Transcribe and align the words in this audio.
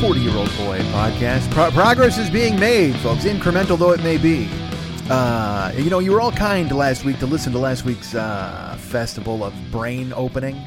40 0.00 0.20
year 0.20 0.34
old 0.34 0.48
boy 0.56 0.78
podcast? 0.94 1.50
Pro- 1.50 1.70
progress 1.72 2.16
is 2.16 2.30
being 2.30 2.58
made, 2.58 2.96
folks, 3.00 3.24
incremental 3.24 3.78
though 3.78 3.90
it 3.90 4.02
may 4.02 4.16
be. 4.16 4.48
Uh, 5.10 5.70
you 5.76 5.90
know, 5.90 5.98
you 5.98 6.10
were 6.10 6.22
all 6.22 6.32
kind 6.32 6.72
last 6.72 7.04
week 7.04 7.18
to 7.18 7.26
listen 7.26 7.52
to 7.52 7.58
last 7.58 7.84
week's 7.84 8.14
uh, 8.14 8.78
festival 8.80 9.44
of 9.44 9.52
brain 9.70 10.10
opening. 10.14 10.58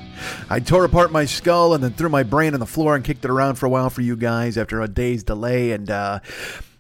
I 0.52 0.59
tore 0.59 0.86
apart 0.86 1.11
my 1.11 1.26
skull 1.26 1.73
and 1.73 1.84
then 1.84 1.94
threw 1.94 2.09
my 2.09 2.22
brain 2.22 2.54
on 2.54 2.59
the 2.59 2.67
floor 2.67 2.95
and 2.95 3.04
kicked 3.04 3.26
it 3.26 3.31
around 3.31 3.56
for 3.56 3.66
a 3.66 3.70
while 3.70 3.89
for 3.89 4.02
you 4.02 4.16
guys 4.16 4.56
after 4.56 4.81
a 4.81 4.88
day's 4.88 5.23
delay. 5.23 5.72
And 5.72 5.89
uh, 5.89 6.20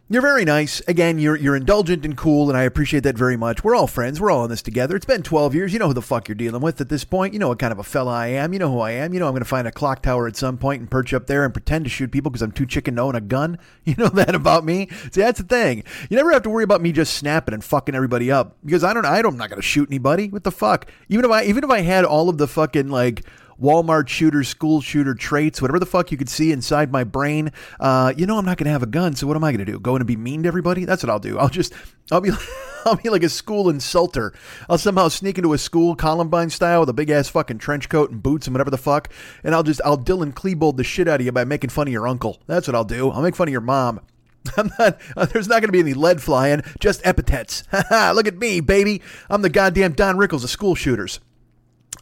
you're 0.09 0.21
very 0.21 0.43
nice. 0.43 0.81
Again, 0.87 1.17
you're 1.17 1.37
you're 1.37 1.55
indulgent 1.55 2.03
and 2.03 2.17
cool, 2.17 2.49
and 2.49 2.57
I 2.57 2.63
appreciate 2.63 3.03
that 3.03 3.17
very 3.17 3.37
much. 3.37 3.63
We're 3.63 3.73
all 3.73 3.87
friends. 3.87 4.19
We're 4.19 4.31
all 4.31 4.43
in 4.43 4.49
this 4.49 4.61
together. 4.61 4.97
It's 4.97 5.05
been 5.05 5.23
12 5.23 5.55
years. 5.55 5.71
You 5.71 5.79
know 5.79 5.87
who 5.87 5.93
the 5.93 6.01
fuck 6.01 6.27
you're 6.27 6.35
dealing 6.35 6.61
with 6.61 6.81
at 6.81 6.89
this 6.89 7.05
point. 7.05 7.33
You 7.33 7.39
know 7.39 7.47
what 7.47 7.59
kind 7.59 7.71
of 7.71 7.79
a 7.79 7.83
fella 7.83 8.11
I 8.11 8.27
am. 8.27 8.51
You 8.51 8.59
know 8.59 8.69
who 8.69 8.79
I 8.79 8.91
am. 8.91 9.13
You 9.13 9.21
know 9.21 9.27
I'm 9.27 9.31
going 9.31 9.43
to 9.43 9.49
find 9.49 9.65
a 9.65 9.71
clock 9.71 10.01
tower 10.03 10.27
at 10.27 10.35
some 10.35 10.57
point 10.57 10.81
and 10.81 10.91
perch 10.91 11.13
up 11.13 11.27
there 11.27 11.45
and 11.45 11.53
pretend 11.53 11.85
to 11.85 11.89
shoot 11.89 12.11
people 12.11 12.29
because 12.31 12.41
I'm 12.41 12.51
too 12.51 12.65
chicken 12.65 12.97
to 12.97 13.01
own 13.01 13.15
a 13.15 13.21
gun. 13.21 13.57
You 13.85 13.95
know 13.97 14.07
that 14.07 14.33
about 14.33 14.63
me. 14.63 14.87
See, 15.11 15.21
that's 15.21 15.41
the 15.41 15.45
thing. 15.45 15.83
You 16.09 16.15
never 16.15 16.31
have 16.31 16.43
to 16.43 16.49
worry 16.49 16.63
about 16.63 16.81
me 16.81 16.93
just 16.93 17.15
snapping 17.15 17.53
and 17.53 17.63
fucking 17.63 17.93
everybody 17.93 18.31
up 18.31 18.55
because 18.63 18.83
I 18.83 18.93
don't. 18.93 19.05
I 19.05 19.21
don't. 19.21 19.33
I'm 19.33 19.37
not 19.37 19.49
going 19.49 19.61
to 19.61 19.67
shoot 19.67 19.89
anybody. 19.89 20.29
What 20.29 20.45
the 20.45 20.51
fuck? 20.51 20.89
Even 21.09 21.25
if 21.25 21.31
I 21.31 21.43
even 21.43 21.63
if 21.65 21.69
I 21.69 21.81
had 21.81 22.05
all 22.05 22.29
of 22.29 22.37
the 22.37 22.47
fucking 22.47 22.89
like. 22.89 23.23
Walmart 23.61 24.07
shooter, 24.07 24.43
school 24.43 24.81
shooter 24.81 25.13
traits, 25.13 25.61
whatever 25.61 25.79
the 25.79 25.85
fuck 25.85 26.11
you 26.11 26.17
could 26.17 26.29
see 26.29 26.51
inside 26.51 26.91
my 26.91 27.03
brain. 27.03 27.51
Uh, 27.79 28.13
you 28.15 28.25
know, 28.25 28.37
I'm 28.37 28.45
not 28.45 28.57
going 28.57 28.65
to 28.65 28.71
have 28.71 28.83
a 28.83 28.87
gun, 28.87 29.15
so 29.15 29.27
what 29.27 29.35
am 29.35 29.43
I 29.43 29.51
going 29.51 29.65
to 29.65 29.71
do? 29.71 29.79
Go 29.79 29.95
in 29.95 30.01
and 30.01 30.07
be 30.07 30.15
mean 30.15 30.43
to 30.43 30.47
everybody? 30.47 30.85
That's 30.85 31.03
what 31.03 31.09
I'll 31.09 31.19
do. 31.19 31.37
I'll 31.37 31.49
just, 31.49 31.73
I'll 32.11 32.21
be, 32.21 32.31
I'll 32.85 32.95
be 32.95 33.09
like 33.09 33.23
a 33.23 33.29
school 33.29 33.65
insulter. 33.65 34.33
I'll 34.69 34.77
somehow 34.77 35.07
sneak 35.07 35.37
into 35.37 35.53
a 35.53 35.57
school, 35.57 35.95
Columbine 35.95 36.49
style, 36.49 36.81
with 36.81 36.89
a 36.89 36.93
big 36.93 37.09
ass 37.09 37.29
fucking 37.29 37.59
trench 37.59 37.89
coat 37.89 38.11
and 38.11 38.21
boots 38.21 38.47
and 38.47 38.53
whatever 38.53 38.71
the 38.71 38.77
fuck, 38.77 39.09
and 39.43 39.55
I'll 39.55 39.63
just, 39.63 39.81
I'll 39.85 39.97
Dylan 39.97 40.33
Klebold 40.33 40.77
the 40.77 40.83
shit 40.83 41.07
out 41.07 41.19
of 41.19 41.25
you 41.25 41.31
by 41.31 41.45
making 41.45 41.69
fun 41.69 41.87
of 41.87 41.93
your 41.93 42.07
uncle. 42.07 42.39
That's 42.47 42.67
what 42.67 42.75
I'll 42.75 42.83
do. 42.83 43.09
I'll 43.09 43.21
make 43.21 43.35
fun 43.35 43.47
of 43.47 43.51
your 43.51 43.61
mom. 43.61 44.01
I'm 44.57 44.71
not, 44.77 44.99
uh, 45.15 45.25
there's 45.25 45.47
not 45.47 45.61
going 45.61 45.69
to 45.69 45.71
be 45.71 45.79
any 45.79 45.93
lead 45.93 46.21
flying, 46.21 46.63
just 46.79 47.05
epithets. 47.05 47.63
Look 47.91 48.27
at 48.27 48.37
me, 48.37 48.59
baby. 48.59 49.01
I'm 49.29 49.41
the 49.41 49.49
goddamn 49.49 49.93
Don 49.93 50.17
Rickles 50.17 50.43
of 50.43 50.49
school 50.49 50.75
shooters. 50.75 51.19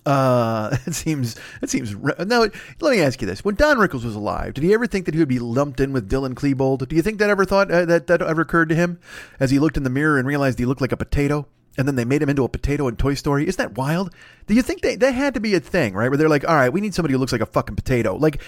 Uh, 0.06 0.76
it 0.86 0.94
seems 0.94 1.36
it 1.62 1.70
seems 1.70 1.96
no. 1.96 2.50
Let 2.80 2.92
me 2.92 3.02
ask 3.02 3.22
you 3.22 3.28
this: 3.28 3.44
When 3.46 3.56
Don 3.56 3.78
Rickles 3.78 4.04
was 4.04 4.16
alive, 4.16 4.54
did 4.54 4.64
he 4.64 4.74
ever 4.74 4.88
think 4.88 5.06
that 5.06 5.14
he 5.14 5.20
would 5.20 5.28
be 5.28 5.40
lumped 5.40 5.80
in 5.80 5.94
with 5.94 6.10
Dylan 6.10 6.34
Klebold? 6.34 6.88
Do 6.88 6.96
you 6.96 7.02
think 7.02 7.20
that 7.20 7.30
ever 7.30 7.46
thought 7.46 7.72
uh, 7.72 7.86
that 7.86 8.08
that 8.08 8.22
ever 8.22 8.42
occurred 8.42 8.70
to 8.70 8.76
him 8.76 9.00
as 9.40 9.52
he 9.52 9.60
looked 9.60 9.78
in 9.78 9.84
the 9.84 9.90
mirror 9.90 10.18
and 10.18 10.28
realized 10.28 10.60
he 10.60 10.66
looked 10.66 10.82
like 10.82 10.92
a 10.92 10.98
potato? 10.98 11.48
And 11.78 11.88
then 11.88 11.96
they 11.96 12.04
made 12.04 12.22
him 12.22 12.28
into 12.28 12.44
a 12.44 12.50
potato 12.50 12.90
in 12.90 12.98
Toy 12.98 13.14
Story. 13.14 13.48
Isn't 13.48 13.58
that 13.58 13.78
wild? 13.78 14.14
Do 14.46 14.54
you 14.54 14.62
think 14.62 14.82
they 14.82 14.96
that 14.98 15.14
had 15.14 15.36
to 15.36 15.40
be 15.40 15.56
a 15.56 15.60
thing, 15.60 15.94
right? 15.94 16.10
Where 16.10 16.18
they're 16.18 16.30
like, 16.30 16.48
all 16.48 16.56
right, 16.56 16.74
we 16.74 16.82
need 16.82 16.94
somebody 16.94 17.14
who 17.14 17.18
looks 17.18 17.32
like 17.32 17.42
a 17.42 17.46
fucking 17.46 17.76
potato, 17.76 18.16
like. 18.16 18.42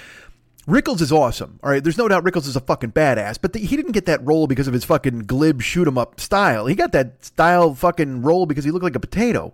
Rickles 0.66 1.02
is 1.02 1.12
awesome. 1.12 1.60
All 1.62 1.70
right, 1.70 1.84
there's 1.84 1.98
no 1.98 2.08
doubt 2.08 2.24
Rickles 2.24 2.48
is 2.48 2.56
a 2.56 2.62
fucking 2.62 2.94
badass, 2.94 3.38
but 3.42 3.52
the, 3.52 3.60
he 3.60 3.76
didn't 3.76 3.92
get 3.92 4.06
that 4.06 4.26
role 4.26 4.48
because 4.48 4.66
of 4.66 4.74
his 4.74 4.86
fucking 4.86 5.24
glib 5.24 5.62
shoot 5.62 5.90
'em 5.90 5.98
up 5.98 6.22
style. 6.22 6.68
He 6.68 6.74
got 6.74 6.94
that 6.94 7.26
style 7.26 7.76
fucking 7.76 8.22
role 8.22 8.46
because 8.46 8.64
he 8.64 8.72
looked 8.72 8.86
like 8.86 8.96
a 8.96 9.00
potato. 9.02 9.54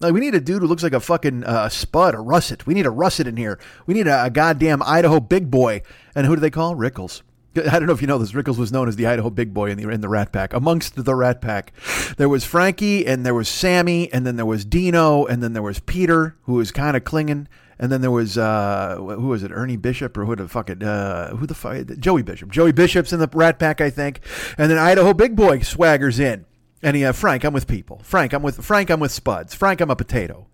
Like 0.00 0.14
we 0.14 0.20
need 0.20 0.34
a 0.34 0.40
dude 0.40 0.62
who 0.62 0.68
looks 0.68 0.82
like 0.82 0.94
a 0.94 1.00
fucking 1.00 1.44
uh, 1.44 1.68
spud, 1.68 2.14
a 2.14 2.18
russet. 2.18 2.66
We 2.66 2.74
need 2.74 2.86
a 2.86 2.90
russet 2.90 3.26
in 3.26 3.36
here. 3.36 3.58
We 3.86 3.94
need 3.94 4.06
a, 4.06 4.24
a 4.24 4.30
goddamn 4.30 4.82
Idaho 4.82 5.20
big 5.20 5.50
boy. 5.50 5.82
And 6.14 6.26
who 6.26 6.34
do 6.34 6.40
they 6.40 6.50
call 6.50 6.74
Rickles? 6.74 7.22
I 7.56 7.78
don't 7.78 7.86
know 7.86 7.92
if 7.92 8.00
you 8.00 8.06
know 8.06 8.18
this. 8.18 8.32
Rickles 8.32 8.58
was 8.58 8.70
known 8.70 8.88
as 8.88 8.94
the 8.94 9.06
Idaho 9.06 9.28
Big 9.28 9.52
Boy 9.52 9.70
in 9.70 9.76
the 9.76 9.88
in 9.88 10.00
the 10.00 10.08
Rat 10.08 10.32
Pack. 10.32 10.54
Amongst 10.54 11.04
the 11.04 11.14
Rat 11.16 11.40
Pack, 11.40 11.72
there 12.16 12.28
was 12.28 12.44
Frankie, 12.44 13.04
and 13.04 13.26
there 13.26 13.34
was 13.34 13.48
Sammy, 13.48 14.12
and 14.12 14.24
then 14.24 14.36
there 14.36 14.46
was 14.46 14.64
Dino, 14.64 15.24
and 15.26 15.42
then 15.42 15.52
there 15.52 15.62
was 15.62 15.80
Peter, 15.80 16.36
who 16.42 16.54
was 16.54 16.70
kind 16.70 16.96
of 16.96 17.02
clinging, 17.02 17.48
and 17.76 17.90
then 17.90 18.02
there 18.02 18.10
was 18.10 18.38
uh, 18.38 18.96
who 18.98 19.26
was 19.26 19.42
it? 19.42 19.50
Ernie 19.50 19.76
Bishop 19.76 20.16
or 20.16 20.26
who 20.26 20.36
the 20.36 20.46
fuck 20.46 20.70
it? 20.70 20.80
Uh, 20.80 21.34
who 21.34 21.46
the 21.46 21.54
fuck? 21.54 21.86
Joey 21.98 22.22
Bishop. 22.22 22.52
Joey 22.52 22.70
Bishop's 22.70 23.12
in 23.12 23.18
the 23.18 23.28
Rat 23.32 23.58
Pack, 23.58 23.80
I 23.80 23.90
think, 23.90 24.20
and 24.56 24.70
then 24.70 24.78
Idaho 24.78 25.12
Big 25.12 25.34
Boy 25.34 25.58
swaggers 25.58 26.20
in. 26.20 26.46
And 26.82 26.96
he, 26.96 27.04
uh, 27.04 27.12
Frank, 27.12 27.44
I'm 27.44 27.52
with 27.52 27.66
people. 27.66 28.00
Frank, 28.02 28.32
I'm 28.32 28.42
with 28.42 28.64
Frank. 28.64 28.90
I'm 28.90 29.00
with 29.00 29.12
Spuds. 29.12 29.54
Frank, 29.54 29.80
I'm 29.80 29.90
a 29.90 29.96
potato. 29.96 30.46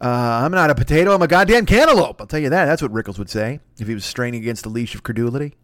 Uh, 0.00 0.40
I'm 0.44 0.52
not 0.52 0.70
a 0.70 0.74
potato. 0.74 1.14
I'm 1.14 1.22
a 1.22 1.26
goddamn 1.26 1.66
cantaloupe. 1.66 2.20
I'll 2.20 2.26
tell 2.26 2.40
you 2.40 2.50
that. 2.50 2.66
That's 2.66 2.82
what 2.82 2.92
Rickles 2.92 3.18
would 3.18 3.30
say 3.30 3.60
if 3.78 3.88
he 3.88 3.94
was 3.94 4.04
straining 4.04 4.42
against 4.42 4.62
the 4.62 4.68
leash 4.68 4.94
of 4.94 5.02
credulity. 5.02 5.54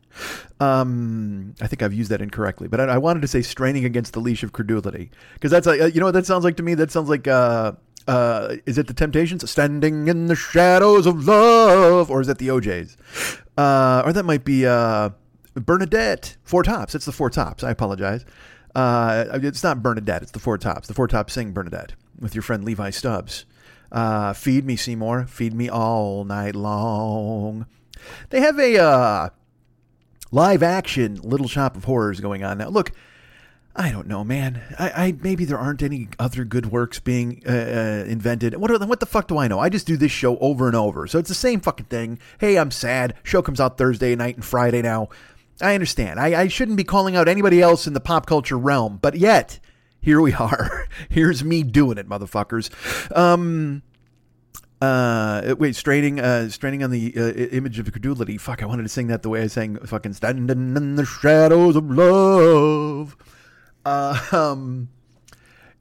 Um, 0.60 1.54
I 1.60 1.66
think 1.66 1.82
I've 1.82 1.92
used 1.92 2.10
that 2.10 2.20
incorrectly, 2.20 2.68
but 2.68 2.80
I, 2.80 2.84
I 2.84 2.98
wanted 2.98 3.20
to 3.22 3.28
say 3.28 3.42
straining 3.42 3.84
against 3.84 4.12
the 4.12 4.20
leash 4.20 4.42
of 4.42 4.52
credulity 4.52 5.10
because 5.34 5.50
that's 5.50 5.66
like, 5.66 5.80
uh, 5.80 5.86
you 5.86 6.00
know 6.00 6.06
what 6.06 6.14
that 6.14 6.26
sounds 6.26 6.44
like 6.44 6.56
to 6.56 6.62
me. 6.62 6.74
That 6.74 6.90
sounds 6.90 7.08
like 7.08 7.26
uh, 7.26 7.72
uh, 8.06 8.56
is 8.66 8.78
it 8.78 8.86
the 8.86 8.94
Temptations? 8.94 9.48
Standing 9.48 10.08
in 10.08 10.26
the 10.26 10.34
shadows 10.34 11.06
of 11.06 11.26
love, 11.26 12.10
or 12.10 12.20
is 12.20 12.26
that 12.26 12.38
the 12.38 12.50
O'Jays? 12.50 12.96
Uh, 13.56 14.02
or 14.04 14.12
that 14.12 14.24
might 14.24 14.44
be 14.44 14.66
uh, 14.66 15.10
Bernadette. 15.54 16.36
Four 16.42 16.62
Tops. 16.62 16.94
It's 16.94 17.04
the 17.04 17.12
Four 17.12 17.30
Tops. 17.30 17.62
I 17.62 17.70
apologize. 17.70 18.24
Uh, 18.74 19.24
it's 19.34 19.62
not 19.62 19.82
Bernadette. 19.82 20.22
It's 20.22 20.30
the 20.30 20.38
Four 20.38 20.58
Tops. 20.58 20.88
The 20.88 20.94
Four 20.94 21.08
Tops 21.08 21.32
sing 21.32 21.52
Bernadette 21.52 21.94
with 22.18 22.34
your 22.34 22.42
friend 22.42 22.64
Levi 22.64 22.90
Stubbs. 22.90 23.44
Uh, 23.90 24.32
feed 24.32 24.64
me, 24.64 24.76
Seymour. 24.76 25.26
Feed 25.26 25.52
me 25.52 25.68
all 25.68 26.24
night 26.24 26.54
long. 26.54 27.66
They 28.30 28.40
have 28.40 28.58
a 28.58 28.78
uh, 28.82 29.28
live 30.30 30.62
action 30.62 31.16
Little 31.22 31.48
Shop 31.48 31.76
of 31.76 31.84
Horrors 31.84 32.20
going 32.20 32.42
on 32.42 32.58
now. 32.58 32.68
Look, 32.68 32.92
I 33.74 33.90
don't 33.90 34.06
know, 34.06 34.22
man. 34.22 34.60
I, 34.78 34.90
I 34.90 35.12
maybe 35.22 35.46
there 35.46 35.58
aren't 35.58 35.82
any 35.82 36.08
other 36.18 36.44
good 36.44 36.66
works 36.66 36.98
being 37.00 37.42
uh, 37.46 37.52
uh, 37.52 38.04
invented. 38.06 38.54
What 38.56 38.86
what 38.86 39.00
the 39.00 39.06
fuck 39.06 39.28
do 39.28 39.38
I 39.38 39.48
know? 39.48 39.58
I 39.58 39.70
just 39.70 39.86
do 39.86 39.96
this 39.96 40.12
show 40.12 40.36
over 40.38 40.66
and 40.66 40.76
over, 40.76 41.06
so 41.06 41.18
it's 41.18 41.30
the 41.30 41.34
same 41.34 41.60
fucking 41.60 41.86
thing. 41.86 42.18
Hey, 42.38 42.58
I'm 42.58 42.70
sad. 42.70 43.14
Show 43.22 43.40
comes 43.40 43.60
out 43.60 43.78
Thursday 43.78 44.14
night 44.14 44.36
and 44.36 44.44
Friday 44.44 44.82
now. 44.82 45.08
I 45.62 45.74
understand. 45.74 46.20
I, 46.20 46.42
I 46.42 46.48
shouldn't 46.48 46.76
be 46.76 46.84
calling 46.84 47.16
out 47.16 47.28
anybody 47.28 47.62
else 47.62 47.86
in 47.86 47.92
the 47.92 48.00
pop 48.00 48.26
culture 48.26 48.58
realm, 48.58 48.98
but 49.00 49.16
yet 49.16 49.60
here 50.00 50.20
we 50.20 50.34
are. 50.34 50.88
Here's 51.08 51.44
me 51.44 51.62
doing 51.62 51.98
it, 51.98 52.08
motherfuckers. 52.08 52.70
Um. 53.16 53.82
Uh, 54.80 55.54
wait, 55.60 55.76
straining, 55.76 56.18
uh, 56.18 56.48
straining 56.48 56.82
on 56.82 56.90
the 56.90 57.14
uh, 57.16 57.30
image 57.56 57.78
of 57.78 57.88
credulity. 57.92 58.36
Fuck, 58.36 58.64
I 58.64 58.66
wanted 58.66 58.82
to 58.82 58.88
sing 58.88 59.06
that 59.06 59.22
the 59.22 59.28
way 59.28 59.42
I 59.42 59.46
sang 59.46 59.76
fucking 59.76 60.12
"Standing 60.14 60.50
in 60.50 60.96
the 60.96 61.04
Shadows 61.04 61.76
of 61.76 61.88
Love." 61.88 63.16
Uh, 63.84 64.20
um, 64.32 64.88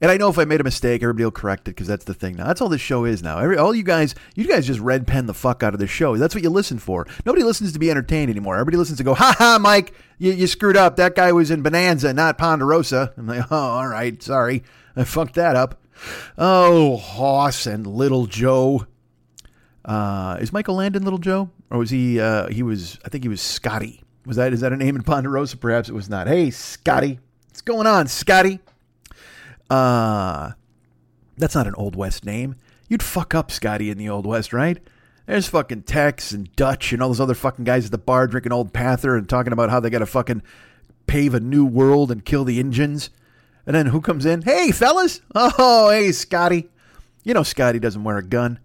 And 0.02 0.10
I 0.10 0.16
know 0.16 0.28
if 0.28 0.36
I 0.36 0.44
made 0.44 0.60
a 0.60 0.64
mistake, 0.64 1.00
everybody 1.00 1.22
will 1.22 1.30
correct 1.30 1.68
it 1.68 1.76
because 1.76 1.86
that's 1.86 2.04
the 2.04 2.12
thing 2.12 2.34
now. 2.34 2.48
That's 2.48 2.60
all 2.60 2.68
this 2.68 2.80
show 2.80 3.04
is 3.04 3.22
now. 3.22 3.38
Every, 3.38 3.56
all 3.56 3.72
you 3.72 3.84
guys, 3.84 4.16
you 4.34 4.48
guys 4.48 4.66
just 4.66 4.80
red 4.80 5.06
pen 5.06 5.26
the 5.26 5.32
fuck 5.32 5.62
out 5.62 5.74
of 5.74 5.80
the 5.80 5.86
show. 5.86 6.16
That's 6.16 6.34
what 6.34 6.42
you 6.42 6.50
listen 6.50 6.80
for. 6.80 7.06
Nobody 7.24 7.44
listens 7.44 7.72
to 7.72 7.78
be 7.78 7.88
entertained 7.88 8.28
anymore. 8.28 8.56
Everybody 8.56 8.78
listens 8.78 8.98
to 8.98 9.04
go, 9.04 9.14
ha 9.14 9.32
ha, 9.38 9.58
Mike, 9.60 9.94
you, 10.18 10.32
you 10.32 10.48
screwed 10.48 10.76
up. 10.76 10.96
That 10.96 11.14
guy 11.14 11.30
was 11.30 11.52
in 11.52 11.62
Bonanza, 11.62 12.12
not 12.12 12.36
Ponderosa. 12.36 13.14
I'm 13.16 13.28
like, 13.28 13.44
oh, 13.52 13.56
all 13.56 13.86
right, 13.86 14.20
sorry. 14.20 14.64
I 14.96 15.04
fucked 15.04 15.34
that 15.34 15.54
up. 15.54 15.80
Oh, 16.36 16.96
Hoss 16.96 17.66
and 17.66 17.86
Little 17.86 18.26
Joe. 18.26 18.88
Uh, 19.84 20.36
is 20.40 20.52
Michael 20.52 20.74
Landon 20.74 21.04
Little 21.04 21.20
Joe? 21.20 21.48
Or 21.70 21.78
was 21.78 21.90
he, 21.90 22.18
uh, 22.18 22.48
he 22.48 22.64
was, 22.64 22.98
I 23.04 23.08
think 23.08 23.22
he 23.22 23.28
was 23.28 23.40
Scotty. 23.40 24.02
Was 24.26 24.34
that, 24.34 24.52
is 24.52 24.62
that 24.62 24.72
a 24.72 24.76
name 24.76 24.96
in 24.96 25.02
Ponderosa? 25.02 25.56
Perhaps 25.56 25.88
it 25.88 25.94
was 25.94 26.08
not. 26.08 26.26
Hey, 26.26 26.50
Scotty. 26.50 27.20
What's 27.46 27.60
going 27.60 27.86
on, 27.86 28.08
Scotty? 28.08 28.58
Uh, 29.72 30.52
that's 31.38 31.54
not 31.54 31.66
an 31.66 31.74
Old 31.76 31.96
West 31.96 32.26
name. 32.26 32.56
You'd 32.90 33.02
fuck 33.02 33.34
up 33.34 33.50
Scotty 33.50 33.88
in 33.88 33.96
the 33.96 34.10
Old 34.10 34.26
West, 34.26 34.52
right? 34.52 34.78
There's 35.26 35.48
fucking 35.48 35.84
Tex 35.84 36.32
and 36.32 36.54
Dutch 36.56 36.92
and 36.92 37.02
all 37.02 37.08
those 37.08 37.20
other 37.20 37.32
fucking 37.32 37.64
guys 37.64 37.86
at 37.86 37.90
the 37.90 37.96
bar 37.96 38.26
drinking 38.26 38.52
Old 38.52 38.74
Pather 38.74 39.16
and 39.16 39.26
talking 39.26 39.54
about 39.54 39.70
how 39.70 39.80
they 39.80 39.88
got 39.88 40.00
to 40.00 40.06
fucking 40.06 40.42
pave 41.06 41.32
a 41.32 41.40
new 41.40 41.64
world 41.64 42.10
and 42.10 42.22
kill 42.22 42.44
the 42.44 42.60
Injuns. 42.60 43.08
And 43.64 43.74
then 43.74 43.86
who 43.86 44.02
comes 44.02 44.26
in? 44.26 44.42
Hey, 44.42 44.72
fellas! 44.72 45.22
Oh, 45.34 45.88
hey, 45.88 46.12
Scotty. 46.12 46.68
You 47.24 47.32
know 47.32 47.42
Scotty 47.42 47.78
doesn't 47.78 48.04
wear 48.04 48.18
a 48.18 48.22
gun. 48.22 48.58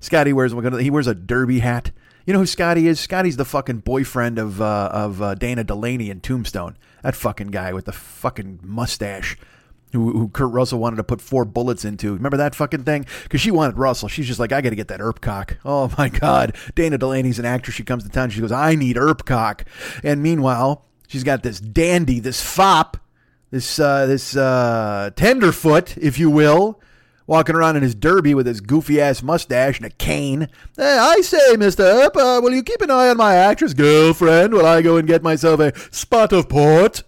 Scotty 0.00 0.32
wears 0.32 0.52
he 0.80 0.88
wears 0.88 1.06
a 1.06 1.14
derby 1.14 1.58
hat. 1.58 1.90
You 2.24 2.32
know 2.32 2.38
who 2.38 2.46
Scotty 2.46 2.86
is? 2.86 2.98
Scotty's 2.98 3.36
the 3.36 3.44
fucking 3.44 3.80
boyfriend 3.80 4.38
of 4.38 4.62
uh, 4.62 4.88
of 4.90 5.20
uh, 5.20 5.34
Dana 5.34 5.64
Delany 5.64 6.08
in 6.08 6.20
Tombstone. 6.20 6.78
That 7.02 7.14
fucking 7.14 7.48
guy 7.48 7.74
with 7.74 7.84
the 7.84 7.92
fucking 7.92 8.60
mustache 8.62 9.36
who, 9.96 10.12
who 10.12 10.28
Kurt 10.28 10.52
Russell 10.52 10.78
wanted 10.78 10.96
to 10.96 11.04
put 11.04 11.20
four 11.20 11.44
bullets 11.44 11.84
into. 11.84 12.14
Remember 12.14 12.36
that 12.36 12.54
fucking 12.54 12.84
thing? 12.84 13.06
Because 13.24 13.40
she 13.40 13.50
wanted 13.50 13.78
Russell. 13.78 14.08
She's 14.08 14.26
just 14.26 14.38
like, 14.38 14.52
I 14.52 14.60
got 14.60 14.70
to 14.70 14.76
get 14.76 14.88
that 14.88 15.00
Earp 15.00 15.20
cock. 15.20 15.56
Oh 15.64 15.92
my 15.98 16.08
God. 16.08 16.54
Dana 16.74 16.98
Delany's 16.98 17.38
an 17.38 17.44
actress. 17.44 17.74
She 17.74 17.82
comes 17.82 18.04
to 18.04 18.08
town. 18.08 18.30
She 18.30 18.40
goes, 18.40 18.52
I 18.52 18.74
need 18.74 18.96
Earp 18.96 19.24
cock. 19.24 19.64
And 20.04 20.22
meanwhile, 20.22 20.84
she's 21.08 21.24
got 21.24 21.42
this 21.42 21.58
dandy, 21.60 22.20
this 22.20 22.40
fop, 22.40 22.98
this 23.50 23.78
uh, 23.78 24.06
this 24.06 24.36
uh, 24.36 25.10
tenderfoot, 25.16 25.96
if 25.98 26.18
you 26.18 26.28
will, 26.28 26.80
walking 27.28 27.54
around 27.54 27.76
in 27.76 27.82
his 27.82 27.94
derby 27.94 28.34
with 28.34 28.46
his 28.46 28.60
goofy 28.60 29.00
ass 29.00 29.22
mustache 29.22 29.78
and 29.78 29.86
a 29.86 29.90
cane. 29.90 30.48
Hey, 30.76 30.98
I 30.98 31.20
say, 31.20 31.56
Mister 31.56 31.84
Earp, 31.84 32.16
uh, 32.16 32.40
will 32.42 32.52
you 32.52 32.62
keep 32.62 32.80
an 32.82 32.90
eye 32.90 33.08
on 33.08 33.16
my 33.16 33.34
actress 33.34 33.72
girlfriend 33.72 34.52
while 34.52 34.66
I 34.66 34.82
go 34.82 34.96
and 34.96 35.06
get 35.06 35.22
myself 35.22 35.60
a 35.60 35.72
spot 35.92 36.32
of 36.32 36.48
port? 36.48 37.04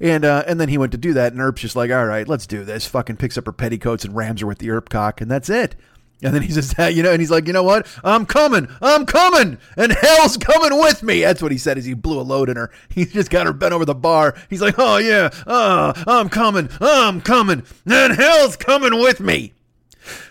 And 0.00 0.24
uh, 0.24 0.44
and 0.46 0.60
then 0.60 0.68
he 0.68 0.78
went 0.78 0.92
to 0.92 0.98
do 0.98 1.12
that, 1.14 1.32
and 1.32 1.40
Earp's 1.40 1.62
just 1.62 1.76
like, 1.76 1.90
all 1.90 2.06
right, 2.06 2.28
let's 2.28 2.46
do 2.46 2.64
this. 2.64 2.86
Fucking 2.86 3.16
picks 3.16 3.36
up 3.36 3.46
her 3.46 3.52
petticoats 3.52 4.04
and 4.04 4.14
rams 4.14 4.40
her 4.40 4.46
with 4.46 4.58
the 4.58 4.70
Erp 4.70 4.88
cock, 4.88 5.20
and 5.20 5.30
that's 5.30 5.50
it. 5.50 5.76
And 6.22 6.34
then 6.34 6.42
he 6.42 6.50
says, 6.50 6.72
that, 6.72 6.94
you 6.94 7.02
know, 7.02 7.10
and 7.10 7.20
he's 7.20 7.30
like, 7.30 7.46
you 7.46 7.52
know 7.52 7.62
what? 7.62 7.86
I'm 8.02 8.26
coming. 8.26 8.68
I'm 8.80 9.06
coming. 9.06 9.58
And 9.76 9.92
hell's 9.92 10.36
coming 10.36 10.78
with 10.78 11.02
me. 11.02 11.20
That's 11.20 11.42
what 11.42 11.52
he 11.52 11.58
said 11.58 11.76
as 11.76 11.84
he 11.84 11.94
blew 11.94 12.18
a 12.18 12.22
load 12.22 12.48
in 12.48 12.56
her. 12.56 12.70
He 12.88 13.04
just 13.04 13.30
got 13.30 13.46
her 13.46 13.52
bent 13.52 13.74
over 13.74 13.84
the 13.84 13.94
bar. 13.94 14.36
He's 14.48 14.62
like, 14.62 14.76
oh, 14.78 14.98
yeah. 14.98 15.30
Oh, 15.46 15.92
I'm 16.06 16.28
coming. 16.28 16.68
I'm 16.80 17.20
coming. 17.20 17.64
And 17.84 18.12
hell's 18.14 18.56
coming 18.56 18.98
with 19.00 19.20
me. 19.20 19.52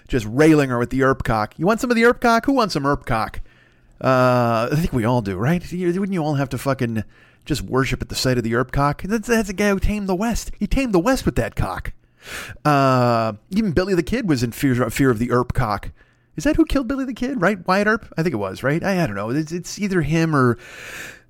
Just 0.07 0.25
railing 0.29 0.69
her 0.69 0.79
with 0.79 0.91
the 0.91 1.03
Earp 1.03 1.23
cock. 1.23 1.59
You 1.59 1.65
want 1.65 1.81
some 1.81 1.91
of 1.91 1.95
the 1.95 2.05
Earp 2.05 2.21
cock? 2.21 2.45
Who 2.45 2.53
wants 2.53 2.73
some 2.73 2.85
Earp 2.85 3.05
cock? 3.05 3.41
Uh, 3.99 4.69
I 4.71 4.75
think 4.75 4.93
we 4.93 5.05
all 5.05 5.21
do, 5.21 5.35
right? 5.37 5.61
Wouldn't 5.71 6.13
you 6.13 6.23
all 6.23 6.35
have 6.35 6.49
to 6.49 6.57
fucking 6.57 7.03
just 7.45 7.61
worship 7.61 8.01
at 8.01 8.09
the 8.09 8.15
sight 8.15 8.37
of 8.37 8.43
the 8.43 8.55
Earp 8.55 8.71
cock. 8.71 9.01
That's, 9.03 9.27
that's 9.27 9.49
a 9.49 9.53
guy 9.53 9.69
who 9.69 9.79
tamed 9.79 10.07
the 10.07 10.15
West. 10.15 10.51
He 10.59 10.67
tamed 10.67 10.93
the 10.93 10.99
West 10.99 11.25
with 11.25 11.35
that 11.35 11.55
cock. 11.55 11.93
Uh, 12.63 13.33
even 13.49 13.71
Billy 13.71 13.95
the 13.95 14.03
Kid 14.03 14.29
was 14.29 14.43
in 14.43 14.51
fear, 14.51 14.89
fear 14.89 15.09
of 15.09 15.19
the 15.19 15.31
Earp 15.31 15.53
cock. 15.53 15.91
Is 16.35 16.45
that 16.45 16.55
who 16.55 16.65
killed 16.65 16.87
Billy 16.87 17.05
the 17.05 17.13
Kid? 17.13 17.41
Right, 17.41 17.65
Wyatt 17.67 17.87
Earp? 17.87 18.13
I 18.17 18.23
think 18.23 18.33
it 18.33 18.37
was. 18.37 18.63
Right? 18.63 18.83
I, 18.83 19.03
I 19.03 19.07
don't 19.07 19.15
know. 19.15 19.29
It's, 19.29 19.51
it's 19.51 19.77
either 19.77 20.01
him 20.01 20.35
or 20.35 20.57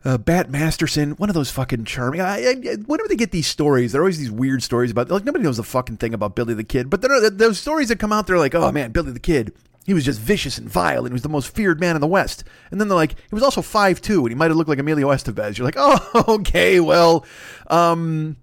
uh, 0.06 0.18
Bat 0.18 0.50
Masterson. 0.50 1.12
One 1.12 1.30
of 1.30 1.36
those 1.36 1.52
fucking 1.52 1.86
charming. 1.86 2.22
I, 2.22 2.46
I, 2.46 2.54
whenever 2.86 3.08
they 3.10 3.16
get 3.16 3.32
these 3.32 3.48
stories, 3.48 3.92
there 3.92 4.02
are 4.02 4.06
always 4.06 4.20
these 4.20 4.32
weird 4.32 4.64
stories 4.64 4.92
about. 4.92 5.10
Like 5.10 5.26
nobody 5.26 5.44
knows 5.44 5.58
the 5.58 5.64
fucking 5.64 5.98
thing 5.98 6.14
about 6.14 6.36
Billy 6.36 6.54
the 6.54 6.64
Kid, 6.64 6.90
but 6.90 7.02
there 7.02 7.12
are 7.12 7.30
those 7.30 7.60
stories 7.60 7.90
that 7.90 8.00
come 8.00 8.14
out. 8.14 8.28
They're 8.28 8.38
like, 8.38 8.56
oh 8.56 8.72
man, 8.72 8.92
Billy 8.92 9.12
the 9.12 9.20
Kid 9.20 9.54
he 9.86 9.94
was 9.94 10.06
just 10.06 10.20
vicious 10.20 10.58
and 10.58 10.70
vile, 10.70 11.00
and 11.00 11.10
he 11.10 11.14
was 11.14 11.24
the 11.24 11.30
most 11.30 11.54
feared 11.54 11.80
man 11.80 11.96
in 11.96 12.02
the 12.02 12.08
West. 12.08 12.44
And 12.72 12.80
then 12.80 12.88
they're 12.88 12.96
like, 12.96 13.12
he 13.12 13.34
was 13.34 13.44
also 13.44 13.62
five 13.62 14.02
two, 14.02 14.22
and 14.22 14.30
he 14.30 14.36
might 14.36 14.50
have 14.50 14.58
looked 14.58 14.70
like 14.70 14.80
Emilio 14.80 15.10
Estevez. 15.10 15.58
You're 15.58 15.66
like, 15.66 15.76
oh, 15.78 16.26
okay, 16.28 16.80
well, 16.80 17.26
um, 17.68 18.38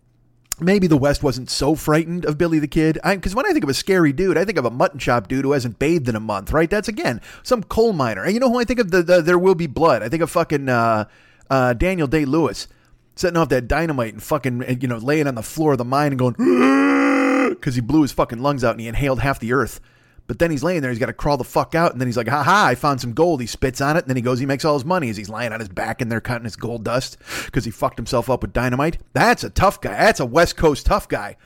maybe 0.60 0.86
the 0.86 0.96
West 0.96 1.22
wasn't 1.22 1.50
so 1.50 1.74
frightened 1.74 2.24
of 2.24 2.38
Billy 2.38 2.58
the 2.58 2.68
Kid. 2.68 2.98
Because 3.02 3.34
when 3.34 3.46
I 3.46 3.52
think 3.52 3.64
of 3.64 3.70
a 3.70 3.74
scary 3.74 4.12
dude, 4.12 4.36
I 4.36 4.44
think 4.44 4.58
of 4.58 4.64
a 4.64 4.70
mutton 4.70 4.98
chop 4.98 5.28
dude 5.28 5.44
who 5.44 5.52
hasn't 5.52 5.78
bathed 5.78 6.08
in 6.08 6.16
a 6.16 6.20
month, 6.20 6.52
right? 6.52 6.68
That's 6.68 6.88
again 6.88 7.20
some 7.42 7.62
coal 7.62 7.92
miner. 7.92 8.24
And 8.24 8.34
you 8.34 8.40
know 8.40 8.50
who 8.50 8.58
I 8.58 8.64
think 8.64 8.80
of? 8.80 8.90
The, 8.90 9.02
the 9.02 9.22
There 9.22 9.38
Will 9.38 9.54
Be 9.54 9.66
Blood. 9.66 10.02
I 10.02 10.08
think 10.08 10.22
of 10.22 10.30
fucking 10.30 10.68
uh, 10.68 11.06
uh, 11.48 11.72
Daniel 11.72 12.06
Day 12.06 12.24
Lewis 12.24 12.68
setting 13.16 13.36
off 13.36 13.48
that 13.50 13.68
dynamite 13.68 14.12
and 14.12 14.22
fucking 14.22 14.80
you 14.80 14.88
know 14.88 14.96
laying 14.98 15.26
on 15.26 15.34
the 15.34 15.42
floor 15.42 15.72
of 15.72 15.78
the 15.78 15.84
mine 15.84 16.12
and 16.12 16.18
going 16.18 16.34
because 17.50 17.74
he 17.74 17.80
blew 17.80 18.02
his 18.02 18.12
fucking 18.12 18.38
lungs 18.38 18.64
out 18.64 18.72
and 18.72 18.80
he 18.80 18.88
inhaled 18.88 19.20
half 19.20 19.38
the 19.38 19.52
earth. 19.52 19.80
But 20.30 20.38
then 20.38 20.52
he's 20.52 20.62
laying 20.62 20.80
there, 20.80 20.92
he's 20.92 21.00
got 21.00 21.06
to 21.06 21.12
crawl 21.12 21.38
the 21.38 21.42
fuck 21.42 21.74
out, 21.74 21.90
and 21.90 22.00
then 22.00 22.06
he's 22.06 22.16
like, 22.16 22.28
"Ha 22.28 22.44
ha! 22.44 22.66
I 22.66 22.76
found 22.76 23.00
some 23.00 23.14
gold." 23.14 23.40
He 23.40 23.48
spits 23.48 23.80
on 23.80 23.96
it, 23.96 24.04
and 24.04 24.08
then 24.08 24.14
he 24.14 24.22
goes, 24.22 24.38
he 24.38 24.46
makes 24.46 24.64
all 24.64 24.74
his 24.74 24.84
money 24.84 25.10
as 25.10 25.16
he's 25.16 25.28
lying 25.28 25.52
on 25.52 25.58
his 25.58 25.68
back 25.68 26.00
and 26.00 26.08
they're 26.08 26.20
cutting 26.20 26.44
his 26.44 26.54
gold 26.54 26.84
dust 26.84 27.18
because 27.46 27.64
he 27.64 27.72
fucked 27.72 27.98
himself 27.98 28.30
up 28.30 28.42
with 28.42 28.52
dynamite. 28.52 28.98
That's 29.12 29.42
a 29.42 29.50
tough 29.50 29.80
guy. 29.80 29.90
That's 29.90 30.20
a 30.20 30.24
West 30.24 30.56
Coast 30.56 30.86
tough 30.86 31.08
guy, 31.08 31.36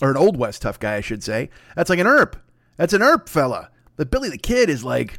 or 0.00 0.10
an 0.10 0.16
Old 0.16 0.38
West 0.38 0.62
tough 0.62 0.80
guy, 0.80 0.94
I 0.94 1.02
should 1.02 1.22
say. 1.22 1.50
That's 1.76 1.90
like 1.90 1.98
an 1.98 2.06
Earp. 2.06 2.36
That's 2.78 2.94
an 2.94 3.02
Earp 3.02 3.28
fella. 3.28 3.68
But 3.96 4.10
Billy 4.10 4.30
the 4.30 4.38
Kid 4.38 4.70
is 4.70 4.82
like, 4.82 5.18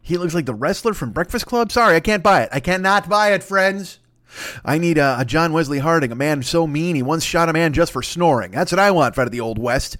he 0.00 0.16
looks 0.16 0.34
like 0.34 0.46
the 0.46 0.54
wrestler 0.54 0.94
from 0.94 1.12
Breakfast 1.12 1.44
Club. 1.44 1.70
Sorry, 1.70 1.96
I 1.96 2.00
can't 2.00 2.22
buy 2.22 2.44
it. 2.44 2.48
I 2.50 2.60
cannot 2.60 3.10
buy 3.10 3.34
it, 3.34 3.42
friends. 3.42 3.98
I 4.64 4.78
need 4.78 4.96
a, 4.96 5.16
a, 5.18 5.26
John 5.26 5.52
Wesley 5.52 5.80
Harding, 5.80 6.12
a 6.12 6.14
man 6.14 6.42
so 6.42 6.66
mean 6.66 6.96
he 6.96 7.02
once 7.02 7.24
shot 7.24 7.50
a 7.50 7.52
man 7.52 7.74
just 7.74 7.92
for 7.92 8.02
snoring. 8.02 8.52
That's 8.52 8.72
what 8.72 8.78
I 8.78 8.90
want 8.90 9.18
out 9.18 9.26
of 9.26 9.32
the 9.32 9.40
Old 9.40 9.58
West 9.58 9.98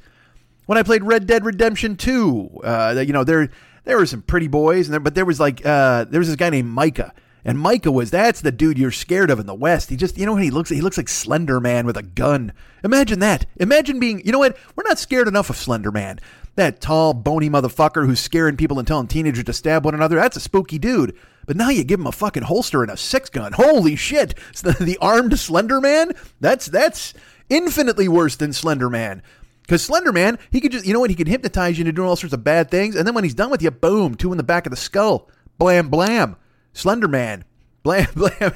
when 0.67 0.79
I 0.79 0.83
played 0.83 1.03
Red 1.03 1.27
Dead 1.27 1.45
Redemption 1.45 1.97
2, 1.97 2.61
uh, 2.65 3.05
you 3.07 3.13
know, 3.13 3.25
there 3.25 3.49
there 3.85 3.97
were 3.97 4.07
some 4.07 4.23
pretty 4.23 4.49
boys, 4.49 4.87
and 4.87 4.95
there, 4.95 5.01
but 5.01 5.15
there 5.15 5.25
was 5.25 5.41
like 5.41 5.65
uh, 5.65 6.05
there 6.05 6.21
was 6.21 6.29
this 6.29 6.37
guy 6.37 6.51
named 6.51 6.69
Micah, 6.69 7.13
and 7.45 7.59
Micah 7.59 7.91
was 7.91 8.11
that's 8.11 8.41
the 8.41 8.53
dude 8.53 8.79
you're 8.79 8.93
scared 8.93 9.31
of 9.31 9.41
in 9.41 9.47
the 9.47 9.55
West. 9.55 9.91
He 9.91 9.97
just 9.97 10.17
you 10.17 10.27
know 10.27 10.35
when 10.35 10.43
he 10.43 10.51
looks 10.51 10.71
he 10.71 10.81
looks 10.81 10.97
like 10.97 11.09
Slender 11.09 11.61
Man 11.61 11.87
with 11.87 11.97
a 11.97 12.03
gun. 12.03 12.53
Imagine 12.85 13.19
that. 13.21 13.47
Imagine 13.57 13.99
being 13.99 14.25
you 14.25 14.33
know 14.33 14.39
what 14.39 14.57
we're 14.77 14.85
not 14.87 14.99
scared 14.99 15.29
enough 15.29 15.51
of 15.51 15.57
Slender 15.57 15.91
Man. 15.91 16.21
That 16.55 16.81
tall 16.81 17.15
bony 17.15 17.49
motherfucker 17.49 18.07
who's 18.07 18.21
scaring 18.21 18.57
people 18.57 18.79
and 18.79 18.87
telling 18.87 19.07
teenagers 19.07 19.45
to 19.45 19.53
stab 19.55 19.85
one 19.85 19.95
another. 19.95 20.17
That's 20.17 20.37
a 20.37 20.41
spooky 20.41 20.79
dude. 20.79 21.17
But 21.47 21.57
now 21.57 21.71
you 21.71 21.83
give 21.83 21.99
him 21.99 22.07
a 22.07 22.13
fucking 22.13 22.45
holster 22.45 22.83
and 22.83 22.93
a 22.93 22.97
six 22.97 23.31
gun. 23.31 23.53
Holy 23.53 23.97
shit! 23.97 24.35
The, 24.63 24.73
the 24.73 24.99
armed 24.99 25.37
Slender 25.39 25.81
Man. 25.81 26.13
That's 26.41 26.67
that's 26.67 27.15
infinitely 27.49 28.07
worse 28.07 28.37
than 28.37 28.53
Slender 28.53 28.89
Man. 28.89 29.23
Because 29.63 29.83
Slender 29.83 30.13
Man, 30.13 30.39
he 30.51 30.61
could 30.61 30.73
just, 30.73 30.87
you 30.87 30.93
know 30.93 31.01
what, 31.01 31.11
he 31.11 31.17
can 31.17 31.27
hypnotize 31.27 31.79
you 31.79 31.83
into 31.83 31.93
doing 31.93 32.09
all 32.09 32.17
sorts 32.17 32.35
of 32.35 32.45
bad 32.45 32.71
things. 32.71 32.97
And 32.97 33.07
then 33.07 33.15
when 33.15 33.25
he's 33.25 33.35
done 33.35 33.51
with 33.51 33.63
you, 33.63 33.71
boom, 33.71 34.15
two 34.15 34.33
in 34.33 34.37
the 34.37 34.43
back 34.43 34.67
of 34.67 34.71
the 34.71 34.77
skull. 34.77 35.29
Blam, 35.59 35.89
blam. 35.89 36.37
Slender 36.73 37.09
Man. 37.09 37.45
Blam, 37.83 38.07
blam, 38.15 38.53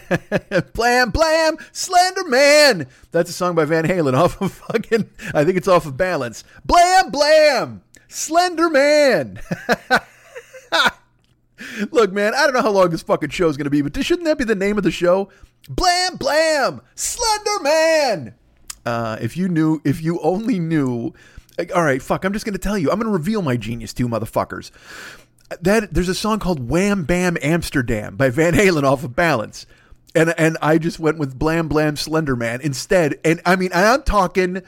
blam, 0.72 1.10
blam, 1.10 1.56
Slender 1.72 2.28
Man. 2.28 2.86
That's 3.10 3.30
a 3.30 3.32
song 3.32 3.56
by 3.56 3.64
Van 3.64 3.84
Halen 3.84 4.14
off 4.18 4.40
of 4.40 4.52
fucking, 4.52 5.10
I 5.34 5.44
think 5.44 5.56
it's 5.56 5.68
off 5.68 5.86
of 5.86 5.96
Balance. 5.96 6.44
Blam, 6.64 7.10
blam, 7.10 7.82
Slender 8.08 8.70
Man. 8.70 9.40
Look, 11.90 12.12
man, 12.12 12.34
I 12.34 12.44
don't 12.44 12.54
know 12.54 12.62
how 12.62 12.70
long 12.70 12.90
this 12.90 13.02
fucking 13.02 13.30
show 13.30 13.48
is 13.48 13.56
going 13.56 13.64
to 13.64 13.70
be, 13.70 13.82
but 13.82 13.96
shouldn't 14.04 14.26
that 14.26 14.38
be 14.38 14.44
the 14.44 14.54
name 14.54 14.78
of 14.78 14.84
the 14.84 14.90
show? 14.90 15.30
Blam, 15.68 16.16
blam, 16.16 16.80
Slender 16.94 17.62
Man. 17.62 18.34
Uh, 18.87 19.19
if 19.21 19.37
you 19.37 19.49
knew, 19.49 19.83
if 19.85 20.00
you 20.00 20.21
only 20.21 20.61
knew, 20.61 21.12
like, 21.59 21.75
all 21.75 21.83
right, 21.83 22.00
fuck, 22.00 22.25
I'm 22.25 22.33
just 22.33 22.45
going 22.45 22.52
to 22.52 22.59
tell 22.59 22.78
you. 22.78 22.90
I'm 22.90 22.99
going 22.99 23.07
to 23.07 23.12
reveal 23.12 23.43
my 23.43 23.57
genius 23.57 23.93
to 23.95 24.05
you, 24.05 24.09
motherfuckers. 24.09 24.71
That 25.61 25.93
there's 25.93 26.09
a 26.09 26.14
song 26.14 26.38
called 26.38 26.69
Wham 26.69 27.05
Bam 27.05 27.37
Amsterdam 27.43 28.16
by 28.16 28.31
Van 28.31 28.55
Halen 28.55 28.85
off 28.85 29.05
of 29.05 29.14
Balance. 29.14 29.66
And 30.14 30.33
and 30.38 30.57
I 30.62 30.78
just 30.78 30.99
went 30.99 31.19
with 31.19 31.38
Blam 31.38 31.69
Blam 31.69 31.97
Slender 31.97 32.37
Man 32.37 32.61
instead. 32.62 33.19
And 33.25 33.40
I 33.45 33.57
mean, 33.57 33.71
I'm 33.75 34.02
talking 34.02 34.62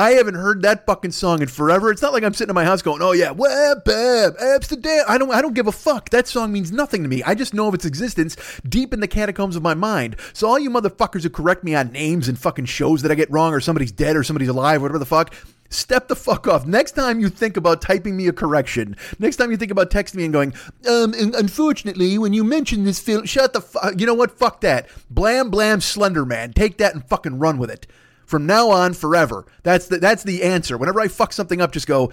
I 0.00 0.12
haven't 0.12 0.36
heard 0.36 0.62
that 0.62 0.86
fucking 0.86 1.10
song 1.10 1.42
in 1.42 1.48
forever. 1.48 1.90
It's 1.90 2.00
not 2.00 2.14
like 2.14 2.22
I'm 2.22 2.32
sitting 2.32 2.48
in 2.48 2.54
my 2.54 2.64
house 2.64 2.80
going, 2.80 3.02
"Oh 3.02 3.12
yeah, 3.12 3.32
web, 3.32 3.84
bam, 3.84 4.32
Amsterdam." 4.40 5.04
I 5.06 5.18
don't, 5.18 5.30
I 5.30 5.42
don't 5.42 5.52
give 5.52 5.66
a 5.66 5.72
fuck. 5.72 6.08
That 6.08 6.26
song 6.26 6.52
means 6.52 6.72
nothing 6.72 7.02
to 7.02 7.08
me. 7.08 7.22
I 7.22 7.34
just 7.34 7.52
know 7.52 7.68
of 7.68 7.74
its 7.74 7.84
existence 7.84 8.34
deep 8.66 8.94
in 8.94 9.00
the 9.00 9.06
catacombs 9.06 9.56
of 9.56 9.62
my 9.62 9.74
mind. 9.74 10.16
So 10.32 10.48
all 10.48 10.58
you 10.58 10.70
motherfuckers 10.70 11.22
who 11.22 11.28
correct 11.28 11.64
me 11.64 11.74
on 11.74 11.92
names 11.92 12.28
and 12.28 12.38
fucking 12.38 12.64
shows 12.64 13.02
that 13.02 13.12
I 13.12 13.14
get 13.14 13.30
wrong, 13.30 13.52
or 13.52 13.60
somebody's 13.60 13.92
dead, 13.92 14.16
or 14.16 14.24
somebody's 14.24 14.48
alive, 14.48 14.80
whatever 14.80 14.98
the 14.98 15.04
fuck. 15.04 15.34
Step 15.68 16.08
the 16.08 16.16
fuck 16.16 16.48
off. 16.48 16.66
Next 16.66 16.92
time 16.92 17.20
you 17.20 17.28
think 17.28 17.58
about 17.58 17.82
typing 17.82 18.16
me 18.16 18.26
a 18.26 18.32
correction, 18.32 18.96
next 19.18 19.36
time 19.36 19.50
you 19.50 19.58
think 19.58 19.70
about 19.70 19.90
texting 19.90 20.14
me 20.14 20.24
and 20.24 20.32
going, 20.32 20.54
um, 20.88 21.12
unfortunately, 21.14 22.16
when 22.16 22.32
you 22.32 22.42
mention 22.42 22.84
this 22.84 23.00
film, 23.00 23.26
shut 23.26 23.52
the 23.52 23.60
fuck. 23.60 24.00
You 24.00 24.06
know 24.06 24.14
what? 24.14 24.38
Fuck 24.38 24.62
that. 24.62 24.88
Blam, 25.10 25.50
blam, 25.50 25.82
Slender 25.82 26.24
Man. 26.24 26.54
Take 26.54 26.78
that 26.78 26.94
and 26.94 27.06
fucking 27.06 27.38
run 27.38 27.58
with 27.58 27.70
it. 27.70 27.86
From 28.30 28.46
now 28.46 28.70
on, 28.70 28.94
forever. 28.94 29.44
That's 29.64 29.88
the 29.88 29.98
that's 29.98 30.22
the 30.22 30.44
answer. 30.44 30.78
Whenever 30.78 31.00
I 31.00 31.08
fuck 31.08 31.32
something 31.32 31.60
up, 31.60 31.72
just 31.72 31.88
go, 31.88 32.12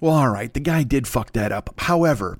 well, 0.00 0.14
all 0.14 0.30
right, 0.30 0.50
the 0.50 0.60
guy 0.60 0.82
did 0.82 1.06
fuck 1.06 1.34
that 1.34 1.52
up. 1.52 1.74
However, 1.76 2.38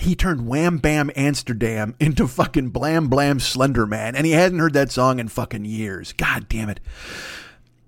he 0.00 0.14
turned 0.14 0.48
Wham 0.48 0.78
Bam 0.78 1.10
Amsterdam 1.14 1.94
into 2.00 2.26
fucking 2.26 2.70
Blam 2.70 3.08
Blam 3.08 3.40
Slender 3.40 3.84
Man, 3.84 4.16
and 4.16 4.24
he 4.24 4.32
hadn't 4.32 4.58
heard 4.58 4.72
that 4.72 4.90
song 4.90 5.18
in 5.18 5.28
fucking 5.28 5.66
years. 5.66 6.14
God 6.14 6.48
damn 6.48 6.70
it. 6.70 6.80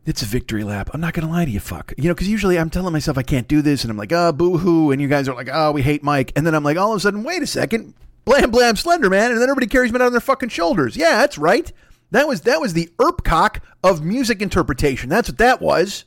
It's 0.05 0.21
a 0.21 0.27
victory 0.27 0.65
lap. 0.65 0.91
I'm 0.93 1.01
not 1.01 1.15
going 1.15 1.27
to 1.27 1.33
lie 1.33 1.47
to 1.47 1.51
you, 1.51 1.61
fuck. 1.61 1.95
You 1.97 2.05
know, 2.05 2.15
because 2.15 2.29
usually 2.29 2.59
I'm 2.59 2.69
telling 2.69 2.93
myself 2.93 3.17
I 3.17 3.23
can't 3.23 3.49
do 3.49 3.63
this, 3.63 3.85
and 3.85 3.91
I'm 3.91 3.97
like, 3.97 4.13
ah, 4.13 4.29
oh, 4.29 4.33
boo 4.33 4.59
hoo. 4.59 4.91
And 4.91 5.01
you 5.01 5.09
guys 5.09 5.29
are 5.29 5.35
like, 5.35 5.49
oh, 5.51 5.73
we 5.73 5.81
hate 5.81 6.03
Mike. 6.03 6.33
And 6.37 6.47
then 6.47 6.55
I'm 6.55 6.65
like, 6.65 6.77
all 6.77 6.93
of 6.93 6.99
a 6.99 7.01
sudden, 7.01 7.23
wait 7.23 7.43
a 7.43 7.47
second. 7.47 7.95
Blam 8.27 8.51
Blam 8.51 8.77
Slender 8.77 9.09
Man. 9.09 9.31
And 9.31 9.41
then 9.41 9.49
everybody 9.49 9.67
carries 9.67 9.93
me 9.93 9.97
out 9.97 10.03
on 10.03 10.13
their 10.13 10.21
fucking 10.21 10.51
shoulders. 10.51 10.95
Yeah, 10.95 11.17
that's 11.19 11.39
right. 11.39 11.73
That 12.11 12.27
was 12.27 12.43
that 12.43 12.61
was 12.61 12.73
the 12.73 12.91
Earpcock 12.99 13.61
of 13.83 14.03
music 14.03 14.43
interpretation. 14.43 15.09
That's 15.09 15.29
what 15.29 15.39
that 15.39 15.61
was. 15.61 16.05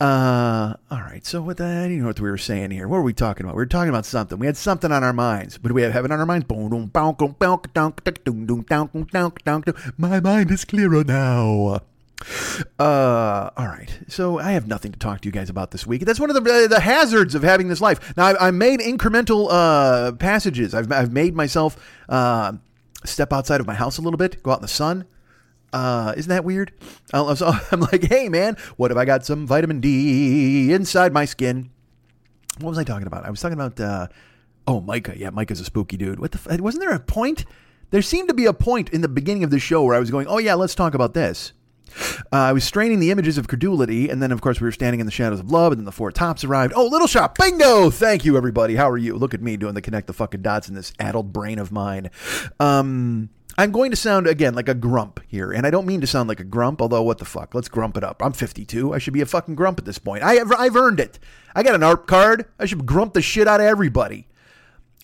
Uh, 0.00 0.74
all 0.90 1.00
right. 1.00 1.24
So 1.24 1.40
what 1.40 1.56
the, 1.58 1.64
I 1.64 1.82
don't 1.82 2.00
know 2.00 2.06
what 2.06 2.20
we 2.20 2.28
were 2.28 2.36
saying 2.36 2.72
here. 2.72 2.88
What 2.88 2.96
were 2.96 3.02
we 3.02 3.12
talking 3.12 3.46
about? 3.46 3.54
We 3.54 3.62
were 3.62 3.66
talking 3.66 3.88
about 3.88 4.04
something. 4.04 4.38
We 4.38 4.46
had 4.46 4.56
something 4.56 4.90
on 4.90 5.04
our 5.04 5.12
minds. 5.12 5.56
But 5.56 5.68
do 5.68 5.74
we 5.74 5.82
have 5.82 5.92
heaven 5.92 6.10
on 6.10 6.18
our 6.18 6.26
minds? 6.26 6.46
My 9.96 10.20
mind 10.20 10.50
is 10.50 10.64
clearer 10.64 11.04
now. 11.04 11.80
Uh, 12.78 13.50
all 13.56 13.66
right. 13.66 13.98
So 14.08 14.38
I 14.38 14.52
have 14.52 14.66
nothing 14.66 14.92
to 14.92 14.98
talk 14.98 15.20
to 15.20 15.28
you 15.28 15.32
guys 15.32 15.48
about 15.50 15.70
this 15.70 15.86
week. 15.86 16.04
That's 16.04 16.20
one 16.20 16.30
of 16.30 16.34
the 16.34 16.66
the 16.68 16.80
hazards 16.80 17.34
of 17.34 17.42
having 17.42 17.68
this 17.68 17.80
life. 17.80 18.16
Now 18.16 18.26
I, 18.26 18.48
I 18.48 18.50
made 18.50 18.80
incremental 18.80 19.48
uh, 19.50 20.12
passages. 20.12 20.74
I've 20.74 20.90
I've 20.90 21.12
made 21.12 21.34
myself 21.34 21.76
uh, 22.08 22.54
step 23.04 23.32
outside 23.32 23.60
of 23.60 23.66
my 23.66 23.74
house 23.74 23.98
a 23.98 24.02
little 24.02 24.18
bit, 24.18 24.42
go 24.42 24.50
out 24.52 24.58
in 24.58 24.62
the 24.62 24.68
sun. 24.68 25.04
Uh, 25.72 26.14
isn't 26.16 26.28
that 26.28 26.44
weird? 26.44 26.72
I'm 27.72 27.80
like, 27.80 28.04
hey 28.04 28.28
man, 28.28 28.56
what 28.76 28.90
if 28.90 28.96
I 28.96 29.04
got 29.04 29.26
some 29.26 29.46
vitamin 29.46 29.80
D 29.80 30.72
inside 30.72 31.12
my 31.12 31.24
skin? 31.24 31.70
What 32.60 32.70
was 32.70 32.78
I 32.78 32.84
talking 32.84 33.06
about? 33.06 33.24
I 33.24 33.30
was 33.30 33.40
talking 33.40 33.58
about 33.58 33.80
uh, 33.80 34.06
oh 34.66 34.80
Micah. 34.80 35.14
Yeah, 35.16 35.30
Micah's 35.30 35.60
a 35.60 35.64
spooky 35.64 35.96
dude. 35.96 36.20
What 36.20 36.32
the? 36.32 36.52
F- 36.52 36.60
wasn't 36.60 36.82
there 36.82 36.94
a 36.94 37.00
point? 37.00 37.44
There 37.90 38.02
seemed 38.02 38.28
to 38.28 38.34
be 38.34 38.46
a 38.46 38.52
point 38.52 38.90
in 38.90 39.00
the 39.00 39.08
beginning 39.08 39.44
of 39.44 39.50
the 39.50 39.58
show 39.58 39.82
where 39.84 39.94
I 39.94 40.00
was 40.00 40.10
going, 40.10 40.26
oh 40.26 40.38
yeah, 40.38 40.54
let's 40.54 40.74
talk 40.74 40.94
about 40.94 41.14
this. 41.14 41.52
Uh, 42.32 42.36
I 42.36 42.52
was 42.52 42.64
straining 42.64 43.00
the 43.00 43.10
images 43.10 43.38
of 43.38 43.48
credulity, 43.48 44.08
and 44.08 44.22
then, 44.22 44.32
of 44.32 44.40
course, 44.40 44.60
we 44.60 44.66
were 44.66 44.72
standing 44.72 45.00
in 45.00 45.06
the 45.06 45.12
shadows 45.12 45.40
of 45.40 45.50
love, 45.50 45.72
and 45.72 45.80
then 45.80 45.84
the 45.84 45.92
four 45.92 46.10
tops 46.10 46.44
arrived. 46.44 46.72
Oh, 46.76 46.86
Little 46.86 47.06
Shop, 47.06 47.36
bingo! 47.38 47.90
Thank 47.90 48.24
you, 48.24 48.36
everybody. 48.36 48.76
How 48.76 48.90
are 48.90 48.98
you? 48.98 49.16
Look 49.16 49.34
at 49.34 49.42
me 49.42 49.56
doing 49.56 49.74
the 49.74 49.82
connect 49.82 50.06
the 50.06 50.12
fucking 50.12 50.42
dots 50.42 50.68
in 50.68 50.74
this 50.74 50.92
addled 50.98 51.32
brain 51.32 51.58
of 51.58 51.70
mine. 51.70 52.10
Um, 52.58 53.30
I'm 53.56 53.70
going 53.70 53.90
to 53.92 53.96
sound 53.96 54.26
again 54.26 54.54
like 54.54 54.68
a 54.68 54.74
grump 54.74 55.20
here, 55.28 55.52
and 55.52 55.66
I 55.66 55.70
don't 55.70 55.86
mean 55.86 56.00
to 56.00 56.06
sound 56.06 56.28
like 56.28 56.40
a 56.40 56.44
grump. 56.44 56.82
Although, 56.82 57.02
what 57.02 57.18
the 57.18 57.24
fuck? 57.24 57.54
Let's 57.54 57.68
grump 57.68 57.96
it 57.96 58.02
up. 58.02 58.22
I'm 58.22 58.32
52. 58.32 58.92
I 58.92 58.98
should 58.98 59.12
be 59.12 59.20
a 59.20 59.26
fucking 59.26 59.54
grump 59.54 59.78
at 59.78 59.84
this 59.84 59.98
point. 59.98 60.24
I 60.24 60.34
have, 60.34 60.52
I've 60.52 60.76
earned 60.76 60.98
it. 60.98 61.18
I 61.54 61.62
got 61.62 61.74
an 61.76 61.82
AARP 61.82 62.06
card. 62.06 62.46
I 62.58 62.66
should 62.66 62.84
grump 62.84 63.14
the 63.14 63.22
shit 63.22 63.46
out 63.46 63.60
of 63.60 63.66
everybody. 63.66 64.26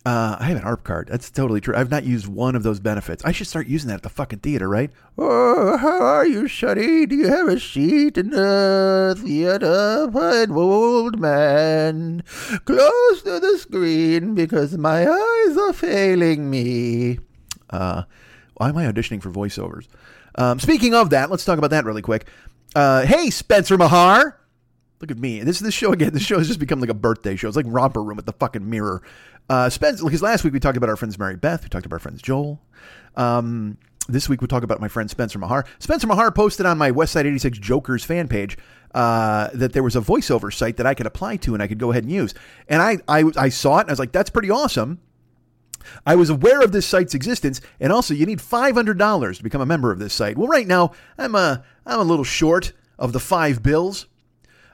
Uh, 0.06 0.34
I 0.40 0.44
have 0.44 0.56
an 0.56 0.62
AARP 0.62 0.82
card. 0.82 1.08
That's 1.08 1.30
totally 1.30 1.60
true. 1.60 1.76
I've 1.76 1.90
not 1.90 2.04
used 2.04 2.26
one 2.26 2.56
of 2.56 2.62
those 2.62 2.80
benefits. 2.80 3.22
I 3.22 3.32
should 3.32 3.46
start 3.46 3.66
using 3.66 3.88
that 3.88 3.96
at 3.96 4.02
the 4.02 4.08
fucking 4.08 4.38
theater, 4.38 4.66
right? 4.66 4.90
Oh, 5.18 5.76
how 5.76 6.00
are 6.02 6.26
you, 6.26 6.44
Shuddy? 6.44 7.06
Do 7.06 7.14
you 7.14 7.28
have 7.28 7.48
a 7.48 7.60
seat 7.60 8.16
in 8.16 8.30
the 8.30 9.14
theater, 9.22 10.08
fine 10.10 10.52
old 10.52 11.20
man? 11.20 12.22
Close 12.64 13.22
to 13.22 13.40
the 13.40 13.58
screen 13.58 14.34
because 14.34 14.78
my 14.78 15.06
eyes 15.06 15.56
are 15.58 15.74
failing 15.74 16.48
me. 16.48 17.18
Uh, 17.68 18.04
why 18.54 18.70
am 18.70 18.78
I 18.78 18.90
auditioning 18.90 19.20
for 19.20 19.30
voiceovers? 19.30 19.86
Um, 20.36 20.58
speaking 20.60 20.94
of 20.94 21.10
that, 21.10 21.30
let's 21.30 21.44
talk 21.44 21.58
about 21.58 21.70
that 21.70 21.84
really 21.84 22.02
quick. 22.02 22.26
Uh, 22.74 23.04
hey, 23.04 23.28
Spencer 23.28 23.76
Mahar. 23.76 24.39
Look 25.00 25.10
at 25.10 25.18
me. 25.18 25.40
This 25.40 25.58
this 25.60 25.74
show 25.74 25.92
again. 25.92 26.12
This 26.12 26.22
show 26.22 26.38
has 26.38 26.46
just 26.46 26.60
become 26.60 26.80
like 26.80 26.90
a 26.90 26.94
birthday 26.94 27.36
show. 27.36 27.48
It's 27.48 27.56
like 27.56 27.66
romper 27.68 28.02
room 28.02 28.18
at 28.18 28.26
the 28.26 28.32
fucking 28.32 28.68
mirror. 28.68 29.02
Uh, 29.48 29.68
Spence, 29.68 30.02
because 30.02 30.22
last 30.22 30.44
week 30.44 30.52
we 30.52 30.60
talked 30.60 30.76
about 30.76 30.88
our 30.88 30.96
friends 30.96 31.18
Mary 31.18 31.36
Beth, 31.36 31.62
we 31.64 31.68
talked 31.68 31.86
about 31.86 31.96
our 31.96 32.00
friends 32.00 32.22
Joel. 32.22 32.60
Um, 33.16 33.78
this 34.08 34.28
week 34.28 34.40
we 34.40 34.46
talk 34.46 34.62
about 34.62 34.80
my 34.80 34.88
friend 34.88 35.10
Spencer 35.10 35.38
Mahar. 35.38 35.64
Spencer 35.78 36.06
Mahar 36.06 36.30
posted 36.30 36.66
on 36.66 36.78
my 36.78 36.90
Westside 36.90 37.26
86 37.26 37.58
Jokers 37.58 38.04
fan 38.04 38.28
page 38.28 38.58
uh, 38.94 39.48
that 39.54 39.72
there 39.72 39.82
was 39.82 39.96
a 39.96 40.00
voiceover 40.00 40.52
site 40.52 40.76
that 40.76 40.86
I 40.86 40.94
could 40.94 41.06
apply 41.06 41.36
to 41.38 41.54
and 41.54 41.62
I 41.62 41.66
could 41.66 41.78
go 41.78 41.90
ahead 41.90 42.04
and 42.04 42.12
use. 42.12 42.34
And 42.68 42.82
I, 42.82 42.98
I, 43.08 43.24
I 43.36 43.48
saw 43.48 43.78
it 43.78 43.82
and 43.82 43.90
I 43.90 43.92
was 43.92 43.98
like, 43.98 44.12
that's 44.12 44.30
pretty 44.30 44.50
awesome. 44.50 45.00
I 46.04 46.14
was 46.14 46.30
aware 46.30 46.60
of 46.60 46.72
this 46.72 46.86
site's 46.86 47.14
existence, 47.14 47.60
and 47.80 47.90
also 47.90 48.12
you 48.12 48.26
need 48.26 48.38
$500 48.38 49.36
to 49.36 49.42
become 49.42 49.62
a 49.62 49.66
member 49.66 49.90
of 49.90 49.98
this 49.98 50.12
site. 50.12 50.36
Well, 50.36 50.46
right 50.46 50.66
now 50.66 50.92
I'm 51.16 51.34
a, 51.34 51.64
I'm 51.86 52.00
a 52.00 52.04
little 52.04 52.24
short 52.24 52.72
of 52.98 53.12
the 53.12 53.20
five 53.20 53.62
bills. 53.62 54.06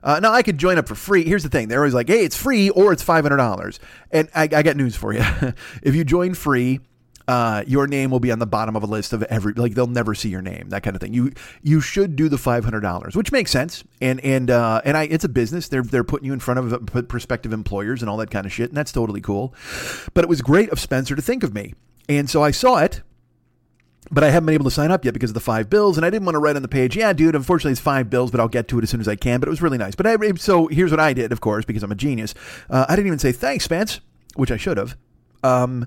Uh, 0.07 0.21
now 0.21 0.33
I 0.33 0.45
could 0.45 0.57
join 0.57 0.79
up 0.79 0.87
for 0.87 0.95
free. 0.95 1.25
Here's 1.25 1.43
the 1.43 1.49
thing: 1.49 1.67
they're 1.67 1.81
always 1.81 1.93
like, 1.93 2.09
"Hey, 2.09 2.25
it's 2.25 2.37
free 2.37 2.71
or 2.71 2.93
it's 2.93 3.03
five 3.03 3.25
hundred 3.25 3.39
dollars." 3.39 3.81
And 4.13 4.29
I, 4.35 4.45
I 4.45 4.63
got 4.63 4.77
news 4.77 4.95
for 4.95 5.13
you: 5.13 5.25
if 5.83 5.97
you 5.97 6.05
join 6.05 6.35
free, 6.35 6.79
uh, 7.27 7.65
your 7.67 7.89
name 7.89 8.13
will 8.13 8.21
be 8.21 8.31
on 8.31 8.39
the 8.39 8.47
bottom 8.47 8.77
of 8.77 8.85
a 8.85 8.87
list 8.87 9.13
of 9.13 9.25
every 9.25 9.53
like 9.55 9.75
they'll 9.75 9.89
never 9.89 10.15
see 10.15 10.29
your 10.29 10.43
name, 10.43 10.69
that 10.69 10.85
kind 10.85 10.95
of 10.95 11.01
thing. 11.01 11.13
You 11.13 11.33
you 11.63 11.81
should 11.81 12.15
do 12.15 12.29
the 12.29 12.39
five 12.39 12.63
hundred 12.63 12.83
dollars, 12.83 13.17
which 13.17 13.33
makes 13.33 13.51
sense. 13.51 13.83
And 14.01 14.21
and 14.21 14.49
uh, 14.49 14.81
and 14.85 14.97
I 14.97 15.05
it's 15.05 15.25
a 15.25 15.29
business. 15.29 15.67
They're 15.67 15.83
they're 15.83 16.05
putting 16.05 16.27
you 16.27 16.33
in 16.33 16.39
front 16.39 16.73
of 16.73 17.09
prospective 17.09 17.53
employers 17.53 18.01
and 18.01 18.09
all 18.09 18.17
that 18.19 18.31
kind 18.31 18.47
of 18.47 18.53
shit, 18.53 18.71
and 18.71 18.77
that's 18.77 18.93
totally 18.93 19.21
cool. 19.21 19.55
But 20.15 20.23
it 20.23 20.29
was 20.29 20.41
great 20.41 20.71
of 20.71 20.79
Spencer 20.79 21.17
to 21.17 21.23
think 21.23 21.43
of 21.43 21.53
me, 21.53 21.75
and 22.09 22.31
so 22.31 22.45
I 22.45 22.53
saw 22.53 22.79
it 22.79 23.03
but 24.11 24.23
I 24.23 24.31
haven't 24.31 24.47
been 24.47 24.55
able 24.55 24.65
to 24.65 24.71
sign 24.71 24.91
up 24.91 25.05
yet 25.05 25.15
because 25.15 25.31
of 25.31 25.35
the 25.35 25.41
five 25.41 25.69
bills, 25.69 25.97
and 25.97 26.07
I 26.07 26.11
didn't 26.11 26.25
want 26.27 26.35
to 26.35 26.39
write 26.39 26.57
on 26.57 26.63
the 26.63 26.69
page, 26.69 26.97
yeah, 26.97 27.13
dude, 27.13 27.35
unfortunately 27.35 27.73
it's 27.73 27.81
five 27.81 28.09
bills, 28.09 28.31
but 28.31 28.41
I'll 28.41 28.49
get 28.49 28.69
to 28.69 28.79
it 28.79 28.83
as 28.83 28.91
soon 28.91 29.01
as 29.01 29.09
I 29.09 29.17
can. 29.17 29.41
But 29.41 29.49
it 29.49 29.51
was 29.51 29.63
really 29.63 29.79
nice. 29.79 29.95
But 29.95 30.07
I, 30.07 30.17
so 30.35 30.69
here's 30.69 30.91
what 30.91 31.01
I 31.01 31.13
did, 31.13 31.33
of 31.33 31.41
course, 31.41 31.65
because 31.65 31.83
I'm 31.83 31.93
a 31.93 31.97
genius. 31.97 32.35
Uh, 32.71 32.87
I 32.89 32.97
didn't 32.97 33.09
even 33.09 33.19
say 33.19 33.33
thanks, 33.33 33.65
Spence, 33.65 34.01
which 34.35 34.51
I 34.51 34.57
should 34.57 34.77
have. 34.77 34.97
Um, 35.43 35.87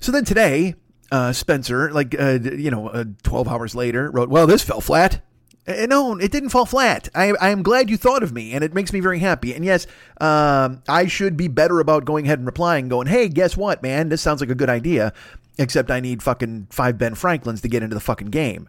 so 0.00 0.12
then 0.12 0.24
today, 0.24 0.74
uh, 1.12 1.32
Spencer, 1.32 1.92
like, 1.92 2.18
uh, 2.18 2.38
you 2.42 2.70
know, 2.70 2.88
uh, 2.88 3.04
12 3.22 3.48
hours 3.48 3.74
later, 3.74 4.10
wrote, 4.10 4.28
well, 4.28 4.46
this 4.46 4.62
fell 4.62 4.80
flat. 4.80 5.22
Uh, 5.66 5.86
no, 5.86 6.16
it 6.16 6.32
didn't 6.32 6.48
fall 6.48 6.66
flat. 6.66 7.08
I, 7.14 7.32
I, 7.40 7.50
am 7.50 7.62
glad 7.62 7.90
you 7.90 7.96
thought 7.96 8.22
of 8.22 8.32
me, 8.32 8.52
and 8.52 8.64
it 8.64 8.72
makes 8.72 8.92
me 8.92 9.00
very 9.00 9.18
happy. 9.18 9.54
And 9.54 9.64
yes, 9.64 9.86
um, 10.20 10.82
I 10.88 11.06
should 11.06 11.36
be 11.36 11.48
better 11.48 11.80
about 11.80 12.06
going 12.06 12.24
ahead 12.24 12.38
and 12.38 12.46
replying, 12.46 12.88
going, 12.88 13.06
hey, 13.06 13.28
guess 13.28 13.56
what, 13.56 13.82
man? 13.82 14.08
This 14.08 14.22
sounds 14.22 14.40
like 14.40 14.50
a 14.50 14.54
good 14.54 14.70
idea 14.70 15.12
except 15.60 15.90
I 15.90 16.00
need 16.00 16.22
fucking 16.22 16.68
five 16.70 16.98
Ben 16.98 17.14
Franklins 17.14 17.60
to 17.60 17.68
get 17.68 17.82
into 17.82 17.94
the 17.94 18.00
fucking 18.00 18.28
game. 18.28 18.68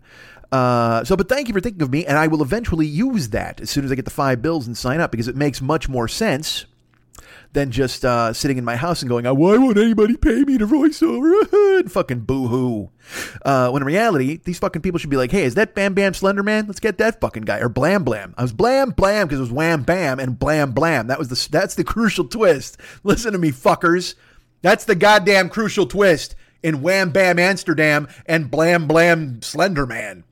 Uh, 0.52 1.04
so, 1.06 1.16
but 1.16 1.30
thank 1.30 1.48
you 1.48 1.54
for 1.54 1.62
thinking 1.62 1.82
of 1.82 1.92
me, 1.92 2.06
and 2.06 2.18
I 2.18 2.28
will 2.28 2.42
eventually 2.42 2.86
use 2.86 3.30
that 3.30 3.62
as 3.62 3.70
soon 3.70 3.86
as 3.86 3.92
I 3.92 3.96
get 3.96 4.06
the 4.06 4.12
five 4.12 4.42
bills 4.42 4.68
and 4.68 4.78
sign 4.78 5.00
up 5.00 5.10
because 5.10 5.30
it 5.30 5.36
makes 5.36 5.62
much 5.62 5.88
more 5.88 6.10
sense 6.10 6.66
than 7.54 7.72
just 7.72 8.04
uh, 8.06 8.32
sitting 8.34 8.58
in 8.58 8.66
my 8.66 8.76
house 8.76 9.02
and 9.02 9.08
going, 9.08 9.26
oh, 9.26 9.34
"Why 9.34 9.58
won't 9.58 9.78
anybody 9.78 10.18
pay 10.18 10.44
me 10.44 10.58
to 10.58 10.68
voiceover?" 10.68 11.80
and 11.80 11.92
fucking 11.92 12.22
boo-hoo. 12.22 12.90
Uh, 13.46 13.70
when 13.70 13.82
in 13.82 13.88
reality, 13.88 14.42
these 14.44 14.60
fucking 14.60 14.82
people 14.82 15.00
should 15.00 15.10
be 15.10 15.18
like, 15.18 15.32
"Hey, 15.32 15.44
is 15.44 15.56
that 15.56 15.74
Bam 15.74 15.94
Bam 15.94 16.14
Slender 16.14 16.44
Man? 16.44 16.68
Let's 16.68 16.82
get 16.82 16.98
that 16.98 17.22
fucking 17.22 17.44
guy." 17.44 17.60
Or 17.60 17.70
Blam 17.70 18.04
Blam. 18.04 18.34
I 18.38 18.42
was 18.42 18.52
Blam 18.52 18.92
Blam 18.92 19.28
because 19.28 19.40
it 19.40 19.44
was 19.44 19.52
Wham 19.54 19.84
Bam 19.84 20.20
and 20.20 20.38
Blam 20.38 20.72
Blam. 20.72 21.08
That 21.08 21.20
was 21.20 21.30
the 21.30 21.50
that's 21.50 21.76
the 21.76 21.86
crucial 21.86 22.26
twist. 22.26 22.78
Listen 23.06 23.32
to 23.32 23.40
me, 23.40 23.52
fuckers. 23.52 24.16
That's 24.62 24.84
the 24.84 24.96
goddamn 24.96 25.50
crucial 25.50 25.88
twist 25.88 26.36
in 26.64 26.82
Wham 26.82 27.12
Bam 27.12 27.40
Amsterdam 27.40 28.08
and 28.26 28.52
Blam 28.52 28.88
Blam 28.88 29.42
Slender 29.42 29.86
Man. 29.86 30.24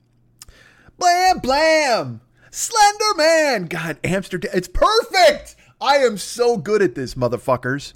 Blam 0.98 1.38
Blam! 1.38 2.20
Slender 2.50 3.14
Man! 3.16 3.66
God, 3.66 3.98
Amsterdam. 4.04 4.50
It's 4.54 4.68
perfect! 4.68 5.56
I 5.80 5.98
am 5.98 6.18
so 6.18 6.58
good 6.58 6.82
at 6.82 6.94
this, 6.94 7.14
motherfuckers. 7.14 7.94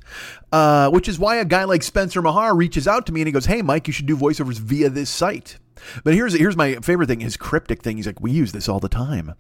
Uh, 0.51 0.89
which 0.91 1.07
is 1.07 1.19
why 1.19 1.37
a 1.37 1.45
guy 1.45 1.65
like 1.65 1.83
Spencer 1.83 2.23
Mahar 2.23 2.57
reaches 2.57 2.89
out 2.89 3.05
to 3.07 3.13
me 3.13 3.21
and 3.21 3.29
he 3.29 3.33
goes, 3.33 3.47
Hey, 3.47 3.61
Mike, 3.61 3.87
you 3.87 3.93
should 3.93 4.07
do 4.07 4.17
voiceovers 4.17 4.59
via 4.59 4.89
this 4.89 5.11
site. 5.11 5.59
But 6.03 6.15
here's 6.15 6.33
here's 6.33 6.57
my 6.57 6.77
favorite 6.77 7.09
thing 7.09 7.21
his 7.21 7.37
cryptic 7.37 7.83
thing. 7.83 7.99
He's 7.99 8.07
like, 8.07 8.21
We 8.21 8.31
use 8.31 8.53
this 8.53 8.69
all 8.69 8.81
the 8.81 8.89
time. 8.89 9.35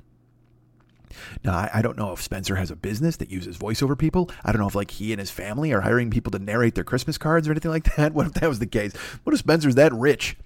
Now, 1.44 1.54
I, 1.54 1.71
I, 1.75 1.83
don't 1.83 1.97
know 1.97 2.12
if 2.12 2.23
Spencer 2.23 2.56
has 2.56 2.71
a 2.71 2.76
business 2.76 3.16
that 3.16 3.30
uses 3.30 3.59
voiceover 3.59 3.99
people. 3.99 4.30
I 4.44 4.52
don't 4.52 4.61
know 4.61 4.68
if 4.68 4.75
like 4.75 4.92
he 4.92 5.12
and 5.12 5.21
his 5.21 5.30
family 5.30 5.73
are 5.73 5.80
hiring 5.83 6.11
people 6.11 6.30
to 6.33 6.38
narrate 6.38 6.75
their 6.75 6.85
Christmas 6.85 7.18
cards 7.18 7.49
or 7.49 7.52
anything 7.52 7.71
like 7.71 7.97
that. 7.97 8.12
What 8.14 8.26
if 8.26 8.35
that 8.35 8.49
was 8.49 8.59
the 8.59 8.66
case? 8.66 8.94
What 9.25 9.33
if 9.33 9.40
Spencer's 9.40 9.75
that 9.75 9.92
rich? 9.92 10.37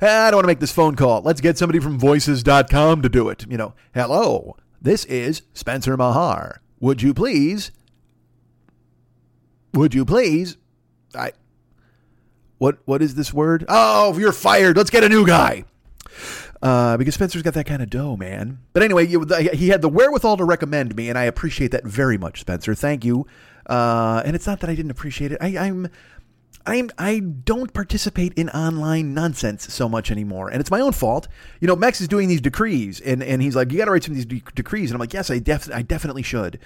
Eh, 0.00 0.06
I 0.06 0.30
don't 0.30 0.38
want 0.38 0.44
to 0.44 0.48
make 0.48 0.60
this 0.60 0.72
phone 0.72 0.96
call. 0.96 1.22
Let's 1.22 1.40
get 1.40 1.58
somebody 1.58 1.78
from 1.78 1.98
voices.com 1.98 3.02
to 3.02 3.08
do 3.08 3.28
it. 3.28 3.46
You 3.48 3.56
know, 3.56 3.74
hello, 3.94 4.56
this 4.80 5.04
is 5.06 5.42
Spencer 5.54 5.96
Mahar. 5.96 6.60
Would 6.80 7.02
you 7.02 7.14
please? 7.14 7.70
Would 9.72 9.94
you 9.94 10.04
please? 10.04 10.56
I. 11.14 11.32
What 12.58 12.78
what 12.84 13.02
is 13.02 13.14
this 13.14 13.32
word? 13.32 13.64
Oh, 13.68 14.16
you're 14.18 14.32
fired. 14.32 14.76
Let's 14.76 14.90
get 14.90 15.04
a 15.04 15.08
new 15.08 15.26
guy 15.26 15.64
uh, 16.62 16.96
because 16.96 17.14
Spencer's 17.14 17.42
got 17.42 17.54
that 17.54 17.66
kind 17.66 17.82
of 17.82 17.90
dough, 17.90 18.16
man. 18.16 18.58
But 18.72 18.82
anyway, 18.82 19.06
he 19.06 19.68
had 19.68 19.82
the 19.82 19.88
wherewithal 19.88 20.36
to 20.38 20.44
recommend 20.44 20.96
me, 20.96 21.08
and 21.08 21.18
I 21.18 21.24
appreciate 21.24 21.70
that 21.72 21.84
very 21.84 22.18
much, 22.18 22.40
Spencer. 22.40 22.74
Thank 22.74 23.04
you. 23.04 23.26
Uh, 23.68 24.22
and 24.24 24.36
it's 24.36 24.46
not 24.46 24.60
that 24.60 24.70
I 24.70 24.74
didn't 24.74 24.90
appreciate 24.90 25.32
it. 25.32 25.38
I, 25.40 25.58
I'm 25.58 25.88
I'm 26.66 26.90
I 26.98 27.20
don't 27.20 27.72
participate 27.72 28.32
in 28.34 28.48
online 28.50 29.14
nonsense 29.14 29.72
so 29.72 29.88
much 29.88 30.10
anymore, 30.10 30.48
and 30.48 30.60
it's 30.60 30.70
my 30.70 30.80
own 30.80 30.92
fault. 30.92 31.28
You 31.60 31.68
know, 31.68 31.76
Max 31.76 32.00
is 32.00 32.08
doing 32.08 32.28
these 32.28 32.40
decrees, 32.40 33.00
and, 33.00 33.22
and 33.22 33.40
he's 33.40 33.54
like, 33.54 33.70
"You 33.70 33.78
got 33.78 33.86
to 33.86 33.92
write 33.92 34.04
some 34.04 34.12
of 34.12 34.16
these 34.16 34.26
de- 34.26 34.52
decrees," 34.54 34.90
and 34.90 34.96
I'm 34.96 35.00
like, 35.00 35.12
"Yes, 35.12 35.30
I 35.30 35.38
def- 35.38 35.72
I 35.72 35.82
definitely 35.82 36.22
should," 36.22 36.58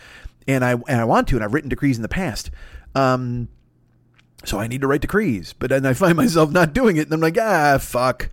and 0.46 0.64
I 0.64 0.72
and 0.72 1.00
I 1.00 1.04
want 1.04 1.28
to, 1.28 1.36
and 1.36 1.44
I've 1.44 1.52
written 1.52 1.68
decrees 1.68 1.96
in 1.96 2.02
the 2.02 2.08
past. 2.08 2.50
Um, 2.94 3.48
so 4.44 4.58
I 4.58 4.66
need 4.66 4.80
to 4.80 4.86
write 4.86 5.02
decrees, 5.02 5.54
but 5.58 5.70
then 5.70 5.84
I 5.84 5.92
find 5.92 6.16
myself 6.16 6.50
not 6.50 6.72
doing 6.72 6.96
it, 6.96 7.06
and 7.06 7.12
I'm 7.12 7.20
like, 7.20 7.38
ah, 7.38 7.78
fuck. 7.78 8.30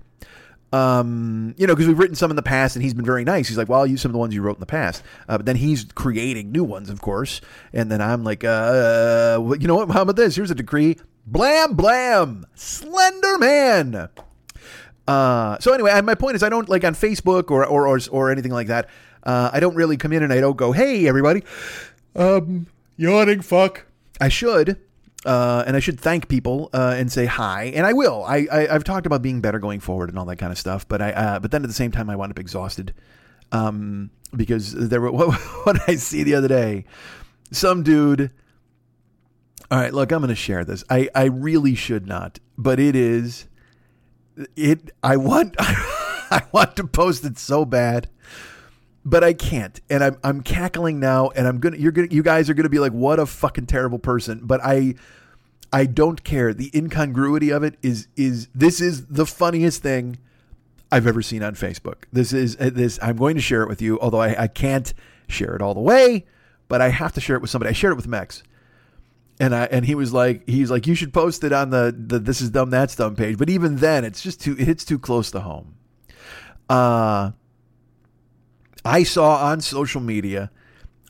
Um, 0.73 1.55
you 1.57 1.65
know, 1.65 1.73
because 1.73 1.87
we've 1.87 1.97
written 1.97 2.15
some 2.15 2.29
in 2.29 2.35
the 2.35 2.41
past, 2.43 2.75
and 2.75 2.83
he's 2.83 2.93
been 2.93 3.05
very 3.05 3.23
nice. 3.23 3.47
He's 3.47 3.57
like, 3.57 3.69
"Well, 3.69 3.79
I'll 3.79 3.87
use 3.87 4.01
some 4.01 4.09
of 4.09 4.13
the 4.13 4.19
ones 4.19 4.33
you 4.33 4.41
wrote 4.41 4.57
in 4.57 4.59
the 4.59 4.65
past." 4.65 5.01
Uh, 5.29 5.37
but 5.37 5.45
then 5.45 5.55
he's 5.55 5.85
creating 5.95 6.51
new 6.51 6.63
ones, 6.63 6.89
of 6.89 7.01
course. 7.01 7.39
And 7.71 7.89
then 7.89 8.01
I'm 8.01 8.23
like, 8.23 8.43
uh, 8.43 9.39
well, 9.39 9.55
you 9.55 9.67
know 9.67 9.75
what? 9.75 9.89
How 9.91 10.01
about 10.01 10.17
this? 10.17 10.35
Here's 10.35 10.51
a 10.51 10.55
decree. 10.55 10.97
Blam, 11.25 11.73
blam, 11.75 12.45
Slender 12.55 13.37
Man. 13.37 14.09
Uh, 15.07 15.57
so 15.59 15.73
anyway, 15.73 15.99
my 16.01 16.15
point 16.15 16.35
is, 16.35 16.43
I 16.43 16.49
don't 16.49 16.67
like 16.67 16.83
on 16.83 16.95
Facebook 16.95 17.49
or 17.49 17.65
or 17.65 17.87
or, 17.87 17.99
or 18.11 18.31
anything 18.31 18.51
like 18.51 18.67
that. 18.67 18.89
Uh, 19.23 19.49
I 19.53 19.59
don't 19.59 19.75
really 19.75 19.97
come 19.97 20.11
in 20.11 20.21
and 20.21 20.33
I 20.33 20.41
don't 20.41 20.57
go, 20.57 20.73
"Hey, 20.73 21.07
everybody, 21.07 21.43
um, 22.15 22.67
yawning 22.97 23.41
fuck." 23.41 23.85
I 24.19 24.29
should, 24.29 24.79
uh, 25.25 25.63
and 25.65 25.75
I 25.75 25.79
should 25.79 25.99
thank 25.99 26.27
people 26.27 26.69
uh, 26.73 26.95
and 26.97 27.11
say 27.11 27.25
hi, 27.25 27.65
and 27.75 27.85
I 27.85 27.93
will. 27.93 28.23
I, 28.23 28.47
I 28.51 28.59
have 28.67 28.83
talked 28.83 29.05
about 29.05 29.21
being 29.21 29.41
better 29.41 29.59
going 29.59 29.79
forward 29.79 30.09
and 30.09 30.17
all 30.17 30.25
that 30.25 30.37
kind 30.37 30.51
of 30.51 30.57
stuff, 30.57 30.87
but 30.87 31.01
I 31.01 31.11
uh, 31.11 31.39
but 31.39 31.51
then 31.51 31.63
at 31.63 31.67
the 31.67 31.73
same 31.73 31.91
time 31.91 32.09
I 32.09 32.15
wound 32.15 32.31
up 32.31 32.39
exhausted 32.39 32.93
um, 33.51 34.11
because 34.35 34.73
there 34.73 35.01
were 35.01 35.11
what, 35.13 35.33
what 35.65 35.89
I 35.89 35.95
see 35.95 36.23
the 36.23 36.35
other 36.35 36.47
day, 36.47 36.85
some 37.51 37.83
dude. 37.83 38.31
All 39.69 39.77
right, 39.77 39.93
look, 39.93 40.11
I'm 40.11 40.19
going 40.19 40.29
to 40.29 40.35
share 40.35 40.63
this. 40.63 40.83
I 40.89 41.09
I 41.13 41.25
really 41.25 41.75
should 41.75 42.07
not, 42.07 42.39
but 42.57 42.79
it 42.79 42.95
is 42.95 43.47
it. 44.55 44.91
I 45.03 45.17
want 45.17 45.55
I 45.59 46.43
want 46.51 46.75
to 46.77 46.85
post 46.85 47.25
it 47.25 47.37
so 47.37 47.65
bad 47.65 48.07
but 49.07 49.23
I 49.23 49.31
can't, 49.31 49.79
and 49.89 50.03
I'm 50.03 50.17
I'm 50.21 50.41
cackling 50.41 50.99
now, 50.99 51.29
and 51.29 51.47
I'm 51.47 51.59
gonna 51.59 51.77
you're 51.77 51.93
gonna 51.93 52.09
you 52.11 52.21
guys 52.21 52.49
are 52.49 52.53
gonna 52.53 52.67
be 52.67 52.79
like, 52.79 52.91
what 52.91 53.19
a 53.19 53.25
fucking 53.25 53.65
terrible 53.65 53.99
person. 53.99 54.41
But 54.43 54.59
I 54.61 54.95
I 55.71 55.85
don't 55.85 56.25
care. 56.25 56.53
The 56.53 56.69
incongruity 56.75 57.49
of 57.49 57.63
it 57.63 57.77
is 57.81 58.09
is 58.17 58.49
this 58.53 58.81
is 58.81 59.05
the 59.05 59.25
funniest 59.25 59.81
thing 59.81 60.17
I've 60.91 61.07
ever 61.07 61.21
seen 61.21 61.41
on 61.41 61.55
Facebook. 61.55 62.03
This 62.11 62.33
is 62.33 62.57
uh, 62.59 62.69
this. 62.73 62.99
I'm 63.01 63.15
going 63.15 63.35
to 63.35 63.41
share 63.41 63.63
it 63.63 63.69
with 63.69 63.81
you, 63.81 63.97
although 64.01 64.19
I, 64.19 64.43
I 64.43 64.47
can't 64.47 64.93
share 65.29 65.55
it 65.55 65.61
all 65.61 65.73
the 65.73 65.79
way, 65.79 66.25
but 66.67 66.81
I 66.81 66.89
have 66.89 67.13
to 67.13 67.21
share 67.21 67.37
it 67.37 67.41
with 67.41 67.49
somebody. 67.49 67.69
I 67.69 67.73
shared 67.73 67.93
it 67.93 67.97
with 67.97 68.07
Max. 68.07 68.43
And 69.39 69.55
I 69.55 69.65
and 69.67 69.85
he 69.85 69.95
was 69.95 70.11
like 70.11 70.49
he's 70.49 70.69
like 70.69 70.85
you 70.85 70.95
should 70.95 71.13
post 71.13 71.45
it 71.45 71.53
on 71.53 71.69
the, 71.69 71.95
the 71.97 72.19
this 72.19 72.41
is 72.41 72.49
dumb 72.49 72.71
that's 72.71 72.95
dumb 72.95 73.15
page 73.15 73.37
but 73.37 73.51
even 73.51 73.75
then 73.75 74.03
it's 74.03 74.23
just 74.23 74.41
too 74.41 74.53
it 74.53 74.65
hits 74.65 74.83
too 74.83 74.99
close 74.99 75.31
to 75.31 75.39
home. 75.41 75.75
Uh 76.67 77.31
I 78.87 79.03
saw 79.03 79.45
on 79.45 79.59
social 79.61 80.01
media 80.01 80.49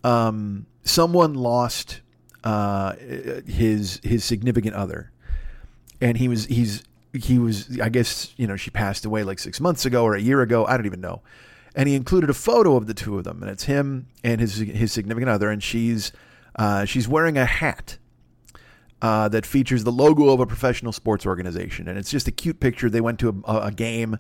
um, 0.04 0.66
someone 0.84 1.36
lost 1.36 2.02
uh, 2.44 2.94
his 3.46 4.00
his 4.04 4.24
significant 4.24 4.74
other, 4.74 5.12
and 6.02 6.18
he 6.18 6.28
was 6.28 6.46
he's 6.46 6.84
he 7.14 7.38
was 7.38 7.80
I 7.80 7.90
guess 7.90 8.34
you 8.38 8.48
know 8.48 8.56
she 8.56 8.72
passed 8.72 9.06
away 9.06 9.24
like 9.24 9.38
six 9.40 9.60
months 9.60 9.86
ago 9.86 10.04
or 10.04 10.16
a 10.16 10.22
year 10.22 10.42
ago 10.42 10.66
I 10.66 10.76
don't 10.76 10.88
even 10.88 11.02
know, 11.02 11.22
and 11.76 11.88
he 11.88 11.96
included 11.96 12.30
a 12.30 12.34
photo 12.34 12.76
of 12.76 12.88
the 12.88 12.94
two 12.94 13.18
of 13.18 13.24
them 13.24 13.42
and 13.42 13.52
it's 13.52 13.66
him 13.66 14.08
and 14.24 14.42
his 14.42 14.58
his 14.58 14.92
significant 14.92 15.30
other 15.30 15.50
and 15.50 15.62
she's 15.62 16.12
uh, 16.56 16.86
she's 16.86 17.08
wearing 17.08 17.38
a 17.38 17.46
hat. 17.46 17.98
Uh, 19.00 19.30
that 19.30 19.46
features 19.46 19.84
the 19.84 19.92
logo 19.92 20.30
of 20.30 20.40
a 20.40 20.46
professional 20.48 20.92
sports 20.92 21.24
organization, 21.24 21.88
and 21.88 22.00
it's 22.00 22.10
just 22.10 22.28
a 22.28 22.32
cute 22.32 22.60
picture. 22.60 22.90
They 22.90 23.00
went 23.00 23.20
to 23.20 23.44
a, 23.46 23.58
a 23.68 23.72
game, 23.72 24.18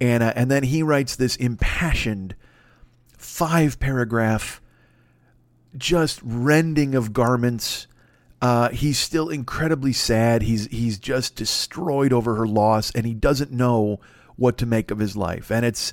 and 0.00 0.22
uh, 0.22 0.32
and 0.34 0.50
then 0.50 0.62
he 0.62 0.82
writes 0.82 1.16
this 1.16 1.36
impassioned 1.36 2.34
five 3.16 3.78
paragraph, 3.80 4.60
just 5.76 6.20
rending 6.22 6.94
of 6.94 7.12
garments. 7.12 7.86
Uh, 8.40 8.68
he's 8.70 8.98
still 8.98 9.28
incredibly 9.28 9.92
sad. 9.92 10.42
He's 10.42 10.66
he's 10.66 10.98
just 10.98 11.36
destroyed 11.36 12.12
over 12.12 12.34
her 12.36 12.46
loss, 12.46 12.90
and 12.92 13.06
he 13.06 13.14
doesn't 13.14 13.50
know 13.50 14.00
what 14.36 14.58
to 14.58 14.66
make 14.66 14.90
of 14.90 14.98
his 14.98 15.16
life. 15.16 15.50
And 15.50 15.64
it's 15.64 15.92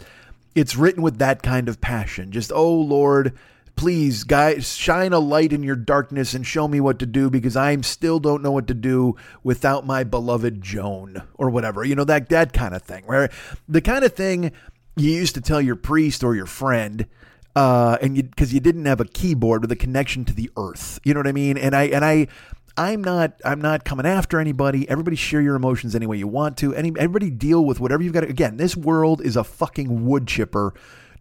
it's 0.56 0.76
written 0.76 1.02
with 1.02 1.18
that 1.20 1.42
kind 1.42 1.68
of 1.68 1.82
passion. 1.82 2.32
Just 2.32 2.52
oh 2.54 2.74
Lord, 2.74 3.38
please, 3.76 4.24
guys, 4.24 4.76
shine 4.76 5.14
a 5.14 5.20
light 5.20 5.54
in 5.54 5.64
your 5.64 5.76
darkness 5.76 6.34
and 6.34 6.46
show 6.46 6.68
me 6.68 6.80
what 6.80 7.00
to 7.00 7.06
do 7.06 7.30
because 7.30 7.56
I 7.56 7.76
still 7.82 8.20
don't 8.20 8.44
know 8.44 8.52
what 8.52 8.68
to 8.68 8.74
do 8.74 9.16
without 9.44 9.86
my 9.86 10.04
beloved 10.04 10.62
Joan 10.62 11.24
or 11.36 11.50
whatever. 11.50 11.84
You 11.84 11.96
know 11.96 12.04
that 12.04 12.30
that 12.30 12.54
kind 12.54 12.76
of 12.76 12.84
thing. 12.84 13.04
Where 13.06 13.30
the 13.68 13.82
kind 13.82 14.04
of 14.04 14.14
thing 14.14 14.52
you 14.96 15.12
used 15.12 15.36
to 15.36 15.42
tell 15.42 15.62
your 15.62 15.76
priest 15.76 16.24
or 16.24 16.36
your 16.36 16.46
friend 16.46 17.08
uh, 17.56 17.98
and 18.02 18.18
you 18.18 18.24
because 18.24 18.54
you 18.54 18.60
didn't 18.60 18.86
have 18.86 19.00
a 19.00 19.06
keyboard 19.06 19.62
with 19.62 19.72
a 19.72 19.76
connection 19.76 20.26
to 20.26 20.34
the 20.34 20.50
earth. 20.58 21.00
You 21.04 21.14
know 21.14 21.20
what 21.20 21.28
I 21.28 21.34
mean? 21.34 21.58
And 21.58 21.76
I 21.76 21.84
and 21.84 22.04
I. 22.04 22.28
I'm 22.76 23.04
not. 23.04 23.40
I'm 23.46 23.62
not 23.62 23.86
coming 23.86 24.08
after 24.08 24.40
anybody. 24.40 24.90
Everybody 24.90 25.16
share 25.16 25.42
your 25.42 25.54
emotions 25.54 25.94
any 25.94 26.08
way 26.08 26.18
you 26.18 26.28
want 26.28 26.58
to. 26.58 26.74
Any 26.74 26.92
everybody 26.98 27.30
deal 27.30 27.64
with 27.64 27.80
whatever 27.80 28.02
you've 28.02 28.14
got. 28.14 28.22
To, 28.22 28.28
again, 28.28 28.58
this 28.58 28.76
world 28.76 29.22
is 29.22 29.36
a 29.36 29.44
fucking 29.44 30.08
wood 30.08 30.26
chipper. 30.28 30.74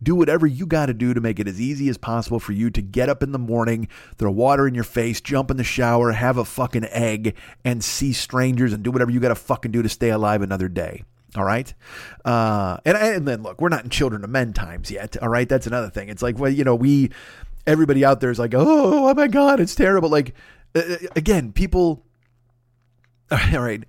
Do 0.02 0.14
whatever 0.14 0.46
you 0.46 0.64
got 0.64 0.86
to 0.86 0.94
do 0.94 1.12
to 1.12 1.20
make 1.20 1.38
it 1.38 1.46
as 1.46 1.60
easy 1.60 1.90
as 1.90 1.98
possible 1.98 2.40
for 2.40 2.52
you 2.52 2.70
to 2.70 2.80
get 2.80 3.10
up 3.10 3.22
in 3.22 3.32
the 3.32 3.38
morning, 3.38 3.86
throw 4.16 4.30
water 4.30 4.66
in 4.66 4.74
your 4.74 4.82
face, 4.82 5.20
jump 5.20 5.50
in 5.50 5.58
the 5.58 5.62
shower, 5.62 6.12
have 6.12 6.38
a 6.38 6.44
fucking 6.44 6.86
egg, 6.86 7.36
and 7.64 7.84
see 7.84 8.14
strangers 8.14 8.72
and 8.72 8.82
do 8.82 8.90
whatever 8.90 9.10
you 9.10 9.20
got 9.20 9.28
to 9.28 9.34
fucking 9.34 9.70
do 9.70 9.82
to 9.82 9.90
stay 9.90 10.08
alive 10.08 10.40
another 10.40 10.68
day. 10.68 11.04
All 11.36 11.44
right. 11.44 11.72
Uh, 12.24 12.76
and, 12.84 12.96
and 12.96 13.28
then 13.28 13.42
look, 13.42 13.60
we're 13.60 13.70
not 13.70 13.84
in 13.84 13.90
children 13.90 14.22
of 14.22 14.30
men 14.30 14.52
times 14.52 14.90
yet. 14.90 15.16
All 15.22 15.28
right. 15.28 15.48
That's 15.48 15.66
another 15.66 15.88
thing. 15.88 16.08
It's 16.08 16.22
like, 16.22 16.38
well, 16.38 16.50
you 16.50 16.64
know, 16.64 16.74
we, 16.74 17.10
everybody 17.66 18.04
out 18.04 18.20
there 18.20 18.30
is 18.30 18.38
like, 18.38 18.54
oh, 18.54 19.08
oh 19.08 19.14
my 19.14 19.28
God, 19.28 19.60
it's 19.60 19.74
terrible. 19.74 20.08
Like, 20.08 20.34
uh, 20.74 20.80
uh 20.80 20.96
again, 21.16 21.52
people, 21.52 22.04
all 23.30 23.38
right. 23.60 23.84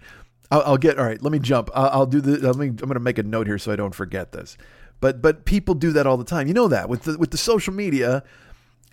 I'll, 0.52 0.62
I'll, 0.62 0.78
get, 0.78 1.00
all 1.00 1.06
right, 1.06 1.22
let 1.22 1.32
me 1.32 1.40
jump. 1.40 1.70
I'll, 1.74 1.90
I'll 1.90 2.06
do 2.06 2.22
the, 2.22 2.38
let 2.38 2.56
me, 2.56 2.68
I'm 2.68 2.76
going 2.76 2.94
to 2.94 3.00
make 3.00 3.18
a 3.18 3.24
note 3.24 3.48
here 3.48 3.58
so 3.58 3.72
I 3.72 3.76
don't 3.76 3.96
forget 3.96 4.32
this. 4.32 4.58
But, 5.02 5.22
but 5.22 5.44
people 5.44 5.76
do 5.76 5.92
that 5.94 6.08
all 6.08 6.16
the 6.16 6.24
time. 6.24 6.48
You 6.48 6.54
know 6.54 6.70
that 6.70 6.88
with 6.88 7.04
the, 7.04 7.18
with 7.18 7.32
the 7.32 7.38
social 7.38 7.74
media, 7.74 8.24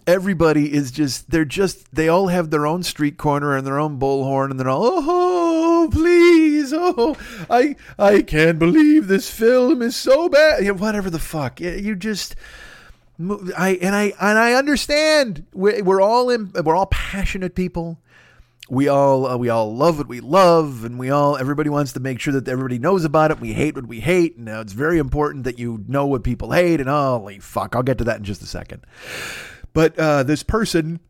everybody 0.06 0.72
is 0.72 0.90
just 0.90 1.30
they're 1.30 1.44
just 1.44 1.94
they 1.94 2.08
all 2.08 2.28
have 2.28 2.50
their 2.50 2.66
own 2.66 2.82
street 2.82 3.16
corner 3.16 3.56
and 3.56 3.66
their 3.66 3.78
own 3.78 3.98
bullhorn 3.98 4.50
and 4.50 4.58
they're 4.58 4.68
all 4.68 4.82
oh 4.84 5.88
please 5.92 6.72
oh 6.72 7.16
I 7.48 7.76
I 7.98 8.22
can't 8.22 8.58
believe 8.58 9.06
this 9.06 9.30
film 9.30 9.82
is 9.82 9.96
so 9.96 10.28
bad. 10.28 10.62
Know, 10.64 10.74
whatever 10.74 11.10
the 11.10 11.18
fuck. 11.18 11.60
You 11.60 11.94
just 11.94 12.36
I 13.20 13.78
and 13.82 13.94
I 13.94 14.12
and 14.20 14.38
I 14.38 14.54
understand. 14.54 15.46
We're, 15.52 16.00
all 16.00 16.30
in, 16.30 16.52
we're 16.64 16.74
all 16.74 16.86
passionate 16.86 17.54
people. 17.54 17.98
We 18.70 18.88
all 18.88 19.26
uh, 19.26 19.36
we 19.36 19.48
all 19.48 19.74
love 19.74 19.98
what 19.98 20.06
we 20.06 20.20
love 20.20 20.84
and 20.84 20.98
we 20.98 21.10
all 21.10 21.36
everybody 21.36 21.68
wants 21.68 21.92
to 21.94 22.00
make 22.00 22.20
sure 22.20 22.32
that 22.32 22.48
everybody 22.48 22.78
knows 22.78 23.04
about 23.04 23.30
it. 23.32 23.40
We 23.40 23.52
hate 23.52 23.74
what 23.74 23.86
we 23.86 24.00
hate. 24.00 24.36
And 24.36 24.48
it's 24.48 24.72
very 24.72 24.98
important 24.98 25.44
that 25.44 25.58
you 25.58 25.84
know 25.88 26.06
what 26.06 26.22
people 26.22 26.52
hate 26.52 26.80
and 26.80 26.88
holy 26.88 27.40
fuck 27.40 27.74
I'll 27.74 27.82
get 27.82 27.98
to 27.98 28.04
that 28.04 28.18
in 28.18 28.24
just 28.24 28.42
a 28.42 28.46
second 28.46 28.86
but 29.72 29.98
uh, 29.98 30.22
this 30.22 30.42
person, 30.42 31.00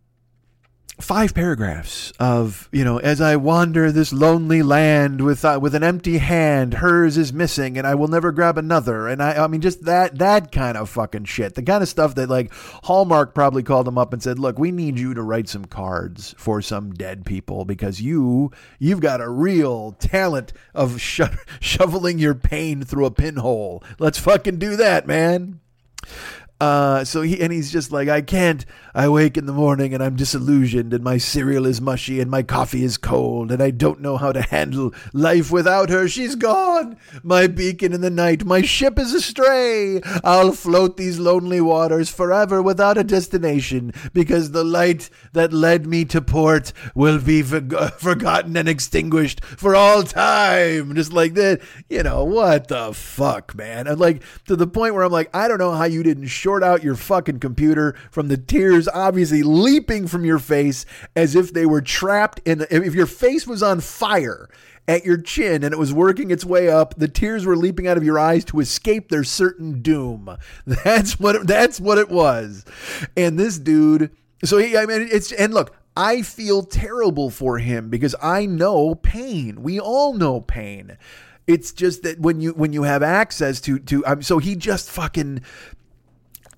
five 1.01 1.35
paragraphs 1.35 2.13
of 2.21 2.69
you 2.73 2.85
know, 2.85 2.99
as 2.99 3.21
I 3.21 3.37
wander 3.37 3.91
this 3.91 4.13
lonely 4.13 4.63
land 4.63 5.23
with 5.23 5.45
uh, 5.45 5.59
with 5.61 5.75
an 5.75 5.83
empty 5.83 6.19
hand, 6.19 6.75
hers 6.75 7.17
is 7.17 7.33
missing, 7.33 7.79
and 7.79 7.87
I 7.87 7.95
will 7.95 8.09
never 8.09 8.33
grab 8.33 8.59
another. 8.59 9.09
And 9.09 9.23
I, 9.23 9.45
I 9.45 9.47
mean, 9.47 9.61
just 9.61 9.85
that 9.85 10.19
that 10.19 10.53
kind 10.53 10.77
of 10.77 10.91
fucking 10.91 11.25
shit, 11.25 11.55
the 11.55 11.63
kind 11.63 11.83
of 11.83 11.89
stuff 11.89 12.15
that 12.17 12.29
like 12.29 12.53
Hallmark 12.85 13.35
probably 13.35 13.63
called 13.63 13.89
him 13.89 13.99
up 13.99 14.13
and 14.13 14.23
said, 14.23 14.39
"Look, 14.39 14.59
we 14.59 14.71
need 14.71 14.99
you 14.99 15.15
to 15.15 15.23
write 15.23 15.49
some 15.49 15.65
cards 15.65 16.35
for 16.39 16.61
some 16.61 16.93
dead 16.93 17.25
people 17.25 17.65
because 17.65 18.01
you 18.01 18.51
you've 18.79 19.01
got 19.01 19.21
a 19.21 19.29
real 19.29 19.93
talent 19.93 20.53
of 20.75 21.01
sho- 21.01 21.31
shoveling 21.61 22.19
your 22.19 22.35
pain 22.35 22.83
through 22.85 23.07
a 23.07 23.11
pinhole. 23.11 23.83
Let's 23.99 24.19
fucking 24.19 24.59
do 24.59 24.77
that, 24.77 25.07
man." 25.07 25.61
Uh, 26.61 27.05
so 27.05 27.23
he 27.23 27.41
and 27.41 27.53
he's 27.53 27.73
just 27.73 27.91
like, 27.91 28.09
I 28.09 28.21
can't. 28.21 28.67
I 28.95 29.09
wake 29.09 29.37
in 29.37 29.47
the 29.47 29.53
morning 29.53 29.95
and 29.95 30.03
I'm 30.03 30.17
disillusioned, 30.17 30.93
and 30.93 31.03
my 31.03 31.17
cereal 31.17 31.65
is 31.65 31.81
mushy, 31.81 32.21
and 32.21 32.31
my 32.31 32.43
coffee 32.43 32.85
is 32.85 32.97
cold, 32.97 33.51
and 33.51 33.63
I 33.63 33.71
don't 33.71 34.01
know 34.01 34.17
how 34.17 34.33
to 34.33 34.43
handle 34.43 34.93
life 35.13 35.51
without 35.51 35.91
her. 35.91 36.09
She's 36.09 36.35
gone, 36.35 36.97
my 37.23 37.47
beacon 37.47 37.93
in 37.93 38.01
the 38.01 38.11
night. 38.11 38.45
My 38.45 38.63
ship 38.63 38.99
is 38.99 39.15
astray. 39.15 40.01
I'll 40.25 40.53
float 40.53 40.97
these 40.97 41.19
lonely 41.19 41.61
waters 41.61 42.11
forever 42.11 42.61
without 42.61 42.99
a 42.99 43.05
destination, 43.05 43.93
because 44.13 44.51
the 44.51 44.65
light 44.65 45.09
that 45.33 45.53
led 45.53 45.87
me 45.87 46.05
to 46.07 46.21
port 46.21 46.73
will 46.95 47.21
be 47.21 47.43
forgotten 47.43 48.57
and 48.57 48.69
extinguished 48.69 49.43
for 49.45 49.77
all 49.77 50.03
time. 50.03 50.95
Just 50.95 51.13
like 51.13 51.35
that, 51.35 51.61
you 51.89 52.03
know 52.03 52.25
what 52.25 52.69
the 52.69 52.93
fuck, 52.93 53.55
man? 53.55 53.87
And 53.87 54.01
like 54.01 54.23
to 54.47 54.57
the 54.57 54.67
point 54.67 54.95
where 54.95 55.05
I'm 55.05 55.13
like, 55.13 55.35
I 55.35 55.49
don't 55.49 55.59
know 55.59 55.73
how 55.73 55.85
you 55.85 56.03
didn't. 56.03 56.27
Short 56.51 56.65
out 56.65 56.83
your 56.83 56.97
fucking 56.97 57.39
computer 57.39 57.95
from 58.11 58.27
the 58.27 58.37
tears 58.37 58.89
obviously 58.89 59.41
leaping 59.41 60.09
from 60.09 60.25
your 60.25 60.41
face 60.41 60.85
as 61.15 61.37
if 61.37 61.53
they 61.53 61.65
were 61.65 61.81
trapped 61.81 62.41
in 62.45 62.67
if 62.73 62.93
your 62.93 63.07
face 63.07 63.47
was 63.47 63.63
on 63.63 63.79
fire 63.79 64.49
at 64.89 65.05
your 65.05 65.17
chin 65.17 65.63
and 65.63 65.73
it 65.73 65.79
was 65.79 65.95
working 65.95 66.33
its 66.33 66.45
way 66.45 66.69
up 66.69 66.93
the 66.97 67.07
tears 67.07 67.47
were 67.47 67.57
leaping 67.57 67.87
out 67.87 67.97
of 67.97 68.03
your 68.03 68.19
eyes 68.19 68.45
to 68.45 68.59
escape 68.59 69.11
their 69.11 69.23
certain 69.23 69.81
doom. 69.81 70.37
That's 70.67 71.21
what 71.21 71.37
it, 71.37 71.47
that's 71.47 71.79
what 71.79 71.99
it 71.99 72.09
was. 72.09 72.65
And 73.17 73.39
this 73.39 73.57
dude 73.57 74.11
so 74.43 74.59
he, 74.59 74.77
I 74.77 74.87
mean 74.87 75.07
it's 75.09 75.31
and 75.31 75.55
look 75.55 75.77
I 75.97 76.23
feel 76.23 76.65
terrible 76.65 77.31
for 77.31 77.59
him 77.59 77.91
because 77.91 78.17
I 78.21 78.45
know 78.45 78.97
pain. 78.97 79.63
We 79.63 79.79
all 79.79 80.15
know 80.15 80.41
pain. 80.41 80.99
It's 81.47 81.73
just 81.73 82.03
that 82.03 82.19
when 82.21 82.41
you 82.41 82.53
when 82.53 82.73
you 82.73 82.83
have 82.83 83.05
access 83.05 83.61
to 83.63 83.79
to 83.79 84.05
um, 84.07 84.23
so 84.23 84.39
he 84.39 84.57
just 84.57 84.91
fucking 84.91 85.43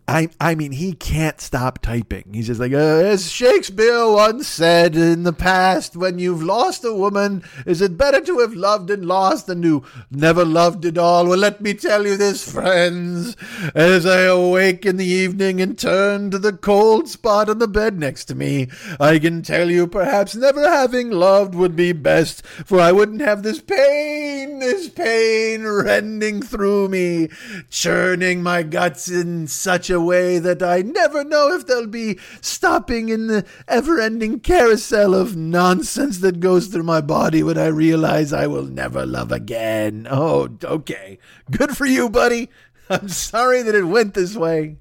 I 0.08 0.28
I 0.40 0.56
mean 0.56 0.72
he 0.72 0.94
can't 0.94 1.40
stop 1.40 1.80
typing. 1.80 2.24
He's 2.32 2.48
just 2.48 2.60
like 2.60 2.72
uh, 2.72 2.76
as 2.76 3.30
Shakespeare 3.30 4.08
once 4.08 4.48
said 4.48 4.96
in 4.96 5.22
the 5.22 5.32
past, 5.32 5.96
when 5.96 6.18
you've 6.18 6.42
lost 6.42 6.84
a 6.84 6.92
woman, 6.92 7.44
is 7.66 7.80
it 7.80 7.96
better 7.96 8.20
to 8.20 8.40
have 8.40 8.54
loved 8.54 8.90
and 8.90 9.06
lost 9.06 9.46
than 9.46 9.62
to 9.62 9.84
never 10.10 10.44
loved 10.44 10.84
at 10.84 10.98
all? 10.98 11.26
Well, 11.26 11.38
let 11.38 11.60
me 11.60 11.74
tell 11.74 12.04
you 12.04 12.16
this, 12.16 12.50
friends. 12.50 13.36
As 13.74 14.04
I 14.04 14.22
awake 14.22 14.84
in 14.84 14.96
the 14.96 15.06
evening 15.06 15.60
and 15.60 15.78
turn 15.78 16.30
to 16.32 16.38
the 16.38 16.52
cold 16.52 17.08
spot 17.08 17.48
on 17.48 17.58
the 17.58 17.68
bed 17.68 17.98
next 17.98 18.24
to 18.26 18.34
me, 18.34 18.68
I 18.98 19.20
can 19.20 19.42
tell 19.42 19.70
you 19.70 19.86
perhaps 19.86 20.34
never 20.34 20.68
having 20.68 21.10
loved 21.10 21.54
would 21.54 21.76
be 21.76 21.92
best, 21.92 22.44
for 22.44 22.80
I 22.80 22.90
wouldn't 22.90 23.20
have 23.20 23.44
this 23.44 23.60
pain, 23.60 24.58
this 24.58 24.88
pain 24.88 25.64
rending 25.64 26.42
through 26.42 26.88
me, 26.88 27.28
churning 27.70 28.42
my 28.42 28.64
guts 28.64 29.08
in 29.08 29.46
such 29.46 29.91
a 29.92 30.00
way 30.00 30.38
that 30.38 30.62
I 30.62 30.82
never 30.82 31.22
know 31.22 31.52
if 31.52 31.66
they'll 31.66 31.86
be 31.86 32.18
stopping 32.40 33.08
in 33.08 33.28
the 33.28 33.46
ever 33.68 34.00
ending 34.00 34.40
carousel 34.40 35.14
of 35.14 35.36
nonsense 35.36 36.18
that 36.18 36.40
goes 36.40 36.66
through 36.66 36.82
my 36.82 37.00
body 37.00 37.42
when 37.42 37.58
I 37.58 37.66
realize 37.66 38.32
I 38.32 38.48
will 38.48 38.64
never 38.64 39.06
love 39.06 39.30
again. 39.30 40.08
Oh, 40.10 40.48
okay. 40.64 41.18
Good 41.50 41.76
for 41.76 41.86
you, 41.86 42.10
buddy. 42.10 42.50
I'm 42.90 43.08
sorry 43.08 43.62
that 43.62 43.74
it 43.74 43.84
went 43.84 44.14
this 44.14 44.36
way. 44.36 44.76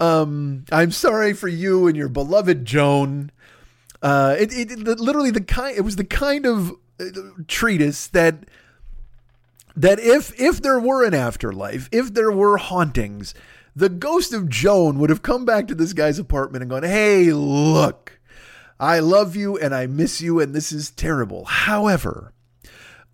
Um, 0.00 0.64
I'm 0.72 0.90
sorry 0.90 1.32
for 1.32 1.48
you 1.48 1.86
and 1.86 1.96
your 1.96 2.08
beloved 2.08 2.64
Joan. 2.64 3.30
Uh, 4.02 4.36
it, 4.38 4.52
it, 4.52 4.70
it 4.70 5.00
literally 5.00 5.30
the 5.30 5.40
kind. 5.40 5.76
It 5.76 5.82
was 5.82 5.96
the 5.96 6.04
kind 6.04 6.46
of 6.46 6.72
uh, 7.00 7.04
treatise 7.46 8.06
that 8.08 8.44
that 9.76 10.00
if 10.00 10.38
if 10.38 10.60
there 10.60 10.78
were 10.78 11.04
an 11.04 11.14
afterlife, 11.14 11.88
if 11.92 12.12
there 12.12 12.32
were 12.32 12.58
hauntings, 12.58 13.34
the 13.78 13.88
ghost 13.88 14.32
of 14.32 14.48
Joan 14.48 14.98
would 14.98 15.08
have 15.08 15.22
come 15.22 15.44
back 15.44 15.68
to 15.68 15.74
this 15.74 15.92
guy's 15.92 16.18
apartment 16.18 16.62
and 16.62 16.70
gone, 16.70 16.82
"Hey, 16.82 17.32
look, 17.32 18.18
I 18.80 18.98
love 18.98 19.36
you 19.36 19.56
and 19.56 19.72
I 19.72 19.86
miss 19.86 20.20
you, 20.20 20.40
and 20.40 20.52
this 20.52 20.72
is 20.72 20.90
terrible." 20.90 21.44
However, 21.44 22.32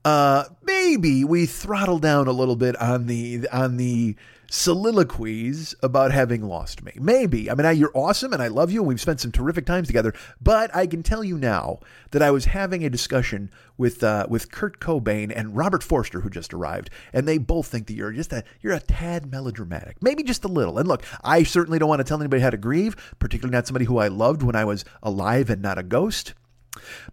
uh, 0.07 0.45
maybe 0.63 1.23
we 1.23 1.45
throttle 1.45 1.99
down 1.99 2.29
a 2.29 2.33
little 2.33 2.57
bit 2.57 2.81
on 2.81 3.07
the 3.07 3.47
on 3.53 3.77
the 3.77 4.17
soliloquies 4.55 5.75
about 5.83 6.13
having 6.13 6.41
lost 6.41 6.85
me. 6.85 6.93
Maybe. 6.95 7.51
I 7.51 7.55
mean, 7.55 7.77
you're 7.77 7.91
awesome 7.93 8.33
and 8.33 8.41
I 8.41 8.47
love 8.47 8.71
you 8.71 8.81
and 8.81 8.87
we've 8.87 9.01
spent 9.01 9.19
some 9.21 9.33
terrific 9.33 9.67
times 9.67 9.89
together. 9.89 10.15
But 10.41 10.75
I 10.75 10.87
can 10.87 11.03
tell 11.03 11.25
you 11.25 11.37
now 11.37 11.81
that 12.13 12.23
I 12.23 12.31
was 12.31 12.45
having 12.45 12.85
a 12.85 12.89
discussion 12.89 13.51
with 13.77 14.05
uh, 14.05 14.29
with 14.31 14.53
Kurt 14.53 14.79
Cobain 14.79 15.33
and 15.35 15.57
Robert 15.57 15.83
Forster, 15.83 16.21
who 16.21 16.31
just 16.31 16.55
arrived, 16.55 16.89
and 17.13 17.27
they 17.27 17.37
both 17.37 17.67
think 17.67 17.89
that 17.89 17.95
you're 17.95 18.13
just 18.13 18.33
a 18.33 18.45
you're 18.61 18.75
a 18.75 18.79
tad 18.79 19.29
melodramatic, 19.29 20.01
maybe 20.01 20.23
just 20.23 20.45
a 20.45 20.49
little. 20.49 20.79
And 20.79 20.87
look, 20.87 21.03
I 21.25 21.43
certainly 21.43 21.81
don't 21.81 21.89
want 21.89 21.99
to 21.99 22.05
tell 22.05 22.21
anybody 22.21 22.41
how 22.41 22.51
to 22.51 22.57
grieve, 22.57 22.95
particularly 23.19 23.53
not 23.53 23.67
somebody 23.67 23.87
who 23.87 23.99
I 23.99 24.07
loved 24.07 24.45
when 24.45 24.55
I 24.55 24.65
was 24.65 24.85
alive 25.03 25.51
and 25.51 25.63
not 25.63 25.79
a 25.79 25.83
ghost. 25.83 26.35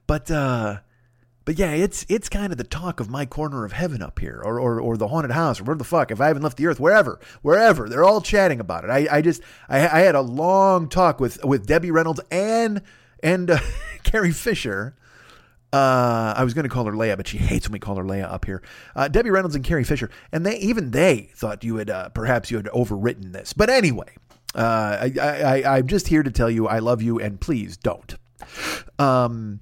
But 0.06 0.30
uh, 0.30 0.82
but 1.44 1.58
yeah, 1.58 1.72
it's 1.72 2.06
it's 2.08 2.30
kind 2.30 2.52
of 2.52 2.58
the 2.58 2.64
talk 2.64 3.00
of 3.00 3.10
my 3.10 3.26
corner 3.26 3.66
of 3.66 3.72
heaven 3.72 4.02
up 4.02 4.20
here, 4.20 4.42
or 4.44 4.60
or, 4.60 4.80
or 4.80 4.98
the 4.98 5.08
haunted 5.08 5.32
house, 5.32 5.60
or 5.60 5.64
where 5.64 5.76
the 5.76 5.84
fuck, 5.84 6.12
if 6.12 6.22
I 6.22 6.28
haven't 6.28 6.44
left 6.44 6.58
the 6.58 6.68
earth, 6.68 6.80
wherever, 6.80 7.20
wherever. 7.42 7.90
They're 7.90 8.04
all 8.04 8.22
chatting 8.22 8.60
about 8.60 8.84
it. 8.84 8.90
I, 8.90 9.08
I 9.10 9.22
just 9.22 9.42
I, 9.68 9.80
I 9.80 10.00
had 10.02 10.16
a 10.16 10.22
long 10.22 10.88
talk 10.88 11.20
with 11.20 11.44
with 11.44 11.66
Debbie 11.66 11.92
Reynolds 11.92 12.20
and 12.30 12.82
and 13.24 13.50
uh, 13.50 13.60
Carrie 14.04 14.32
Fisher. 14.32 14.96
Uh, 15.74 16.34
I 16.36 16.44
was 16.44 16.54
going 16.54 16.64
to 16.64 16.70
call 16.70 16.84
her 16.86 16.92
Leia, 16.92 17.16
but 17.16 17.28
she 17.28 17.38
hates 17.38 17.68
when 17.68 17.74
we 17.74 17.80
call 17.80 17.96
her 17.96 18.04
Leia 18.04 18.30
up 18.30 18.44
here. 18.44 18.62
Uh, 18.94 19.08
Debbie 19.08 19.30
Reynolds 19.30 19.56
and 19.56 19.64
Carrie 19.64 19.86
Fisher, 19.86 20.10
and 20.32 20.46
they 20.46 20.58
even 20.58 20.92
they 20.92 21.32
thought 21.34 21.64
you 21.64 21.78
had 21.78 21.90
uh, 21.90 22.10
perhaps 22.10 22.52
you 22.52 22.58
had 22.58 22.68
overwritten 22.68 23.32
this. 23.32 23.54
But 23.54 23.70
anyway, 23.70 24.16
uh, 24.54 24.98
I, 25.02 25.14
I, 25.20 25.42
I 25.42 25.78
I'm 25.78 25.88
just 25.88 26.10
here 26.10 26.24
to 26.24 26.32
tell 26.32 26.52
you 26.52 26.68
I 26.68 26.80
love 26.80 27.02
you, 27.02 27.20
and 27.20 27.42
please 27.42 27.78
don't. 27.78 28.16
Um. 29.00 29.62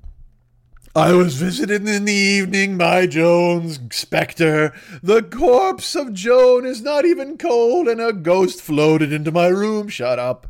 I 0.96 1.14
was 1.14 1.36
visited 1.36 1.88
in 1.88 2.06
the 2.06 2.12
evening 2.12 2.76
by 2.76 3.06
Joan's 3.06 3.80
spectre. 3.92 4.74
The 5.04 5.22
corpse 5.22 5.96
of 5.96 6.14
Joan 6.14 6.66
is 6.66 6.82
not 6.82 7.06
even 7.06 7.38
cold, 7.38 7.88
and 7.88 8.02
a 8.02 8.12
ghost 8.12 8.60
floated 8.60 9.14
into 9.14 9.32
my 9.32 9.48
room. 9.48 9.88
Shut 9.88 10.18
up. 10.18 10.48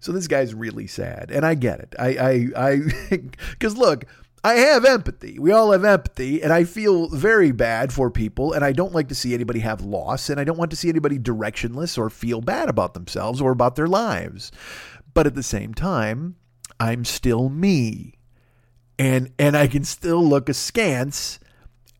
So 0.00 0.10
this 0.10 0.26
guy's 0.26 0.52
really 0.52 0.88
sad, 0.88 1.30
and 1.30 1.46
I 1.46 1.54
get 1.54 1.78
it. 1.78 1.94
I, 1.96 2.08
I, 2.08 2.48
I, 2.56 2.80
because 3.50 3.76
look, 3.76 4.04
I 4.42 4.54
have 4.54 4.84
empathy. 4.84 5.38
We 5.38 5.52
all 5.52 5.70
have 5.70 5.84
empathy, 5.84 6.42
and 6.42 6.52
I 6.52 6.64
feel 6.64 7.08
very 7.10 7.52
bad 7.52 7.92
for 7.92 8.10
people, 8.10 8.52
and 8.52 8.64
I 8.64 8.72
don't 8.72 8.92
like 8.92 9.08
to 9.10 9.14
see 9.14 9.32
anybody 9.32 9.60
have 9.60 9.80
loss, 9.80 10.28
and 10.28 10.40
I 10.40 10.44
don't 10.44 10.58
want 10.58 10.72
to 10.72 10.76
see 10.76 10.88
anybody 10.88 11.20
directionless 11.20 11.96
or 11.96 12.10
feel 12.10 12.40
bad 12.40 12.68
about 12.68 12.94
themselves 12.94 13.40
or 13.40 13.52
about 13.52 13.76
their 13.76 13.86
lives. 13.86 14.50
But 15.14 15.28
at 15.28 15.36
the 15.36 15.42
same 15.44 15.72
time, 15.72 16.34
I'm 16.80 17.04
still 17.04 17.48
me 17.48 18.14
and 19.02 19.32
and 19.36 19.56
I 19.56 19.66
can 19.66 19.82
still 19.82 20.24
look 20.24 20.48
askance 20.48 21.40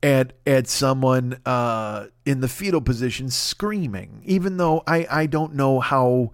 at 0.05 0.35
at 0.47 0.69
someone 0.69 1.41
uh, 1.45 2.07
in 2.25 2.41
the 2.41 2.49
fetal 2.49 2.81
position 2.81 3.29
screaming, 3.29 4.23
even 4.25 4.57
though 4.57 4.85
I 4.87 5.07
I 5.11 5.27
don't 5.27 5.55
know 5.55 5.81
how 5.81 6.31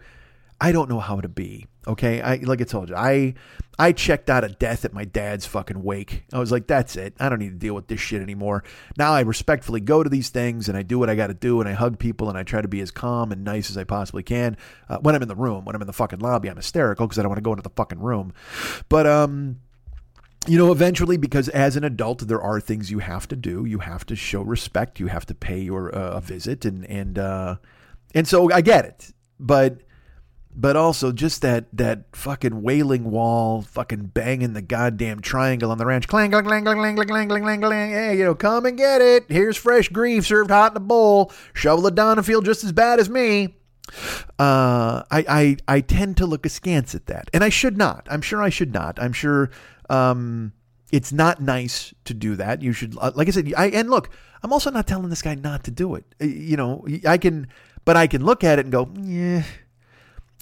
I 0.61 0.72
don't 0.72 0.90
know 0.90 1.00
how 1.00 1.22
to 1.22 1.28
be. 1.28 1.66
Okay, 1.87 2.20
I 2.20 2.37
like 2.37 2.61
I 2.61 2.64
told 2.64 2.90
you, 2.90 2.96
I 2.96 3.33
I 3.78 3.92
checked 3.92 4.28
out 4.28 4.44
of 4.44 4.59
death 4.59 4.85
at 4.85 4.92
my 4.92 5.07
dad's 5.07 5.46
fucking 5.46 5.83
wake. 5.83 6.24
I 6.35 6.38
was 6.38 6.52
like, 6.52 6.66
that's 6.66 6.96
it. 6.96 7.14
I 7.18 7.31
don't 7.31 7.38
need 7.38 7.52
to 7.52 7.54
deal 7.54 7.74
with 7.74 7.87
this 7.87 8.00
shit 8.00 8.20
anymore. 8.20 8.62
Now 8.98 9.12
I 9.12 9.20
respectfully 9.20 9.81
go 9.81 10.02
to 10.02 10.11
these 10.11 10.28
things 10.28 10.68
and 10.68 10.76
I 10.76 10.83
do 10.83 10.98
what 10.98 11.09
I 11.09 11.14
got 11.14 11.28
to 11.28 11.35
do 11.35 11.61
and 11.61 11.68
I 11.68 11.72
hug 11.72 11.98
people 11.98 12.28
and 12.28 12.37
I 12.37 12.42
try 12.42 12.61
to 12.61 12.68
be 12.68 12.83
as 12.83 12.90
calm 12.90 13.33
and 13.33 13.42
nice 13.42 13.70
as 13.70 13.78
I 13.78 13.85
possibly 13.85 14.22
can 14.22 14.59
uh, 14.90 14.98
when 14.98 15.14
I'm 15.14 15.22
in 15.22 15.28
the 15.28 15.37
room. 15.37 15.64
When 15.64 15.74
I'm 15.74 15.81
in 15.81 15.87
the 15.87 15.94
fucking 15.94 16.18
lobby, 16.18 16.50
I'm 16.50 16.57
hysterical 16.57 17.07
because 17.07 17.18
I 17.18 17.22
don't 17.22 17.31
want 17.31 17.38
to 17.38 17.42
go 17.42 17.52
into 17.52 17.62
the 17.62 17.70
fucking 17.70 18.00
room. 18.00 18.35
But 18.90 19.07
um 19.07 19.61
you 20.48 20.56
know, 20.56 20.72
eventually, 20.72 21.18
because 21.18 21.48
as 21.50 21.76
an 21.76 21.84
adult, 21.84 22.26
there 22.26 22.40
are 22.40 22.61
things 22.61 22.90
you 22.90 23.00
have 23.00 23.28
to 23.28 23.37
do. 23.37 23.66
You 23.66 23.80
have 23.80 24.06
to 24.06 24.16
show 24.16 24.40
respect. 24.40 24.98
You 24.98 25.08
have 25.08 25.26
to 25.26 25.34
pay 25.34 25.61
your 25.61 25.94
uh, 25.94 26.16
a 26.16 26.20
visit, 26.20 26.64
and 26.64 26.87
and 26.87 27.18
uh, 27.18 27.56
and 28.14 28.26
so 28.26 28.50
I 28.50 28.62
get 28.62 28.87
it, 28.87 29.12
but 29.38 29.82
but 30.54 30.74
also 30.74 31.12
just 31.12 31.42
that 31.42 31.66
that 31.74 32.04
fucking 32.14 32.62
wailing 32.62 33.11
wall, 33.11 33.61
fucking 33.62 34.06
banging 34.06 34.54
the 34.54 34.62
goddamn 34.62 35.20
triangle 35.20 35.70
on 35.70 35.76
the 35.78 35.84
ranch, 35.84 36.08
clang 36.08 36.30
clang 36.30 36.44
clang 36.44 36.64
clang 36.64 36.96
clang 36.96 36.96
clang 36.96 37.28
clang 37.28 37.42
clang 37.42 37.61
clang. 37.61 37.90
Hey, 37.90 38.16
you 38.16 38.24
know, 38.24 38.34
come 38.34 38.64
and 38.64 38.78
get 38.78 39.02
it. 39.02 39.26
Here's 39.28 39.56
fresh 39.56 39.88
grief 39.90 40.26
served 40.26 40.50
hot 40.50 40.72
in 40.72 40.78
a 40.78 40.80
bowl. 40.80 41.30
Shovel 41.52 41.87
it 41.88 41.94
down 41.94 42.16
and 42.16 42.26
feel 42.26 42.40
just 42.40 42.64
as 42.64 42.72
bad 42.72 42.98
as 42.98 43.11
me. 43.11 43.54
Uh, 44.38 45.02
I, 45.11 45.24
I 45.28 45.56
I 45.68 45.80
tend 45.80 46.16
to 46.18 46.26
look 46.26 46.44
askance 46.44 46.94
at 46.94 47.06
that, 47.06 47.30
and 47.32 47.44
I 47.44 47.50
should 47.50 47.76
not. 47.76 48.06
I'm 48.11 48.22
sure 48.22 48.42
I 48.42 48.48
should 48.48 48.72
not. 48.72 49.00
I'm 49.00 49.12
sure 49.12 49.50
um, 49.88 50.53
it's 50.90 51.12
not 51.12 51.40
nice 51.40 51.92
to 52.05 52.14
do 52.14 52.37
that. 52.37 52.62
You 52.62 52.72
should, 52.72 52.96
uh, 52.98 53.12
like 53.14 53.29
I 53.29 53.31
said, 53.31 53.53
I 53.57 53.66
and 53.66 53.90
look, 53.90 54.11
I'm 54.42 54.53
also 54.53 54.70
not 54.70 54.87
telling 54.87 55.09
this 55.11 55.22
guy 55.22 55.35
not 55.35 55.64
to 55.64 55.70
do 55.70 55.94
it. 55.94 56.05
Uh, 56.20 56.27
you 56.27 56.57
know, 56.57 56.87
I 57.07 57.18
can, 57.18 57.48
but 57.85 57.96
I 57.96 58.07
can 58.07 58.24
look 58.24 58.44
at 58.44 58.59
it 58.59 58.66
and 58.66 58.72
go, 58.72 58.90
yeah. 59.01 59.44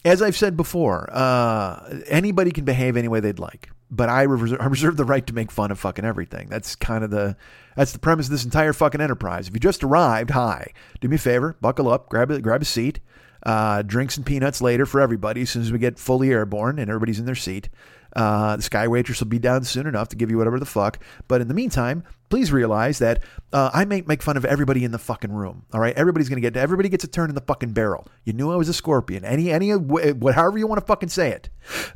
As 0.05 0.23
I've 0.23 0.37
said 0.37 0.57
before, 0.57 1.09
uh, 1.13 2.01
anybody 2.07 2.53
can 2.53 2.65
behave 2.65 2.97
any 2.97 3.09
way 3.09 3.19
they'd 3.19 3.41
like, 3.41 3.71
but 3.91 4.09
I 4.09 4.23
reserve, 4.23 4.61
I 4.61 4.67
reserve 4.67 4.97
the 4.97 5.05
right 5.05 5.27
to 5.27 5.35
make 5.35 5.51
fun 5.51 5.73
of 5.73 5.81
fucking 5.81 6.05
everything. 6.05 6.49
That's 6.49 6.77
kind 6.77 7.03
of 7.03 7.11
the 7.11 7.37
that's 7.75 7.93
the 7.93 7.99
premise 7.99 8.27
of 8.27 8.31
this 8.31 8.45
entire 8.45 8.73
fucking 8.73 9.01
enterprise. 9.01 9.49
If 9.49 9.55
you 9.55 9.61
just 9.61 9.83
arrived, 9.83 10.31
hi, 10.31 10.73
do 11.01 11.09
me 11.09 11.17
a 11.17 11.19
favor, 11.19 11.57
buckle 11.61 11.89
up, 11.89 12.09
grab 12.09 12.31
a 12.31 12.41
grab 12.41 12.63
a 12.63 12.65
seat, 12.65 13.01
uh, 13.45 13.83
drinks 13.83 14.17
and 14.17 14.25
peanuts 14.25 14.61
later 14.61 14.87
for 14.87 15.01
everybody 15.01 15.43
as 15.43 15.51
soon 15.51 15.63
as 15.63 15.73
we 15.73 15.79
get 15.79 15.99
fully 15.99 16.31
airborne 16.31 16.79
and 16.79 16.89
everybody's 16.89 17.19
in 17.19 17.27
their 17.27 17.35
seat. 17.35 17.69
Uh, 18.17 18.57
the 18.57 18.63
Sky 18.63 18.89
Waitress 18.89 19.21
will 19.21 19.29
be 19.29 19.39
down 19.39 19.63
soon 19.63 19.87
enough 19.87 20.09
to 20.09 20.17
give 20.17 20.31
you 20.31 20.39
whatever 20.39 20.59
the 20.59 20.67
fuck. 20.67 20.99
But 21.29 21.43
in 21.43 21.49
the 21.49 21.55
meantime, 21.55 22.03
please 22.31 22.51
realize 22.51 22.99
that 22.99 23.23
uh, 23.53 23.71
I 23.73 23.85
make 23.85 24.09
make 24.09 24.23
fun 24.23 24.37
of 24.37 24.45
everybody 24.45 24.85
in 24.85 24.91
the 24.91 24.99
fucking 24.99 25.33
room. 25.33 25.67
All 25.73 25.81
right, 25.81 25.95
everybody's 25.97 26.29
gonna 26.31 26.41
get 26.41 26.57
everybody 26.57 26.89
gets 26.89 27.05
a 27.05 27.09
turn 27.09 27.29
in 27.29 27.35
the 27.35 27.43
fucking 27.43 27.73
barrel. 27.73 28.09
You 28.25 28.33
knew 28.33 28.51
I 28.51 28.57
was 28.57 28.71
a 28.71 28.75
scorpion. 28.75 29.25
Any 29.25 29.53
any 29.53 29.71
what 29.73 30.35
however 30.35 30.59
you 30.59 30.67
want 30.67 30.81
to 30.81 30.87
fucking 30.87 31.11
say 31.11 31.31
it. 31.31 31.51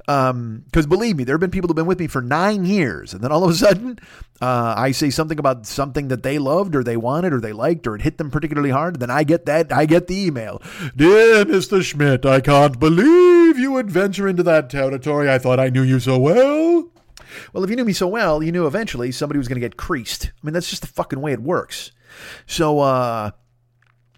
Um, 0.09 0.63
because 0.67 0.87
believe 0.87 1.17
me, 1.17 1.25
there 1.25 1.35
have 1.35 1.41
been 1.41 1.51
people 1.51 1.69
who've 1.69 1.77
been 1.77 1.87
with 1.87 1.99
me 1.99 2.07
for 2.07 2.21
nine 2.21 2.65
years, 2.65 3.15
and 3.15 3.23
then 3.23 3.33
all 3.33 3.45
of 3.45 3.51
a 3.51 3.55
sudden, 3.55 3.99
uh, 4.41 4.75
I 4.77 4.91
say 4.91 5.11
something 5.11 5.39
about 5.39 5.65
something 5.67 6.09
that 6.09 6.23
they 6.23 6.39
loved 6.39 6.77
or 6.77 6.85
they 6.85 6.97
wanted 6.97 7.33
or 7.33 7.41
they 7.41 7.53
liked 7.53 7.87
or 7.87 7.95
it 7.95 8.03
hit 8.03 8.19
them 8.19 8.31
particularly 8.31 8.71
hard. 8.71 9.01
Then 9.01 9.11
I 9.11 9.25
get 9.25 9.47
that 9.47 9.73
I 9.73 9.87
get 9.87 10.07
the 10.07 10.27
email, 10.27 10.61
dear 10.95 11.45
Mister 11.45 11.83
Schmidt, 11.83 12.27
I 12.27 12.41
can't 12.41 12.79
believe 12.79 13.50
you 13.61 13.73
would 13.73 13.91
venture 13.91 14.27
into 14.27 14.43
that 14.45 14.71
territory. 14.71 15.31
I 15.31 15.39
thought 15.39 15.61
I 15.61 15.69
knew 15.69 15.83
you 15.83 16.01
so 16.01 16.19
well. 16.19 16.89
Well, 17.53 17.63
if 17.63 17.71
you 17.71 17.77
knew 17.77 17.85
me 17.85 17.93
so 17.93 18.09
well, 18.09 18.43
you 18.43 18.51
knew 18.51 18.67
eventually 18.67 19.13
somebody 19.13 19.39
was 19.39 19.49
going 19.49 19.61
to 19.61 19.67
get 19.67 19.77
creased. 19.77 20.27
I 20.27 20.47
mean, 20.47 20.55
that's 20.55 20.71
just 20.71 20.83
the 20.83 20.89
fucking 20.89 21.21
way 21.21 21.33
it 21.33 21.41
works. 21.41 21.93
So, 22.47 22.81
uh, 22.81 23.31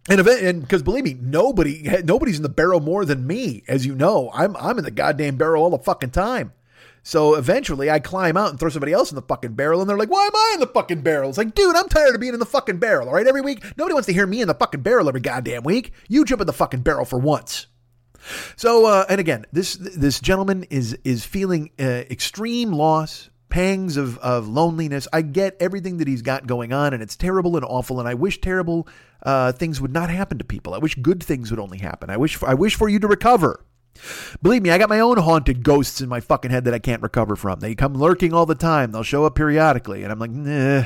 and 0.09 0.21
event, 0.21 0.43
and 0.43 0.63
because 0.63 0.83
believe 0.83 1.05
me, 1.05 1.15
nobody 1.15 1.83
nobody's 2.05 2.37
in 2.37 2.43
the 2.43 2.49
barrel 2.49 2.81
more 2.81 3.05
than 3.05 3.27
me, 3.27 3.63
as 3.69 3.87
you 3.87 3.95
know. 3.95 4.31
I'm 4.35 4.57
I'm 4.57 4.79
in 4.79 4.85
the 4.85 4.91
goddamn 4.91 5.37
barrel 5.37 5.63
all 5.63 5.71
the 5.71 5.79
fucking 5.79 6.11
time. 6.11 6.53
So 7.05 7.35
eventually 7.35 7.91
I 7.91 7.99
climb 7.99 8.37
out 8.37 8.51
and 8.51 8.61
throw 8.61 8.69
somebody 8.69 8.93
else 8.93 9.11
in 9.11 9.17
the 9.17 9.23
fucking 9.23 9.55
barrel, 9.55 9.81
and 9.81 9.91
they're 9.91 9.99
like, 9.99 10.11
Why 10.11 10.25
am 10.25 10.35
I 10.35 10.51
in 10.55 10.61
the 10.61 10.67
fucking 10.69 11.03
barrel? 11.03 11.29
It's 11.29 11.39
like, 11.39 11.55
dude, 11.55 11.77
I'm 11.77 11.89
tired 11.89 12.15
of 12.15 12.21
being 12.21 12.35
in 12.35 12.41
the 12.41 12.47
fucking 12.47 12.79
barrel, 12.79 13.09
all 13.09 13.15
right? 13.15 13.27
Every 13.27 13.41
week. 13.41 13.65
Nobody 13.77 13.95
wants 13.95 14.07
to 14.07 14.13
hear 14.13 14.27
me 14.27 14.41
in 14.41 14.49
the 14.49 14.55
fucking 14.55 14.83
barrel 14.83 15.09
every 15.09 15.21
goddamn 15.21 15.65
week. 15.65 15.93
You 16.09 16.25
jump 16.25 16.41
in 16.41 16.47
the 16.47 16.53
fucking 16.53 16.83
barrel 16.83 17.05
for 17.05 17.19
once. 17.19 17.67
So, 18.57 18.87
uh, 18.87 19.05
and 19.09 19.21
again, 19.21 19.47
this 19.53 19.77
this 19.77 20.21
gentleman 20.21 20.65
is 20.65 20.97
is 21.05 21.25
feeling 21.25 21.71
uh, 21.79 21.83
extreme 22.11 22.73
loss, 22.73 23.31
pangs 23.49 23.97
of, 23.97 24.19
of 24.19 24.49
loneliness. 24.49 25.07
I 25.13 25.23
get 25.23 25.57
everything 25.61 25.99
that 25.99 26.09
he's 26.09 26.23
got 26.23 26.47
going 26.47 26.73
on, 26.73 26.95
and 26.95 27.03
it's 27.03 27.17
terrible 27.17 27.57
and 27.57 27.65
awful. 27.65 28.01
And 28.01 28.09
I 28.09 28.15
wish 28.15 28.41
terrible 28.41 28.89
uh, 29.23 29.53
things 29.53 29.81
would 29.81 29.93
not 29.93 30.11
happen 30.11 30.39
to 30.39 30.45
people. 30.45 30.75
I 30.75 30.79
wish 30.79 30.95
good 30.97 31.23
things 31.23 31.51
would 31.51 31.61
only 31.61 31.79
happen. 31.79 32.11
I 32.11 32.17
wish 32.17 32.37
for, 32.37 32.49
I 32.49 32.55
wish 32.55 32.77
for 32.77 32.89
you 32.89 32.99
to 33.01 33.09
recover. 33.09 33.65
Believe 34.43 34.63
me, 34.63 34.71
I 34.71 34.79
got 34.79 34.89
my 34.89 35.01
own 35.01 35.19
haunted 35.19 35.63
ghosts 35.63 36.01
in 36.01 36.09
my 36.09 36.21
fucking 36.21 36.51
head 36.51 36.65
that 36.65 36.75
I 36.75 36.79
can't 36.79 37.03
recover 37.03 37.37
from. 37.37 37.61
They 37.61 37.75
come 37.75 37.95
lurking 37.95 38.33
all 38.33 38.47
the 38.47 38.55
time. 38.55 38.91
They'll 38.91 39.03
show 39.03 39.25
up 39.25 39.35
periodically, 39.35 40.03
and 40.03 40.11
I'm 40.11 40.19
like, 40.19 40.31
nah. 40.31 40.85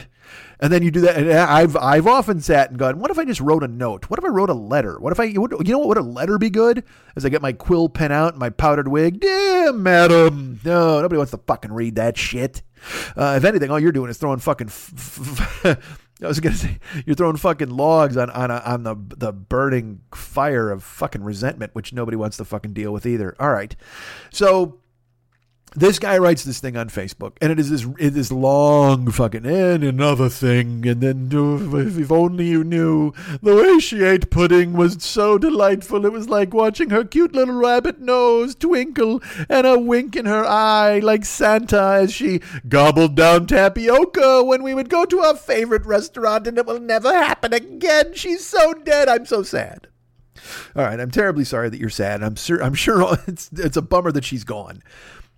And 0.61 0.73
then 0.73 0.83
you 0.83 0.91
do 0.91 1.03
that. 1.03 1.17
And 1.17 1.31
I've 1.31 1.77
I've 1.77 2.07
often 2.07 2.41
sat 2.41 2.71
and 2.71 2.79
gone, 2.79 2.99
what 2.99 3.11
if 3.11 3.19
I 3.19 3.25
just 3.25 3.41
wrote 3.41 3.63
a 3.63 3.69
note? 3.69 4.09
What 4.09 4.19
if 4.19 4.25
I 4.25 4.29
wrote 4.29 4.51
a 4.51 4.55
letter? 4.55 4.99
What 4.99 5.13
if 5.13 5.21
I 5.21 5.25
you 5.25 5.47
know 5.49 5.79
what 5.79 5.89
would 5.89 5.99
a 5.99 6.03
letter 6.03 6.39
be 6.39 6.51
good? 6.51 6.85
As 7.15 7.25
I 7.25 7.29
get 7.29 7.43
my 7.43 7.53
quill 7.53 7.89
pen 7.89 8.13
out 8.13 8.33
and 8.33 8.41
my 8.41 8.51
powdered 8.51 8.89
wig, 8.89 9.21
dear 9.21 9.73
madam. 9.73 10.61
No, 10.65 11.01
nobody 11.01 11.19
wants 11.19 11.33
to 11.33 11.39
fucking 11.39 11.73
read 11.73 11.97
that 11.97 12.17
shit. 12.17 12.63
Uh, 13.17 13.35
if 13.37 13.45
anything, 13.45 13.71
all 13.71 13.81
you're 13.81 13.93
doing 13.93 14.11
is 14.11 14.19
throwing 14.19 14.39
fucking. 14.39 14.69
F- 14.69 15.65
f- 15.65 16.01
I 16.23 16.29
was 16.29 16.41
gonna 16.41 16.55
say 16.57 16.79
you're 17.05 17.15
throwing 17.17 17.37
fucking 17.37 17.69
logs 17.69 18.17
on 18.17 18.31
on 18.31 18.51
a, 18.51 18.63
on 18.65 18.85
the 18.85 18.97
the 19.17 19.33
burning 19.33 20.01
fire 20.15 20.71
of 20.71 20.83
fucking 20.83 21.23
resentment, 21.23 21.75
which 21.75 21.93
nobody 21.93 22.17
wants 22.17 22.39
to 22.39 22.45
fucking 22.47 22.73
deal 22.73 22.91
with 22.91 23.05
either. 23.05 23.37
All 23.39 23.51
right, 23.51 23.77
so 24.31 24.79
this 25.77 25.99
guy 25.99 26.17
writes 26.17 26.43
this 26.43 26.59
thing 26.59 26.77
on 26.77 26.89
Facebook, 26.89 27.37
and 27.41 27.53
it 27.53 27.61
is 27.61 27.69
this 27.71 27.87
it 27.99 28.17
is 28.17 28.33
long 28.33 29.11
fucking 29.11 29.45
and 29.45 29.85
another 29.85 30.31
thing, 30.31 30.87
and 30.89 31.03
then 31.03 31.29
if 31.31 32.11
only 32.11 32.47
you 32.47 32.65
knew 32.65 33.13
the 33.43 33.55
way 33.55 33.79
she 33.79 34.03
ate 34.03 34.31
pudding 34.31 34.73
was 34.73 35.03
so 35.05 35.37
delightful. 35.37 36.07
It 36.07 36.13
was 36.13 36.31
like 36.31 36.55
watching 36.55 36.91
her 36.91 37.05
cute 37.05 37.35
little 37.35 37.55
rabbit 37.55 38.01
nose 38.01 38.55
twinkle 38.55 39.23
and 39.51 39.67
a 39.67 39.79
wink 39.79 40.17
in 40.17 40.25
her 40.25 40.45
eye, 40.45 40.99
like 41.01 41.27
Santa 41.27 41.99
as 42.01 42.13
she 42.13 42.41
gobbled 42.69 43.15
down 43.15 43.47
tapioca 43.47 44.43
when 44.43 44.63
we 44.63 44.75
would 44.75 44.89
go 44.89 45.05
to 45.05 45.21
our 45.21 45.37
favorite 45.37 45.85
restaurant, 45.85 46.47
and 46.47 46.57
it 46.57 46.67
will 46.67 46.81
never 46.81 47.13
happen 47.13 47.53
again. 47.53 48.15
She's 48.15 48.47
so 48.47 48.73
dead. 48.73 49.09
I'm 49.09 49.27
so 49.27 49.43
sad. 49.43 49.89
All 50.75 50.85
right, 50.85 51.01
I'm 51.01 51.11
terribly 51.11 51.45
sorry 51.45 51.69
that 51.69 51.81
you're 51.81 51.91
sad. 51.91 52.23
I'm 52.23 52.37
sure 52.37 52.63
I'm 52.63 52.75
sure 52.75 53.19
it's 53.27 53.51
it's 53.53 53.77
a 53.77 53.83
bummer 53.83 54.13
that 54.13 54.25
she's 54.25 54.45
gone 54.45 54.83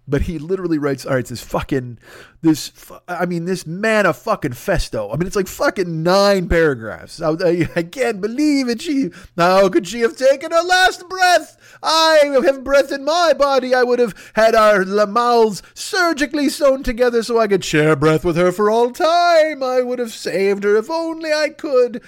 but 0.08 0.22
he 0.22 0.38
literally 0.38 0.78
writes, 0.78 1.04
all 1.04 1.14
right, 1.14 1.26
this 1.26 1.42
fucking, 1.42 1.98
this, 2.40 2.72
I 3.06 3.26
mean, 3.26 3.44
this 3.44 3.66
man 3.66 4.06
of 4.06 4.16
fucking 4.16 4.52
festo. 4.52 5.12
I 5.12 5.16
mean, 5.16 5.26
it's 5.26 5.36
like 5.36 5.46
fucking 5.46 6.02
nine 6.02 6.48
paragraphs. 6.48 7.20
I, 7.20 7.30
I, 7.32 7.68
I 7.76 7.82
can't 7.82 8.20
believe 8.20 8.68
it. 8.68 8.80
She, 8.80 9.10
how 9.36 9.68
could 9.68 9.86
she 9.86 10.00
have 10.00 10.16
taken 10.16 10.50
her 10.50 10.62
last 10.62 11.06
breath? 11.08 11.78
I 11.82 12.40
have 12.42 12.64
breath 12.64 12.90
in 12.90 13.04
my 13.04 13.34
body. 13.34 13.74
I 13.74 13.82
would 13.82 13.98
have 13.98 14.32
had 14.34 14.54
our 14.54 14.84
mouths 15.06 15.62
surgically 15.74 16.48
sewn 16.48 16.82
together 16.82 17.22
so 17.22 17.38
I 17.38 17.46
could 17.46 17.64
share 17.64 17.94
breath 17.94 18.24
with 18.24 18.36
her 18.36 18.50
for 18.50 18.70
all 18.70 18.90
time. 18.90 19.62
I 19.62 19.82
would 19.82 19.98
have 19.98 20.12
saved 20.12 20.64
her 20.64 20.76
if 20.76 20.90
only 20.90 21.32
I 21.32 21.50
could. 21.50 22.02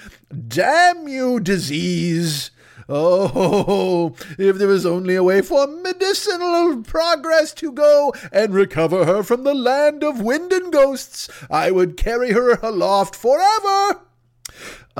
Damn 0.49 1.07
you, 1.07 1.39
disease. 1.39 2.51
Oh, 2.93 4.17
if 4.37 4.59
there 4.59 4.67
was 4.67 4.85
only 4.85 5.15
a 5.15 5.23
way 5.23 5.43
for 5.43 5.69
medicinal 5.69 6.83
progress 6.83 7.55
to 7.55 7.71
go 7.71 8.13
and 8.33 8.53
recover 8.53 9.05
her 9.05 9.23
from 9.23 9.45
the 9.45 9.55
land 9.55 10.03
of 10.03 10.21
wind 10.21 10.53
and 10.53 10.73
ghosts, 10.73 11.29
I 11.49 11.71
would 11.71 11.97
carry 11.97 12.33
her 12.33 12.55
aloft 12.63 13.15
forever. 13.15 14.01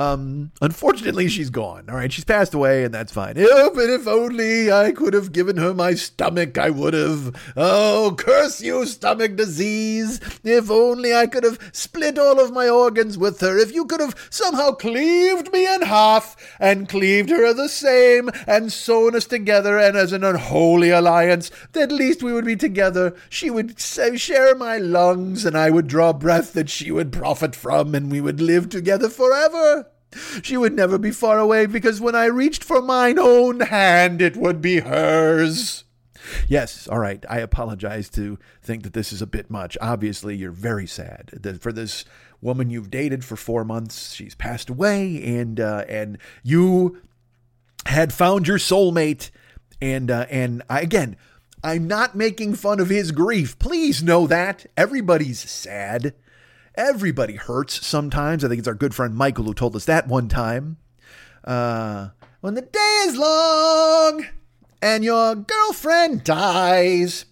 Um, 0.01 0.51
unfortunately, 0.61 1.27
she's 1.27 1.49
gone. 1.49 1.85
All 1.89 1.95
right, 1.95 2.11
she's 2.11 2.25
passed 2.25 2.53
away, 2.53 2.83
and 2.83 2.93
that's 2.93 3.11
fine. 3.11 3.33
If 3.37 3.77
and 3.77 3.91
if 3.91 4.07
only 4.07 4.71
I 4.71 4.91
could 4.91 5.13
have 5.13 5.31
given 5.31 5.57
her 5.57 5.73
my 5.73 5.93
stomach, 5.93 6.57
I 6.57 6.69
would 6.69 6.93
have. 6.93 7.53
Oh, 7.55 8.15
curse 8.17 8.61
you, 8.61 8.85
stomach 8.85 9.35
disease! 9.35 10.19
If 10.43 10.71
only 10.71 11.13
I 11.13 11.27
could 11.27 11.43
have 11.43 11.59
split 11.71 12.17
all 12.17 12.39
of 12.39 12.51
my 12.51 12.67
organs 12.67 13.17
with 13.17 13.39
her. 13.41 13.57
If 13.57 13.73
you 13.73 13.85
could 13.85 13.99
have 13.99 14.27
somehow 14.29 14.71
cleaved 14.71 15.51
me 15.53 15.71
in 15.71 15.83
half 15.83 16.35
and 16.59 16.89
cleaved 16.89 17.29
her 17.29 17.53
the 17.53 17.69
same 17.69 18.29
and 18.47 18.71
sewn 18.71 19.15
us 19.15 19.25
together, 19.25 19.77
and 19.77 19.95
as 19.95 20.13
an 20.13 20.23
unholy 20.23 20.89
alliance, 20.89 21.51
at 21.75 21.91
least 21.91 22.23
we 22.23 22.33
would 22.33 22.45
be 22.45 22.55
together. 22.55 23.15
She 23.29 23.49
would 23.49 23.79
share 23.79 24.55
my 24.55 24.77
lungs, 24.77 25.45
and 25.45 25.57
I 25.57 25.69
would 25.69 25.87
draw 25.87 26.13
breath 26.13 26.53
that 26.53 26.69
she 26.69 26.91
would 26.91 27.11
profit 27.11 27.55
from, 27.55 27.93
and 27.93 28.11
we 28.11 28.21
would 28.21 28.41
live 28.41 28.69
together 28.69 29.09
forever. 29.09 29.90
She 30.41 30.57
would 30.57 30.73
never 30.73 30.97
be 30.97 31.11
far 31.11 31.39
away 31.39 31.65
because 31.65 32.01
when 32.01 32.15
I 32.15 32.25
reached 32.25 32.63
for 32.63 32.81
mine 32.81 33.17
own 33.17 33.61
hand, 33.61 34.21
it 34.21 34.35
would 34.35 34.61
be 34.61 34.79
hers. 34.79 35.85
Yes, 36.47 36.87
all 36.87 36.99
right. 36.99 37.23
I 37.29 37.39
apologize 37.39 38.09
to 38.11 38.37
think 38.61 38.83
that 38.83 38.93
this 38.93 39.11
is 39.11 39.21
a 39.21 39.27
bit 39.27 39.49
much. 39.49 39.77
Obviously, 39.81 40.35
you're 40.35 40.51
very 40.51 40.87
sad 40.87 41.57
for 41.61 41.71
this 41.71 42.05
woman 42.41 42.69
you've 42.69 42.91
dated 42.91 43.23
for 43.23 43.35
four 43.35 43.63
months. 43.63 44.13
She's 44.13 44.35
passed 44.35 44.69
away, 44.69 45.21
and 45.23 45.59
uh, 45.59 45.85
and 45.87 46.17
you 46.43 47.01
had 47.85 48.13
found 48.13 48.47
your 48.47 48.57
soulmate. 48.57 49.31
And 49.81 50.11
uh, 50.11 50.27
and 50.29 50.61
I, 50.69 50.81
again, 50.81 51.17
I'm 51.63 51.87
not 51.87 52.15
making 52.15 52.55
fun 52.55 52.79
of 52.79 52.89
his 52.89 53.11
grief. 53.11 53.57
Please 53.59 54.03
know 54.03 54.27
that 54.27 54.65
everybody's 54.77 55.39
sad. 55.39 56.13
Everybody 56.75 57.35
hurts 57.35 57.85
sometimes. 57.85 58.43
I 58.43 58.47
think 58.47 58.59
it's 58.59 58.67
our 58.67 58.73
good 58.73 58.95
friend 58.95 59.15
Michael 59.15 59.45
who 59.45 59.53
told 59.53 59.75
us 59.75 59.85
that 59.85 60.07
one 60.07 60.27
time. 60.29 60.77
Uh, 61.43 62.09
when 62.39 62.53
the 62.53 62.61
day 62.61 63.03
is 63.05 63.17
long 63.17 64.25
and 64.81 65.03
your 65.03 65.35
girlfriend 65.35 66.23
dies, 66.23 67.25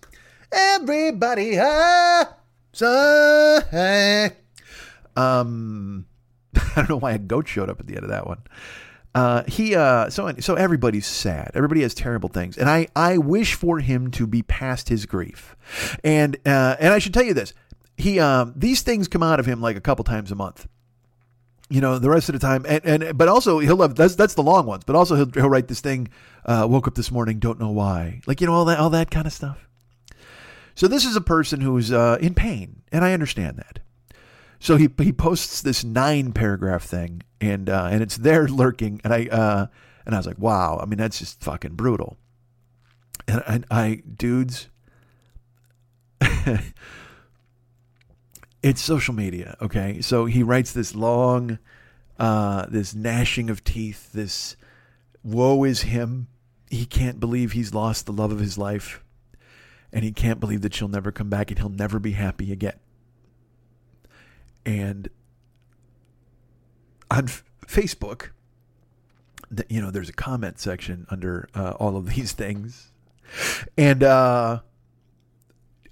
everybody 0.51 1.55
hurts. 1.55 2.81
Um, 5.15 6.05
I 6.55 6.75
don't 6.75 6.89
know 6.89 6.97
why 6.97 7.13
a 7.13 7.17
goat 7.17 7.47
showed 7.47 7.69
up 7.69 7.79
at 7.79 7.87
the 7.87 7.95
end 7.95 8.03
of 8.03 8.09
that 8.09 8.27
one. 8.27 8.41
Uh, 9.15 9.43
he 9.47 9.75
uh, 9.75 10.09
so 10.09 10.31
so 10.39 10.53
everybody's 10.53 11.07
sad. 11.07 11.51
Everybody 11.55 11.81
has 11.81 11.95
terrible 11.95 12.29
things, 12.29 12.57
and 12.57 12.69
I 12.69 12.87
I 12.95 13.17
wish 13.17 13.55
for 13.55 13.79
him 13.79 14.11
to 14.11 14.27
be 14.27 14.43
past 14.43 14.89
his 14.89 15.07
grief. 15.07 15.55
And 16.03 16.37
uh, 16.45 16.75
and 16.79 16.93
I 16.93 16.99
should 16.99 17.13
tell 17.13 17.23
you 17.23 17.33
this: 17.33 17.53
he 17.99 18.19
um, 18.19 18.53
these 18.55 18.81
things 18.81 19.07
come 19.07 19.21
out 19.21 19.39
of 19.39 19.45
him 19.45 19.61
like 19.61 19.75
a 19.75 19.81
couple 19.81 20.03
times 20.03 20.31
a 20.31 20.35
month. 20.35 20.67
You 21.69 21.81
know 21.81 21.99
the 21.99 22.09
rest 22.09 22.29
of 22.29 22.33
the 22.33 22.39
time 22.39 22.65
and, 22.67 22.83
and 22.83 23.17
but 23.17 23.27
also 23.27 23.59
he'll 23.59 23.81
have 23.81 23.93
that's 23.93 24.15
that's 24.15 24.33
the 24.33 24.41
long 24.41 24.65
ones 24.65 24.83
but 24.85 24.95
also 24.95 25.15
he'll, 25.15 25.31
he'll 25.31 25.49
write 25.49 25.67
this 25.67 25.81
thing 25.81 26.07
uh, 26.45 26.65
woke 26.67 26.87
up 26.87 26.95
this 26.95 27.11
morning 27.11 27.37
don't 27.37 27.59
know 27.59 27.69
why. 27.69 28.21
Like 28.25 28.41
you 28.41 28.47
know 28.47 28.53
all 28.53 28.65
that 28.65 28.79
all 28.79 28.89
that 28.89 29.11
kind 29.11 29.27
of 29.27 29.33
stuff. 29.33 29.67
So 30.73 30.87
this 30.87 31.05
is 31.05 31.15
a 31.15 31.21
person 31.21 31.61
who's 31.61 31.91
uh, 31.91 32.17
in 32.21 32.33
pain 32.33 32.81
and 32.91 33.03
i 33.03 33.13
understand 33.13 33.57
that. 33.57 33.79
So 34.59 34.77
he 34.77 34.89
he 34.97 35.11
posts 35.11 35.61
this 35.61 35.83
nine 35.83 36.31
paragraph 36.31 36.83
thing 36.83 37.21
and 37.39 37.69
uh, 37.69 37.89
and 37.91 38.01
it's 38.01 38.17
there 38.17 38.47
lurking 38.47 39.01
and 39.03 39.13
i 39.13 39.27
uh, 39.27 39.67
and 40.05 40.15
i 40.15 40.17
was 40.17 40.25
like 40.25 40.39
wow 40.39 40.79
i 40.81 40.85
mean 40.85 40.97
that's 40.97 41.19
just 41.19 41.43
fucking 41.43 41.75
brutal. 41.75 42.17
And 43.27 43.65
I, 43.69 43.81
I 43.83 44.03
dudes 44.17 44.69
it's 48.61 48.81
social 48.81 49.13
media, 49.13 49.55
okay? 49.61 50.01
So 50.01 50.25
he 50.25 50.43
writes 50.43 50.71
this 50.73 50.93
long, 50.95 51.59
uh, 52.17 52.65
this 52.69 52.93
gnashing 52.93 53.49
of 53.49 53.63
teeth, 53.63 54.11
this 54.13 54.55
woe 55.23 55.63
is 55.63 55.83
him. 55.83 56.27
He 56.69 56.85
can't 56.85 57.19
believe 57.19 57.53
he's 57.53 57.73
lost 57.73 58.05
the 58.05 58.11
love 58.13 58.31
of 58.31 58.39
his 58.39 58.57
life. 58.57 59.03
and 59.91 60.03
he 60.03 60.11
can't 60.11 60.39
believe 60.39 60.61
that 60.61 60.73
she'll 60.73 60.87
never 60.87 61.11
come 61.11 61.29
back 61.29 61.49
and 61.49 61.57
he'll 61.59 61.69
never 61.69 61.97
be 61.99 62.11
happy 62.11 62.51
again. 62.51 62.77
And 64.65 65.09
on 67.09 67.25
F- 67.25 67.43
Facebook, 67.65 68.29
you 69.67 69.81
know, 69.81 69.89
there's 69.89 70.09
a 70.09 70.13
comment 70.13 70.59
section 70.59 71.07
under 71.09 71.49
uh, 71.55 71.71
all 71.79 71.97
of 71.97 72.13
these 72.15 72.33
things. 72.33 72.91
And 73.77 74.03
uh 74.03 74.59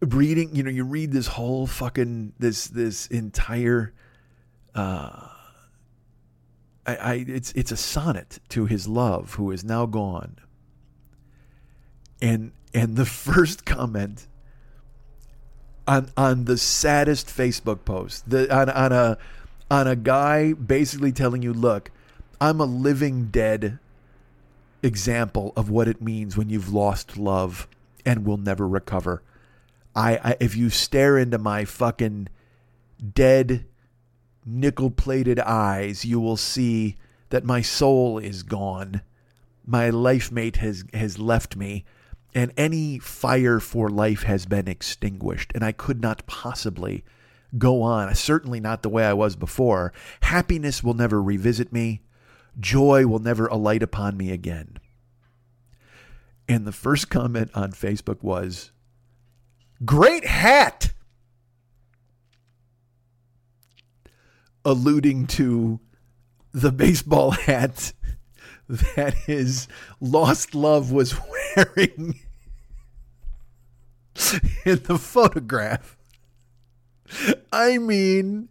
reading, 0.01 0.55
you 0.55 0.63
know, 0.63 0.69
you 0.69 0.83
read 0.83 1.11
this 1.11 1.27
whole 1.27 1.67
fucking 1.67 2.33
this 2.39 2.67
this 2.67 3.07
entire 3.07 3.93
uh 4.75 5.29
I, 6.85 6.95
I 6.95 7.13
it's 7.27 7.51
it's 7.53 7.71
a 7.71 7.77
sonnet 7.77 8.39
to 8.49 8.65
his 8.65 8.87
love 8.87 9.35
who 9.35 9.51
is 9.51 9.63
now 9.63 9.85
gone. 9.85 10.37
And 12.21 12.51
and 12.73 12.95
the 12.95 13.05
first 13.27 13.65
comment 13.65 14.27
on 15.87 16.09
on 16.15 16.45
the 16.45 16.57
saddest 16.57 17.27
Facebook 17.27 17.85
post, 17.85 18.29
the 18.29 18.53
on 18.53 18.69
on 18.69 18.91
a 18.91 19.17
on 19.69 19.87
a 19.87 19.95
guy 19.95 20.53
basically 20.53 21.11
telling 21.11 21.41
you, 21.41 21.53
look, 21.53 21.91
I'm 22.39 22.59
a 22.61 22.65
living 22.65 23.27
dead 23.27 23.79
example 24.83 25.53
of 25.55 25.69
what 25.69 25.87
it 25.87 26.01
means 26.01 26.37
when 26.37 26.49
you've 26.49 26.71
lost 26.71 27.17
love 27.17 27.67
and 28.05 28.25
will 28.25 28.37
never 28.37 28.67
recover. 28.67 29.21
I, 29.97 30.19
I 30.23 30.37
if 30.39 30.55
you 30.55 30.69
stare 30.69 31.17
into 31.17 31.39
my 31.39 31.65
fucking 31.65 32.29
dead 33.13 33.65
nickel 34.45 34.91
plated 34.91 35.39
eyes, 35.39 36.05
you 36.05 36.19
will 36.19 36.37
see 36.37 36.95
that 37.29 37.43
my 37.43 37.61
soul 37.61 38.19
is 38.19 38.43
gone. 38.43 39.01
My 39.65 39.89
life 39.89 40.31
mate 40.31 40.57
has, 40.57 40.85
has 40.93 41.19
left 41.19 41.57
me, 41.57 41.83
and 42.33 42.53
any 42.55 42.99
fire 42.99 43.59
for 43.59 43.89
life 43.89 44.23
has 44.23 44.45
been 44.45 44.67
extinguished, 44.67 45.51
and 45.53 45.63
I 45.63 45.73
could 45.73 45.99
not 45.99 46.25
possibly 46.27 47.03
go 47.57 47.81
on, 47.81 48.07
uh, 48.07 48.13
certainly 48.13 48.59
not 48.59 48.83
the 48.83 48.89
way 48.89 49.03
I 49.05 49.13
was 49.13 49.35
before. 49.35 49.91
Happiness 50.21 50.83
will 50.83 50.93
never 50.93 51.21
revisit 51.21 51.73
me, 51.73 52.01
joy 52.59 53.07
will 53.07 53.19
never 53.19 53.47
alight 53.47 53.83
upon 53.83 54.15
me 54.15 54.31
again. 54.31 54.77
And 56.47 56.65
the 56.65 56.71
first 56.71 57.09
comment 57.09 57.51
on 57.53 57.71
Facebook 57.71 58.21
was, 58.21 58.71
Great 59.85 60.25
hat! 60.25 60.91
alluding 64.67 65.25
to 65.25 65.79
the 66.51 66.71
baseball 66.71 67.31
hat 67.47 67.93
that 68.67 69.13
his 69.13 69.67
lost 70.01 70.53
love 70.53 70.91
was 70.91 71.15
wearing 71.55 72.19
in 74.65 74.83
the 74.83 74.97
photograph. 74.99 75.95
I 77.53 77.77
mean, 77.77 78.49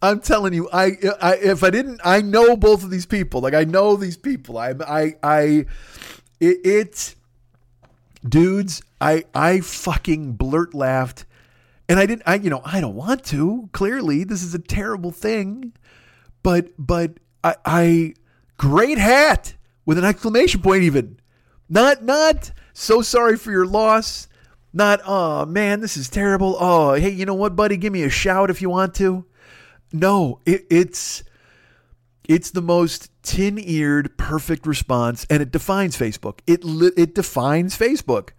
I'm 0.00 0.20
telling 0.20 0.52
you, 0.52 0.70
I, 0.72 0.92
I 1.20 1.34
if 1.36 1.64
I 1.64 1.70
didn't, 1.70 2.00
I 2.04 2.20
know 2.22 2.56
both 2.56 2.84
of 2.84 2.90
these 2.90 3.06
people. 3.06 3.40
Like 3.40 3.54
I 3.54 3.64
know 3.64 3.96
these 3.96 4.16
people. 4.16 4.58
I, 4.58 4.74
I, 4.86 5.16
I, 5.20 5.42
it, 6.38 6.58
it 6.64 7.14
dudes. 8.28 8.82
I, 9.00 9.24
I 9.34 9.60
fucking 9.60 10.32
blurt 10.34 10.74
laughed 10.74 11.24
and 11.88 11.98
I 11.98 12.06
didn't, 12.06 12.22
I, 12.26 12.36
you 12.36 12.50
know, 12.50 12.62
I 12.64 12.80
don't 12.80 12.96
want 12.96 13.24
to. 13.26 13.68
Clearly, 13.72 14.24
this 14.24 14.42
is 14.42 14.54
a 14.54 14.58
terrible 14.58 15.12
thing. 15.12 15.72
But, 16.42 16.70
but 16.78 17.18
I, 17.44 17.56
I, 17.64 18.14
great 18.58 18.98
hat 18.98 19.54
with 19.84 19.98
an 19.98 20.04
exclamation 20.04 20.62
point, 20.62 20.82
even. 20.82 21.18
Not, 21.68 22.02
not 22.02 22.52
so 22.72 23.02
sorry 23.02 23.36
for 23.36 23.50
your 23.50 23.66
loss. 23.66 24.28
Not, 24.72 25.00
oh 25.06 25.46
man, 25.46 25.80
this 25.80 25.96
is 25.96 26.08
terrible. 26.08 26.56
Oh, 26.60 26.94
hey, 26.94 27.10
you 27.10 27.24
know 27.24 27.34
what, 27.34 27.56
buddy? 27.56 27.76
Give 27.76 27.92
me 27.92 28.02
a 28.02 28.10
shout 28.10 28.50
if 28.50 28.60
you 28.60 28.68
want 28.68 28.94
to. 28.96 29.24
No, 29.92 30.40
it, 30.44 30.66
it's, 30.70 31.22
it's 32.28 32.50
the 32.50 32.62
most 32.62 33.10
tin-eared, 33.26 34.16
perfect 34.16 34.66
response, 34.66 35.26
and 35.28 35.42
it 35.42 35.50
defines 35.50 35.98
Facebook. 35.98 36.38
It 36.46 36.60
it 36.96 37.14
defines 37.14 37.76
Facebook. 37.76 38.30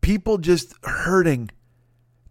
People 0.00 0.38
just 0.38 0.72
hurting 0.84 1.50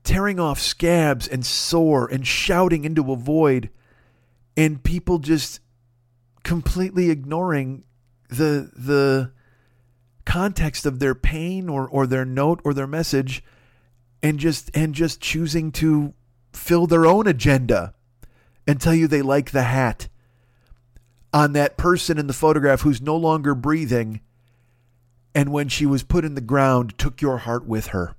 tearing 0.04 0.40
off 0.40 0.58
scabs 0.58 1.28
and 1.28 1.46
sore 1.46 2.08
and 2.08 2.26
shouting 2.26 2.86
into 2.86 3.12
a 3.12 3.18
void, 3.18 3.70
and 4.56 4.82
people 4.82 5.20
just 5.20 5.60
completely 6.44 7.10
ignoring 7.10 7.84
the 8.30 8.72
the 8.74 9.34
context 10.26 10.86
of 10.86 11.00
their 11.00 11.16
pain 11.16 11.68
or, 11.68 11.88
or 11.88 12.08
their 12.08 12.26
note 12.26 12.62
or 12.64 12.74
their 12.74 12.88
message 12.88 13.44
and 14.24 14.40
just 14.40 14.72
and 14.74 14.96
just 14.96 15.20
choosing 15.20 15.72
to 15.72 16.14
fill 16.54 16.88
their 16.88 17.06
own 17.06 17.28
agenda 17.28 17.94
and 18.66 18.80
tell 18.80 18.96
you 18.96 19.08
they 19.08 19.22
like 19.22 19.52
the 19.52 19.64
hat 19.64 20.08
on 21.34 21.54
that 21.54 21.78
person 21.78 22.18
in 22.18 22.28
the 22.28 22.34
photograph 22.34 22.82
who's 22.82 23.02
no 23.02 23.16
longer 23.16 23.54
breathing 23.54 24.22
and 25.36 25.52
when 25.52 25.68
she 25.68 25.86
was 25.86 26.04
put 26.04 26.26
in 26.26 26.36
the 26.36 26.42
ground 26.42 26.98
took 26.98 27.22
your 27.22 27.40
heart 27.40 27.66
with 27.66 27.88
her 27.88 28.16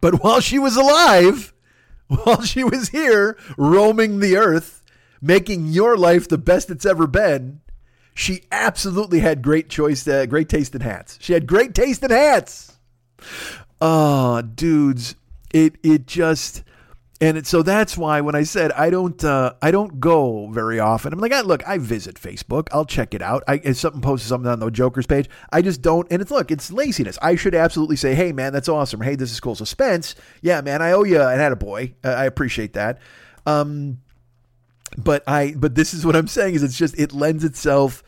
but 0.00 0.22
while 0.22 0.40
she 0.40 0.58
was 0.58 0.76
alive, 0.76 1.52
while 2.08 2.42
she 2.42 2.64
was 2.64 2.88
here 2.88 3.36
roaming 3.56 4.20
the 4.20 4.36
earth, 4.36 4.82
making 5.20 5.66
your 5.68 5.96
life 5.96 6.28
the 6.28 6.38
best 6.38 6.70
it's 6.70 6.86
ever 6.86 7.06
been, 7.06 7.60
she 8.14 8.42
absolutely 8.50 9.20
had 9.20 9.42
great 9.42 9.68
choice, 9.68 10.06
uh, 10.08 10.26
great 10.26 10.48
taste 10.48 10.74
in 10.74 10.80
hats. 10.80 11.18
She 11.20 11.32
had 11.32 11.46
great 11.46 11.74
taste 11.74 12.02
in 12.02 12.10
hats. 12.10 12.78
Oh, 13.80 14.42
dudes, 14.42 15.14
it 15.52 15.76
it 15.82 16.06
just 16.06 16.62
and 17.20 17.46
so 17.46 17.62
that's 17.62 17.98
why 17.98 18.22
when 18.22 18.34
I 18.34 18.44
said 18.44 18.72
I 18.72 18.88
don't 18.88 19.22
uh, 19.22 19.52
I 19.60 19.70
don't 19.70 20.00
go 20.00 20.48
very 20.50 20.80
often, 20.80 21.12
I'm 21.12 21.18
like, 21.18 21.32
ah, 21.34 21.42
look, 21.44 21.66
I 21.68 21.76
visit 21.78 22.14
Facebook. 22.14 22.68
I'll 22.72 22.86
check 22.86 23.12
it 23.12 23.20
out. 23.20 23.44
I, 23.46 23.60
if 23.62 23.76
something 23.76 24.00
posts 24.00 24.26
something 24.26 24.50
on 24.50 24.60
the 24.60 24.70
Joker's 24.70 25.06
page, 25.06 25.28
I 25.52 25.60
just 25.60 25.82
don't. 25.82 26.06
And 26.10 26.22
it's 26.22 26.30
look, 26.30 26.50
it's 26.50 26.72
laziness. 26.72 27.18
I 27.20 27.36
should 27.36 27.54
absolutely 27.54 27.96
say, 27.96 28.14
hey 28.14 28.32
man, 28.32 28.52
that's 28.52 28.68
awesome. 28.68 29.02
Hey, 29.02 29.16
this 29.16 29.32
is 29.32 29.40
cool. 29.40 29.54
So 29.54 29.64
Spence, 29.64 30.14
yeah, 30.40 30.62
man, 30.62 30.80
I 30.80 30.92
owe 30.92 31.04
you 31.04 31.20
an 31.20 31.38
had 31.38 31.52
a 31.52 31.56
boy. 31.56 31.94
Uh, 32.02 32.08
I 32.08 32.24
appreciate 32.24 32.72
that. 32.72 32.98
Um, 33.44 34.00
but 34.96 35.22
I 35.26 35.54
but 35.56 35.74
this 35.74 35.94
is 35.94 36.06
what 36.06 36.16
I'm 36.16 36.26
saying 36.26 36.54
is 36.54 36.62
it's 36.62 36.78
just 36.78 36.98
it 36.98 37.12
lends 37.12 37.44
itself 37.44 38.02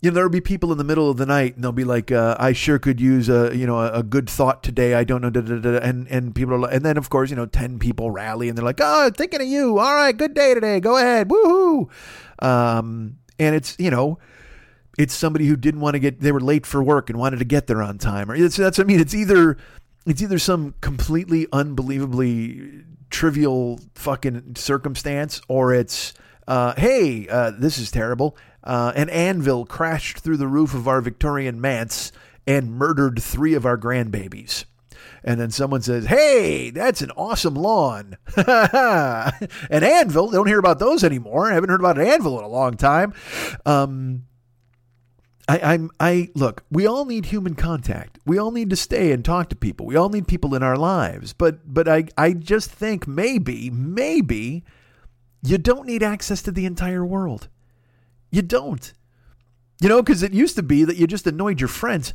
you 0.00 0.10
know, 0.10 0.14
there'll 0.14 0.30
be 0.30 0.40
people 0.40 0.70
in 0.70 0.78
the 0.78 0.84
middle 0.84 1.10
of 1.10 1.16
the 1.16 1.26
night 1.26 1.56
and 1.56 1.64
they'll 1.64 1.72
be 1.72 1.84
like, 1.84 2.12
uh, 2.12 2.36
I 2.38 2.52
sure 2.52 2.78
could 2.78 3.00
use 3.00 3.28
a, 3.28 3.54
you 3.56 3.66
know, 3.66 3.80
a, 3.80 3.94
a 3.94 4.02
good 4.04 4.30
thought 4.30 4.62
today. 4.62 4.94
I 4.94 5.02
don't 5.02 5.20
know. 5.20 5.30
Da, 5.30 5.40
da, 5.40 5.58
da, 5.58 5.78
and, 5.78 6.06
and 6.08 6.34
people 6.34 6.54
are 6.54 6.58
like, 6.58 6.74
and 6.74 6.84
then 6.84 6.96
of 6.96 7.10
course, 7.10 7.30
you 7.30 7.36
know, 7.36 7.46
10 7.46 7.80
people 7.80 8.12
rally 8.12 8.48
and 8.48 8.56
they're 8.56 8.64
like, 8.64 8.78
oh, 8.80 9.10
thinking 9.16 9.40
of 9.40 9.48
you. 9.48 9.78
All 9.78 9.94
right. 9.94 10.16
Good 10.16 10.34
day 10.34 10.54
today. 10.54 10.78
Go 10.78 10.96
ahead. 10.98 11.28
Woohoo. 11.28 11.90
Um, 12.40 13.18
and 13.40 13.56
it's, 13.56 13.74
you 13.80 13.90
know, 13.90 14.20
it's 14.96 15.14
somebody 15.14 15.46
who 15.46 15.56
didn't 15.56 15.80
want 15.80 15.94
to 15.94 16.00
get, 16.00 16.20
they 16.20 16.30
were 16.30 16.40
late 16.40 16.64
for 16.64 16.80
work 16.80 17.10
and 17.10 17.18
wanted 17.18 17.40
to 17.40 17.44
get 17.44 17.66
there 17.66 17.82
on 17.82 17.98
time. 17.98 18.30
Or 18.30 18.36
it's, 18.36 18.56
that's 18.56 18.78
what 18.78 18.84
I 18.84 18.86
mean. 18.86 19.00
It's 19.00 19.14
either, 19.14 19.56
it's 20.06 20.22
either 20.22 20.38
some 20.38 20.74
completely 20.80 21.48
unbelievably 21.52 22.84
trivial 23.10 23.80
fucking 23.96 24.54
circumstance 24.54 25.40
or 25.48 25.74
it's, 25.74 26.14
uh, 26.46 26.74
hey, 26.76 27.26
uh, 27.28 27.50
this 27.58 27.78
is 27.78 27.90
terrible 27.90 28.36
uh, 28.64 28.92
an 28.94 29.08
anvil 29.10 29.64
crashed 29.64 30.18
through 30.18 30.36
the 30.36 30.48
roof 30.48 30.74
of 30.74 30.88
our 30.88 31.00
Victorian 31.00 31.60
manse 31.60 32.12
and 32.46 32.72
murdered 32.72 33.22
three 33.22 33.54
of 33.54 33.66
our 33.66 33.76
grandbabies. 33.76 34.64
And 35.24 35.40
then 35.40 35.50
someone 35.50 35.82
says, 35.82 36.06
Hey, 36.06 36.70
that's 36.70 37.02
an 37.02 37.10
awesome 37.12 37.54
lawn. 37.54 38.16
an 38.36 39.84
anvil. 39.84 40.30
Don't 40.30 40.46
hear 40.46 40.58
about 40.58 40.78
those 40.78 41.04
anymore. 41.04 41.50
I 41.50 41.54
haven't 41.54 41.70
heard 41.70 41.80
about 41.80 41.98
an 41.98 42.06
anvil 42.06 42.38
in 42.38 42.44
a 42.44 42.48
long 42.48 42.76
time. 42.76 43.12
Um, 43.66 44.24
I, 45.48 45.60
I'm 45.60 45.90
I 45.98 46.28
look, 46.34 46.64
we 46.70 46.86
all 46.86 47.04
need 47.06 47.26
human 47.26 47.54
contact. 47.54 48.18
We 48.26 48.38
all 48.38 48.50
need 48.50 48.70
to 48.70 48.76
stay 48.76 49.12
and 49.12 49.24
talk 49.24 49.48
to 49.48 49.56
people. 49.56 49.86
We 49.86 49.96
all 49.96 50.10
need 50.10 50.28
people 50.28 50.54
in 50.54 50.62
our 50.62 50.76
lives. 50.76 51.32
But 51.32 51.72
but 51.72 51.88
I, 51.88 52.04
I 52.16 52.34
just 52.34 52.70
think 52.70 53.08
maybe, 53.08 53.70
maybe 53.70 54.64
you 55.42 55.58
don't 55.58 55.86
need 55.86 56.02
access 56.02 56.42
to 56.42 56.52
the 56.52 56.66
entire 56.66 57.04
world. 57.04 57.48
You 58.30 58.42
don't. 58.42 58.92
You 59.80 59.88
know, 59.88 60.02
because 60.02 60.22
it 60.22 60.32
used 60.32 60.56
to 60.56 60.62
be 60.62 60.84
that 60.84 60.96
you 60.96 61.06
just 61.06 61.26
annoyed 61.26 61.60
your 61.60 61.68
friends. 61.68 62.14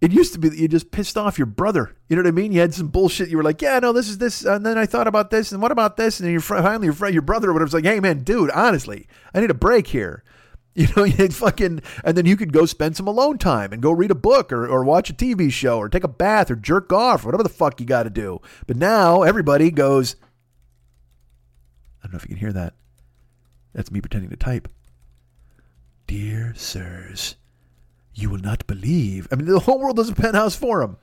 It 0.00 0.10
used 0.10 0.32
to 0.32 0.40
be 0.40 0.48
that 0.48 0.58
you 0.58 0.66
just 0.66 0.90
pissed 0.90 1.16
off 1.16 1.38
your 1.38 1.46
brother. 1.46 1.94
You 2.08 2.16
know 2.16 2.22
what 2.22 2.28
I 2.28 2.32
mean? 2.32 2.50
You 2.50 2.58
had 2.58 2.74
some 2.74 2.88
bullshit. 2.88 3.28
You 3.28 3.36
were 3.36 3.44
like, 3.44 3.62
"Yeah, 3.62 3.78
no, 3.78 3.92
this 3.92 4.08
is 4.08 4.18
this," 4.18 4.44
and 4.44 4.66
then 4.66 4.76
I 4.76 4.84
thought 4.84 5.06
about 5.06 5.30
this, 5.30 5.52
and 5.52 5.62
what 5.62 5.70
about 5.70 5.96
this? 5.96 6.18
And 6.18 6.26
then 6.26 6.32
your 6.32 6.40
friend, 6.40 6.64
finally, 6.64 6.86
your 6.86 6.92
friend, 6.92 7.14
your 7.14 7.22
brother, 7.22 7.50
or 7.50 7.52
whatever, 7.52 7.66
was 7.66 7.74
like, 7.74 7.84
"Hey, 7.84 8.00
man, 8.00 8.24
dude, 8.24 8.50
honestly, 8.50 9.06
I 9.32 9.40
need 9.40 9.50
a 9.50 9.54
break 9.54 9.88
here." 9.88 10.24
You 10.74 10.88
know, 10.96 11.04
you 11.04 11.28
fucking, 11.28 11.82
and 12.02 12.16
then 12.16 12.24
you 12.24 12.34
could 12.34 12.50
go 12.50 12.64
spend 12.64 12.96
some 12.96 13.06
alone 13.06 13.36
time 13.36 13.74
and 13.74 13.82
go 13.82 13.92
read 13.92 14.10
a 14.10 14.14
book 14.14 14.50
or, 14.50 14.66
or 14.66 14.82
watch 14.84 15.10
a 15.10 15.12
TV 15.12 15.52
show 15.52 15.76
or 15.76 15.90
take 15.90 16.02
a 16.02 16.08
bath 16.08 16.50
or 16.50 16.56
jerk 16.56 16.90
off 16.94 17.24
or 17.24 17.26
whatever 17.26 17.42
the 17.42 17.50
fuck 17.50 17.78
you 17.78 17.84
got 17.84 18.04
to 18.04 18.10
do. 18.10 18.40
But 18.66 18.78
now 18.78 19.20
everybody 19.20 19.70
goes. 19.70 20.16
I 22.02 22.06
don't 22.06 22.14
know 22.14 22.16
if 22.16 22.22
you 22.22 22.30
can 22.30 22.38
hear 22.38 22.54
that. 22.54 22.72
That's 23.74 23.90
me 23.90 24.00
pretending 24.00 24.30
to 24.30 24.36
type. 24.36 24.66
Dear 26.12 26.52
sirs, 26.54 27.36
you 28.12 28.28
will 28.28 28.36
not 28.36 28.66
believe. 28.66 29.26
I 29.32 29.34
mean, 29.34 29.46
the 29.46 29.60
whole 29.60 29.80
world 29.80 29.96
does 29.96 30.10
a 30.10 30.14
penthouse 30.14 30.54
forum. 30.54 30.98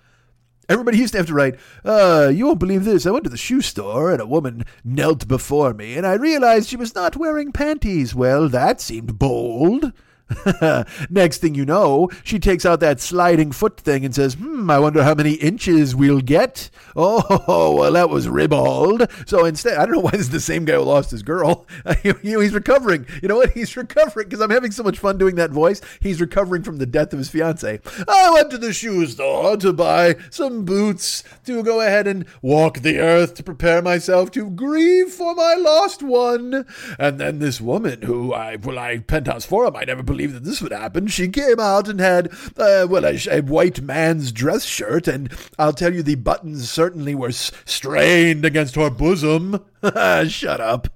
Everybody 0.70 0.99
used 0.99 1.14
to 1.14 1.18
have 1.18 1.26
to 1.26 1.34
write, 1.34 1.55
uh, 1.84 2.32
you 2.32 2.45
won't 2.45 2.60
believe 2.60 2.86
this. 2.86 3.07
I 3.07 3.10
went 3.10 3.24
to 3.24 3.30
the 3.32 3.36
shoe 3.36 3.62
store 3.62 4.12
and 4.12 4.22
a 4.22 4.28
woman 4.28 4.66
knelt 4.84 5.28
before 5.28 5.74
me 5.74 5.95
and 5.95 6.05
I 6.05 6.14
realized 6.14 6.70
she 6.70 6.76
was 6.76 6.93
not 6.93 7.18
wearing 7.18 7.51
panties. 7.51 8.14
Well, 8.14 8.49
that 8.49 8.80
seemed 8.80 9.18
bold. 9.18 9.93
Next 11.09 11.39
thing 11.39 11.55
you 11.55 11.65
know, 11.65 12.09
she 12.23 12.39
takes 12.39 12.65
out 12.65 12.80
that 12.82 12.99
sliding 12.99 13.51
foot 13.51 13.80
thing 13.80 14.05
and 14.05 14.13
says, 14.13 14.36
Hmm, 14.36 14.69
I 14.69 14.80
wonder 14.80 15.03
how 15.03 15.15
many 15.15 15.34
inches 15.34 15.95
we'll 15.95 16.21
get. 16.21 16.69
Oh, 17.01 17.75
well, 17.75 17.93
that 17.93 18.09
was 18.09 18.27
ribald. 18.27 19.09
So 19.25 19.45
instead, 19.45 19.77
I 19.77 19.86
don't 19.86 19.95
know 19.95 20.01
why 20.01 20.11
this 20.11 20.21
is 20.21 20.30
the 20.32 20.39
same 20.41 20.65
guy 20.65 20.73
who 20.73 20.82
lost 20.82 21.11
his 21.11 21.23
girl. 21.23 21.65
you 22.03 22.13
know, 22.23 22.39
he's 22.41 22.53
recovering. 22.53 23.05
You 23.21 23.30
know 23.30 23.38
what? 23.38 23.51
He's 23.51 23.77
recovering 23.77 24.27
because 24.27 24.41
I'm 24.41 24.49
having 24.49 24.71
so 24.71 24.84
much 24.84 24.99
fun 24.99 25.17
doing 25.17 25.36
that 25.36 25.51
voice. 25.51 25.80
He's 26.01 26.19
recovering 26.19 26.63
from 26.63 26.77
the 26.77 26.86
death 26.86 27.13
of 27.13 27.19
his 27.19 27.30
fiance. 27.30 27.80
I 28.07 28.32
went 28.32 28.51
to 28.51 28.57
the 28.57 28.73
shoe 28.73 29.05
store 29.07 29.55
to 29.57 29.71
buy 29.71 30.17
some 30.30 30.65
boots 30.65 31.23
to 31.45 31.63
go 31.63 31.80
ahead 31.80 32.05
and 32.05 32.25
walk 32.41 32.80
the 32.80 32.99
earth 32.99 33.36
to 33.36 33.43
prepare 33.43 33.82
myself 33.82 34.32
to 34.32 34.49
grieve 34.49 35.09
for 35.09 35.34
my 35.36 35.53
lost 35.55 36.03
one. 36.03 36.65
And 36.97 37.19
then 37.19 37.39
this 37.39 37.61
woman 37.61 38.01
who 38.01 38.34
I, 38.34 38.57
well, 38.57 38.80
I 38.80 38.99
penthouse 38.99 39.45
forum, 39.45 39.75
I 39.75 39.86
never 39.86 40.03
believed 40.03 40.18
that 40.26 40.43
this 40.43 40.61
would 40.61 40.72
happen. 40.72 41.07
She 41.07 41.28
came 41.28 41.59
out 41.59 41.88
and 41.88 41.99
had, 41.99 42.32
uh, 42.57 42.88
well, 42.89 43.05
a, 43.05 43.17
a 43.30 43.41
white 43.41 43.82
man's 43.82 44.32
dress 44.32 44.63
shirt, 44.65 45.07
and 45.07 45.32
I'll 45.57 45.74
tell 45.74 45.93
you, 45.93 46.03
the 46.03 46.15
buttons 46.15 46.70
certainly 46.70 47.15
were 47.15 47.30
s- 47.30 47.51
strained 47.65 48.45
against 48.45 48.76
her 48.76 48.89
bosom. 48.89 49.63
Shut 50.28 50.59
up. 50.61 50.88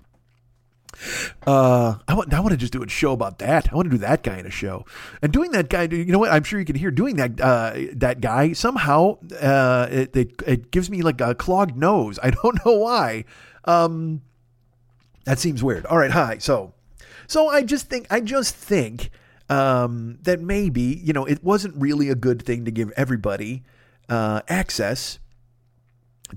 Uh, 1.45 1.95
I 2.07 2.13
want, 2.13 2.33
I 2.33 2.39
want 2.39 2.51
to 2.51 2.57
just 2.57 2.71
do 2.71 2.81
a 2.81 2.87
show 2.87 3.11
about 3.11 3.39
that. 3.39 3.71
I 3.71 3.75
want 3.75 3.87
to 3.87 3.89
do 3.91 3.97
that 3.97 4.23
guy 4.23 4.37
in 4.37 4.45
a 4.45 4.49
show, 4.51 4.85
and 5.21 5.33
doing 5.33 5.51
that 5.51 5.67
guy. 5.69 5.83
You 5.83 6.05
know 6.05 6.19
what? 6.19 6.31
I'm 6.31 6.43
sure 6.43 6.59
you 6.59 6.65
can 6.65 6.77
hear 6.77 6.91
doing 6.91 7.17
that. 7.17 7.41
Uh, 7.41 7.73
that 7.93 8.21
guy 8.21 8.53
somehow. 8.53 9.17
Uh, 9.41 9.87
it, 9.91 10.15
it 10.15 10.31
it 10.47 10.71
gives 10.71 10.89
me 10.89 11.01
like 11.01 11.19
a 11.19 11.35
clogged 11.35 11.75
nose. 11.75 12.19
I 12.23 12.29
don't 12.31 12.57
know 12.65 12.77
why. 12.77 13.25
Um, 13.65 14.21
that 15.25 15.39
seems 15.39 15.61
weird. 15.61 15.85
All 15.87 15.97
right, 15.97 16.11
hi. 16.11 16.37
So, 16.37 16.73
so 17.27 17.47
I 17.49 17.63
just 17.63 17.89
think 17.89 18.07
I 18.09 18.19
just 18.19 18.55
think 18.55 19.09
um, 19.49 20.17
that 20.23 20.41
maybe 20.41 20.81
you 20.81 21.13
know 21.13 21.25
it 21.25 21.43
wasn't 21.43 21.75
really 21.75 22.09
a 22.09 22.15
good 22.15 22.41
thing 22.41 22.65
to 22.65 22.71
give 22.71 22.91
everybody 22.95 23.63
uh, 24.09 24.41
access 24.47 25.19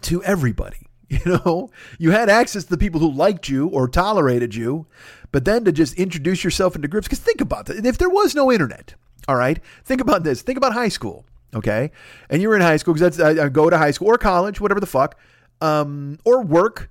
to 0.02 0.22
everybody. 0.22 0.78
You 1.08 1.20
know, 1.24 1.70
you 2.00 2.10
had 2.10 2.28
access 2.28 2.64
to 2.64 2.70
the 2.70 2.76
people 2.76 2.98
who 2.98 3.12
liked 3.12 3.48
you 3.48 3.68
or 3.68 3.86
tolerated 3.86 4.56
you, 4.56 4.88
but 5.30 5.44
then 5.44 5.64
to 5.64 5.70
just 5.70 5.94
introduce 5.94 6.42
yourself 6.42 6.74
into 6.74 6.88
groups. 6.88 7.06
Because 7.06 7.20
think 7.20 7.40
about 7.40 7.66
that. 7.66 7.86
If 7.86 7.96
there 7.96 8.08
was 8.08 8.34
no 8.34 8.50
internet, 8.50 8.94
all 9.28 9.36
right, 9.36 9.60
think 9.84 10.00
about 10.00 10.24
this. 10.24 10.42
Think 10.42 10.58
about 10.58 10.72
high 10.72 10.88
school, 10.88 11.24
okay? 11.54 11.92
And 12.28 12.42
you 12.42 12.48
were 12.48 12.56
in 12.56 12.60
high 12.60 12.76
school 12.76 12.92
because 12.92 13.16
that's 13.16 13.50
go 13.50 13.70
to 13.70 13.78
high 13.78 13.92
school 13.92 14.08
or 14.08 14.18
college, 14.18 14.60
whatever 14.60 14.80
the 14.80 14.86
fuck, 14.86 15.16
um, 15.60 16.18
or 16.24 16.42
work. 16.42 16.90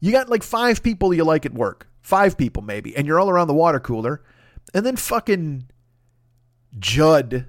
You 0.00 0.12
got 0.12 0.30
like 0.30 0.42
five 0.42 0.82
people 0.82 1.12
you 1.12 1.24
like 1.24 1.44
at 1.44 1.52
work, 1.52 1.88
five 2.02 2.36
people 2.36 2.62
maybe, 2.62 2.94
and 2.96 3.06
you're 3.06 3.18
all 3.18 3.30
around 3.30 3.46
the 3.46 3.54
water 3.54 3.80
cooler, 3.80 4.22
and 4.74 4.84
then 4.84 4.96
fucking 4.96 5.68
Judd 6.78 7.46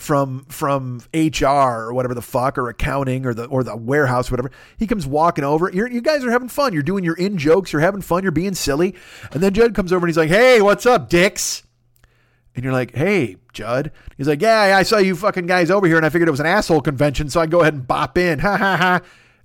from 0.00 0.46
from 0.46 1.02
HR 1.12 1.46
or 1.46 1.92
whatever 1.92 2.14
the 2.14 2.22
fuck 2.22 2.56
or 2.56 2.70
accounting 2.70 3.26
or 3.26 3.34
the 3.34 3.44
or 3.44 3.62
the 3.62 3.76
warehouse 3.76 4.30
or 4.30 4.32
whatever. 4.32 4.50
He 4.78 4.86
comes 4.86 5.06
walking 5.06 5.44
over. 5.44 5.70
You're, 5.70 5.90
you 5.90 6.00
guys 6.00 6.24
are 6.24 6.30
having 6.30 6.48
fun. 6.48 6.72
You're 6.72 6.82
doing 6.82 7.04
your 7.04 7.16
in 7.16 7.36
jokes. 7.36 7.72
You're 7.72 7.82
having 7.82 8.00
fun. 8.00 8.22
You're 8.22 8.32
being 8.32 8.54
silly. 8.54 8.94
And 9.32 9.42
then 9.42 9.52
Judd 9.52 9.74
comes 9.74 9.92
over 9.92 10.06
and 10.06 10.08
he's 10.10 10.16
like, 10.16 10.30
"Hey, 10.30 10.62
what's 10.62 10.86
up, 10.86 11.10
dicks?" 11.10 11.64
And 12.54 12.64
you're 12.64 12.72
like, 12.72 12.94
"Hey, 12.94 13.36
Judd." 13.52 13.92
He's 14.16 14.26
like, 14.26 14.40
"Yeah, 14.40 14.74
I 14.76 14.84
saw 14.84 14.96
you 14.96 15.14
fucking 15.14 15.46
guys 15.46 15.70
over 15.70 15.86
here, 15.86 15.98
and 15.98 16.06
I 16.06 16.08
figured 16.08 16.28
it 16.28 16.32
was 16.32 16.40
an 16.40 16.46
asshole 16.46 16.80
convention, 16.80 17.28
so 17.28 17.40
I'd 17.40 17.50
go 17.50 17.60
ahead 17.60 17.74
and 17.74 17.86
bop 17.86 18.16
in." 18.16 18.38
Ha 18.50 18.56
ha 18.56 18.76
ha. 18.76 19.00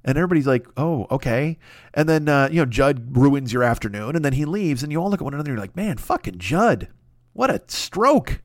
And 0.06 0.18
everybody's 0.18 0.48
like, 0.48 0.68
"Oh, 0.78 1.08
okay." 1.12 1.58
And 1.94 2.08
then 2.08 2.30
uh, 2.30 2.48
you 2.52 2.62
know 2.62 2.66
Judd 2.66 3.18
ruins 3.18 3.52
your 3.52 3.64
afternoon, 3.64 4.16
and 4.16 4.24
then 4.24 4.34
he 4.34 4.46
leaves, 4.46 4.84
and 4.84 4.92
you 4.92 5.02
all 5.02 5.10
look 5.10 5.20
at 5.20 5.24
one 5.24 5.34
another. 5.34 5.50
and 5.50 5.58
You're 5.58 5.64
like, 5.64 5.76
"Man, 5.76 5.98
fucking 5.98 6.38
Judd, 6.38 6.90
what 7.34 7.50
a 7.50 7.62
stroke." 7.68 8.42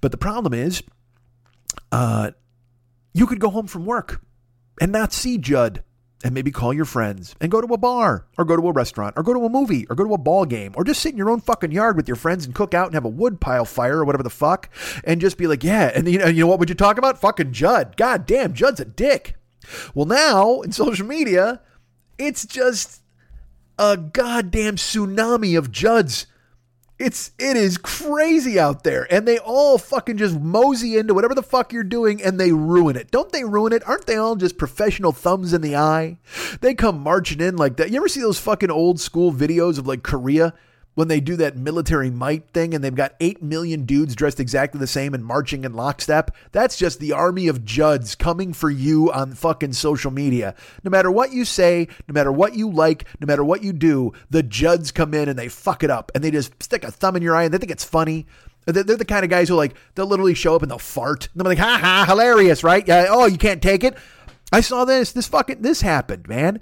But 0.00 0.10
the 0.10 0.18
problem 0.18 0.52
is, 0.52 0.82
uh, 1.90 2.32
you 3.14 3.26
could 3.26 3.40
go 3.40 3.50
home 3.50 3.66
from 3.66 3.86
work 3.86 4.20
and 4.80 4.92
not 4.92 5.12
see 5.12 5.38
Judd 5.38 5.82
and 6.24 6.34
maybe 6.34 6.50
call 6.50 6.72
your 6.72 6.84
friends 6.84 7.34
and 7.40 7.50
go 7.50 7.60
to 7.60 7.74
a 7.74 7.78
bar 7.78 8.26
or 8.38 8.44
go 8.44 8.56
to 8.56 8.68
a 8.68 8.72
restaurant 8.72 9.14
or 9.16 9.22
go 9.22 9.34
to 9.34 9.44
a 9.44 9.48
movie 9.48 9.86
or 9.90 9.96
go 9.96 10.04
to 10.04 10.14
a 10.14 10.18
ball 10.18 10.44
game 10.44 10.72
or 10.76 10.84
just 10.84 11.00
sit 11.00 11.12
in 11.12 11.18
your 11.18 11.30
own 11.30 11.40
fucking 11.40 11.72
yard 11.72 11.96
with 11.96 12.06
your 12.06 12.16
friends 12.16 12.44
and 12.44 12.54
cook 12.54 12.74
out 12.74 12.86
and 12.86 12.94
have 12.94 13.04
a 13.04 13.08
wood 13.08 13.40
pile 13.40 13.64
fire 13.64 13.98
or 13.98 14.04
whatever 14.04 14.22
the 14.22 14.30
fuck 14.30 14.68
and 15.04 15.20
just 15.20 15.36
be 15.36 15.46
like, 15.46 15.64
yeah. 15.64 15.90
And 15.94 16.06
you 16.08 16.18
know, 16.18 16.26
you 16.26 16.40
know 16.40 16.46
what 16.46 16.58
would 16.60 16.68
you 16.68 16.74
talk 16.74 16.98
about? 16.98 17.20
Fucking 17.20 17.52
Judd. 17.52 17.96
God 17.96 18.24
damn, 18.26 18.52
Judd's 18.52 18.80
a 18.80 18.84
dick. 18.84 19.34
Well, 19.94 20.06
now 20.06 20.60
in 20.60 20.72
social 20.72 21.06
media, 21.06 21.60
it's 22.18 22.46
just 22.46 23.02
a 23.78 23.96
goddamn 23.96 24.76
tsunami 24.76 25.56
of 25.56 25.72
Judds. 25.72 26.26
It's 26.98 27.32
it 27.36 27.56
is 27.56 27.78
crazy 27.78 28.60
out 28.60 28.84
there, 28.84 29.12
and 29.12 29.26
they 29.26 29.38
all 29.38 29.76
fucking 29.76 30.18
just 30.18 30.38
mosey 30.38 30.96
into 30.96 31.14
whatever 31.14 31.34
the 31.34 31.42
fuck 31.42 31.72
you're 31.72 31.82
doing, 31.82 32.22
and 32.22 32.38
they 32.38 32.52
ruin 32.52 32.94
it. 32.94 33.10
Don't 33.10 33.32
they 33.32 33.42
ruin 33.42 33.72
it? 33.72 33.86
Aren't 33.88 34.06
they 34.06 34.16
all 34.16 34.36
just 34.36 34.56
professional 34.56 35.10
thumbs 35.10 35.52
in 35.52 35.62
the 35.62 35.74
eye? 35.74 36.18
They 36.60 36.74
come 36.74 37.00
marching 37.00 37.40
in 37.40 37.56
like 37.56 37.76
that. 37.76 37.90
You 37.90 37.96
ever 37.96 38.08
see 38.08 38.20
those 38.20 38.38
fucking 38.38 38.70
old 38.70 39.00
school 39.00 39.32
videos 39.32 39.78
of 39.78 39.86
like 39.88 40.04
Korea 40.04 40.54
when 40.94 41.08
they 41.08 41.20
do 41.20 41.36
that 41.36 41.56
military 41.56 42.10
might 42.10 42.48
thing, 42.50 42.74
and 42.74 42.82
they've 42.82 42.94
got 42.94 43.14
eight 43.20 43.42
million 43.42 43.84
dudes 43.84 44.14
dressed 44.14 44.40
exactly 44.40 44.78
the 44.78 44.86
same 44.86 45.14
and 45.14 45.24
marching 45.24 45.64
in 45.64 45.74
lockstep? 45.74 46.34
That's 46.52 46.76
just 46.76 47.00
the 47.00 47.12
army 47.12 47.48
of 47.48 47.64
Judds 47.64 48.14
coming 48.14 48.52
for 48.52 48.70
you 48.70 49.10
on 49.12 49.34
fucking 49.34 49.72
social 49.72 50.10
media. 50.10 50.54
No 50.84 50.90
matter 50.90 51.10
what 51.10 51.32
you 51.32 51.44
say, 51.44 51.88
no 52.08 52.12
matter 52.12 52.32
what 52.32 52.54
you 52.54 52.70
like, 52.70 53.04
no 53.20 53.26
matter 53.26 53.44
what 53.44 53.62
you 53.62 53.72
do, 53.72 54.12
the 54.30 54.42
Judds 54.42 54.92
come 54.92 55.14
in 55.14 55.28
and 55.28 55.38
they 55.38 55.48
fuck 55.48 55.82
it 55.82 55.90
up 55.90 56.12
and 56.14 56.22
they 56.22 56.30
just 56.30 56.62
stick 56.62 56.84
a 56.84 56.90
thumb 56.90 57.16
in 57.16 57.22
your 57.22 57.34
eye 57.34 57.44
and 57.44 57.54
they 57.54 57.58
think 57.58 57.72
it's 57.72 57.84
funny. 57.84 58.26
They're 58.66 58.84
they're 58.84 58.96
the 58.96 59.04
kind 59.04 59.24
of 59.24 59.30
guys 59.30 59.48
who 59.48 59.56
like 59.56 59.74
they'll 59.94 60.06
literally 60.06 60.34
show 60.34 60.54
up 60.54 60.62
and 60.62 60.70
they'll 60.70 60.78
fart. 60.78 61.28
And 61.32 61.40
they're 61.40 61.50
like, 61.50 61.58
ha 61.58 61.78
ha, 61.80 62.04
hilarious, 62.06 62.62
right? 62.62 62.86
Yeah. 62.86 63.06
Oh, 63.08 63.26
you 63.26 63.38
can't 63.38 63.62
take 63.62 63.82
it. 63.82 63.96
I 64.52 64.60
saw 64.60 64.84
this. 64.84 65.12
This 65.12 65.26
fucking 65.26 65.62
this 65.62 65.80
happened, 65.80 66.28
man. 66.28 66.60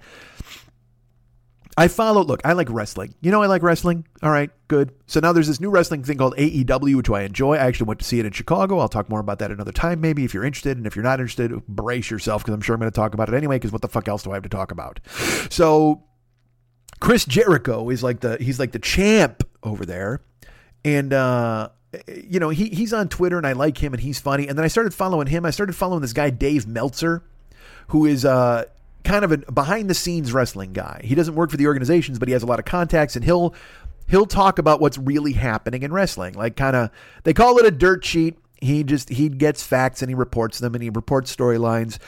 I 1.80 1.88
follow. 1.88 2.22
Look, 2.22 2.42
I 2.44 2.52
like 2.52 2.68
wrestling. 2.70 3.14
You 3.22 3.30
know, 3.30 3.42
I 3.42 3.46
like 3.46 3.62
wrestling. 3.62 4.06
All 4.22 4.30
right, 4.30 4.50
good. 4.68 4.92
So 5.06 5.18
now 5.18 5.32
there's 5.32 5.48
this 5.48 5.60
new 5.60 5.70
wrestling 5.70 6.04
thing 6.04 6.18
called 6.18 6.36
AEW, 6.36 6.94
which 6.94 7.08
I 7.08 7.22
enjoy. 7.22 7.54
I 7.54 7.60
actually 7.60 7.86
went 7.86 8.00
to 8.00 8.04
see 8.04 8.20
it 8.20 8.26
in 8.26 8.32
Chicago. 8.32 8.80
I'll 8.80 8.88
talk 8.88 9.08
more 9.08 9.18
about 9.18 9.38
that 9.38 9.50
another 9.50 9.72
time, 9.72 9.98
maybe 9.98 10.26
if 10.26 10.34
you're 10.34 10.44
interested. 10.44 10.76
And 10.76 10.86
if 10.86 10.94
you're 10.94 11.02
not 11.02 11.20
interested, 11.20 11.52
brace 11.66 12.10
yourself 12.10 12.42
because 12.42 12.52
I'm 12.52 12.60
sure 12.60 12.74
I'm 12.74 12.80
going 12.80 12.92
to 12.92 12.94
talk 12.94 13.14
about 13.14 13.30
it 13.30 13.34
anyway. 13.34 13.56
Because 13.56 13.72
what 13.72 13.80
the 13.80 13.88
fuck 13.88 14.08
else 14.08 14.22
do 14.22 14.30
I 14.30 14.34
have 14.34 14.42
to 14.42 14.50
talk 14.50 14.72
about? 14.72 15.00
So 15.48 16.04
Chris 17.00 17.24
Jericho 17.24 17.88
is 17.88 18.02
like 18.02 18.20
the 18.20 18.36
he's 18.36 18.58
like 18.58 18.72
the 18.72 18.78
champ 18.78 19.42
over 19.62 19.86
there, 19.86 20.20
and 20.84 21.14
uh, 21.14 21.70
you 22.06 22.40
know 22.40 22.50
he 22.50 22.68
he's 22.68 22.92
on 22.92 23.08
Twitter 23.08 23.38
and 23.38 23.46
I 23.46 23.54
like 23.54 23.82
him 23.82 23.94
and 23.94 24.02
he's 24.02 24.20
funny. 24.20 24.48
And 24.48 24.58
then 24.58 24.66
I 24.66 24.68
started 24.68 24.92
following 24.92 25.28
him. 25.28 25.46
I 25.46 25.50
started 25.50 25.74
following 25.74 26.02
this 26.02 26.12
guy 26.12 26.28
Dave 26.28 26.66
Meltzer, 26.66 27.24
who 27.88 28.04
is 28.04 28.26
uh 28.26 28.66
kind 29.04 29.24
of 29.24 29.32
a 29.32 29.38
behind 29.38 29.88
the 29.88 29.94
scenes 29.94 30.32
wrestling 30.32 30.72
guy. 30.72 31.00
He 31.04 31.14
doesn't 31.14 31.34
work 31.34 31.50
for 31.50 31.56
the 31.56 31.66
organizations, 31.66 32.18
but 32.18 32.28
he 32.28 32.32
has 32.32 32.42
a 32.42 32.46
lot 32.46 32.58
of 32.58 32.64
contacts 32.64 33.16
and 33.16 33.24
he'll 33.24 33.54
he'll 34.08 34.26
talk 34.26 34.58
about 34.58 34.80
what's 34.80 34.98
really 34.98 35.32
happening 35.32 35.82
in 35.82 35.92
wrestling. 35.92 36.34
Like 36.34 36.56
kind 36.56 36.76
of 36.76 36.90
they 37.24 37.32
call 37.32 37.58
it 37.58 37.66
a 37.66 37.70
dirt 37.70 38.04
sheet. 38.04 38.38
He 38.60 38.84
just 38.84 39.08
he 39.08 39.28
gets 39.28 39.62
facts 39.62 40.02
and 40.02 40.10
he 40.10 40.14
reports 40.14 40.58
them 40.58 40.74
and 40.74 40.82
he 40.82 40.90
reports 40.90 41.34
storylines 41.34 41.98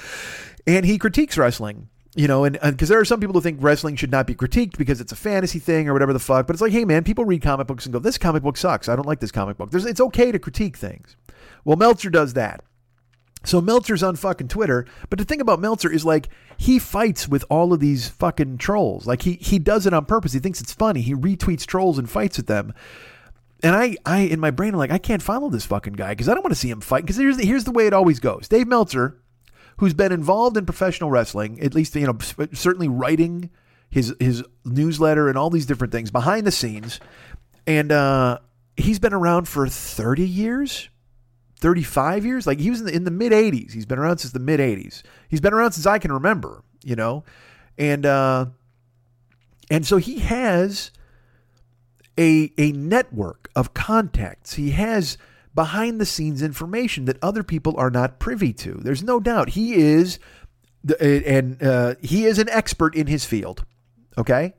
and 0.66 0.84
he 0.84 0.98
critiques 0.98 1.38
wrestling. 1.38 1.88
You 2.14 2.28
know, 2.28 2.44
and 2.44 2.58
because 2.60 2.90
there 2.90 3.00
are 3.00 3.06
some 3.06 3.20
people 3.20 3.32
who 3.32 3.40
think 3.40 3.62
wrestling 3.62 3.96
should 3.96 4.10
not 4.10 4.26
be 4.26 4.34
critiqued 4.34 4.76
because 4.76 5.00
it's 5.00 5.12
a 5.12 5.16
fantasy 5.16 5.58
thing 5.58 5.88
or 5.88 5.94
whatever 5.94 6.12
the 6.12 6.18
fuck. 6.18 6.46
But 6.46 6.54
it's 6.54 6.60
like, 6.60 6.72
hey 6.72 6.84
man, 6.84 7.04
people 7.04 7.24
read 7.24 7.40
comic 7.40 7.66
books 7.66 7.86
and 7.86 7.92
go, 7.92 7.98
"This 7.98 8.18
comic 8.18 8.42
book 8.42 8.58
sucks. 8.58 8.86
I 8.86 8.96
don't 8.96 9.06
like 9.06 9.20
this 9.20 9.32
comic 9.32 9.56
book." 9.56 9.70
There's, 9.70 9.86
it's 9.86 10.00
okay 10.00 10.30
to 10.30 10.38
critique 10.38 10.76
things. 10.76 11.16
Well, 11.64 11.78
Meltzer 11.78 12.10
does 12.10 12.34
that. 12.34 12.62
So 13.44 13.60
Meltzer's 13.60 14.02
on 14.02 14.16
fucking 14.16 14.48
Twitter, 14.48 14.86
but 15.10 15.18
the 15.18 15.24
thing 15.24 15.40
about 15.40 15.60
Meltzer 15.60 15.90
is 15.90 16.04
like 16.04 16.28
he 16.56 16.78
fights 16.78 17.28
with 17.28 17.44
all 17.50 17.72
of 17.72 17.80
these 17.80 18.08
fucking 18.08 18.58
trolls. 18.58 19.06
Like 19.06 19.22
he 19.22 19.34
he 19.34 19.58
does 19.58 19.86
it 19.86 19.92
on 19.94 20.04
purpose. 20.04 20.32
He 20.32 20.38
thinks 20.38 20.60
it's 20.60 20.72
funny. 20.72 21.00
He 21.00 21.14
retweets 21.14 21.66
trolls 21.66 21.98
and 21.98 22.08
fights 22.08 22.36
with 22.36 22.46
them. 22.46 22.72
And 23.62 23.74
I 23.74 23.96
I 24.06 24.20
in 24.20 24.40
my 24.40 24.50
brain 24.50 24.74
I'm 24.74 24.78
like 24.78 24.90
I 24.90 24.98
can't 24.98 25.22
follow 25.22 25.48
this 25.48 25.66
fucking 25.66 25.94
guy 25.94 26.10
because 26.10 26.28
I 26.28 26.34
don't 26.34 26.44
want 26.44 26.54
to 26.54 26.60
see 26.60 26.70
him 26.70 26.80
fight. 26.80 27.02
Because 27.02 27.16
here's 27.16 27.36
the, 27.36 27.46
here's 27.46 27.64
the 27.64 27.72
way 27.72 27.86
it 27.86 27.92
always 27.92 28.20
goes. 28.20 28.48
Dave 28.48 28.68
Meltzer, 28.68 29.20
who's 29.78 29.94
been 29.94 30.12
involved 30.12 30.56
in 30.56 30.66
professional 30.66 31.10
wrestling, 31.10 31.60
at 31.60 31.74
least 31.74 31.96
you 31.96 32.06
know 32.06 32.18
certainly 32.52 32.88
writing 32.88 33.50
his 33.90 34.14
his 34.20 34.44
newsletter 34.64 35.28
and 35.28 35.36
all 35.36 35.50
these 35.50 35.66
different 35.66 35.92
things 35.92 36.10
behind 36.10 36.46
the 36.46 36.52
scenes, 36.52 37.00
and 37.66 37.90
uh, 37.90 38.38
he's 38.76 38.98
been 38.98 39.12
around 39.12 39.48
for 39.48 39.66
30 39.66 40.26
years 40.26 40.88
35 41.62 42.26
years? 42.26 42.46
Like 42.46 42.58
he 42.60 42.68
was 42.68 42.80
in 42.80 42.86
the, 42.86 42.94
in 42.94 43.04
the 43.04 43.10
mid 43.10 43.32
80s 43.32 43.72
he's 43.72 43.86
been 43.86 43.98
around 43.98 44.18
since 44.18 44.32
the 44.34 44.38
mid 44.40 44.60
80s 44.60 45.02
he's 45.28 45.40
been 45.40 45.54
around 45.54 45.72
since 45.72 45.86
i 45.86 45.98
can 45.98 46.12
remember 46.12 46.62
you 46.84 46.96
know? 46.96 47.24
And 47.78 48.04
uh 48.04 48.46
and 49.70 49.86
so 49.86 49.96
he 49.96 50.18
has 50.18 50.90
a 52.18 52.52
a 52.58 52.72
network 52.72 53.48
of 53.56 53.72
contacts. 53.72 54.54
He 54.54 54.72
has 54.72 55.16
behind 55.54 56.00
the 56.00 56.06
scenes 56.06 56.42
information 56.42 57.04
that 57.06 57.18
other 57.22 57.42
people 57.42 57.74
are 57.78 57.90
not 57.90 58.18
privy 58.18 58.52
to. 58.54 58.74
There's 58.82 59.02
no 59.02 59.20
doubt. 59.20 59.50
He 59.50 59.74
is 59.74 60.18
The- 60.84 61.00
and 61.26 61.62
uh, 61.62 61.94
he 62.02 62.24
is 62.24 62.38
an 62.38 62.48
expert 62.50 62.94
in 62.94 63.06
his 63.06 63.24
field. 63.24 63.64
Okay, 64.18 64.54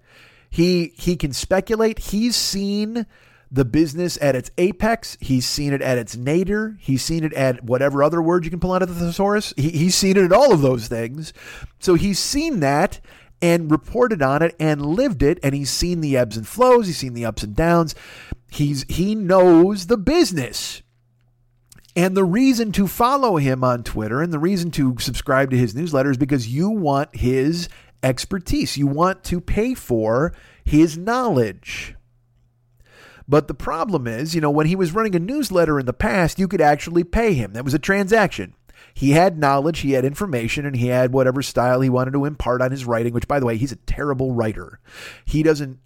he 0.50 0.94
he 0.96 1.16
can 1.16 1.34
speculate. 1.34 2.00
He's 2.00 2.36
seen 2.36 3.06
the 3.54 3.64
business 3.64 4.18
at 4.20 4.36
its 4.36 4.50
apex. 4.58 5.16
He's 5.22 5.48
seen 5.48 5.74
it 5.74 5.82
at 5.84 6.00
its 6.00 6.18
nadir. 6.18 6.76
He's 6.80 7.04
seen 7.04 7.24
it 7.24 7.34
at 7.34 7.64
whatever 7.64 8.04
other 8.04 8.20
word 8.20 8.44
you 8.44 8.50
can 8.50 8.60
pull 8.60 8.74
out 8.74 8.82
of 8.82 8.90
the 8.90 9.06
thesaurus. 9.06 9.54
He, 9.56 9.70
he's 9.70 9.94
seen 9.94 10.18
it 10.18 10.24
at 10.24 10.34
all 10.34 10.52
of 10.52 10.62
those 10.62 10.88
things. 10.88 11.34
So 11.80 11.94
he's 11.94 12.18
seen 12.18 12.62
that 12.62 13.00
and 13.44 13.70
reported 13.70 14.24
on 14.24 14.42
it 14.42 14.56
and 14.60 14.84
lived 14.84 15.22
it. 15.22 15.38
And 15.44 15.54
he's 15.54 15.70
seen 15.70 16.02
the 16.02 16.18
ebbs 16.18 16.36
and 16.36 16.48
flows. 16.48 16.88
He's 16.88 16.98
seen 16.98 17.14
the 17.14 17.26
ups 17.26 17.44
and 17.44 17.56
downs. 17.56 17.94
He's 18.50 18.86
he 18.90 19.14
knows 19.14 19.86
the 19.86 19.98
business. 19.98 20.82
And 21.96 22.18
the 22.18 22.24
reason 22.24 22.72
to 22.72 22.88
follow 22.88 23.38
him 23.38 23.64
on 23.64 23.84
Twitter 23.84 24.20
and 24.24 24.34
the 24.34 24.40
reason 24.40 24.72
to 24.72 24.98
subscribe 24.98 25.52
to 25.52 25.58
his 25.58 25.76
newsletter 25.76 26.10
is 26.10 26.18
because 26.18 26.48
you 26.48 26.72
want 26.72 27.16
his 27.16 27.70
expertise. 28.02 28.78
You 28.78 28.88
want 28.88 29.24
to 29.26 29.40
pay 29.40 29.76
for 29.76 30.34
his 30.66 30.98
knowledge. 30.98 31.96
But 33.28 33.48
the 33.48 33.54
problem 33.54 34.08
is, 34.08 34.36
you 34.36 34.42
know, 34.42 34.52
when 34.52 34.68
he 34.68 34.76
was 34.76 34.92
running 34.92 35.16
a 35.16 35.20
newsletter 35.20 35.80
in 35.80 35.86
the 35.86 35.94
past, 35.94 36.40
you 36.40 36.48
could 36.48 36.62
actually 36.62 37.04
pay 37.04 37.34
him. 37.34 37.54
That 37.54 37.64
was 37.64 37.74
a 37.74 37.80
transaction. 37.80 38.54
He 38.94 39.12
had 39.12 39.40
knowledge, 39.40 39.80
he 39.80 39.94
had 39.94 40.06
information, 40.06 40.66
and 40.66 40.76
he 40.76 40.88
had 40.88 41.14
whatever 41.14 41.42
style 41.42 41.82
he 41.82 41.90
wanted 41.90 42.12
to 42.12 42.26
impart 42.26 42.62
on 42.62 42.72
his 42.72 42.86
writing, 42.86 43.14
which 43.14 43.28
by 43.28 43.40
the 43.40 43.46
way, 43.46 43.58
he's 43.58 43.72
a 43.72 43.78
terrible 43.78 44.34
writer. 44.34 44.80
He 45.26 45.42
doesn't 45.42 45.80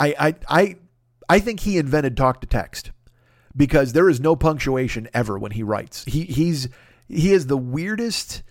I 0.00 0.14
I 0.18 0.34
I 0.48 0.76
I 1.28 1.40
think 1.40 1.60
he 1.60 1.78
invented 1.78 2.16
talk 2.16 2.40
to 2.40 2.46
text 2.46 2.92
because 3.56 3.92
there 3.92 4.08
is 4.08 4.20
no 4.20 4.36
punctuation 4.36 5.08
ever 5.12 5.38
when 5.38 5.52
he 5.52 5.62
writes. 5.62 6.04
He 6.04 6.24
he's 6.24 6.68
he 7.08 7.32
is 7.32 7.46
the 7.46 7.56
weirdest 7.56 8.42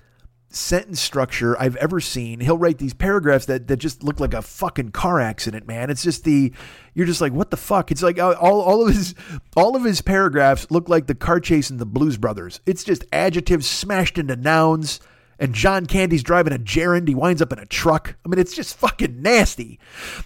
sentence 0.50 1.02
structure 1.02 1.60
I've 1.60 1.76
ever 1.78 2.00
seen. 2.00 2.40
He'll 2.40 2.58
write 2.58 2.78
these 2.78 2.94
paragraphs 2.94 3.46
that 3.46 3.68
that 3.68 3.78
just 3.78 4.04
look 4.04 4.20
like 4.20 4.34
a 4.34 4.42
fucking 4.42 4.92
car 4.92 5.20
accident, 5.20 5.68
man. 5.68 5.90
It's 5.90 6.04
just 6.04 6.24
the 6.24 6.54
you're 6.94 7.06
just 7.06 7.22
like 7.22 7.34
what 7.34 7.52
the 7.52 7.58
fuck? 7.58 7.92
It's 7.92 8.04
like 8.04 8.20
uh, 8.20 8.36
all 8.40 8.62
all 8.62 8.88
of 8.88 8.94
his 8.94 9.16
all 9.56 9.76
of 9.76 9.84
his 9.84 10.02
paragraphs 10.02 10.70
look 10.70 10.90
like 10.90 11.08
the 11.08 11.16
car 11.16 11.40
chase 11.40 11.70
in 11.70 11.78
the 11.78 11.86
Blues 11.86 12.18
Brothers. 12.18 12.62
It's 12.66 12.84
just 12.84 13.06
adjectives 13.12 13.68
smashed 13.68 14.18
into 14.18 14.36
nouns. 14.36 15.00
And 15.40 15.54
John 15.54 15.86
Candy's 15.86 16.24
driving 16.24 16.52
a 16.52 16.58
gerund. 16.58 17.08
He 17.08 17.14
winds 17.14 17.44
up 17.44 17.54
in 17.54 17.60
a 17.60 17.66
truck. 17.68 18.16
I 18.26 18.28
mean, 18.28 18.40
it's 18.40 18.56
just 18.56 18.76
fucking 18.78 19.22
nasty. 19.22 19.80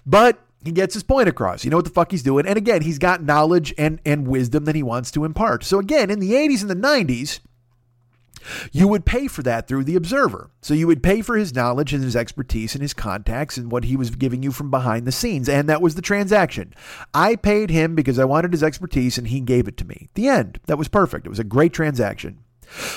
But 0.06 0.40
he 0.64 0.72
gets 0.72 0.94
his 0.94 1.04
point 1.04 1.28
across. 1.28 1.66
You 1.66 1.72
know 1.72 1.78
what 1.78 1.86
the 1.86 1.92
fuck 1.92 2.12
he's 2.12 2.24
doing. 2.24 2.46
And 2.46 2.58
again, 2.58 2.82
he's 2.82 2.98
got 2.98 3.24
knowledge 3.24 3.74
and, 3.78 4.00
and 4.06 4.28
wisdom 4.28 4.66
that 4.66 4.76
he 4.76 4.84
wants 4.84 5.12
to 5.12 5.26
impart. 5.26 5.64
So 5.66 5.80
again, 5.80 6.10
in 6.10 6.20
the 6.20 6.32
80s 6.32 6.62
and 6.62 6.70
the 6.70 6.76
90s, 6.76 7.40
you 8.72 8.88
would 8.88 9.06
pay 9.06 9.28
for 9.28 9.44
that 9.44 9.68
through 9.68 9.84
the 9.84 9.96
observer. 9.96 10.52
So 10.62 10.74
you 10.74 10.88
would 10.88 11.04
pay 11.04 11.22
for 11.22 11.38
his 11.38 11.54
knowledge 11.54 11.94
and 11.94 12.04
his 12.04 12.16
expertise 12.16 12.74
and 12.74 12.82
his 12.82 12.94
contacts 12.94 13.58
and 13.58 13.72
what 13.72 13.86
he 13.86 13.96
was 13.96 14.12
giving 14.12 14.44
you 14.44 14.52
from 14.52 14.72
behind 14.72 15.06
the 15.06 15.12
scenes. 15.12 15.50
And 15.50 15.68
that 15.70 15.82
was 15.82 15.96
the 15.96 16.02
transaction. 16.02 16.74
I 17.14 17.36
paid 17.36 17.70
him 17.70 17.96
because 17.96 18.20
I 18.20 18.26
wanted 18.26 18.54
his 18.54 18.64
expertise 18.64 19.18
and 19.18 19.28
he 19.28 19.40
gave 19.40 19.68
it 19.68 19.78
to 19.78 19.86
me. 19.86 20.10
The 20.14 20.28
end. 20.28 20.60
That 20.66 20.78
was 20.78 20.88
perfect. 20.88 21.26
It 21.26 21.30
was 21.30 21.40
a 21.40 21.44
great 21.44 21.74
transaction. 21.74 22.40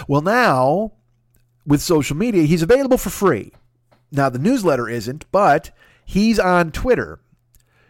Well, 0.07 0.23
now 0.23 0.93
with 1.67 1.81
social 1.81 2.17
media, 2.17 2.45
he's 2.45 2.63
available 2.63 2.99
for 2.99 3.11
free. 3.11 3.53
Now, 4.13 4.29
the 4.29 4.39
newsletter 4.39 4.89
isn't, 4.89 5.25
but 5.33 5.71
he's 6.05 6.39
on 6.39 6.71
Twitter. 6.71 7.21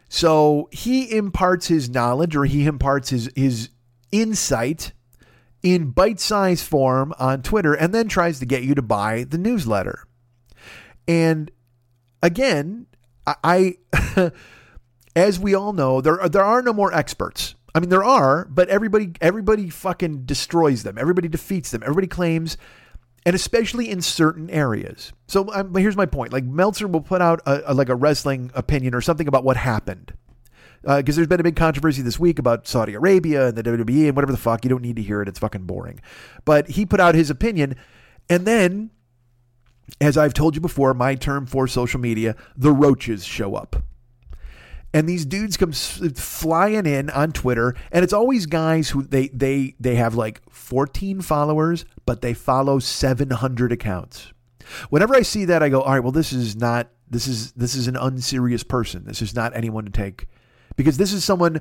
So 0.09 0.68
he 0.72 1.14
imparts 1.14 1.66
his 1.66 1.90
knowledge 1.90 2.36
or 2.36 2.44
he 2.44 2.66
imparts 2.66 3.11
his, 3.11 3.30
his 3.34 3.70
insight 4.12 4.92
in 5.65 5.91
bite 5.91 6.21
sized 6.21 6.65
form 6.65 7.15
on 7.19 7.43
Twitter 7.43 7.73
and 7.73 7.93
then 7.93 8.07
tries 8.07 8.39
to 8.39 8.47
get 8.47 8.62
you 8.62 8.75
to 8.75 8.83
buy 8.83 9.25
the 9.25 9.39
newsletter. 9.39 10.05
And 11.09 11.51
again, 12.23 12.87
I, 13.27 13.79
I 14.15 14.31
as 15.17 15.41
we 15.41 15.55
all 15.55 15.73
know, 15.73 16.03
there 16.03 16.21
are, 16.21 16.29
there 16.29 16.45
are 16.45 16.62
no 16.62 16.75
more 16.75 16.93
experts. 16.93 17.55
I 17.75 17.81
mean, 17.81 17.89
there 17.89 18.05
are, 18.05 18.45
but 18.45 18.69
everybody 18.69 19.12
everybody 19.21 19.71
fucking 19.71 20.27
destroys 20.27 20.85
them. 20.85 20.99
Everybody 20.99 21.29
defeats 21.29 21.71
them. 21.71 21.83
Everybody 21.83 22.07
claims, 22.07 22.57
and 23.27 23.35
especially 23.35 23.91
in 23.91 24.01
certain 24.01 24.49
areas. 24.51 25.12
So 25.27 25.53
um, 25.53 25.75
here's 25.75 25.97
my 25.97 26.07
point: 26.07 26.33
like 26.33 26.45
Meltzer 26.45 26.87
will 26.87 27.01
put 27.01 27.21
out 27.23 27.41
a, 27.47 27.73
a, 27.73 27.75
like 27.75 27.89
a 27.89 27.97
wrestling 27.97 28.53
opinion 28.55 28.95
or 28.95 29.01
something 29.01 29.27
about 29.27 29.43
what 29.45 29.57
happened, 29.57 30.12
because 30.85 31.14
uh, 31.14 31.16
there's 31.16 31.28
been 31.28 31.41
a 31.41 31.45
big 31.45 31.57
controversy 31.57 32.03
this 32.03 32.18
week 32.18 32.39
about 32.39 32.66
Saudi 32.66 32.95
Arabia 32.95 33.49
and 33.49 33.57
the 33.57 33.62
WWE 33.62 34.07
and 34.07 34.16
whatever 34.16 34.32
the 34.32 34.39
fuck. 34.39 34.64
You 34.64 34.70
don't 34.70 34.82
need 34.82 34.97
to 34.97 35.03
hear 35.03 35.22
it; 35.22 35.28
it's 35.28 35.39
fucking 35.39 35.64
boring. 35.64 36.01
But 36.45 36.70
he 36.70 36.85
put 36.85 37.01
out 37.01 37.14
his 37.14 37.30
opinion, 37.30 37.76
and 38.28 38.47
then, 38.47 38.91
as 40.01 40.18
I've 40.18 40.35
told 40.35 40.55
you 40.55 40.61
before, 40.61 40.95
my 40.95 41.14
term 41.14 41.47
for 41.47 41.66
social 41.66 42.01
media, 42.01 42.37
the 42.57 42.72
roaches 42.72 43.24
show 43.24 43.55
up 43.55 43.76
and 44.95 45.09
these 45.09 45.26
dudes 45.26 45.57
come 45.57 45.72
flying 45.72 46.87
in 46.87 47.11
on 47.11 47.32
Twitter, 47.32 47.74
and 47.91 48.05
it's 48.05 48.12
always 48.12 48.47
guys 48.47 48.91
who 48.91 49.03
they 49.03 49.26
they 49.28 49.74
they 49.80 49.97
have 49.97 50.14
like 50.14 50.41
14 50.51 51.20
followers, 51.20 51.85
but 52.07 52.22
they 52.22 52.32
follow 52.32 52.78
700 52.78 53.72
accounts. 53.72 54.32
Whenever 54.91 55.16
I 55.16 55.22
see 55.22 55.45
that, 55.47 55.62
I 55.62 55.68
go, 55.68 55.82
all 55.82 55.93
right, 55.93 56.01
well, 56.01 56.12
this 56.12 56.32
is 56.32 56.55
not 56.55 56.91
this 57.11 57.26
is 57.26 57.51
this 57.53 57.74
is 57.74 57.89
an 57.89 57.97
unserious 57.97 58.62
person. 58.62 59.05
This 59.05 59.20
is 59.20 59.35
not 59.35 59.55
anyone 59.57 59.85
to 59.85 59.91
take 59.91 60.28
because 60.77 60.97
this 60.97 61.12
is 61.12 61.25
someone 61.25 61.61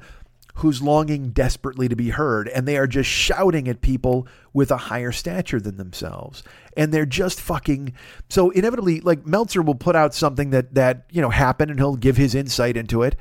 who's 0.55 0.81
longing 0.81 1.29
desperately 1.29 1.87
to 1.87 1.95
be 1.95 2.09
heard, 2.09 2.47
and 2.47 2.67
they 2.67 2.77
are 2.77 2.87
just 2.87 3.09
shouting 3.09 3.67
at 3.67 3.81
people 3.81 4.27
with 4.53 4.69
a 4.69 4.77
higher 4.77 5.11
stature 5.11 5.59
than 5.59 5.77
themselves. 5.77 6.43
And 6.77 6.93
they're 6.93 7.05
just 7.05 7.41
fucking 7.41 7.93
so 8.29 8.51
inevitably 8.51 9.01
like 9.01 9.25
Meltzer 9.25 9.61
will 9.61 9.75
put 9.75 9.95
out 9.95 10.13
something 10.13 10.51
that 10.51 10.75
that, 10.75 11.05
you 11.11 11.21
know, 11.21 11.31
happened 11.31 11.71
and 11.71 11.79
he'll 11.79 11.95
give 11.95 12.17
his 12.17 12.35
insight 12.35 12.77
into 12.77 13.01
it. 13.01 13.15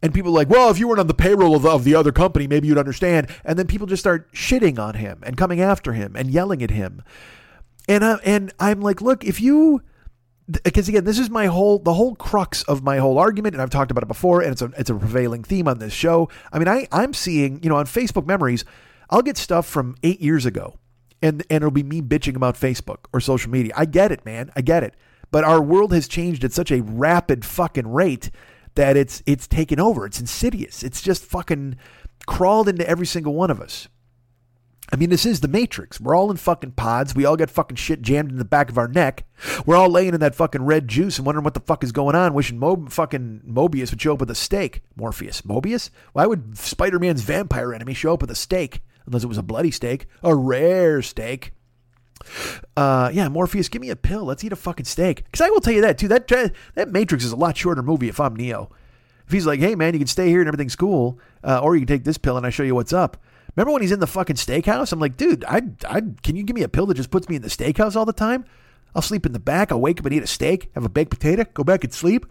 And 0.00 0.14
people 0.14 0.32
like, 0.32 0.48
well, 0.48 0.70
if 0.70 0.78
you 0.78 0.86
weren't 0.86 1.00
on 1.00 1.08
the 1.08 1.14
payroll 1.14 1.56
of 1.56 1.62
the, 1.62 1.70
of 1.70 1.84
the 1.84 1.96
other 1.96 2.12
company, 2.12 2.46
maybe 2.46 2.68
you'd 2.68 2.78
understand. 2.78 3.28
And 3.44 3.58
then 3.58 3.66
people 3.66 3.86
just 3.86 4.02
start 4.02 4.32
shitting 4.32 4.78
on 4.78 4.94
him 4.94 5.20
and 5.24 5.36
coming 5.36 5.60
after 5.60 5.92
him 5.92 6.14
and 6.14 6.30
yelling 6.30 6.62
at 6.62 6.70
him. 6.70 7.02
And 7.88 8.04
I, 8.04 8.14
and 8.24 8.52
I'm 8.60 8.80
like, 8.80 9.00
look, 9.00 9.24
if 9.24 9.40
you 9.40 9.82
because 10.48 10.88
again, 10.88 11.04
this 11.04 11.18
is 11.18 11.28
my 11.28 11.46
whole 11.46 11.78
the 11.78 11.94
whole 11.94 12.14
crux 12.14 12.62
of 12.64 12.82
my 12.82 12.98
whole 12.98 13.18
argument, 13.18 13.54
and 13.54 13.62
I've 13.62 13.70
talked 13.70 13.90
about 13.90 14.02
it 14.02 14.08
before, 14.08 14.40
and 14.40 14.52
it's 14.52 14.62
a 14.62 14.72
it's 14.78 14.90
a 14.90 14.94
prevailing 14.94 15.42
theme 15.42 15.68
on 15.68 15.78
this 15.78 15.92
show. 15.92 16.28
I 16.52 16.58
mean, 16.58 16.68
I 16.68 16.88
I'm 16.90 17.12
seeing 17.12 17.62
you 17.62 17.68
know 17.68 17.76
on 17.76 17.86
Facebook 17.86 18.26
memories, 18.26 18.64
I'll 19.10 19.22
get 19.22 19.36
stuff 19.36 19.66
from 19.66 19.96
eight 20.02 20.20
years 20.20 20.46
ago, 20.46 20.78
and 21.20 21.42
and 21.50 21.58
it'll 21.58 21.70
be 21.70 21.82
me 21.82 22.00
bitching 22.00 22.36
about 22.36 22.54
Facebook 22.54 23.04
or 23.12 23.20
social 23.20 23.50
media. 23.50 23.72
I 23.76 23.84
get 23.84 24.10
it, 24.10 24.24
man, 24.24 24.50
I 24.56 24.62
get 24.62 24.82
it. 24.82 24.94
But 25.30 25.44
our 25.44 25.60
world 25.60 25.92
has 25.92 26.08
changed 26.08 26.42
at 26.44 26.52
such 26.52 26.70
a 26.70 26.82
rapid 26.82 27.44
fucking 27.44 27.88
rate 27.88 28.30
that 28.74 28.96
it's 28.96 29.22
it's 29.26 29.46
taken 29.46 29.78
over. 29.78 30.06
It's 30.06 30.20
insidious. 30.20 30.82
It's 30.82 31.02
just 31.02 31.24
fucking 31.24 31.76
crawled 32.26 32.68
into 32.68 32.88
every 32.88 33.06
single 33.06 33.34
one 33.34 33.50
of 33.50 33.60
us. 33.60 33.88
I 34.90 34.96
mean, 34.96 35.10
this 35.10 35.26
is 35.26 35.40
the 35.40 35.48
Matrix. 35.48 36.00
We're 36.00 36.16
all 36.16 36.30
in 36.30 36.38
fucking 36.38 36.72
pods. 36.72 37.14
We 37.14 37.26
all 37.26 37.36
got 37.36 37.50
fucking 37.50 37.76
shit 37.76 38.00
jammed 38.00 38.30
in 38.30 38.38
the 38.38 38.44
back 38.44 38.70
of 38.70 38.78
our 38.78 38.88
neck. 38.88 39.24
We're 39.66 39.76
all 39.76 39.90
laying 39.90 40.14
in 40.14 40.20
that 40.20 40.34
fucking 40.34 40.64
red 40.64 40.88
juice 40.88 41.18
and 41.18 41.26
wondering 41.26 41.44
what 41.44 41.54
the 41.54 41.60
fuck 41.60 41.84
is 41.84 41.92
going 41.92 42.16
on, 42.16 42.32
wishing 42.32 42.58
Mo- 42.58 42.86
fucking 42.88 43.42
Morbius 43.46 43.90
would 43.90 44.00
show 44.00 44.14
up 44.14 44.20
with 44.20 44.30
a 44.30 44.34
steak. 44.34 44.82
Morpheus. 44.96 45.42
Morbius? 45.42 45.90
Why 46.14 46.24
would 46.24 46.56
Spider 46.56 46.98
Man's 46.98 47.20
vampire 47.20 47.74
enemy 47.74 47.92
show 47.92 48.14
up 48.14 48.22
with 48.22 48.30
a 48.30 48.34
steak? 48.34 48.80
Unless 49.06 49.24
it 49.24 49.28
was 49.28 49.38
a 49.38 49.42
bloody 49.42 49.70
steak. 49.70 50.06
A 50.22 50.34
rare 50.34 51.02
steak. 51.02 51.52
Uh, 52.76 53.10
yeah, 53.12 53.28
Morpheus, 53.28 53.68
give 53.68 53.82
me 53.82 53.90
a 53.90 53.96
pill. 53.96 54.24
Let's 54.24 54.42
eat 54.42 54.52
a 54.52 54.56
fucking 54.56 54.86
steak. 54.86 55.24
Because 55.24 55.46
I 55.46 55.50
will 55.50 55.60
tell 55.60 55.74
you 55.74 55.82
that, 55.82 55.98
too. 55.98 56.08
That, 56.08 56.28
that 56.74 56.90
Matrix 56.90 57.24
is 57.24 57.32
a 57.32 57.36
lot 57.36 57.56
shorter 57.56 57.82
movie 57.82 58.08
if 58.08 58.20
I'm 58.20 58.34
Neo. 58.34 58.70
If 59.26 59.32
he's 59.32 59.46
like, 59.46 59.60
hey, 59.60 59.74
man, 59.74 59.92
you 59.92 60.00
can 60.00 60.06
stay 60.06 60.28
here 60.28 60.40
and 60.40 60.48
everything's 60.48 60.76
cool, 60.76 61.20
uh, 61.44 61.60
or 61.62 61.74
you 61.74 61.80
can 61.82 61.94
take 61.94 62.04
this 62.04 62.16
pill 62.16 62.38
and 62.38 62.46
I 62.46 62.50
show 62.50 62.62
you 62.62 62.74
what's 62.74 62.94
up. 62.94 63.18
Remember 63.58 63.72
when 63.72 63.82
he's 63.82 63.90
in 63.90 63.98
the 63.98 64.06
fucking 64.06 64.36
steakhouse? 64.36 64.92
I'm 64.92 65.00
like, 65.00 65.16
dude, 65.16 65.44
I, 65.44 65.62
I, 65.88 66.00
can 66.22 66.36
you 66.36 66.44
give 66.44 66.54
me 66.54 66.62
a 66.62 66.68
pill 66.68 66.86
that 66.86 66.94
just 66.94 67.10
puts 67.10 67.28
me 67.28 67.34
in 67.34 67.42
the 67.42 67.48
steakhouse 67.48 67.96
all 67.96 68.04
the 68.04 68.12
time? 68.12 68.44
I'll 68.94 69.02
sleep 69.02 69.26
in 69.26 69.32
the 69.32 69.40
back. 69.40 69.72
I'll 69.72 69.80
wake 69.80 69.98
up 69.98 70.06
and 70.06 70.14
eat 70.14 70.22
a 70.22 70.28
steak, 70.28 70.70
have 70.76 70.84
a 70.84 70.88
baked 70.88 71.10
potato, 71.10 71.44
go 71.54 71.64
back 71.64 71.82
and 71.82 71.92
sleep. 71.92 72.24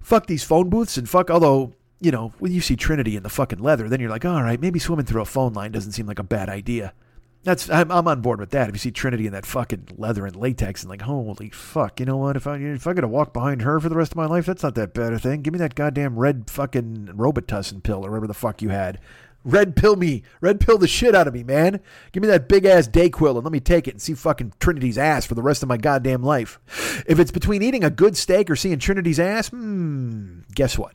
Fuck 0.00 0.26
these 0.26 0.44
phone 0.44 0.70
booths 0.70 0.96
and 0.96 1.08
fuck, 1.08 1.32
although, 1.32 1.72
you 2.00 2.12
know, 2.12 2.32
when 2.38 2.52
you 2.52 2.60
see 2.60 2.76
Trinity 2.76 3.16
in 3.16 3.24
the 3.24 3.28
fucking 3.28 3.58
leather, 3.58 3.88
then 3.88 3.98
you're 3.98 4.08
like, 4.08 4.24
all 4.24 4.40
right, 4.40 4.60
maybe 4.60 4.78
swimming 4.78 5.04
through 5.04 5.22
a 5.22 5.24
phone 5.24 5.52
line 5.52 5.72
doesn't 5.72 5.90
seem 5.90 6.06
like 6.06 6.20
a 6.20 6.22
bad 6.22 6.48
idea. 6.48 6.92
That's 7.42 7.68
I'm, 7.68 7.90
I'm 7.90 8.06
on 8.06 8.20
board 8.20 8.38
with 8.38 8.50
that. 8.50 8.68
If 8.68 8.76
you 8.76 8.78
see 8.78 8.92
Trinity 8.92 9.26
in 9.26 9.32
that 9.32 9.46
fucking 9.46 9.88
leather 9.96 10.26
and 10.26 10.36
latex 10.36 10.82
and 10.82 10.90
like, 10.90 11.02
holy 11.02 11.50
fuck, 11.50 11.98
you 11.98 12.06
know 12.06 12.18
what? 12.18 12.36
If 12.36 12.46
I 12.46 12.56
if 12.58 12.86
I 12.86 12.92
got 12.92 13.00
to 13.00 13.08
walk 13.08 13.32
behind 13.32 13.62
her 13.62 13.80
for 13.80 13.88
the 13.88 13.96
rest 13.96 14.12
of 14.12 14.16
my 14.16 14.26
life, 14.26 14.46
that's 14.46 14.62
not 14.62 14.76
that 14.76 14.94
bad 14.94 15.12
a 15.12 15.18
thing. 15.18 15.42
Give 15.42 15.52
me 15.52 15.58
that 15.58 15.74
goddamn 15.74 16.16
red 16.16 16.50
fucking 16.50 17.10
Robitussin 17.16 17.82
pill 17.82 18.06
or 18.06 18.10
whatever 18.10 18.28
the 18.28 18.34
fuck 18.34 18.62
you 18.62 18.68
had. 18.68 19.00
Red 19.46 19.76
pill 19.76 19.94
me, 19.94 20.24
red 20.40 20.58
pill 20.58 20.76
the 20.76 20.88
shit 20.88 21.14
out 21.14 21.28
of 21.28 21.32
me, 21.32 21.44
man. 21.44 21.80
Give 22.10 22.20
me 22.20 22.26
that 22.26 22.48
big 22.48 22.64
ass 22.64 22.88
Dayquil 22.88 23.36
and 23.36 23.44
let 23.44 23.52
me 23.52 23.60
take 23.60 23.86
it 23.86 23.92
and 23.92 24.02
see 24.02 24.12
fucking 24.12 24.54
Trinity's 24.58 24.98
ass 24.98 25.24
for 25.24 25.36
the 25.36 25.42
rest 25.42 25.62
of 25.62 25.68
my 25.68 25.76
goddamn 25.76 26.24
life. 26.24 26.58
If 27.06 27.20
it's 27.20 27.30
between 27.30 27.62
eating 27.62 27.84
a 27.84 27.90
good 27.90 28.16
steak 28.16 28.50
or 28.50 28.56
seeing 28.56 28.80
Trinity's 28.80 29.20
ass, 29.20 29.50
hmm, 29.50 30.40
guess 30.52 30.76
what? 30.76 30.94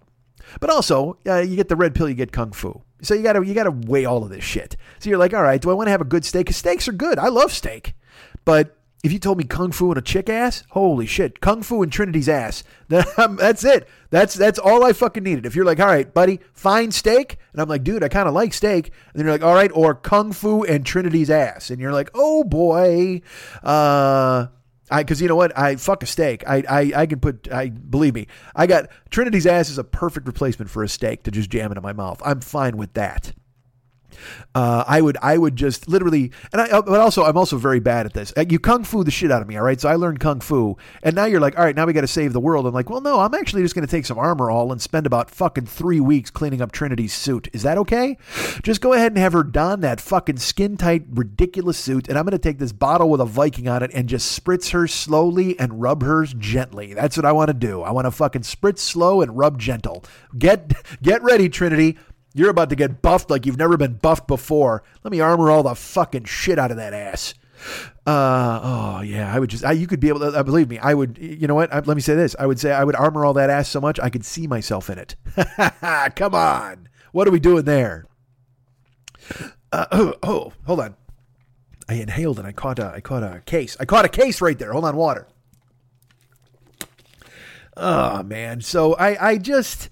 But 0.59 0.69
also, 0.69 1.17
uh, 1.25 1.37
you 1.37 1.55
get 1.55 1.69
the 1.69 1.77
red 1.77 1.95
pill, 1.95 2.09
you 2.09 2.15
get 2.15 2.33
kung 2.33 2.51
fu. 2.51 2.81
So 3.01 3.13
you 3.13 3.23
gotta 3.23 3.45
you 3.45 3.53
gotta 3.53 3.71
weigh 3.71 4.03
all 4.03 4.21
of 4.21 4.29
this 4.29 4.43
shit. 4.43 4.75
So 4.99 5.09
you're 5.09 5.17
like, 5.17 5.33
all 5.33 5.43
right, 5.43 5.61
do 5.61 5.69
I 5.69 5.73
want 5.73 5.87
to 5.87 5.91
have 5.91 6.01
a 6.01 6.05
good 6.05 6.25
steak? 6.25 6.47
Because 6.47 6.57
steaks 6.57 6.89
are 6.89 6.93
good. 6.93 7.17
I 7.19 7.29
love 7.29 7.53
steak, 7.53 7.95
but 8.43 8.75
if 9.03 9.11
you 9.11 9.19
told 9.19 9.37
me 9.37 9.43
kung 9.43 9.71
fu 9.71 9.89
and 9.89 9.97
a 9.97 10.01
chick 10.01 10.29
ass, 10.29 10.63
holy 10.69 11.05
shit, 11.05 11.39
kung 11.39 11.63
fu 11.63 11.81
and 11.81 11.91
Trinity's 11.91 12.29
ass. 12.29 12.63
That's 12.87 13.63
it. 13.63 13.87
That's 14.11 14.33
that's 14.33 14.59
all 14.59 14.83
I 14.83 14.93
fucking 14.93 15.23
needed. 15.23 15.45
If 15.45 15.55
you're 15.55 15.65
like, 15.65 15.79
all 15.79 15.87
right, 15.87 16.13
buddy, 16.13 16.41
fine 16.53 16.91
steak, 16.91 17.37
and 17.53 17.61
I'm 17.61 17.69
like, 17.69 17.83
dude, 17.83 18.03
I 18.03 18.09
kind 18.09 18.27
of 18.27 18.33
like 18.33 18.53
steak, 18.53 18.87
and 18.87 18.93
then 19.15 19.25
you're 19.25 19.33
like, 19.33 19.43
all 19.43 19.53
right, 19.53 19.71
or 19.73 19.95
kung 19.95 20.33
fu 20.33 20.63
and 20.63 20.85
Trinity's 20.85 21.29
ass, 21.29 21.69
and 21.69 21.79
you're 21.79 21.93
like, 21.93 22.09
oh 22.13 22.43
boy, 22.43 23.21
uh. 23.63 24.47
I, 24.93 25.05
cause 25.05 25.21
you 25.21 25.29
know 25.29 25.37
what? 25.37 25.57
I 25.57 25.77
fuck 25.77 26.03
a 26.03 26.05
steak. 26.05 26.43
I, 26.45 26.65
I, 26.69 26.91
I 26.93 27.05
can 27.05 27.21
put, 27.21 27.49
I 27.49 27.69
believe 27.69 28.13
me, 28.13 28.27
I 28.53 28.67
got 28.67 28.89
Trinity's 29.09 29.47
ass 29.47 29.69
is 29.69 29.77
a 29.77 29.85
perfect 29.85 30.27
replacement 30.27 30.69
for 30.69 30.83
a 30.83 30.89
steak 30.89 31.23
to 31.23 31.31
just 31.31 31.49
jam 31.49 31.71
into 31.71 31.79
my 31.79 31.93
mouth. 31.93 32.21
I'm 32.25 32.41
fine 32.41 32.75
with 32.75 32.93
that. 32.95 33.31
Uh, 34.53 34.83
I 34.87 35.01
would 35.01 35.17
I 35.21 35.37
would 35.37 35.55
just 35.55 35.87
literally, 35.87 36.31
and 36.51 36.61
I 36.61 36.81
but 36.81 36.99
also 36.99 37.23
I'm 37.23 37.37
also 37.37 37.57
very 37.57 37.79
bad 37.79 38.05
at 38.05 38.13
this. 38.13 38.33
Uh, 38.37 38.45
You 38.49 38.59
kung 38.59 38.83
fu 38.83 39.03
the 39.03 39.11
shit 39.11 39.31
out 39.31 39.41
of 39.41 39.47
me, 39.47 39.57
all 39.57 39.63
right. 39.63 39.79
So 39.79 39.89
I 39.89 39.95
learned 39.95 40.19
kung 40.19 40.39
fu, 40.41 40.77
and 41.03 41.15
now 41.15 41.25
you're 41.25 41.39
like, 41.39 41.57
all 41.57 41.63
right, 41.63 41.75
now 41.75 41.85
we 41.85 41.93
got 41.93 42.01
to 42.01 42.07
save 42.07 42.33
the 42.33 42.39
world. 42.39 42.65
I'm 42.65 42.73
like, 42.73 42.89
well, 42.89 43.01
no, 43.01 43.19
I'm 43.19 43.33
actually 43.33 43.61
just 43.61 43.75
going 43.75 43.85
to 43.85 43.91
take 43.91 44.05
some 44.05 44.17
Armor 44.17 44.51
All 44.51 44.71
and 44.71 44.81
spend 44.81 45.05
about 45.05 45.29
fucking 45.29 45.65
three 45.65 45.99
weeks 45.99 46.29
cleaning 46.29 46.61
up 46.61 46.71
Trinity's 46.71 47.13
suit. 47.13 47.47
Is 47.53 47.63
that 47.63 47.77
okay? 47.77 48.17
Just 48.63 48.81
go 48.81 48.93
ahead 48.93 49.11
and 49.11 49.17
have 49.17 49.33
her 49.33 49.43
don 49.43 49.81
that 49.81 50.01
fucking 50.01 50.37
skin 50.37 50.77
tight 50.77 51.05
ridiculous 51.11 51.77
suit, 51.77 52.07
and 52.07 52.17
I'm 52.17 52.25
going 52.25 52.31
to 52.31 52.39
take 52.39 52.59
this 52.59 52.71
bottle 52.71 53.09
with 53.09 53.21
a 53.21 53.25
Viking 53.25 53.67
on 53.67 53.83
it 53.83 53.91
and 53.93 54.09
just 54.09 54.39
spritz 54.39 54.71
her 54.71 54.87
slowly 54.87 55.57
and 55.59 55.81
rub 55.81 56.03
hers 56.03 56.33
gently. 56.33 56.93
That's 56.93 57.17
what 57.17 57.25
I 57.25 57.31
want 57.31 57.47
to 57.49 57.53
do. 57.53 57.81
I 57.81 57.91
want 57.91 58.05
to 58.05 58.11
fucking 58.11 58.41
spritz 58.41 58.79
slow 58.79 59.21
and 59.21 59.37
rub 59.37 59.59
gentle. 59.59 60.03
Get 60.37 60.73
get 61.01 61.23
ready, 61.23 61.49
Trinity. 61.49 61.97
You're 62.33 62.49
about 62.49 62.69
to 62.69 62.75
get 62.75 63.01
buffed 63.01 63.29
like 63.29 63.45
you've 63.45 63.57
never 63.57 63.77
been 63.77 63.95
buffed 63.95 64.27
before. 64.27 64.83
Let 65.03 65.11
me 65.11 65.19
armor 65.19 65.51
all 65.51 65.63
the 65.63 65.75
fucking 65.75 66.25
shit 66.25 66.57
out 66.57 66.71
of 66.71 66.77
that 66.77 66.93
ass. 66.93 67.33
Uh, 68.07 68.59
oh 68.63 69.01
yeah, 69.01 69.33
I 69.33 69.39
would 69.39 69.49
just, 69.49 69.63
I, 69.63 69.73
you 69.73 69.85
could 69.85 69.99
be 69.99 70.07
able 70.07 70.21
to, 70.21 70.27
uh, 70.27 70.43
believe 70.43 70.69
me, 70.69 70.79
I 70.79 70.93
would, 70.93 71.17
you 71.19 71.47
know 71.47 71.55
what? 71.55 71.71
I, 71.71 71.79
let 71.79 71.95
me 71.95 72.01
say 72.01 72.15
this. 72.15 72.35
I 72.39 72.45
would 72.47 72.59
say 72.59 72.71
I 72.71 72.83
would 72.83 72.95
armor 72.95 73.25
all 73.25 73.33
that 73.33 73.49
ass 73.49 73.69
so 73.69 73.79
much 73.79 73.99
I 73.99 74.09
could 74.09 74.25
see 74.25 74.47
myself 74.47 74.89
in 74.89 74.97
it. 74.97 75.15
Come 76.15 76.33
on. 76.33 76.89
What 77.11 77.27
are 77.27 77.31
we 77.31 77.39
doing 77.39 77.65
there? 77.65 78.05
Uh, 79.71 79.85
oh, 79.91 80.13
oh, 80.23 80.53
hold 80.65 80.79
on. 80.79 80.95
I 81.87 81.95
inhaled 81.95 82.39
and 82.39 82.47
I 82.47 82.51
caught 82.53 82.79
a, 82.79 82.87
I 82.87 83.01
caught 83.01 83.23
a 83.23 83.41
case. 83.45 83.77
I 83.79 83.85
caught 83.85 84.05
a 84.05 84.09
case 84.09 84.41
right 84.41 84.57
there. 84.57 84.71
Hold 84.71 84.85
on, 84.85 84.95
water. 84.95 85.27
Oh 87.77 88.23
man. 88.23 88.61
So 88.61 88.93
I, 88.95 89.31
I 89.31 89.37
just, 89.37 89.89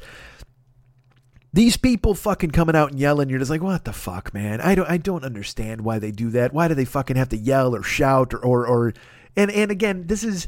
these 1.52 1.78
people 1.78 2.14
fucking 2.14 2.52
coming 2.52 2.76
out 2.76 2.91
and 2.91 3.00
yelling, 3.00 3.30
you're 3.30 3.39
just 3.39 3.52
like, 3.52 3.64
what 3.64 3.86
the 3.86 3.93
fuck, 3.93 4.34
man? 4.34 4.62
I 4.62 4.76
don't 4.76 4.89
I 4.89 4.97
don't 4.97 5.24
understand 5.24 5.82
why 5.82 6.00
they 6.00 6.12
do 6.12 6.30
that. 6.32 6.54
Why 6.54 6.68
do 6.68 6.76
they 6.76 6.86
fucking 6.86 7.16
have 7.16 7.30
to 7.30 7.38
yell 7.38 7.76
or 7.76 7.84
shout 7.84 8.34
or 8.34 8.39
or, 8.39 8.68
or 8.68 8.93
and 9.36 9.50
and 9.52 9.72
again, 9.72 10.06
this 10.08 10.24
is 10.24 10.47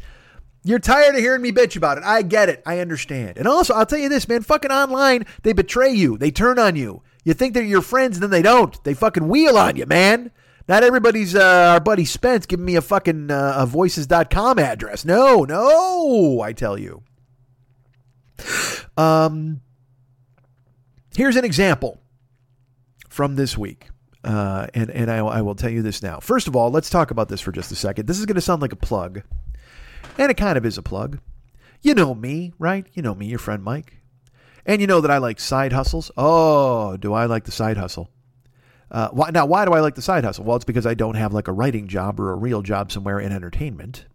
you're 0.63 0.79
tired 0.79 1.15
of 1.15 1.21
hearing 1.21 1.41
me 1.41 1.51
bitch 1.51 1.75
about 1.75 1.97
it. 1.97 2.03
I 2.03 2.21
get 2.21 2.49
it. 2.49 2.61
I 2.67 2.79
understand. 2.79 3.37
And 3.37 3.47
also, 3.47 3.73
I'll 3.73 3.85
tell 3.85 3.97
you 3.97 4.09
this, 4.09 4.27
man, 4.27 4.43
fucking 4.43 4.71
online, 4.71 5.25
they 5.41 5.53
betray 5.53 5.91
you. 5.91 6.19
They 6.19 6.29
turn 6.29 6.59
on 6.59 6.75
you. 6.75 7.01
You 7.23 7.33
think 7.33 7.53
they're 7.55 7.63
your 7.63 7.81
friends, 7.81 8.17
and 8.17 8.23
then 8.23 8.29
they 8.29 8.43
don't. 8.43 8.83
They 8.83 8.93
fucking 8.93 9.27
wheel 9.27 9.57
on 9.57 9.75
you, 9.75 9.87
man. 9.87 10.31
Not 10.67 10.83
everybody's 10.83 11.35
uh, 11.35 11.71
our 11.73 11.79
buddy 11.79 12.05
Spence 12.05 12.45
giving 12.45 12.65
me 12.65 12.75
a 12.75 12.81
fucking 12.81 13.31
uh, 13.31 13.55
a 13.57 13.65
voices.com 13.65 14.59
address. 14.59 15.03
No, 15.03 15.45
no, 15.45 16.41
I 16.41 16.53
tell 16.53 16.77
you. 16.77 17.03
Um 18.97 19.61
Here's 21.21 21.35
an 21.35 21.45
example 21.45 22.01
from 23.07 23.35
this 23.35 23.55
week. 23.55 23.89
Uh, 24.23 24.65
and 24.73 24.89
and 24.89 25.11
I, 25.11 25.17
I 25.17 25.41
will 25.43 25.53
tell 25.53 25.69
you 25.69 25.83
this 25.83 26.01
now. 26.01 26.19
First 26.19 26.47
of 26.47 26.55
all, 26.55 26.71
let's 26.71 26.89
talk 26.89 27.11
about 27.11 27.29
this 27.29 27.39
for 27.39 27.51
just 27.51 27.71
a 27.71 27.75
second. 27.75 28.07
This 28.07 28.17
is 28.17 28.25
going 28.25 28.37
to 28.37 28.41
sound 28.41 28.59
like 28.59 28.71
a 28.71 28.75
plug, 28.75 29.21
and 30.17 30.31
it 30.31 30.37
kind 30.37 30.57
of 30.57 30.65
is 30.65 30.79
a 30.79 30.81
plug. 30.81 31.19
You 31.83 31.93
know 31.93 32.15
me, 32.15 32.53
right? 32.57 32.87
You 32.93 33.03
know 33.03 33.13
me, 33.13 33.27
your 33.27 33.37
friend 33.37 33.61
Mike. 33.61 34.01
And 34.65 34.81
you 34.81 34.87
know 34.87 34.99
that 34.99 35.11
I 35.11 35.19
like 35.19 35.39
side 35.39 35.73
hustles. 35.73 36.09
Oh, 36.17 36.97
do 36.97 37.13
I 37.13 37.27
like 37.27 37.43
the 37.43 37.51
side 37.51 37.77
hustle? 37.77 38.09
Uh, 38.89 39.09
why, 39.09 39.29
now, 39.29 39.45
why 39.45 39.65
do 39.65 39.73
I 39.73 39.79
like 39.79 39.93
the 39.93 40.01
side 40.01 40.23
hustle? 40.23 40.45
Well, 40.45 40.55
it's 40.55 40.65
because 40.65 40.87
I 40.87 40.95
don't 40.95 41.17
have 41.17 41.33
like 41.33 41.47
a 41.47 41.53
writing 41.53 41.87
job 41.87 42.19
or 42.19 42.31
a 42.31 42.35
real 42.35 42.63
job 42.63 42.91
somewhere 42.91 43.19
in 43.19 43.31
entertainment. 43.31 44.07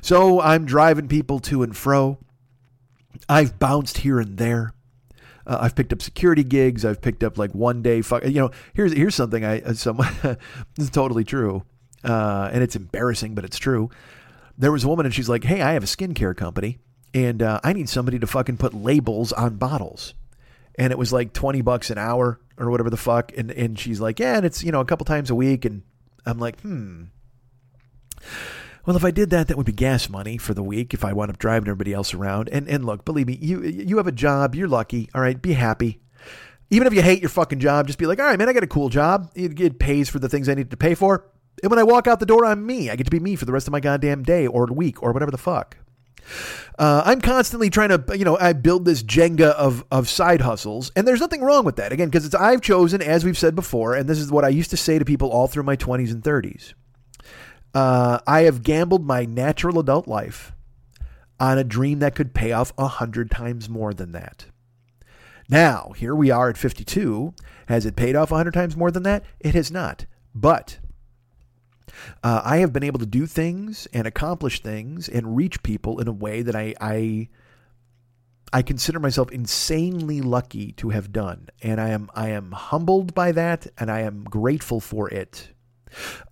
So 0.00 0.40
I'm 0.40 0.64
driving 0.64 1.08
people 1.08 1.40
to 1.40 1.64
and 1.64 1.76
fro. 1.76 2.18
I've 3.28 3.58
bounced 3.58 3.98
here 3.98 4.20
and 4.20 4.38
there. 4.38 4.74
Uh, 5.46 5.58
I've 5.60 5.74
picked 5.74 5.92
up 5.92 6.02
security 6.02 6.42
gigs. 6.42 6.84
I've 6.84 7.00
picked 7.00 7.22
up 7.22 7.38
like 7.38 7.54
one 7.54 7.82
day. 7.82 8.02
Fuck, 8.02 8.24
you 8.24 8.40
know, 8.40 8.50
here's 8.74 8.92
here's 8.92 9.14
something 9.14 9.44
I 9.44 9.60
uh, 9.60 9.74
some 9.74 9.96
this 10.22 10.36
is 10.78 10.90
totally 10.90 11.24
true, 11.24 11.62
uh, 12.04 12.50
and 12.52 12.62
it's 12.62 12.76
embarrassing, 12.76 13.34
but 13.34 13.44
it's 13.44 13.58
true. 13.58 13.90
There 14.58 14.72
was 14.72 14.84
a 14.84 14.88
woman, 14.88 15.06
and 15.06 15.14
she's 15.14 15.28
like, 15.28 15.44
"Hey, 15.44 15.62
I 15.62 15.72
have 15.72 15.84
a 15.84 15.86
skincare 15.86 16.36
company, 16.36 16.78
and 17.14 17.42
uh, 17.42 17.60
I 17.62 17.72
need 17.72 17.88
somebody 17.88 18.18
to 18.18 18.26
fucking 18.26 18.56
put 18.56 18.74
labels 18.74 19.32
on 19.32 19.56
bottles." 19.56 20.14
And 20.78 20.92
it 20.92 20.98
was 20.98 21.12
like 21.12 21.32
twenty 21.32 21.62
bucks 21.62 21.90
an 21.90 21.98
hour 21.98 22.40
or 22.58 22.70
whatever 22.70 22.90
the 22.90 22.96
fuck, 22.96 23.32
and 23.36 23.50
and 23.50 23.78
she's 23.78 24.00
like, 24.00 24.18
"Yeah, 24.18 24.36
and 24.36 24.44
it's 24.44 24.64
you 24.64 24.72
know 24.72 24.80
a 24.80 24.84
couple 24.84 25.04
times 25.04 25.30
a 25.30 25.34
week," 25.34 25.64
and 25.64 25.82
I'm 26.24 26.38
like, 26.38 26.60
"Hmm." 26.60 27.04
Well, 28.86 28.96
if 28.96 29.04
I 29.04 29.10
did 29.10 29.30
that, 29.30 29.48
that 29.48 29.56
would 29.56 29.66
be 29.66 29.72
gas 29.72 30.08
money 30.08 30.38
for 30.38 30.54
the 30.54 30.62
week 30.62 30.94
if 30.94 31.04
I 31.04 31.12
wound 31.12 31.30
up 31.30 31.38
driving 31.38 31.68
everybody 31.68 31.92
else 31.92 32.14
around. 32.14 32.48
And 32.50 32.68
and 32.68 32.84
look, 32.84 33.04
believe 33.04 33.26
me, 33.26 33.36
you 33.40 33.62
you 33.62 33.96
have 33.96 34.06
a 34.06 34.12
job, 34.12 34.54
you're 34.54 34.68
lucky. 34.68 35.10
All 35.12 35.20
right, 35.20 35.40
be 35.40 35.54
happy. 35.54 36.00
Even 36.70 36.86
if 36.86 36.94
you 36.94 37.02
hate 37.02 37.20
your 37.20 37.28
fucking 37.28 37.58
job, 37.60 37.88
just 37.88 37.98
be 37.98 38.06
like, 38.06 38.18
all 38.18 38.26
right, 38.26 38.38
man, 38.38 38.48
I 38.48 38.52
got 38.52 38.62
a 38.62 38.68
cool 38.68 38.88
job. 38.88 39.30
It, 39.34 39.60
it 39.60 39.78
pays 39.78 40.08
for 40.08 40.18
the 40.18 40.28
things 40.28 40.48
I 40.48 40.54
need 40.54 40.70
to 40.70 40.76
pay 40.76 40.94
for. 40.94 41.26
And 41.62 41.70
when 41.70 41.78
I 41.78 41.84
walk 41.84 42.06
out 42.06 42.20
the 42.20 42.26
door, 42.26 42.44
I'm 42.44 42.66
me. 42.66 42.90
I 42.90 42.96
get 42.96 43.04
to 43.04 43.10
be 43.10 43.20
me 43.20 43.36
for 43.36 43.44
the 43.44 43.52
rest 43.52 43.66
of 43.68 43.72
my 43.72 43.80
goddamn 43.80 44.22
day 44.22 44.46
or 44.46 44.66
week 44.66 45.02
or 45.02 45.12
whatever 45.12 45.30
the 45.30 45.38
fuck. 45.38 45.76
Uh, 46.78 47.02
I'm 47.04 47.20
constantly 47.20 47.70
trying 47.70 47.90
to, 47.90 48.18
you 48.18 48.24
know, 48.24 48.36
I 48.36 48.52
build 48.52 48.84
this 48.84 49.02
Jenga 49.02 49.50
of 49.52 49.84
of 49.90 50.08
side 50.08 50.40
hustles, 50.40 50.90
and 50.96 51.06
there's 51.06 51.20
nothing 51.20 51.40
wrong 51.40 51.64
with 51.64 51.76
that. 51.76 51.92
Again, 51.92 52.08
because 52.08 52.26
it's 52.26 52.34
I've 52.34 52.60
chosen, 52.60 53.00
as 53.00 53.24
we've 53.24 53.38
said 53.38 53.54
before, 53.54 53.94
and 53.94 54.08
this 54.08 54.18
is 54.18 54.30
what 54.30 54.44
I 54.44 54.48
used 54.48 54.70
to 54.70 54.76
say 54.76 54.98
to 54.98 55.04
people 55.04 55.30
all 55.30 55.46
through 55.46 55.62
my 55.62 55.76
20s 55.76 56.10
and 56.10 56.22
30s. 56.22 56.74
Uh, 57.76 58.20
I 58.26 58.44
have 58.44 58.62
gambled 58.62 59.04
my 59.04 59.26
natural 59.26 59.78
adult 59.78 60.08
life 60.08 60.54
on 61.38 61.58
a 61.58 61.64
dream 61.64 61.98
that 61.98 62.14
could 62.14 62.32
pay 62.32 62.50
off 62.52 62.72
a 62.78 62.88
hundred 62.88 63.30
times 63.30 63.68
more 63.68 63.92
than 63.92 64.12
that. 64.12 64.46
Now, 65.50 65.92
here 65.94 66.14
we 66.14 66.30
are 66.30 66.48
at 66.48 66.56
52. 66.56 67.34
Has 67.68 67.84
it 67.84 67.94
paid 67.94 68.16
off 68.16 68.32
a 68.32 68.36
hundred 68.36 68.54
times 68.54 68.78
more 68.78 68.90
than 68.90 69.02
that? 69.02 69.26
It 69.40 69.54
has 69.54 69.70
not. 69.70 70.06
But 70.34 70.78
uh, 72.24 72.40
I 72.42 72.56
have 72.58 72.72
been 72.72 72.82
able 72.82 72.98
to 73.00 73.04
do 73.04 73.26
things 73.26 73.86
and 73.92 74.06
accomplish 74.06 74.62
things 74.62 75.06
and 75.06 75.36
reach 75.36 75.62
people 75.62 76.00
in 76.00 76.08
a 76.08 76.12
way 76.12 76.40
that 76.40 76.56
I, 76.56 76.74
I 76.80 77.28
I 78.54 78.62
consider 78.62 78.98
myself 78.98 79.30
insanely 79.30 80.22
lucky 80.22 80.72
to 80.72 80.88
have 80.88 81.12
done, 81.12 81.50
and 81.60 81.78
I 81.78 81.90
am 81.90 82.08
I 82.14 82.30
am 82.30 82.52
humbled 82.52 83.12
by 83.12 83.32
that, 83.32 83.66
and 83.76 83.90
I 83.90 84.00
am 84.00 84.24
grateful 84.24 84.80
for 84.80 85.10
it. 85.10 85.50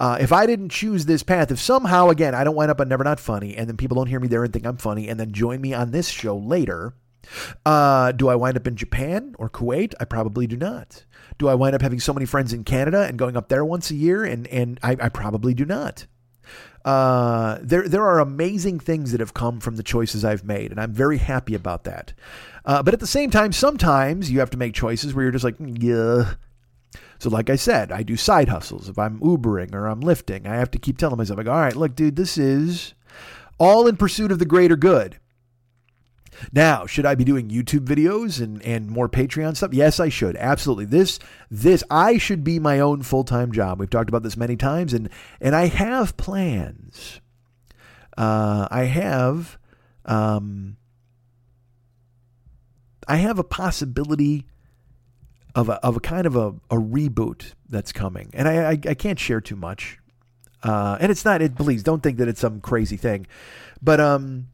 Uh, 0.00 0.18
if 0.20 0.32
I 0.32 0.46
didn't 0.46 0.70
choose 0.70 1.06
this 1.06 1.22
path, 1.22 1.50
if 1.50 1.60
somehow, 1.60 2.08
again, 2.08 2.34
I 2.34 2.44
don't 2.44 2.54
wind 2.54 2.70
up 2.70 2.80
on 2.80 2.88
Never 2.88 3.04
Not 3.04 3.20
Funny, 3.20 3.56
and 3.56 3.68
then 3.68 3.76
people 3.76 3.94
don't 3.96 4.08
hear 4.08 4.20
me 4.20 4.28
there 4.28 4.44
and 4.44 4.52
think 4.52 4.66
I'm 4.66 4.76
funny, 4.76 5.08
and 5.08 5.18
then 5.18 5.32
join 5.32 5.60
me 5.60 5.74
on 5.74 5.90
this 5.90 6.08
show 6.08 6.36
later, 6.36 6.94
uh, 7.64 8.12
do 8.12 8.28
I 8.28 8.34
wind 8.34 8.56
up 8.56 8.66
in 8.66 8.76
Japan 8.76 9.34
or 9.38 9.48
Kuwait? 9.48 9.94
I 9.98 10.04
probably 10.04 10.46
do 10.46 10.56
not. 10.56 11.04
Do 11.38 11.48
I 11.48 11.54
wind 11.54 11.74
up 11.74 11.82
having 11.82 12.00
so 12.00 12.12
many 12.12 12.26
friends 12.26 12.52
in 12.52 12.64
Canada 12.64 13.06
and 13.06 13.18
going 13.18 13.36
up 13.36 13.48
there 13.48 13.64
once 13.64 13.90
a 13.90 13.94
year? 13.94 14.24
And, 14.24 14.46
and 14.48 14.78
I, 14.82 14.96
I 15.00 15.08
probably 15.08 15.54
do 15.54 15.64
not. 15.64 16.06
Uh, 16.84 17.58
there, 17.62 17.88
there 17.88 18.04
are 18.04 18.20
amazing 18.20 18.78
things 18.78 19.10
that 19.12 19.20
have 19.20 19.32
come 19.32 19.58
from 19.58 19.76
the 19.76 19.82
choices 19.82 20.24
I've 20.24 20.44
made, 20.44 20.70
and 20.70 20.78
I'm 20.78 20.92
very 20.92 21.16
happy 21.16 21.54
about 21.54 21.84
that. 21.84 22.12
Uh, 22.66 22.82
but 22.82 22.92
at 22.92 23.00
the 23.00 23.06
same 23.06 23.30
time, 23.30 23.52
sometimes 23.52 24.30
you 24.30 24.40
have 24.40 24.50
to 24.50 24.58
make 24.58 24.74
choices 24.74 25.14
where 25.14 25.24
you're 25.24 25.32
just 25.32 25.44
like, 25.44 25.56
yeah, 25.58 26.34
so, 27.18 27.30
like 27.30 27.50
I 27.50 27.56
said, 27.56 27.92
I 27.92 28.02
do 28.02 28.16
side 28.16 28.48
hustles. 28.48 28.88
If 28.88 28.98
I'm 28.98 29.20
Ubering 29.20 29.74
or 29.74 29.86
I'm 29.86 30.00
lifting, 30.00 30.46
I 30.46 30.56
have 30.56 30.70
to 30.72 30.78
keep 30.78 30.98
telling 30.98 31.18
myself, 31.18 31.38
like, 31.38 31.48
all 31.48 31.54
right, 31.54 31.76
look, 31.76 31.94
dude, 31.94 32.16
this 32.16 32.36
is 32.36 32.94
all 33.58 33.86
in 33.86 33.96
pursuit 33.96 34.32
of 34.32 34.38
the 34.38 34.44
greater 34.44 34.76
good. 34.76 35.18
Now, 36.52 36.86
should 36.86 37.06
I 37.06 37.14
be 37.14 37.24
doing 37.24 37.48
YouTube 37.48 37.86
videos 37.86 38.42
and, 38.42 38.62
and 38.62 38.90
more 38.90 39.08
Patreon 39.08 39.56
stuff? 39.56 39.72
Yes, 39.72 40.00
I 40.00 40.08
should. 40.08 40.36
Absolutely. 40.36 40.84
This 40.84 41.18
this 41.50 41.84
I 41.90 42.18
should 42.18 42.42
be 42.42 42.58
my 42.58 42.80
own 42.80 43.02
full-time 43.02 43.52
job. 43.52 43.78
We've 43.78 43.90
talked 43.90 44.08
about 44.08 44.22
this 44.22 44.36
many 44.36 44.56
times 44.56 44.92
and 44.92 45.08
and 45.40 45.54
I 45.54 45.66
have 45.66 46.16
plans. 46.16 47.20
Uh, 48.18 48.68
I 48.70 48.84
have 48.84 49.58
um, 50.04 50.76
I 53.06 53.16
have 53.16 53.38
a 53.38 53.44
possibility 53.44 54.46
of 55.54 55.68
a, 55.68 55.74
of 55.84 55.96
a 55.96 56.00
kind 56.00 56.26
of 56.26 56.36
a, 56.36 56.48
a 56.70 56.76
reboot 56.76 57.52
that's 57.68 57.92
coming. 57.92 58.30
And 58.34 58.48
I, 58.48 58.70
I, 58.70 58.70
I 58.70 58.94
can't 58.94 59.18
share 59.18 59.40
too 59.40 59.56
much. 59.56 59.98
Uh, 60.62 60.96
and 61.00 61.12
it's 61.12 61.24
not, 61.24 61.42
it, 61.42 61.56
please 61.56 61.82
don't 61.82 62.02
think 62.02 62.18
that 62.18 62.28
it's 62.28 62.40
some 62.40 62.60
crazy 62.60 62.96
thing. 62.96 63.26
But, 63.82 64.00
um, 64.00 64.48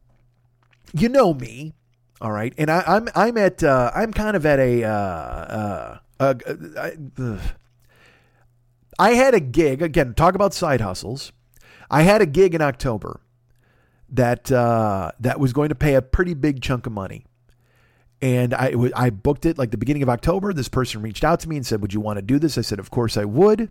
you 0.92 1.08
know 1.08 1.32
me, 1.32 1.74
all 2.20 2.32
right. 2.32 2.52
And 2.58 2.70
I, 2.70 2.82
I'm, 2.86 3.08
I'm 3.14 3.36
at, 3.38 3.62
uh, 3.62 3.92
I'm 3.94 4.12
kind 4.12 4.36
of 4.36 4.44
at 4.44 4.58
a, 4.58 4.84
uh, 4.84 4.90
uh, 4.90 5.98
I, 6.20 7.38
I 8.98 9.12
had 9.12 9.34
a 9.34 9.40
gig, 9.40 9.80
again, 9.80 10.14
talk 10.14 10.34
about 10.34 10.52
side 10.52 10.80
hustles. 10.80 11.32
I 11.90 12.02
had 12.02 12.20
a 12.20 12.26
gig 12.26 12.54
in 12.54 12.60
October 12.60 13.20
that 14.10 14.52
uh, 14.52 15.12
that 15.20 15.40
was 15.40 15.52
going 15.52 15.70
to 15.70 15.74
pay 15.74 15.94
a 15.94 16.02
pretty 16.02 16.34
big 16.34 16.60
chunk 16.60 16.86
of 16.86 16.92
money. 16.92 17.24
And 18.22 18.52
I, 18.52 18.74
I 18.94 19.10
booked 19.10 19.46
it 19.46 19.56
like 19.56 19.70
the 19.70 19.78
beginning 19.78 20.02
of 20.02 20.08
October. 20.08 20.52
This 20.52 20.68
person 20.68 21.00
reached 21.00 21.24
out 21.24 21.40
to 21.40 21.48
me 21.48 21.56
and 21.56 21.66
said, 21.66 21.80
Would 21.80 21.94
you 21.94 22.00
want 22.00 22.18
to 22.18 22.22
do 22.22 22.38
this? 22.38 22.58
I 22.58 22.60
said, 22.60 22.78
Of 22.78 22.90
course 22.90 23.16
I 23.16 23.24
would. 23.24 23.70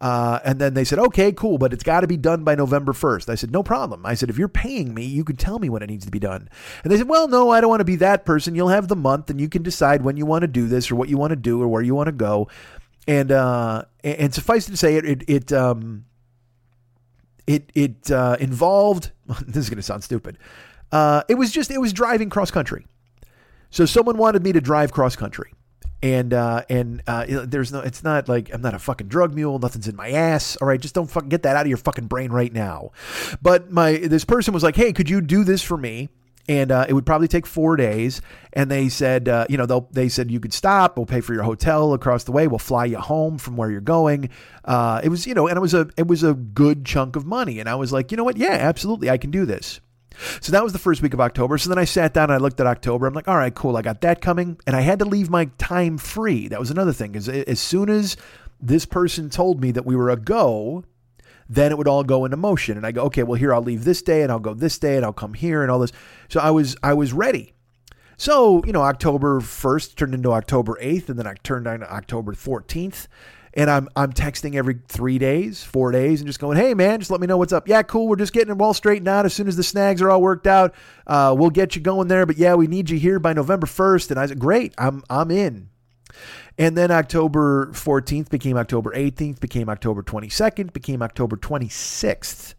Uh, 0.00 0.40
and 0.44 0.58
then 0.58 0.74
they 0.74 0.84
said, 0.84 0.98
okay, 0.98 1.32
cool, 1.32 1.56
but 1.56 1.72
it's 1.72 1.82
got 1.82 2.00
to 2.00 2.06
be 2.06 2.16
done 2.16 2.44
by 2.44 2.54
November 2.54 2.92
1st. 2.92 3.30
I 3.30 3.34
said, 3.34 3.50
no 3.50 3.62
problem. 3.62 4.04
I 4.04 4.14
said, 4.14 4.28
if 4.28 4.36
you're 4.36 4.48
paying 4.48 4.92
me, 4.92 5.04
you 5.06 5.24
can 5.24 5.36
tell 5.36 5.58
me 5.58 5.70
when 5.70 5.82
it 5.82 5.88
needs 5.88 6.04
to 6.04 6.10
be 6.10 6.18
done. 6.18 6.48
And 6.84 6.92
they 6.92 6.98
said, 6.98 7.08
well, 7.08 7.28
no, 7.28 7.50
I 7.50 7.60
don't 7.60 7.70
want 7.70 7.80
to 7.80 7.86
be 7.86 7.96
that 7.96 8.26
person. 8.26 8.54
You'll 8.54 8.68
have 8.68 8.88
the 8.88 8.96
month 8.96 9.30
and 9.30 9.40
you 9.40 9.48
can 9.48 9.62
decide 9.62 10.02
when 10.02 10.16
you 10.16 10.26
want 10.26 10.42
to 10.42 10.48
do 10.48 10.68
this 10.68 10.90
or 10.90 10.96
what 10.96 11.08
you 11.08 11.16
want 11.16 11.30
to 11.30 11.36
do 11.36 11.62
or 11.62 11.68
where 11.68 11.82
you 11.82 11.94
want 11.94 12.08
to 12.08 12.12
go. 12.12 12.48
And, 13.08 13.32
uh, 13.32 13.84
and 14.04 14.34
suffice 14.34 14.68
it 14.68 14.72
to 14.72 14.76
say, 14.76 14.96
it, 14.96 15.04
it, 15.04 15.24
it, 15.28 15.52
um, 15.52 16.04
it, 17.46 17.70
it, 17.74 18.10
uh, 18.10 18.36
involved, 18.38 19.12
this 19.46 19.64
is 19.64 19.70
going 19.70 19.76
to 19.78 19.82
sound 19.82 20.04
stupid. 20.04 20.36
Uh, 20.92 21.22
it 21.28 21.36
was 21.36 21.50
just, 21.52 21.70
it 21.70 21.80
was 21.80 21.92
driving 21.92 22.28
cross 22.28 22.50
country. 22.50 22.86
So 23.70 23.84
someone 23.84 24.16
wanted 24.16 24.42
me 24.42 24.52
to 24.52 24.60
drive 24.60 24.92
cross 24.92 25.16
country 25.16 25.52
and 26.02 26.34
uh, 26.34 26.62
and 26.68 27.02
uh, 27.06 27.24
there's 27.46 27.72
no, 27.72 27.80
it's 27.80 28.04
not 28.04 28.28
like 28.28 28.52
I'm 28.52 28.60
not 28.60 28.74
a 28.74 28.78
fucking 28.78 29.08
drug 29.08 29.34
mule. 29.34 29.58
Nothing's 29.58 29.88
in 29.88 29.96
my 29.96 30.10
ass. 30.10 30.56
All 30.56 30.68
right, 30.68 30.80
just 30.80 30.94
don't 30.94 31.10
fucking 31.10 31.28
get 31.28 31.42
that 31.44 31.56
out 31.56 31.62
of 31.62 31.68
your 31.68 31.78
fucking 31.78 32.06
brain 32.06 32.30
right 32.30 32.52
now. 32.52 32.92
But 33.40 33.70
my 33.70 33.96
this 33.96 34.24
person 34.24 34.52
was 34.52 34.62
like, 34.62 34.76
hey, 34.76 34.92
could 34.92 35.08
you 35.08 35.20
do 35.20 35.44
this 35.44 35.62
for 35.62 35.76
me? 35.76 36.08
And 36.48 36.70
uh, 36.70 36.86
it 36.88 36.92
would 36.92 37.06
probably 37.06 37.26
take 37.26 37.44
four 37.44 37.74
days. 37.74 38.22
And 38.52 38.70
they 38.70 38.88
said, 38.88 39.28
uh, 39.28 39.46
you 39.48 39.56
know, 39.56 39.66
they 39.66 39.80
they 39.90 40.08
said 40.08 40.30
you 40.30 40.38
could 40.38 40.52
stop. 40.52 40.96
We'll 40.96 41.06
pay 41.06 41.20
for 41.20 41.34
your 41.34 41.42
hotel 41.42 41.92
across 41.92 42.24
the 42.24 42.32
way. 42.32 42.46
We'll 42.46 42.58
fly 42.58 42.84
you 42.84 42.98
home 42.98 43.38
from 43.38 43.56
where 43.56 43.70
you're 43.70 43.80
going. 43.80 44.30
Uh, 44.64 45.00
it 45.02 45.08
was, 45.08 45.26
you 45.26 45.34
know, 45.34 45.48
and 45.48 45.56
it 45.56 45.60
was 45.60 45.74
a 45.74 45.88
it 45.96 46.06
was 46.06 46.22
a 46.22 46.34
good 46.34 46.84
chunk 46.84 47.16
of 47.16 47.24
money. 47.24 47.58
And 47.58 47.68
I 47.68 47.74
was 47.74 47.92
like, 47.92 48.10
you 48.10 48.16
know 48.16 48.24
what? 48.24 48.36
Yeah, 48.36 48.52
absolutely, 48.52 49.10
I 49.10 49.16
can 49.16 49.30
do 49.30 49.44
this. 49.46 49.80
So 50.40 50.52
that 50.52 50.62
was 50.62 50.72
the 50.72 50.78
first 50.78 51.02
week 51.02 51.14
of 51.14 51.20
October. 51.20 51.58
So 51.58 51.68
then 51.68 51.78
I 51.78 51.84
sat 51.84 52.14
down 52.14 52.24
and 52.24 52.34
I 52.34 52.38
looked 52.38 52.60
at 52.60 52.66
October. 52.66 53.06
I'm 53.06 53.14
like, 53.14 53.28
all 53.28 53.36
right, 53.36 53.54
cool. 53.54 53.76
I 53.76 53.82
got 53.82 54.00
that 54.00 54.20
coming. 54.20 54.58
And 54.66 54.74
I 54.74 54.80
had 54.80 54.98
to 55.00 55.04
leave 55.04 55.30
my 55.30 55.46
time 55.58 55.98
free. 55.98 56.48
That 56.48 56.60
was 56.60 56.70
another 56.70 56.92
thing. 56.92 57.14
Is 57.14 57.28
as 57.28 57.60
soon 57.60 57.88
as 57.88 58.16
this 58.60 58.86
person 58.86 59.30
told 59.30 59.60
me 59.60 59.70
that 59.72 59.86
we 59.86 59.96
were 59.96 60.10
a 60.10 60.16
go, 60.16 60.84
then 61.48 61.70
it 61.70 61.78
would 61.78 61.88
all 61.88 62.04
go 62.04 62.24
into 62.24 62.36
motion. 62.36 62.76
And 62.76 62.86
I 62.86 62.92
go, 62.92 63.04
okay, 63.04 63.22
well 63.22 63.38
here 63.38 63.54
I'll 63.54 63.62
leave 63.62 63.84
this 63.84 64.02
day 64.02 64.22
and 64.22 64.32
I'll 64.32 64.38
go 64.38 64.54
this 64.54 64.78
day 64.78 64.96
and 64.96 65.04
I'll 65.04 65.12
come 65.12 65.34
here 65.34 65.62
and 65.62 65.70
all 65.70 65.78
this. 65.78 65.92
So 66.28 66.40
I 66.40 66.50
was 66.50 66.76
I 66.82 66.94
was 66.94 67.12
ready. 67.12 67.52
So, 68.18 68.64
you 68.64 68.72
know, 68.72 68.80
October 68.80 69.40
1st 69.40 69.94
turned 69.94 70.14
into 70.14 70.32
October 70.32 70.78
8th, 70.80 71.10
and 71.10 71.18
then 71.18 71.26
I 71.26 71.34
turned 71.42 71.66
on 71.66 71.82
October 71.82 72.32
14th 72.32 73.08
and 73.56 73.70
I'm 73.70 73.88
I'm 73.96 74.12
texting 74.12 74.54
every 74.54 74.78
three 74.86 75.18
days, 75.18 75.64
four 75.64 75.90
days, 75.90 76.20
and 76.20 76.28
just 76.28 76.38
going, 76.38 76.58
"Hey 76.58 76.74
man, 76.74 77.00
just 77.00 77.10
let 77.10 77.20
me 77.20 77.26
know 77.26 77.38
what's 77.38 77.54
up." 77.54 77.66
Yeah, 77.66 77.82
cool. 77.82 78.06
We're 78.06 78.16
just 78.16 78.34
getting 78.34 78.54
it 78.54 78.60
all 78.60 78.74
straightened 78.74 79.08
out. 79.08 79.24
As 79.24 79.32
soon 79.32 79.48
as 79.48 79.56
the 79.56 79.62
snags 79.62 80.02
are 80.02 80.10
all 80.10 80.20
worked 80.20 80.46
out, 80.46 80.74
uh, 81.06 81.34
we'll 81.36 81.50
get 81.50 81.74
you 81.74 81.80
going 81.80 82.08
there. 82.08 82.26
But 82.26 82.36
yeah, 82.36 82.54
we 82.54 82.66
need 82.66 82.90
you 82.90 82.98
here 82.98 83.18
by 83.18 83.32
November 83.32 83.66
first. 83.66 84.10
And 84.10 84.20
I 84.20 84.26
said, 84.26 84.38
"Great, 84.38 84.74
I'm 84.76 85.02
I'm 85.08 85.30
in." 85.30 85.70
And 86.58 86.76
then 86.76 86.90
October 86.90 87.70
14th 87.72 88.30
became 88.30 88.56
October 88.56 88.92
18th, 88.94 89.40
became 89.40 89.68
October 89.68 90.02
22nd, 90.02 90.72
became 90.72 91.02
October 91.02 91.36
26th. 91.36 92.54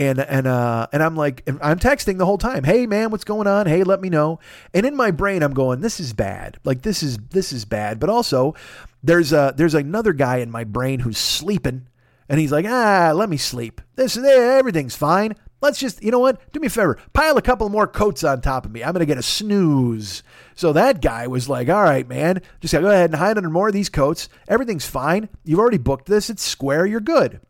And 0.00 0.18
and 0.18 0.46
uh 0.46 0.86
and 0.92 1.02
I'm 1.02 1.14
like 1.14 1.46
I'm 1.60 1.78
texting 1.78 2.16
the 2.16 2.24
whole 2.24 2.38
time. 2.38 2.64
Hey 2.64 2.86
man, 2.86 3.10
what's 3.10 3.22
going 3.22 3.46
on? 3.46 3.66
Hey, 3.66 3.84
let 3.84 4.00
me 4.00 4.08
know. 4.08 4.40
And 4.72 4.86
in 4.86 4.96
my 4.96 5.10
brain 5.10 5.42
I'm 5.42 5.52
going, 5.52 5.82
this 5.82 6.00
is 6.00 6.14
bad. 6.14 6.56
Like 6.64 6.80
this 6.80 7.02
is 7.02 7.18
this 7.18 7.52
is 7.52 7.66
bad. 7.66 8.00
But 8.00 8.08
also 8.08 8.54
there's 9.02 9.34
a 9.34 9.52
there's 9.54 9.74
another 9.74 10.14
guy 10.14 10.38
in 10.38 10.50
my 10.50 10.64
brain 10.64 11.00
who's 11.00 11.18
sleeping, 11.18 11.86
and 12.30 12.40
he's 12.40 12.50
like, 12.50 12.64
ah, 12.66 13.12
let 13.14 13.28
me 13.28 13.36
sleep. 13.36 13.82
This 13.96 14.16
everything's 14.16 14.96
fine. 14.96 15.36
Let's 15.62 15.78
just, 15.78 16.02
you 16.02 16.10
know 16.10 16.18
what? 16.18 16.40
Do 16.52 16.60
me 16.60 16.68
a 16.68 16.70
favor. 16.70 16.96
Pile 17.12 17.36
a 17.36 17.42
couple 17.42 17.68
more 17.68 17.86
coats 17.86 18.24
on 18.24 18.40
top 18.40 18.64
of 18.64 18.72
me. 18.72 18.82
I'm 18.82 18.94
going 18.94 19.00
to 19.00 19.06
get 19.06 19.18
a 19.18 19.22
snooze. 19.22 20.22
So 20.54 20.72
that 20.72 21.02
guy 21.02 21.26
was 21.26 21.50
like, 21.50 21.68
all 21.68 21.82
right, 21.82 22.08
man, 22.08 22.40
just 22.60 22.72
go 22.72 22.88
ahead 22.88 23.10
and 23.10 23.18
hide 23.18 23.36
under 23.36 23.50
more 23.50 23.68
of 23.68 23.74
these 23.74 23.90
coats. 23.90 24.30
Everything's 24.48 24.86
fine. 24.86 25.28
You've 25.44 25.58
already 25.58 25.76
booked 25.76 26.06
this. 26.06 26.30
It's 26.30 26.42
square. 26.42 26.86
You're 26.86 27.00
good. 27.00 27.40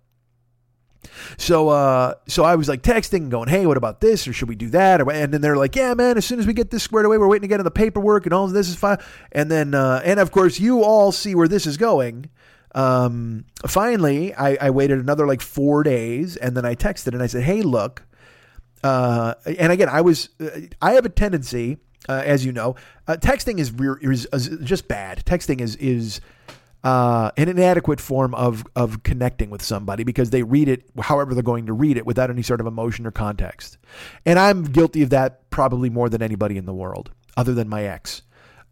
So, 1.39 1.69
uh, 1.69 2.15
so 2.27 2.45
I 2.45 2.57
was 2.57 2.69
like 2.69 2.83
texting, 2.83 3.31
going, 3.31 3.49
"Hey, 3.49 3.67
what 3.67 3.77
about 3.77 4.01
this? 4.01 4.29
Or 4.29 4.33
should 4.33 4.49
we 4.49 4.55
do 4.55 4.69
that?" 4.71 5.01
And 5.01 5.33
then 5.33 5.41
they're 5.41 5.57
like, 5.57 5.77
"Yeah, 5.77 5.95
man. 5.95 6.17
As 6.17 6.25
soon 6.25 6.39
as 6.39 6.47
we 6.47 6.53
get 6.53 6.71
this 6.71 6.83
squared 6.83 7.07
away, 7.07 7.19
we're 7.19 7.29
waiting 7.29 7.43
to 7.43 7.49
get 7.49 7.61
on 7.61 7.65
the 7.65 7.71
paperwork, 7.71 8.27
and 8.27 8.33
all 8.33 8.45
of 8.45 8.53
this 8.53 8.69
is 8.69 8.77
fine." 8.77 8.99
And 9.33 9.51
then, 9.51 9.75
uh, 9.75 10.03
and 10.05 10.21
of 10.21 10.31
course, 10.31 10.61
you 10.61 10.83
all 10.83 11.13
see 11.13 11.35
where 11.35 11.49
this 11.49 11.67
is 11.67 11.77
going. 11.77 12.31
Um, 12.75 13.45
finally, 13.67 14.35
I, 14.35 14.57
I 14.61 14.71
waited 14.71 15.01
another 15.01 15.27
like 15.27 15.41
four 15.41 15.83
days, 15.83 16.37
and 16.37 16.57
then 16.57 16.65
I 16.65 16.75
texted 16.75 17.15
and 17.15 17.23
I 17.23 17.27
said, 17.27 17.43
"Hey, 17.45 17.63
look." 17.63 18.03
Uh, 18.83 19.35
and 19.45 19.73
again, 19.73 19.89
I 19.91 20.01
was, 20.01 20.31
uh, 20.41 20.49
I 20.81 20.93
have 20.93 21.05
a 21.05 21.11
tendency, 21.11 21.77
uh, 22.09 22.23
as 22.25 22.47
you 22.47 22.53
know, 22.53 22.77
uh, 23.07 23.17
texting 23.17 23.59
is, 23.59 23.73
is, 24.01 24.27
is 24.33 24.59
just 24.67 24.89
bad. 24.89 25.23
Texting 25.27 25.61
is 25.61 25.77
is 25.77 26.21
uh, 26.83 27.31
an 27.37 27.49
inadequate 27.49 28.01
form 28.01 28.35
of 28.35 28.65
of 28.75 29.03
connecting 29.03 29.51
with 29.51 29.63
somebody 29.63 30.05
because 30.05 30.31
they 30.31 30.43
read 30.43 30.69
it 30.69 30.85
however 31.01 31.35
they're 31.35 31.43
going 31.43 31.67
to 31.67 31.73
read 31.73 31.97
it 31.97 32.07
without 32.07 32.31
any 32.31 32.43
sort 32.43 32.61
of 32.61 32.67
emotion 32.67 33.07
or 33.07 33.11
context. 33.11 33.79
And 34.25 34.39
I'm 34.39 34.65
guilty 34.65 35.03
of 35.03 35.11
that 35.11 35.51
probably 35.51 35.91
more 35.91 36.09
than 36.09 36.23
anybody 36.23 36.57
in 36.57 36.65
the 36.67 36.75
world, 36.75 37.11
other 37.37 37.55
than 37.55 37.69
my 37.69 37.85
ex. 37.85 38.23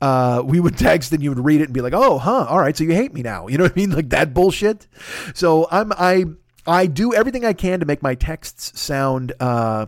Uh, 0.00 0.42
we 0.44 0.60
would 0.60 0.78
text 0.78 1.12
and 1.12 1.22
you 1.22 1.30
would 1.30 1.44
read 1.44 1.60
it 1.60 1.64
and 1.64 1.74
be 1.74 1.80
like, 1.80 1.92
"Oh, 1.94 2.18
huh, 2.18 2.46
all 2.48 2.58
right, 2.58 2.76
so 2.76 2.84
you 2.84 2.92
hate 2.92 3.12
me 3.12 3.22
now." 3.22 3.46
You 3.48 3.58
know 3.58 3.64
what 3.64 3.72
I 3.72 3.80
mean? 3.80 3.90
Like 3.90 4.10
that 4.10 4.32
bullshit. 4.32 4.86
So 5.34 5.68
I'm 5.70 5.92
I 5.92 6.24
I 6.66 6.86
do 6.86 7.14
everything 7.14 7.44
I 7.44 7.52
can 7.52 7.80
to 7.80 7.86
make 7.86 8.02
my 8.02 8.14
texts 8.14 8.78
sound 8.80 9.32
uh, 9.40 9.86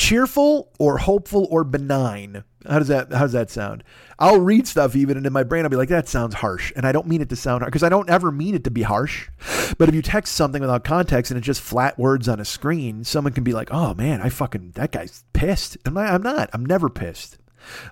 cheerful 0.00 0.72
or 0.78 0.96
hopeful 0.96 1.46
or 1.50 1.62
benign. 1.62 2.42
How 2.66 2.78
does 2.78 2.88
that 2.88 3.12
how 3.12 3.20
does 3.20 3.32
that 3.32 3.50
sound? 3.50 3.84
I'll 4.18 4.40
read 4.40 4.66
stuff 4.66 4.96
even 4.96 5.18
and 5.18 5.26
in 5.26 5.32
my 5.32 5.42
brain 5.42 5.64
I'll 5.64 5.70
be 5.70 5.76
like 5.76 5.90
that 5.90 6.08
sounds 6.08 6.36
harsh 6.36 6.72
and 6.74 6.86
I 6.86 6.92
don't 6.92 7.06
mean 7.06 7.20
it 7.20 7.28
to 7.28 7.36
sound 7.36 7.60
harsh 7.60 7.68
because 7.68 7.82
I 7.82 7.90
don't 7.90 8.08
ever 8.08 8.32
mean 8.32 8.54
it 8.54 8.64
to 8.64 8.70
be 8.70 8.80
harsh. 8.80 9.28
But 9.76 9.90
if 9.90 9.94
you 9.94 10.00
text 10.00 10.34
something 10.34 10.62
without 10.62 10.84
context 10.84 11.30
and 11.30 11.36
it's 11.36 11.46
just 11.46 11.60
flat 11.60 11.98
words 11.98 12.28
on 12.28 12.40
a 12.40 12.46
screen, 12.46 13.04
someone 13.04 13.34
can 13.34 13.44
be 13.44 13.52
like, 13.52 13.68
"Oh 13.72 13.92
man, 13.92 14.22
I 14.22 14.30
fucking 14.30 14.72
that 14.76 14.90
guy's 14.90 15.24
pissed." 15.34 15.76
I'm 15.84 15.92
not. 15.92 16.06
I'm 16.06 16.22
not. 16.22 16.48
I'm 16.54 16.64
never 16.64 16.88
pissed. 16.88 17.36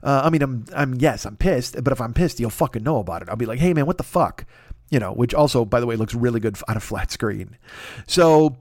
Uh, 0.03 0.23
I 0.25 0.31
mean, 0.31 0.43
I'm 0.43 0.65
I'm 0.75 0.95
yes, 0.95 1.27
I'm 1.27 1.37
pissed, 1.37 1.83
but 1.85 1.93
if 1.93 2.01
I'm 2.01 2.15
pissed, 2.15 2.41
you'll 2.41 2.49
fucking 2.49 2.83
know 2.83 2.99
about 2.99 3.21
it. 3.21 3.29
I'll 3.29 3.37
be 3.37 3.47
like, 3.47 3.61
"Hey 3.61 3.75
man, 3.75 3.85
what 3.85 3.99
the 3.99 4.03
fuck?" 4.03 4.47
You 4.91 4.99
know, 4.99 5.13
which 5.13 5.35
also 5.35 5.67
by 5.67 5.79
the 5.79 5.87
way 5.87 5.97
looks 5.97 6.15
really 6.15 6.41
good 6.41 6.57
on 6.69 6.77
a 6.79 6.81
flat 6.81 7.11
screen. 7.11 7.59
So 8.07 8.57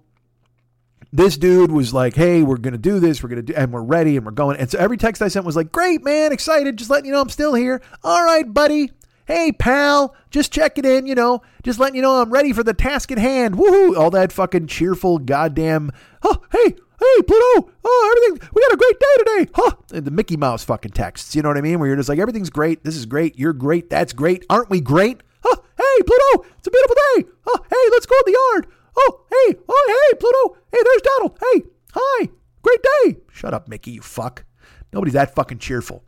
this 1.18 1.36
dude 1.36 1.72
was 1.72 1.94
like, 1.94 2.16
"Hey, 2.16 2.44
we're 2.44 2.58
gonna 2.58 2.78
do 2.78 3.00
this. 3.00 3.22
We're 3.24 3.30
gonna 3.30 3.42
do, 3.42 3.54
and 3.56 3.74
we're 3.74 3.82
ready, 3.82 4.16
and 4.18 4.26
we're 4.26 4.32
going." 4.32 4.58
And 4.58 4.70
so 4.70 4.78
every 4.78 4.98
text 4.98 5.22
I 5.22 5.28
sent 5.28 5.46
was 5.46 5.56
like, 5.56 5.72
"Great, 5.72 6.04
man, 6.04 6.32
excited. 6.32 6.78
Just 6.78 6.92
letting 6.92 7.08
you 7.08 7.12
know 7.12 7.22
I'm 7.22 7.30
still 7.30 7.56
here. 7.56 7.82
All 8.04 8.24
right, 8.24 8.52
buddy. 8.54 8.92
Hey, 9.26 9.52
pal, 9.52 10.16
just 10.30 10.54
checking 10.54 10.86
in. 10.86 11.08
You 11.08 11.16
know, 11.16 11.42
just 11.64 11.80
letting 11.80 11.96
you 11.96 12.04
know 12.04 12.22
I'm 12.22 12.30
ready 12.30 12.54
for 12.54 12.64
the 12.64 12.74
task 12.74 13.12
at 13.12 13.18
hand. 13.18 13.56
Woohoo! 13.56 13.98
All 13.98 14.12
that 14.12 14.32
fucking 14.32 14.68
cheerful, 14.68 15.18
goddamn. 15.18 15.92
Oh, 16.24 16.38
hey, 16.52 16.76
hey, 17.00 17.22
Pluto. 17.24 17.72
Oh, 17.84 18.16
everything. 18.16 18.50
We 18.54 18.62
got 18.62 18.74
a 18.74 18.78
great 18.78 19.00
day 19.00 19.18
today. 19.18 19.52
Huh? 19.56 19.72
And 19.94 20.06
the 20.06 20.12
Mickey 20.12 20.38
Mouse 20.38 20.64
fucking 20.64 20.92
texts. 20.92 21.36
You 21.36 21.42
know 21.42 21.50
what 21.50 21.58
I 21.58 21.62
mean? 21.62 21.80
Where 21.80 21.88
you're 21.88 21.98
just 21.98 22.10
like, 22.10 22.20
everything's 22.20 22.50
great. 22.52 22.84
This 22.84 22.96
is 22.96 23.06
great. 23.06 23.38
You're 23.38 23.54
great. 23.54 23.90
That's 23.90 24.14
great. 24.14 24.46
Aren't 24.50 24.70
we 24.70 24.82
great? 24.82 25.24
Huh? 25.44 25.56
Hey, 25.78 26.04
Pluto. 26.04 26.48
It's 26.60 26.68
a 26.68 26.72
beautiful 26.72 26.96
day. 26.96 27.26
Oh, 27.48 27.60
hey, 27.70 27.90
let's 27.92 28.06
go 28.06 28.16
in 28.26 28.32
the 28.32 28.40
yard. 28.54 28.68
Oh, 28.98 29.22
hey, 29.30 29.60
oh, 29.70 30.08
hey, 30.12 30.18
Pluto. 30.18 30.58
Hey, 30.72 30.80
there's 30.84 31.02
Donald. 31.02 31.40
Hey, 31.40 31.64
hi. 31.94 32.30
Great 32.62 32.80
day. 32.84 33.18
Shut 33.32 33.54
up, 33.54 33.68
Mickey, 33.68 33.92
you 33.92 34.02
fuck. 34.02 34.44
Nobody's 34.92 35.14
that 35.14 35.36
fucking 35.36 35.60
cheerful. 35.60 36.04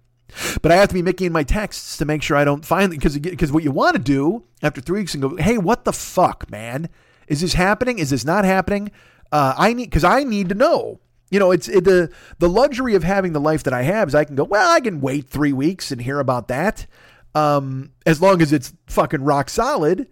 But 0.62 0.72
I 0.72 0.76
have 0.76 0.90
to 0.90 0.94
be 0.94 1.02
Mickey 1.02 1.26
in 1.26 1.32
my 1.32 1.44
texts 1.44 1.98
to 1.98 2.06
make 2.06 2.22
sure 2.22 2.38
I 2.38 2.44
don't 2.46 2.62
because 2.62 3.18
because 3.18 3.52
what 3.52 3.64
you 3.64 3.72
want 3.72 3.96
to 3.96 4.02
do 4.02 4.44
after 4.62 4.82
three 4.82 5.00
weeks 5.00 5.14
and 5.14 5.22
go, 5.22 5.36
hey, 5.38 5.58
what 5.58 5.86
the 5.86 5.94
fuck, 5.94 6.50
man? 6.52 6.90
Is 7.28 7.42
this 7.42 7.54
happening? 7.54 8.00
Is 8.00 8.10
this 8.10 8.26
not 8.26 8.46
happening? 8.46 8.92
Uh, 9.32 9.54
I 9.58 9.74
need 9.74 9.86
because 9.86 10.04
I 10.04 10.24
need 10.24 10.50
to 10.50 10.56
know. 10.56 11.00
You 11.32 11.40
know, 11.40 11.52
it's 11.52 11.68
it, 11.68 11.84
the 11.84 12.12
the 12.40 12.50
luxury 12.50 12.96
of 12.96 13.04
having 13.04 13.34
the 13.34 13.40
life 13.40 13.64
that 13.64 13.74
I 13.74 13.84
have 13.84 14.08
is 14.08 14.16
I 14.16 14.24
can 14.24 14.36
go. 14.36 14.44
Well, 14.44 14.70
I 14.70 14.80
can 14.80 15.02
wait 15.02 15.30
three 15.30 15.54
weeks 15.54 15.92
and 15.92 16.02
hear 16.02 16.20
about 16.20 16.48
that, 16.48 16.88
um, 17.36 17.92
as 18.06 18.22
long 18.22 18.42
as 18.42 18.52
it's 18.52 18.74
fucking 18.88 19.24
rock 19.24 19.50
solid. 19.50 20.08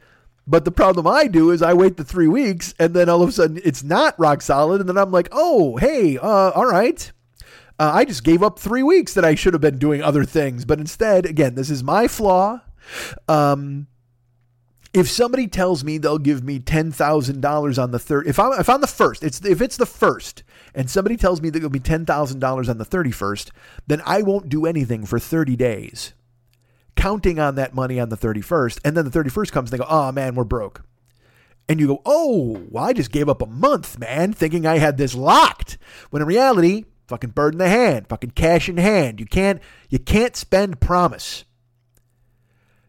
But 0.48 0.64
the 0.64 0.72
problem 0.72 1.06
I 1.06 1.28
do 1.28 1.52
is 1.52 1.62
I 1.62 1.74
wait 1.74 1.98
the 1.98 2.06
three 2.06 2.30
weeks 2.30 2.74
and 2.80 2.93
then 2.93 3.10
all 3.10 3.22
of 3.22 3.30
a 3.30 3.32
sudden 3.34 3.60
it's 3.66 3.84
not 3.84 4.18
rock 4.18 4.41
solid. 4.41 4.80
And 4.80 4.88
then 4.89 4.98
I'm 4.98 5.12
like, 5.12 5.28
oh, 5.34 5.76
hey, 5.76 6.18
uh, 6.18 6.52
all 6.52 6.66
right. 6.66 7.12
Uh, 7.78 7.91
I 7.93 8.06
just 8.06 8.24
gave 8.24 8.41
up 8.41 8.58
three 8.58 8.82
weeks 8.82 9.14
that 9.14 9.26
I 9.26 9.36
should 9.36 9.54
have 9.54 9.62
been 9.62 9.78
doing 9.78 10.02
other 10.02 10.24
things. 10.24 10.64
But 10.64 10.80
instead, 10.80 11.26
again, 11.26 11.56
this 11.56 11.70
is 11.70 11.84
my 11.84 12.08
flaw. 12.08 12.62
Um, 13.28 13.88
if 14.93 15.10
somebody 15.10 15.48
tells 15.48 15.84
me 15.84 15.98
they'll 15.98 16.18
give 16.18 16.43
me 16.43 16.60
ten 16.60 16.91
thousand 16.91 17.41
dollars 17.41 17.78
on 17.78 17.91
the 17.91 18.00
third, 18.00 18.26
if 18.26 18.39
I'm 18.39 18.54
if 18.60 18.70
I'm 18.70 18.82
the 18.82 18.88
first, 18.88 19.24
it's 19.24 19.43
if 19.45 19.62
it's 19.62 19.78
the 19.78 19.86
first, 19.86 20.43
and 20.74 20.89
somebody 20.89 21.18
tells 21.18 21.41
me 21.41 21.50
they'll 21.50 21.70
be 21.70 21.80
ten 21.80 22.06
thousand 22.06 22.39
dollars 22.39 22.68
on 22.70 22.80
the 22.80 22.86
thirty 22.86 23.12
first, 23.12 23.52
then 23.86 24.02
I 24.06 24.24
won't 24.24 24.50
do 24.50 24.66
anything 24.66 25.06
for 25.06 25.20
thirty 25.20 25.56
days 25.56 26.14
counting 26.98 27.39
on 27.39 27.56
that 27.56 27.74
money 27.74 28.00
on 28.00 28.10
the 28.10 28.18
31st. 28.18 28.80
And 28.84 28.98
then 28.98 29.06
the 29.06 29.12
31st 29.12 29.52
comes 29.52 29.72
and 29.72 29.80
they 29.80 29.84
go, 29.84 29.89
oh 29.89 30.12
man, 30.12 30.36
we're 30.36 30.43
broke. 30.43 30.82
And 31.70 31.80
you 31.80 31.88
go, 31.88 32.02
oh, 32.06 32.62
well, 32.70 32.86
I 32.86 32.93
just 32.93 33.12
gave 33.12 33.28
up 33.28 33.41
a 33.41 33.45
month, 33.45 34.00
man, 34.00 34.34
thinking 34.34 34.66
I 34.66 34.78
had 34.78 34.98
this 34.98 35.14
locked. 35.14 35.78
When 36.10 36.22
in 36.22 36.28
reality, 36.28 36.86
fucking 37.08 37.32
bird 37.32 37.54
in 37.54 37.58
the 37.60 37.70
hand, 37.70 38.08
fucking 38.08 38.32
cash 38.32 38.70
in 38.70 38.78
hand. 38.78 39.20
You 39.20 39.26
can't 39.26 39.62
you 39.89 40.00
can't 40.00 40.36
spend 40.36 40.80
promise. 40.80 41.45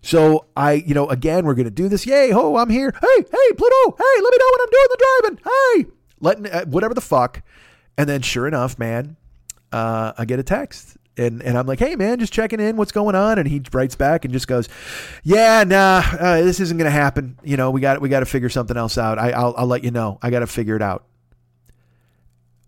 So 0.00 0.46
I, 0.56 0.72
you 0.72 0.94
know, 0.94 1.08
again, 1.08 1.44
we're 1.44 1.54
gonna 1.54 1.70
do 1.70 1.88
this. 1.88 2.06
Yay, 2.06 2.30
ho, 2.30 2.56
I'm 2.56 2.70
here. 2.70 2.92
Hey, 2.92 3.16
hey, 3.16 3.52
Pluto. 3.56 3.96
Hey, 3.98 4.22
let 4.22 4.30
me 4.30 4.38
know 4.38 4.50
when 4.52 4.60
I'm 4.60 4.70
doing 4.70 4.88
the 4.90 5.20
driving. 5.20 5.40
Hey, 5.44 5.86
letting 6.20 6.46
uh, 6.46 6.64
whatever 6.66 6.94
the 6.94 7.00
fuck. 7.00 7.42
And 7.96 8.08
then, 8.08 8.22
sure 8.22 8.46
enough, 8.46 8.78
man, 8.78 9.16
uh, 9.72 10.12
I 10.16 10.24
get 10.24 10.38
a 10.38 10.44
text 10.44 10.97
and 11.18 11.42
and 11.42 11.58
I'm 11.58 11.66
like, 11.66 11.78
hey 11.78 11.96
man, 11.96 12.18
just 12.18 12.32
checking 12.32 12.60
in, 12.60 12.76
what's 12.76 12.92
going 12.92 13.14
on? 13.14 13.38
And 13.38 13.48
he 13.48 13.62
writes 13.72 13.96
back 13.96 14.24
and 14.24 14.32
just 14.32 14.48
goes, 14.48 14.68
yeah, 15.22 15.64
nah, 15.64 16.02
uh, 16.18 16.42
this 16.42 16.60
isn't 16.60 16.78
gonna 16.78 16.90
happen. 16.90 17.38
You 17.42 17.56
know, 17.56 17.70
we 17.70 17.80
got 17.80 18.00
we 18.00 18.08
got 18.08 18.20
to 18.20 18.26
figure 18.26 18.48
something 18.48 18.76
else 18.76 18.98
out. 18.98 19.18
I, 19.18 19.30
I'll 19.30 19.54
I'll 19.56 19.66
let 19.66 19.84
you 19.84 19.90
know. 19.90 20.18
I 20.22 20.30
got 20.30 20.40
to 20.40 20.46
figure 20.46 20.76
it 20.76 20.82
out. 20.82 21.04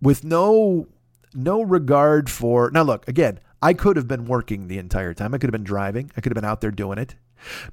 With 0.02 0.24
no 0.24 0.88
no 1.34 1.62
regard 1.62 2.30
for 2.30 2.70
now. 2.70 2.82
Look 2.82 3.06
again. 3.08 3.40
I 3.62 3.74
could 3.74 3.96
have 3.96 4.08
been 4.08 4.24
working 4.24 4.68
the 4.68 4.78
entire 4.78 5.12
time. 5.12 5.34
I 5.34 5.38
could 5.38 5.48
have 5.48 5.52
been 5.52 5.64
driving. 5.64 6.10
I 6.16 6.22
could 6.22 6.32
have 6.32 6.42
been 6.42 6.48
out 6.48 6.62
there 6.62 6.70
doing 6.70 6.96
it. 6.96 7.14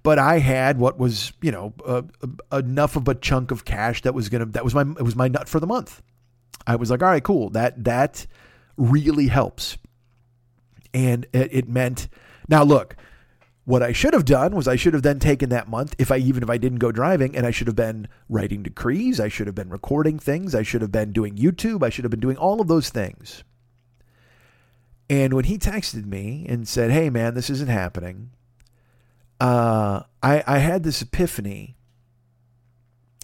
But 0.04 0.20
I 0.20 0.40
had 0.40 0.80
what 0.80 1.00
was, 1.00 1.32
you 1.42 1.52
know, 1.52 1.74
uh, 1.86 2.02
enough 2.52 2.96
of 2.96 3.08
a 3.08 3.16
chunk 3.16 3.52
of 3.52 3.66
cash 3.66 4.02
that 4.02 4.14
was 4.14 4.30
gonna 4.30 4.46
that 4.48 4.64
was 4.64 4.76
my 4.76 4.82
it 4.82 5.04
was 5.04 5.16
my 5.16 5.28
nut 5.28 5.48
for 5.48 5.60
the 5.60 5.68
month. 5.68 6.02
I 6.66 6.76
was 6.76 6.92
like, 6.92 7.02
all 7.02 7.10
right, 7.10 7.24
cool. 7.24 7.50
That 7.50 7.84
that 7.86 8.28
really 8.78 9.28
helps 9.28 9.78
and 10.98 11.26
it, 11.34 11.50
it 11.52 11.70
meant 11.70 12.08
now 12.48 12.64
look 12.64 12.96
what 13.68 13.84
I 13.84 13.92
should 13.92 14.14
have 14.14 14.24
done 14.24 14.56
was 14.56 14.66
I 14.66 14.78
should 14.78 14.94
have 14.94 15.04
then 15.04 15.20
taken 15.20 15.50
that 15.50 15.68
month, 15.68 15.94
if 15.98 16.10
I 16.10 16.20
even 16.20 16.42
if 16.42 16.50
I 16.50 16.58
didn't 16.58 16.80
go 16.80 16.90
driving, 16.90 17.36
and 17.36 17.46
I 17.46 17.52
should 17.52 17.68
have 17.68 17.76
been 17.76 18.08
writing 18.30 18.64
decrees, 18.64 19.20
I 19.20 19.28
should 19.28 19.46
have 19.46 19.56
been 19.56 19.70
recording 19.70 20.20
things, 20.20 20.56
I 20.56 20.64
should 20.64 20.82
have 20.82 20.92
been 20.94 21.12
doing 21.12 21.36
YouTube, 21.36 21.84
I 21.84 21.90
should 21.90 22.06
have 22.06 22.10
been 22.12 22.22
doing 22.22 22.38
all 22.38 22.62
of 22.62 22.70
those 22.70 22.90
things. 22.90 23.44
And 25.10 25.34
when 25.34 25.44
he 25.44 25.58
texted 25.58 26.06
me 26.06 26.46
and 26.48 26.66
said, 26.66 26.92
"Hey 26.92 27.10
man, 27.10 27.34
this 27.34 27.50
isn't 27.50 27.68
happening," 27.68 28.30
uh, 29.42 30.04
I 30.24 30.46
I 30.48 30.60
had 30.60 30.84
this 30.84 31.02
epiphany. 31.02 31.76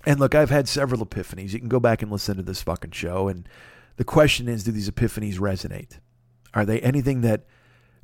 And 0.05 0.19
look, 0.19 0.35
I've 0.35 0.49
had 0.49 0.67
several 0.67 1.05
epiphanies. 1.05 1.53
You 1.53 1.59
can 1.59 1.69
go 1.69 1.79
back 1.79 2.01
and 2.01 2.11
listen 2.11 2.35
to 2.35 2.43
this 2.43 2.61
fucking 2.61 2.91
show. 2.91 3.29
And 3.29 3.47
the 3.95 4.03
question 4.03 4.49
is, 4.49 4.65
do 4.65 4.73
these 4.73 4.89
epiphanies 4.89 5.39
resonate? 5.39 5.99
Are 6.53 6.65
they 6.65 6.81
anything 6.81 7.21
that 7.21 7.45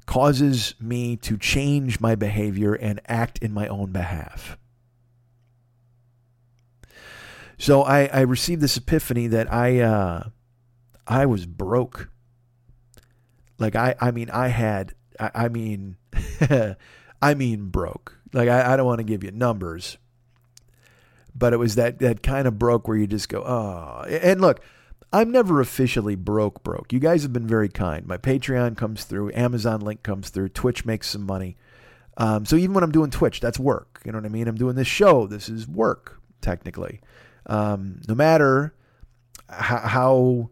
causes 0.10 0.74
me 0.80 1.16
to 1.16 1.38
change 1.38 2.00
my 2.00 2.16
behavior 2.16 2.74
and 2.74 3.00
act 3.08 3.38
in 3.44 3.54
my 3.54 3.68
own 3.68 3.92
behalf? 3.92 4.58
So 7.60 7.84
I, 7.84 8.06
I 8.06 8.22
received 8.22 8.60
this 8.60 8.76
epiphany 8.76 9.28
that 9.28 9.54
I 9.54 9.82
uh, 9.82 10.30
I 11.06 11.28
was 11.28 11.46
broke. 11.46 12.10
Like 13.60 13.76
I 13.76 13.94
I 14.02 14.10
mean 14.10 14.32
I 14.32 14.48
had 14.48 14.96
I, 15.20 15.30
I 15.36 15.48
mean 15.48 15.98
I 17.22 17.34
mean 17.36 17.70
broke. 17.70 18.18
Like 18.34 18.50
I, 18.50 18.74
I 18.74 18.78
don't 18.78 18.88
want 18.88 18.98
to 18.98 19.04
give 19.04 19.24
you 19.24 19.30
numbers, 19.30 20.00
but 21.36 21.54
it 21.54 21.58
was 21.58 21.76
that 21.76 22.00
that 22.00 22.24
kind 22.24 22.48
of 22.48 22.58
broke 22.58 22.88
where 22.88 22.98
you 22.98 23.06
just 23.06 23.30
go 23.30 23.44
oh 23.44 24.06
and 24.10 24.42
look 24.42 24.64
I'm 25.12 25.32
never 25.32 25.60
officially 25.60 26.16
broke 26.16 26.64
broke. 26.64 26.94
You 26.94 27.00
guys 27.00 27.24
have 27.24 27.34
been 27.34 27.48
very 27.48 27.70
kind. 27.70 28.06
My 28.06 28.18
Patreon 28.18 28.78
comes 28.78 29.06
through, 29.06 29.32
Amazon 29.34 29.82
link 29.82 30.04
comes 30.04 30.30
through, 30.30 30.50
Twitch 30.50 30.86
makes 30.86 31.10
some 31.10 31.26
money. 31.26 31.58
Um, 32.18 32.46
so 32.46 32.56
even 32.58 32.74
when 32.74 32.84
I'm 32.84 32.92
doing 32.92 33.10
Twitch, 33.10 33.40
that's 33.40 33.58
work. 33.58 34.02
You 34.06 34.12
know 34.12 34.18
what 34.18 34.26
I 34.26 34.30
mean? 34.30 34.48
I'm 34.48 34.56
doing 34.56 34.76
this 34.76 34.88
show. 34.88 35.26
This 35.26 35.50
is 35.50 35.68
work, 35.68 36.20
technically. 36.42 37.00
Um, 37.46 38.02
no 38.08 38.14
matter 38.14 38.76
how, 39.50 40.52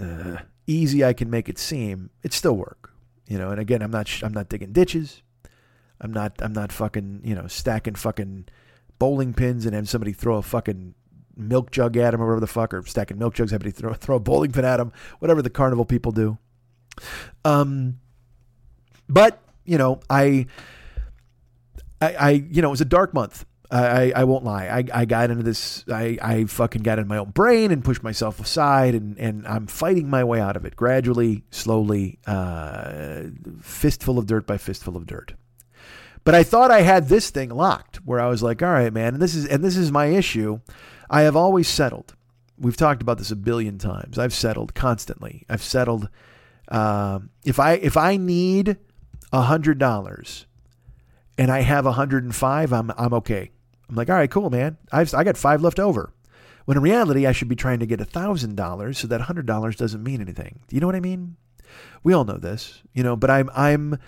uh, 0.00 0.38
easy 0.66 1.04
I 1.04 1.12
can 1.12 1.28
make 1.28 1.48
it 1.48 1.58
seem, 1.58 2.10
it's 2.22 2.36
still 2.36 2.56
work. 2.56 2.94
You 3.26 3.36
know. 3.36 3.50
And 3.50 3.60
again, 3.60 3.82
I'm 3.82 3.90
not 3.90 4.08
I'm 4.22 4.32
not 4.32 4.48
digging 4.48 4.72
ditches. 4.72 5.22
I'm 6.00 6.12
not 6.12 6.32
I'm 6.40 6.52
not 6.52 6.72
fucking 6.72 7.22
you 7.24 7.34
know 7.34 7.46
stacking 7.46 7.94
fucking 7.94 8.46
bowling 8.98 9.34
pins 9.34 9.66
and 9.66 9.74
have 9.74 9.88
somebody 9.88 10.12
throw 10.12 10.36
a 10.36 10.42
fucking 10.42 10.94
milk 11.36 11.70
jug 11.70 11.96
at 11.96 12.14
him 12.14 12.20
or 12.20 12.26
whatever 12.26 12.40
the 12.40 12.46
fuck, 12.46 12.74
or 12.74 12.82
stacking 12.86 13.18
milk 13.18 13.34
jugs, 13.34 13.50
having 13.50 13.70
to 13.70 13.76
throw, 13.76 13.92
throw 13.94 14.16
a 14.16 14.20
bowling 14.20 14.52
pin 14.52 14.64
at 14.64 14.80
him, 14.80 14.92
whatever 15.18 15.42
the 15.42 15.50
carnival 15.50 15.84
people 15.84 16.12
do. 16.12 16.38
Um, 17.44 17.98
but 19.08 19.40
you 19.64 19.78
know, 19.78 20.00
I, 20.10 20.46
I, 22.00 22.14
I, 22.14 22.30
you 22.30 22.62
know, 22.62 22.68
it 22.68 22.72
was 22.72 22.80
a 22.80 22.86
dark 22.86 23.14
month. 23.14 23.44
I, 23.72 24.12
I 24.14 24.24
won't 24.24 24.44
lie. 24.44 24.66
I, 24.66 24.84
I 25.00 25.04
got 25.06 25.30
into 25.30 25.42
this. 25.42 25.84
I, 25.90 26.18
I 26.20 26.44
fucking 26.44 26.82
got 26.82 26.98
in 26.98 27.08
my 27.08 27.16
own 27.16 27.30
brain 27.30 27.70
and 27.70 27.82
pushed 27.82 28.02
myself 28.02 28.38
aside, 28.38 28.94
and, 28.94 29.18
and 29.18 29.46
I'm 29.46 29.66
fighting 29.66 30.10
my 30.10 30.24
way 30.24 30.40
out 30.40 30.56
of 30.56 30.66
it 30.66 30.76
gradually, 30.76 31.44
slowly, 31.50 32.18
uh, 32.26 33.22
fistful 33.62 34.18
of 34.18 34.26
dirt 34.26 34.46
by 34.46 34.58
fistful 34.58 34.94
of 34.94 35.06
dirt. 35.06 35.34
But 36.24 36.34
I 36.34 36.42
thought 36.42 36.70
I 36.70 36.82
had 36.82 37.08
this 37.08 37.30
thing 37.30 37.48
locked, 37.48 37.91
where 38.04 38.20
I 38.20 38.28
was 38.28 38.42
like, 38.42 38.62
all 38.62 38.72
right, 38.72 38.92
man, 38.92 39.14
and 39.14 39.22
this 39.22 39.34
is 39.34 39.46
and 39.46 39.62
this 39.62 39.76
is 39.76 39.92
my 39.92 40.06
issue. 40.06 40.60
I 41.10 41.22
have 41.22 41.36
always 41.36 41.68
settled. 41.68 42.14
We've 42.58 42.76
talked 42.76 43.02
about 43.02 43.18
this 43.18 43.30
a 43.30 43.36
billion 43.36 43.78
times. 43.78 44.18
I've 44.18 44.34
settled 44.34 44.74
constantly. 44.74 45.44
I've 45.48 45.62
settled. 45.62 46.08
Uh, 46.68 47.20
if 47.44 47.58
I 47.58 47.74
if 47.74 47.96
I 47.96 48.16
need 48.16 48.76
a 49.32 49.42
hundred 49.42 49.78
dollars 49.78 50.46
and 51.36 51.50
I 51.50 51.60
have 51.60 51.86
a 51.86 51.92
hundred 51.92 52.24
and 52.24 52.34
five, 52.34 52.72
I'm 52.72 52.90
I'm 52.96 53.12
okay. 53.14 53.50
I'm 53.88 53.96
like, 53.96 54.08
all 54.08 54.16
right, 54.16 54.30
cool, 54.30 54.50
man. 54.50 54.78
I've 54.90 55.12
I 55.14 55.24
got 55.24 55.36
five 55.36 55.62
left 55.62 55.78
over. 55.78 56.12
When 56.64 56.76
in 56.76 56.82
reality, 56.82 57.26
I 57.26 57.32
should 57.32 57.48
be 57.48 57.56
trying 57.56 57.80
to 57.80 57.86
get 57.86 58.00
a 58.00 58.04
thousand 58.04 58.56
dollars, 58.56 58.98
so 58.98 59.06
that 59.08 59.22
hundred 59.22 59.46
dollars 59.46 59.76
doesn't 59.76 60.02
mean 60.02 60.20
anything. 60.20 60.60
Do 60.68 60.76
you 60.76 60.80
know 60.80 60.86
what 60.86 60.96
I 60.96 61.00
mean? 61.00 61.36
We 62.02 62.12
all 62.12 62.24
know 62.24 62.38
this, 62.38 62.82
you 62.94 63.02
know. 63.02 63.16
But 63.16 63.30
I'm 63.30 63.50
I'm 63.54 63.98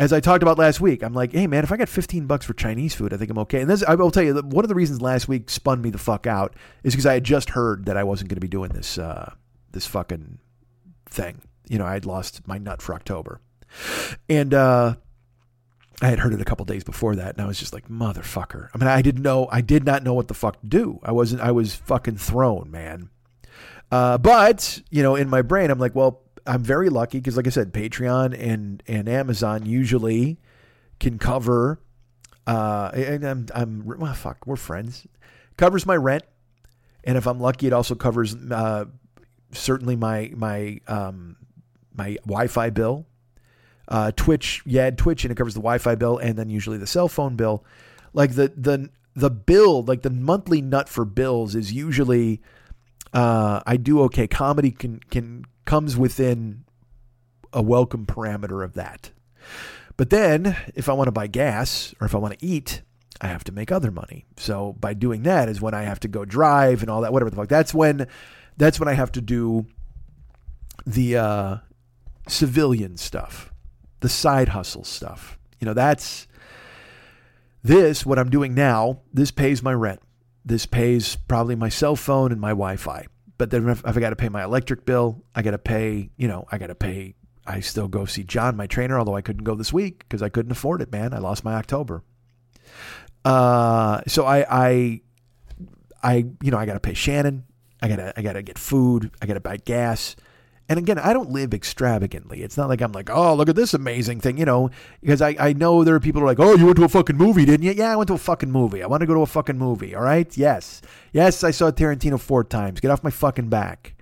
as 0.00 0.14
I 0.14 0.20
talked 0.20 0.42
about 0.42 0.58
last 0.58 0.80
week, 0.80 1.02
I'm 1.02 1.12
like, 1.12 1.32
hey 1.32 1.46
man, 1.46 1.62
if 1.62 1.70
I 1.70 1.76
got 1.76 1.90
15 1.90 2.26
bucks 2.26 2.46
for 2.46 2.54
Chinese 2.54 2.94
food, 2.94 3.12
I 3.12 3.18
think 3.18 3.30
I'm 3.30 3.38
okay. 3.40 3.60
And 3.60 3.68
this, 3.68 3.84
I 3.86 3.94
will 3.96 4.10
tell 4.10 4.22
you, 4.22 4.34
one 4.34 4.64
of 4.64 4.70
the 4.70 4.74
reasons 4.74 5.02
last 5.02 5.28
week 5.28 5.50
spun 5.50 5.82
me 5.82 5.90
the 5.90 5.98
fuck 5.98 6.26
out 6.26 6.54
is 6.82 6.94
because 6.94 7.04
I 7.04 7.12
had 7.14 7.24
just 7.24 7.50
heard 7.50 7.84
that 7.84 7.98
I 7.98 8.02
wasn't 8.02 8.30
going 8.30 8.36
to 8.36 8.40
be 8.40 8.48
doing 8.48 8.70
this, 8.70 8.96
uh, 8.96 9.34
this 9.72 9.86
fucking 9.86 10.38
thing. 11.04 11.42
You 11.68 11.78
know, 11.78 11.84
I 11.84 11.92
had 11.92 12.06
lost 12.06 12.48
my 12.48 12.56
nut 12.56 12.80
for 12.80 12.94
October, 12.94 13.42
and 14.26 14.54
uh, 14.54 14.94
I 16.00 16.06
had 16.06 16.20
heard 16.20 16.32
it 16.32 16.40
a 16.40 16.46
couple 16.46 16.64
days 16.64 16.82
before 16.82 17.14
that, 17.16 17.34
and 17.34 17.44
I 17.44 17.46
was 17.46 17.58
just 17.58 17.74
like, 17.74 17.88
motherfucker. 17.88 18.70
I 18.74 18.78
mean, 18.78 18.88
I 18.88 19.02
didn't 19.02 19.22
know, 19.22 19.48
I 19.52 19.60
did 19.60 19.84
not 19.84 20.02
know 20.02 20.14
what 20.14 20.28
the 20.28 20.34
fuck 20.34 20.62
to 20.62 20.66
do. 20.66 20.98
I 21.02 21.12
wasn't, 21.12 21.42
I 21.42 21.50
was 21.50 21.74
fucking 21.74 22.16
thrown, 22.16 22.70
man. 22.70 23.10
Uh, 23.92 24.16
but 24.16 24.80
you 24.88 25.02
know, 25.02 25.14
in 25.14 25.28
my 25.28 25.42
brain, 25.42 25.70
I'm 25.70 25.78
like, 25.78 25.94
well, 25.94 26.22
I'm 26.46 26.62
very 26.62 26.88
lucky 26.88 27.18
because, 27.18 27.36
like 27.36 27.46
I 27.46 27.50
said, 27.50 27.72
Patreon 27.72 28.36
and 28.38 28.82
and 28.86 29.08
Amazon 29.08 29.66
usually 29.66 30.38
can 30.98 31.18
cover. 31.18 31.80
Uh, 32.46 32.90
and 32.94 33.24
I'm 33.24 33.46
I'm 33.54 33.84
well, 33.84 34.14
fuck, 34.14 34.46
we're 34.46 34.56
friends. 34.56 35.06
Covers 35.56 35.86
my 35.86 35.96
rent, 35.96 36.24
and 37.04 37.16
if 37.16 37.26
I'm 37.26 37.40
lucky, 37.40 37.66
it 37.66 37.72
also 37.72 37.94
covers 37.94 38.34
uh, 38.34 38.86
certainly 39.52 39.96
my 39.96 40.32
my 40.34 40.80
um, 40.86 41.36
my 41.94 42.16
Wi-Fi 42.24 42.70
bill. 42.70 43.06
Uh, 43.88 44.12
Twitch, 44.12 44.62
yeah, 44.64 44.90
Twitch, 44.90 45.24
and 45.24 45.32
it 45.32 45.34
covers 45.34 45.54
the 45.54 45.60
Wi-Fi 45.60 45.96
bill, 45.96 46.18
and 46.18 46.36
then 46.36 46.48
usually 46.48 46.78
the 46.78 46.86
cell 46.86 47.08
phone 47.08 47.36
bill. 47.36 47.64
Like 48.12 48.34
the 48.34 48.52
the 48.56 48.90
the 49.14 49.30
bill, 49.30 49.82
like 49.82 50.02
the 50.02 50.10
monthly 50.10 50.60
nut 50.60 50.88
for 50.88 51.04
bills 51.04 51.54
is 51.54 51.72
usually. 51.72 52.40
Uh, 53.12 53.60
I 53.66 53.76
do 53.76 54.02
okay. 54.02 54.28
Comedy 54.28 54.70
can 54.70 55.00
can 55.10 55.44
comes 55.70 55.96
within 55.96 56.64
a 57.52 57.62
welcome 57.62 58.04
parameter 58.04 58.64
of 58.64 58.74
that. 58.74 59.12
But 59.96 60.10
then, 60.10 60.56
if 60.74 60.88
I 60.88 60.94
want 60.94 61.06
to 61.06 61.12
buy 61.12 61.28
gas 61.28 61.94
or 62.00 62.08
if 62.08 62.14
I 62.16 62.18
want 62.18 62.36
to 62.36 62.44
eat, 62.44 62.82
I 63.20 63.28
have 63.28 63.44
to 63.44 63.52
make 63.52 63.70
other 63.70 63.92
money. 63.92 64.26
So 64.36 64.72
by 64.80 64.94
doing 64.94 65.22
that 65.22 65.48
is 65.48 65.60
when 65.60 65.72
I 65.72 65.82
have 65.82 66.00
to 66.00 66.08
go 66.08 66.24
drive 66.24 66.82
and 66.82 66.90
all 66.90 67.02
that, 67.02 67.12
whatever 67.12 67.30
the 67.30 67.36
fuck. 67.36 67.48
That's 67.48 67.72
when, 67.72 68.08
that's 68.56 68.80
when 68.80 68.88
I 68.88 68.94
have 68.94 69.12
to 69.12 69.20
do 69.20 69.64
the 70.84 71.16
uh, 71.16 71.56
civilian 72.26 72.96
stuff, 72.96 73.52
the 74.00 74.08
side 74.08 74.48
hustle 74.48 74.82
stuff. 74.82 75.38
You 75.60 75.66
know, 75.66 75.74
that's 75.74 76.26
this. 77.62 78.04
What 78.04 78.18
I'm 78.18 78.30
doing 78.30 78.54
now. 78.54 79.02
This 79.14 79.30
pays 79.30 79.62
my 79.62 79.74
rent. 79.74 80.00
This 80.44 80.66
pays 80.66 81.14
probably 81.14 81.54
my 81.54 81.68
cell 81.68 81.94
phone 81.94 82.32
and 82.32 82.40
my 82.40 82.50
Wi-Fi. 82.50 83.06
But 83.40 83.48
then 83.48 83.70
if, 83.70 83.82
I 83.86 83.92
got 83.92 84.10
to 84.10 84.16
pay 84.16 84.28
my 84.28 84.44
electric 84.44 84.84
bill, 84.84 85.24
I 85.34 85.40
got 85.40 85.52
to 85.52 85.58
pay, 85.58 86.10
you 86.18 86.28
know, 86.28 86.46
I 86.52 86.58
got 86.58 86.66
to 86.66 86.74
pay. 86.74 87.14
I 87.46 87.60
still 87.60 87.88
go 87.88 88.04
see 88.04 88.22
John, 88.22 88.54
my 88.54 88.66
trainer, 88.66 88.98
although 88.98 89.16
I 89.16 89.22
couldn't 89.22 89.44
go 89.44 89.54
this 89.54 89.72
week 89.72 90.00
because 90.00 90.20
I 90.20 90.28
couldn't 90.28 90.52
afford 90.52 90.82
it, 90.82 90.92
man. 90.92 91.14
I 91.14 91.20
lost 91.20 91.42
my 91.42 91.54
October. 91.54 92.04
Uh, 93.24 94.02
so 94.06 94.26
I, 94.26 94.44
I, 94.50 95.00
I, 96.02 96.14
you 96.42 96.50
know, 96.50 96.58
I 96.58 96.66
got 96.66 96.74
to 96.74 96.80
pay 96.80 96.92
Shannon. 96.92 97.44
I 97.80 97.88
gotta, 97.88 98.12
I 98.14 98.20
gotta 98.20 98.42
get 98.42 98.58
food. 98.58 99.10
I 99.22 99.26
gotta 99.26 99.40
buy 99.40 99.56
gas, 99.56 100.16
And 100.70 100.78
again, 100.78 101.00
I 101.00 101.12
don't 101.12 101.30
live 101.30 101.52
extravagantly. 101.52 102.44
It's 102.44 102.56
not 102.56 102.68
like 102.68 102.80
I'm 102.80 102.92
like, 102.92 103.10
oh, 103.10 103.34
look 103.34 103.48
at 103.48 103.56
this 103.56 103.74
amazing 103.74 104.20
thing, 104.20 104.38
you 104.38 104.44
know, 104.44 104.70
because 105.00 105.20
I, 105.20 105.34
I 105.36 105.52
know 105.52 105.82
there 105.82 105.96
are 105.96 106.00
people 106.00 106.20
who 106.20 106.26
are 106.26 106.30
like, 106.30 106.38
oh, 106.38 106.54
you 106.54 106.64
went 106.64 106.76
to 106.76 106.84
a 106.84 106.88
fucking 106.88 107.16
movie, 107.16 107.44
didn't 107.44 107.66
you? 107.66 107.72
Yeah, 107.72 107.92
I 107.92 107.96
went 107.96 108.06
to 108.06 108.14
a 108.14 108.18
fucking 108.18 108.52
movie. 108.52 108.80
I 108.80 108.86
want 108.86 109.00
to 109.00 109.06
go 109.08 109.14
to 109.14 109.22
a 109.22 109.26
fucking 109.26 109.58
movie. 109.58 109.96
All 109.96 110.04
right. 110.04 110.34
Yes. 110.38 110.80
Yes, 111.12 111.42
I 111.42 111.50
saw 111.50 111.72
Tarantino 111.72 112.20
four 112.20 112.44
times. 112.44 112.78
Get 112.78 112.92
off 112.92 113.02
my 113.02 113.10
fucking 113.10 113.48
back. 113.48 113.96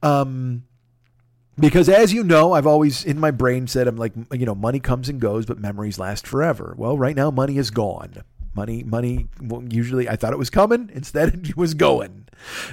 Um, 0.00 0.62
because 1.58 1.88
as 1.88 2.12
you 2.12 2.22
know, 2.22 2.52
I've 2.52 2.68
always 2.68 3.04
in 3.04 3.18
my 3.18 3.32
brain 3.32 3.66
said, 3.66 3.88
I'm 3.88 3.96
like, 3.96 4.12
you 4.32 4.46
know, 4.46 4.54
money 4.54 4.78
comes 4.78 5.08
and 5.08 5.20
goes, 5.20 5.44
but 5.44 5.58
memories 5.58 5.98
last 5.98 6.24
forever. 6.24 6.74
Well, 6.78 6.96
right 6.96 7.16
now, 7.16 7.32
money 7.32 7.58
is 7.58 7.72
gone. 7.72 8.22
Money, 8.54 8.82
money. 8.82 9.28
Usually, 9.70 10.08
I 10.08 10.16
thought 10.16 10.32
it 10.32 10.38
was 10.38 10.50
coming. 10.50 10.90
Instead, 10.92 11.34
it 11.48 11.56
was 11.56 11.74
going, 11.74 12.28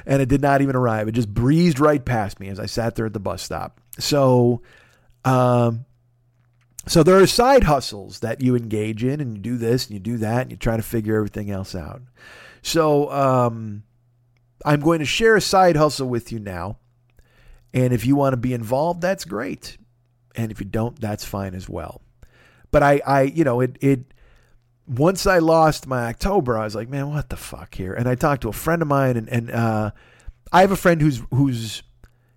and 0.05 0.21
it 0.21 0.27
did 0.27 0.41
not 0.41 0.61
even 0.61 0.75
arrive. 0.75 1.07
It 1.07 1.13
just 1.13 1.34
breezed 1.34 1.80
right 1.80 2.03
past 2.03 2.39
me 2.39 2.49
as 2.49 2.59
I 2.59 2.65
sat 2.65 2.95
there 2.95 3.05
at 3.05 3.13
the 3.13 3.19
bus 3.19 3.41
stop. 3.41 3.80
So, 3.97 4.61
um, 5.23 5.86
so 6.88 7.03
there 7.03 7.19
are 7.19 7.27
side 7.27 7.63
hustles 7.63 8.19
that 8.19 8.41
you 8.41 8.55
engage 8.55 9.03
in, 9.03 9.21
and 9.21 9.38
you 9.38 9.41
do 9.41 9.57
this 9.57 9.86
and 9.86 9.93
you 9.93 9.99
do 9.99 10.17
that, 10.17 10.43
and 10.43 10.51
you 10.51 10.57
try 10.57 10.75
to 10.75 10.84
figure 10.84 11.15
everything 11.15 11.49
else 11.49 11.75
out. 11.75 12.01
So, 12.61 13.09
um, 13.11 13.84
I'm 14.65 14.82
going 14.82 14.99
to 14.99 15.05
share 15.05 15.38
a 15.38 15.41
side 15.41 15.77
hustle 15.77 16.09
with 16.09 16.34
you 16.34 16.39
now, 16.39 16.77
and 17.73 17.93
if 17.93 18.05
you 18.05 18.17
want 18.17 18.34
to 18.34 18.38
be 18.38 18.53
involved, 18.53 19.01
that's 19.01 19.23
great, 19.23 19.77
and 20.36 20.51
if 20.51 20.59
you 20.59 20.65
don't, 20.65 20.99
that's 20.99 21.23
fine 21.23 21.55
as 21.55 21.69
well. 21.69 22.01
But 22.71 22.84
I, 22.84 23.01
I, 23.05 23.21
you 23.23 23.45
know, 23.45 23.61
it, 23.61 23.77
it 23.82 24.13
once 24.90 25.28
I 25.28 25.38
lost 25.38 25.86
my 25.86 26.08
October, 26.08 26.58
I 26.58 26.64
was 26.64 26.74
like, 26.74 26.90
man, 26.90 27.12
what 27.12 27.30
the 27.30 27.38
fuck 27.38 27.76
here? 27.76 27.94
And 27.94 28.10
I 28.10 28.16
talked 28.16 28.42
to 28.42 28.50
a 28.50 28.54
friend 28.54 28.82
of 28.82 28.88
mine, 28.88 29.18
and 29.18 29.30
and 29.30 29.52
uh, 29.52 29.92
I 30.52 30.62
have 30.62 30.72
a 30.72 30.76
friend 30.76 31.02
who's 31.02 31.22
who's 31.32 31.84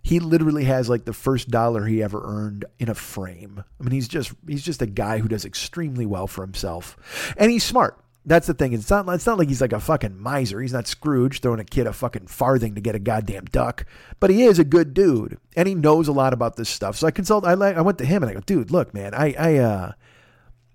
he 0.03 0.21
literally 0.21 0.65
has 0.65 0.89
like 0.89 1.05
the 1.05 1.13
first 1.15 1.49
dollar 1.49 1.87
he 1.87 2.03
ever 2.03 2.21
earned 2.23 2.67
in 2.79 2.91
a 2.91 2.95
frame. 2.95 3.65
I 3.81 3.83
mean, 3.83 3.93
he's 3.93 4.09
just 4.09 4.33
he's 4.47 4.63
just 4.63 4.83
a 4.83 4.87
guy 4.87 5.19
who 5.19 5.29
does 5.29 5.45
extremely 5.45 6.05
well 6.05 6.27
for 6.27 6.43
himself, 6.43 7.35
and 7.39 7.51
he's 7.51 7.65
smart. 7.65 7.99
That's 8.25 8.47
the 8.47 8.55
thing. 8.55 8.73
It's 8.73 8.91
not 8.91 9.09
it's 9.09 9.27
not 9.27 9.39
like 9.39 9.49
he's 9.49 9.63
like 9.63 9.73
a 9.73 9.81
fucking 9.81 10.21
miser. 10.21 10.61
He's 10.61 10.75
not 10.75 10.87
Scrooge 10.87 11.41
throwing 11.41 11.59
a 11.59 11.65
kid 11.65 11.87
a 11.87 11.93
fucking 11.93 12.27
farthing 12.27 12.75
to 12.75 12.81
get 12.81 12.95
a 12.95 13.01
goddamn 13.01 13.47
duck. 13.47 13.87
But 14.21 14.31
he 14.31 14.43
is 14.43 14.59
a 14.59 14.65
good 14.65 14.93
dude, 14.93 15.39
and 15.57 15.67
he 15.67 15.75
knows 15.75 16.07
a 16.07 16.13
lot 16.13 16.33
about 16.33 16.57
this 16.57 16.69
stuff. 16.69 16.97
So 16.97 17.07
I 17.07 17.11
consult. 17.13 17.45
I 17.45 17.55
like. 17.55 17.77
I 17.77 17.81
went 17.81 17.99
to 17.99 18.05
him 18.05 18.23
and 18.23 18.31
I 18.31 18.35
go, 18.35 18.41
dude, 18.41 18.71
look, 18.71 18.93
man, 18.93 19.15
I 19.15 19.35
I 19.39 19.57
uh 19.57 19.93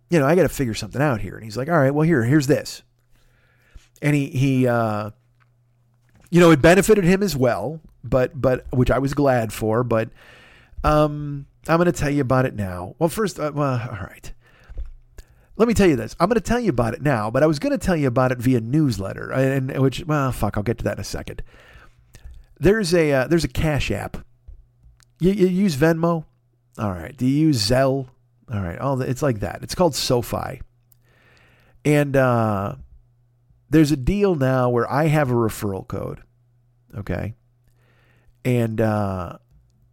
you 0.10 0.20
know, 0.20 0.26
I 0.26 0.36
got 0.36 0.44
to 0.44 0.50
figure 0.50 0.74
something 0.74 1.02
out 1.02 1.22
here. 1.22 1.36
And 1.36 1.44
he's 1.44 1.58
like, 1.58 1.70
all 1.70 1.78
right, 1.78 1.94
well, 1.94 2.06
here, 2.06 2.24
here's 2.24 2.48
this. 2.48 2.84
And 4.02 4.16
he, 4.16 4.28
he, 4.28 4.68
uh, 4.68 5.12
you 6.30 6.40
know, 6.40 6.52
it 6.52 6.62
benefited 6.62 7.04
him 7.04 7.24
as 7.24 7.36
well, 7.36 7.82
but, 8.04 8.40
but, 8.40 8.66
which 8.72 8.92
I 8.92 9.00
was 9.00 9.14
glad 9.14 9.52
for, 9.52 9.84
but, 9.84 10.10
um, 10.84 11.48
I'm 11.68 11.78
going 11.78 11.86
to 11.88 11.92
tell 11.92 12.10
you 12.10 12.22
about 12.22 12.46
it 12.46 12.56
now. 12.56 12.96
Well, 13.00 13.10
first, 13.10 13.40
uh, 13.40 13.52
well, 13.54 13.82
all 13.90 13.98
right. 13.98 14.32
Let 15.58 15.68
me 15.68 15.74
tell 15.74 15.88
you 15.88 15.96
this. 15.96 16.16
I'm 16.20 16.30
going 16.30 16.36
to 16.36 16.42
tell 16.42 16.60
you 16.60 16.70
about 16.70 16.94
it 16.94 17.02
now, 17.02 17.32
but 17.32 17.42
I 17.42 17.48
was 17.48 17.58
going 17.58 17.72
to 17.72 17.84
tell 17.84 17.96
you 17.96 18.08
about 18.08 18.32
it 18.32 18.38
via 18.38 18.62
newsletter, 18.62 19.32
and 19.32 19.76
which, 19.80 20.06
well, 20.06 20.32
fuck, 20.32 20.56
I'll 20.56 20.64
get 20.64 20.78
to 20.78 20.84
that 20.84 20.98
in 20.98 21.02
a 21.02 21.04
second. 21.04 21.42
There's 22.60 22.94
a 22.94 23.12
uh, 23.12 23.28
there's 23.28 23.44
a 23.44 23.48
Cash 23.48 23.90
App. 23.90 24.18
You, 25.20 25.32
you 25.32 25.48
use 25.48 25.76
Venmo? 25.76 26.26
All 26.78 26.92
right. 26.92 27.18
Do 27.18 27.26
you 27.26 27.48
use 27.48 27.68
Zelle? 27.68 28.08
All 28.52 28.62
right. 28.62 28.78
Oh, 28.80 29.00
it's 29.02 29.22
like 29.22 29.42
that. 29.42 29.64
It's 29.64 29.76
called 29.76 29.96
SoFi. 29.96 30.62
And 31.84 32.16
uh, 32.16 32.76
there's 33.70 33.92
a 33.92 33.98
deal 33.98 34.36
now 34.36 34.70
where 34.70 34.90
I 34.92 35.08
have 35.08 35.30
a 35.30 35.36
referral 35.36 35.88
code. 35.88 36.22
Okay. 36.96 37.36
And 38.46 38.80
uh, 38.80 39.38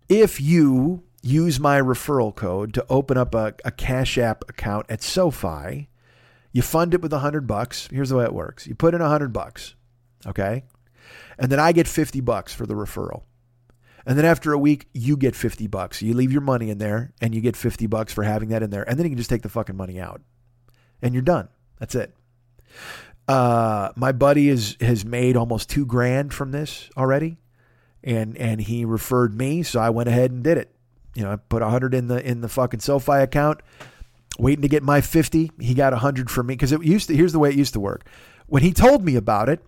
if 0.08 0.40
you 0.40 1.02
use 1.22 1.58
my 1.58 1.80
referral 1.80 2.34
code 2.34 2.74
to 2.74 2.86
open 2.88 3.16
up 3.16 3.34
a, 3.34 3.54
a 3.64 3.70
Cash 3.70 4.18
App 4.18 4.44
account 4.48 4.86
at 4.88 5.02
SoFi, 5.02 5.88
you 6.52 6.62
fund 6.62 6.94
it 6.94 7.02
with 7.02 7.12
a 7.12 7.18
hundred 7.18 7.46
bucks. 7.46 7.88
Here's 7.90 8.10
the 8.10 8.16
way 8.16 8.24
it 8.24 8.34
works. 8.34 8.66
You 8.66 8.74
put 8.74 8.94
in 8.94 9.00
a 9.00 9.08
hundred 9.08 9.32
bucks. 9.32 9.74
Okay. 10.26 10.64
And 11.38 11.50
then 11.50 11.58
I 11.58 11.72
get 11.72 11.88
50 11.88 12.20
bucks 12.20 12.54
for 12.54 12.66
the 12.66 12.74
referral. 12.74 13.22
And 14.06 14.18
then 14.18 14.24
after 14.24 14.52
a 14.52 14.58
week, 14.58 14.88
you 14.92 15.16
get 15.16 15.34
50 15.34 15.66
bucks. 15.66 16.02
You 16.02 16.14
leave 16.14 16.32
your 16.32 16.42
money 16.42 16.70
in 16.70 16.78
there 16.78 17.12
and 17.20 17.34
you 17.34 17.40
get 17.40 17.56
50 17.56 17.86
bucks 17.86 18.12
for 18.12 18.22
having 18.22 18.50
that 18.50 18.62
in 18.62 18.70
there. 18.70 18.82
And 18.88 18.98
then 18.98 19.06
you 19.06 19.10
can 19.10 19.18
just 19.18 19.30
take 19.30 19.42
the 19.42 19.48
fucking 19.48 19.76
money 19.76 19.98
out. 19.98 20.20
And 21.00 21.14
you're 21.14 21.22
done. 21.22 21.48
That's 21.78 21.94
it. 21.94 22.14
Uh, 23.26 23.90
my 23.96 24.12
buddy 24.12 24.48
is 24.48 24.76
has 24.80 25.04
made 25.04 25.36
almost 25.36 25.70
two 25.70 25.86
grand 25.86 26.34
from 26.34 26.50
this 26.50 26.90
already. 26.96 27.38
And 28.02 28.36
and 28.36 28.60
he 28.60 28.84
referred 28.84 29.34
me, 29.34 29.62
so 29.62 29.80
I 29.80 29.90
went 29.90 30.08
ahead 30.08 30.30
and 30.30 30.44
did 30.44 30.58
it. 30.58 30.70
You 31.14 31.22
know, 31.22 31.32
I 31.32 31.36
put 31.36 31.62
a 31.62 31.68
hundred 31.68 31.94
in 31.94 32.08
the 32.08 32.22
in 32.26 32.42
the 32.42 32.48
fucking 32.48 32.80
SoFi 32.80 33.12
account, 33.12 33.60
waiting 34.38 34.62
to 34.62 34.68
get 34.68 34.82
my 34.82 35.00
50. 35.00 35.52
He 35.58 35.72
got 35.72 35.94
a 35.94 35.96
hundred 35.96 36.30
from 36.30 36.48
me 36.48 36.54
because 36.54 36.72
it 36.72 36.84
used 36.84 37.08
to 37.08 37.16
here's 37.16 37.32
the 37.32 37.38
way 37.38 37.48
it 37.48 37.54
used 37.54 37.72
to 37.74 37.80
work. 37.80 38.04
When 38.46 38.62
he 38.62 38.72
told 38.72 39.02
me 39.02 39.16
about 39.16 39.48
it, 39.48 39.64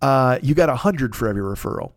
uh, 0.00 0.38
you 0.42 0.54
got 0.54 0.70
a 0.70 0.76
hundred 0.76 1.14
for 1.14 1.28
every 1.28 1.42
referral. 1.42 1.92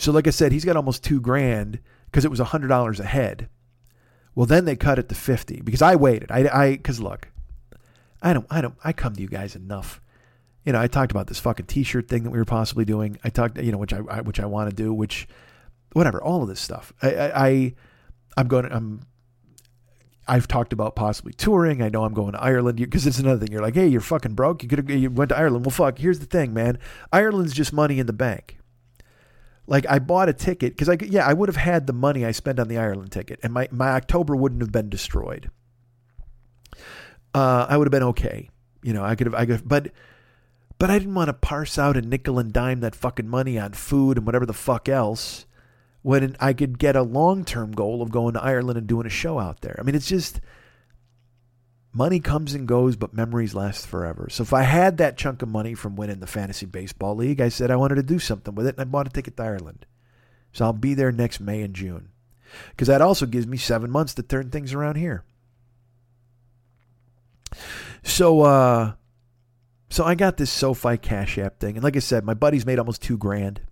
So, 0.00 0.12
like 0.12 0.26
I 0.26 0.30
said, 0.30 0.50
he's 0.50 0.64
got 0.64 0.76
almost 0.76 1.04
two 1.04 1.20
grand 1.20 1.78
because 2.06 2.24
it 2.24 2.30
was 2.30 2.40
a 2.40 2.44
hundred 2.44 2.68
dollars 2.68 3.00
a 3.00 3.04
head. 3.04 3.50
Well, 4.34 4.46
then 4.46 4.64
they 4.64 4.74
cut 4.74 4.98
it 4.98 5.10
to 5.10 5.14
fifty 5.14 5.60
because 5.60 5.82
I 5.82 5.94
waited. 5.94 6.30
I, 6.30 6.48
I, 6.48 6.70
because 6.72 7.00
look, 7.00 7.28
I 8.22 8.32
don't, 8.32 8.46
I 8.50 8.62
don't, 8.62 8.76
I 8.82 8.94
come 8.94 9.14
to 9.14 9.20
you 9.20 9.28
guys 9.28 9.54
enough. 9.54 10.00
You 10.64 10.72
know, 10.72 10.80
I 10.80 10.86
talked 10.86 11.10
about 11.10 11.26
this 11.26 11.38
fucking 11.38 11.66
T-shirt 11.66 12.08
thing 12.08 12.22
that 12.22 12.30
we 12.30 12.38
were 12.38 12.46
possibly 12.46 12.86
doing. 12.86 13.18
I 13.24 13.28
talked, 13.28 13.58
you 13.58 13.72
know, 13.72 13.78
which 13.78 13.92
I, 13.92 13.98
I 14.08 14.20
which 14.22 14.40
I 14.40 14.46
want 14.46 14.70
to 14.70 14.74
do, 14.76 14.92
which, 14.94 15.28
whatever, 15.92 16.22
all 16.22 16.42
of 16.42 16.48
this 16.48 16.60
stuff. 16.60 16.94
I, 17.02 17.14
I, 17.14 17.46
I 17.48 17.74
I'm 18.38 18.48
going. 18.48 18.64
To, 18.64 18.74
I'm 18.74 19.02
I've 20.26 20.48
talked 20.48 20.72
about 20.72 20.96
possibly 20.96 21.34
touring. 21.34 21.82
I 21.82 21.90
know 21.90 22.04
I'm 22.04 22.14
going 22.14 22.32
to 22.32 22.42
Ireland 22.42 22.78
because 22.78 23.06
it's 23.06 23.18
another 23.18 23.44
thing. 23.44 23.52
You're 23.52 23.60
like, 23.60 23.74
hey, 23.74 23.88
you're 23.88 24.00
fucking 24.00 24.32
broke. 24.32 24.62
You 24.62 24.68
could 24.70 24.78
have 24.78 24.88
you 24.88 25.10
went 25.10 25.28
to 25.28 25.36
Ireland. 25.36 25.66
Well, 25.66 25.72
fuck. 25.72 25.98
Here's 25.98 26.20
the 26.20 26.26
thing, 26.26 26.54
man. 26.54 26.78
Ireland's 27.12 27.52
just 27.52 27.74
money 27.74 27.98
in 27.98 28.06
the 28.06 28.14
bank. 28.14 28.56
Like 29.70 29.86
I 29.88 30.00
bought 30.00 30.28
a 30.28 30.32
ticket 30.32 30.72
because 30.72 30.88
I 30.88 30.98
yeah 31.00 31.24
I 31.24 31.32
would 31.32 31.48
have 31.48 31.56
had 31.56 31.86
the 31.86 31.92
money 31.92 32.26
I 32.26 32.32
spent 32.32 32.58
on 32.58 32.66
the 32.66 32.76
Ireland 32.76 33.12
ticket 33.12 33.38
and 33.44 33.52
my 33.52 33.68
my 33.70 33.90
October 33.90 34.34
wouldn't 34.34 34.60
have 34.62 34.72
been 34.72 34.90
destroyed. 34.90 35.48
Uh, 37.32 37.66
I 37.68 37.76
would 37.76 37.86
have 37.86 37.92
been 37.92 38.02
okay. 38.02 38.50
You 38.82 38.92
know 38.92 39.04
I 39.04 39.14
could 39.14 39.28
have 39.28 39.34
I 39.34 39.46
could 39.46 39.52
have, 39.52 39.68
but 39.68 39.92
but 40.80 40.90
I 40.90 40.98
didn't 40.98 41.14
want 41.14 41.28
to 41.28 41.34
parse 41.34 41.78
out 41.78 41.96
a 41.96 42.02
nickel 42.02 42.40
and 42.40 42.52
dime 42.52 42.80
that 42.80 42.96
fucking 42.96 43.28
money 43.28 43.60
on 43.60 43.72
food 43.72 44.16
and 44.16 44.26
whatever 44.26 44.44
the 44.44 44.52
fuck 44.52 44.88
else 44.88 45.46
when 46.02 46.34
I 46.40 46.52
could 46.52 46.80
get 46.80 46.96
a 46.96 47.02
long 47.02 47.44
term 47.44 47.70
goal 47.70 48.02
of 48.02 48.10
going 48.10 48.34
to 48.34 48.42
Ireland 48.42 48.76
and 48.76 48.88
doing 48.88 49.06
a 49.06 49.10
show 49.10 49.38
out 49.38 49.60
there. 49.60 49.76
I 49.78 49.84
mean 49.84 49.94
it's 49.94 50.08
just 50.08 50.40
money 51.92 52.20
comes 52.20 52.54
and 52.54 52.68
goes, 52.68 52.96
but 52.96 53.14
memories 53.14 53.54
last 53.54 53.86
forever. 53.86 54.28
So 54.30 54.42
if 54.42 54.52
I 54.52 54.62
had 54.62 54.98
that 54.98 55.16
chunk 55.16 55.42
of 55.42 55.48
money 55.48 55.74
from 55.74 55.96
winning 55.96 56.20
the 56.20 56.26
fantasy 56.26 56.66
baseball 56.66 57.16
league, 57.16 57.40
I 57.40 57.48
said 57.48 57.70
I 57.70 57.76
wanted 57.76 57.96
to 57.96 58.02
do 58.02 58.18
something 58.18 58.54
with 58.54 58.66
it, 58.66 58.76
and 58.76 58.80
I 58.80 58.84
bought 58.84 59.06
a 59.06 59.10
ticket 59.10 59.36
to 59.36 59.42
Ireland. 59.42 59.86
So 60.52 60.64
I'll 60.64 60.72
be 60.72 60.94
there 60.94 61.12
next 61.12 61.40
May 61.40 61.62
and 61.62 61.74
June, 61.74 62.10
because 62.70 62.88
that 62.88 63.00
also 63.00 63.26
gives 63.26 63.46
me 63.46 63.56
seven 63.56 63.90
months 63.90 64.14
to 64.14 64.22
turn 64.22 64.50
things 64.50 64.72
around 64.72 64.96
here. 64.96 65.24
So, 68.02 68.42
uh, 68.42 68.92
so 69.90 70.04
I 70.04 70.14
got 70.14 70.36
this 70.36 70.50
SoFi 70.50 70.96
Cash 70.96 71.38
App 71.38 71.58
thing, 71.58 71.76
and 71.76 71.84
like 71.84 71.96
I 71.96 72.00
said, 72.00 72.24
my 72.24 72.34
buddy's 72.34 72.66
made 72.66 72.78
almost 72.78 73.02
two 73.02 73.18
grand. 73.18 73.62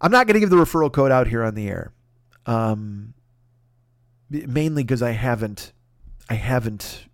I'm 0.00 0.12
not 0.12 0.26
going 0.26 0.34
to 0.34 0.40
give 0.40 0.50
the 0.50 0.56
referral 0.56 0.92
code 0.92 1.10
out 1.10 1.26
here 1.26 1.42
on 1.42 1.54
the 1.54 1.68
air, 1.68 1.92
um, 2.46 3.14
mainly 4.30 4.84
because 4.84 5.02
I 5.02 5.12
haven't, 5.12 5.72
I 6.28 6.34
haven't 6.34 7.06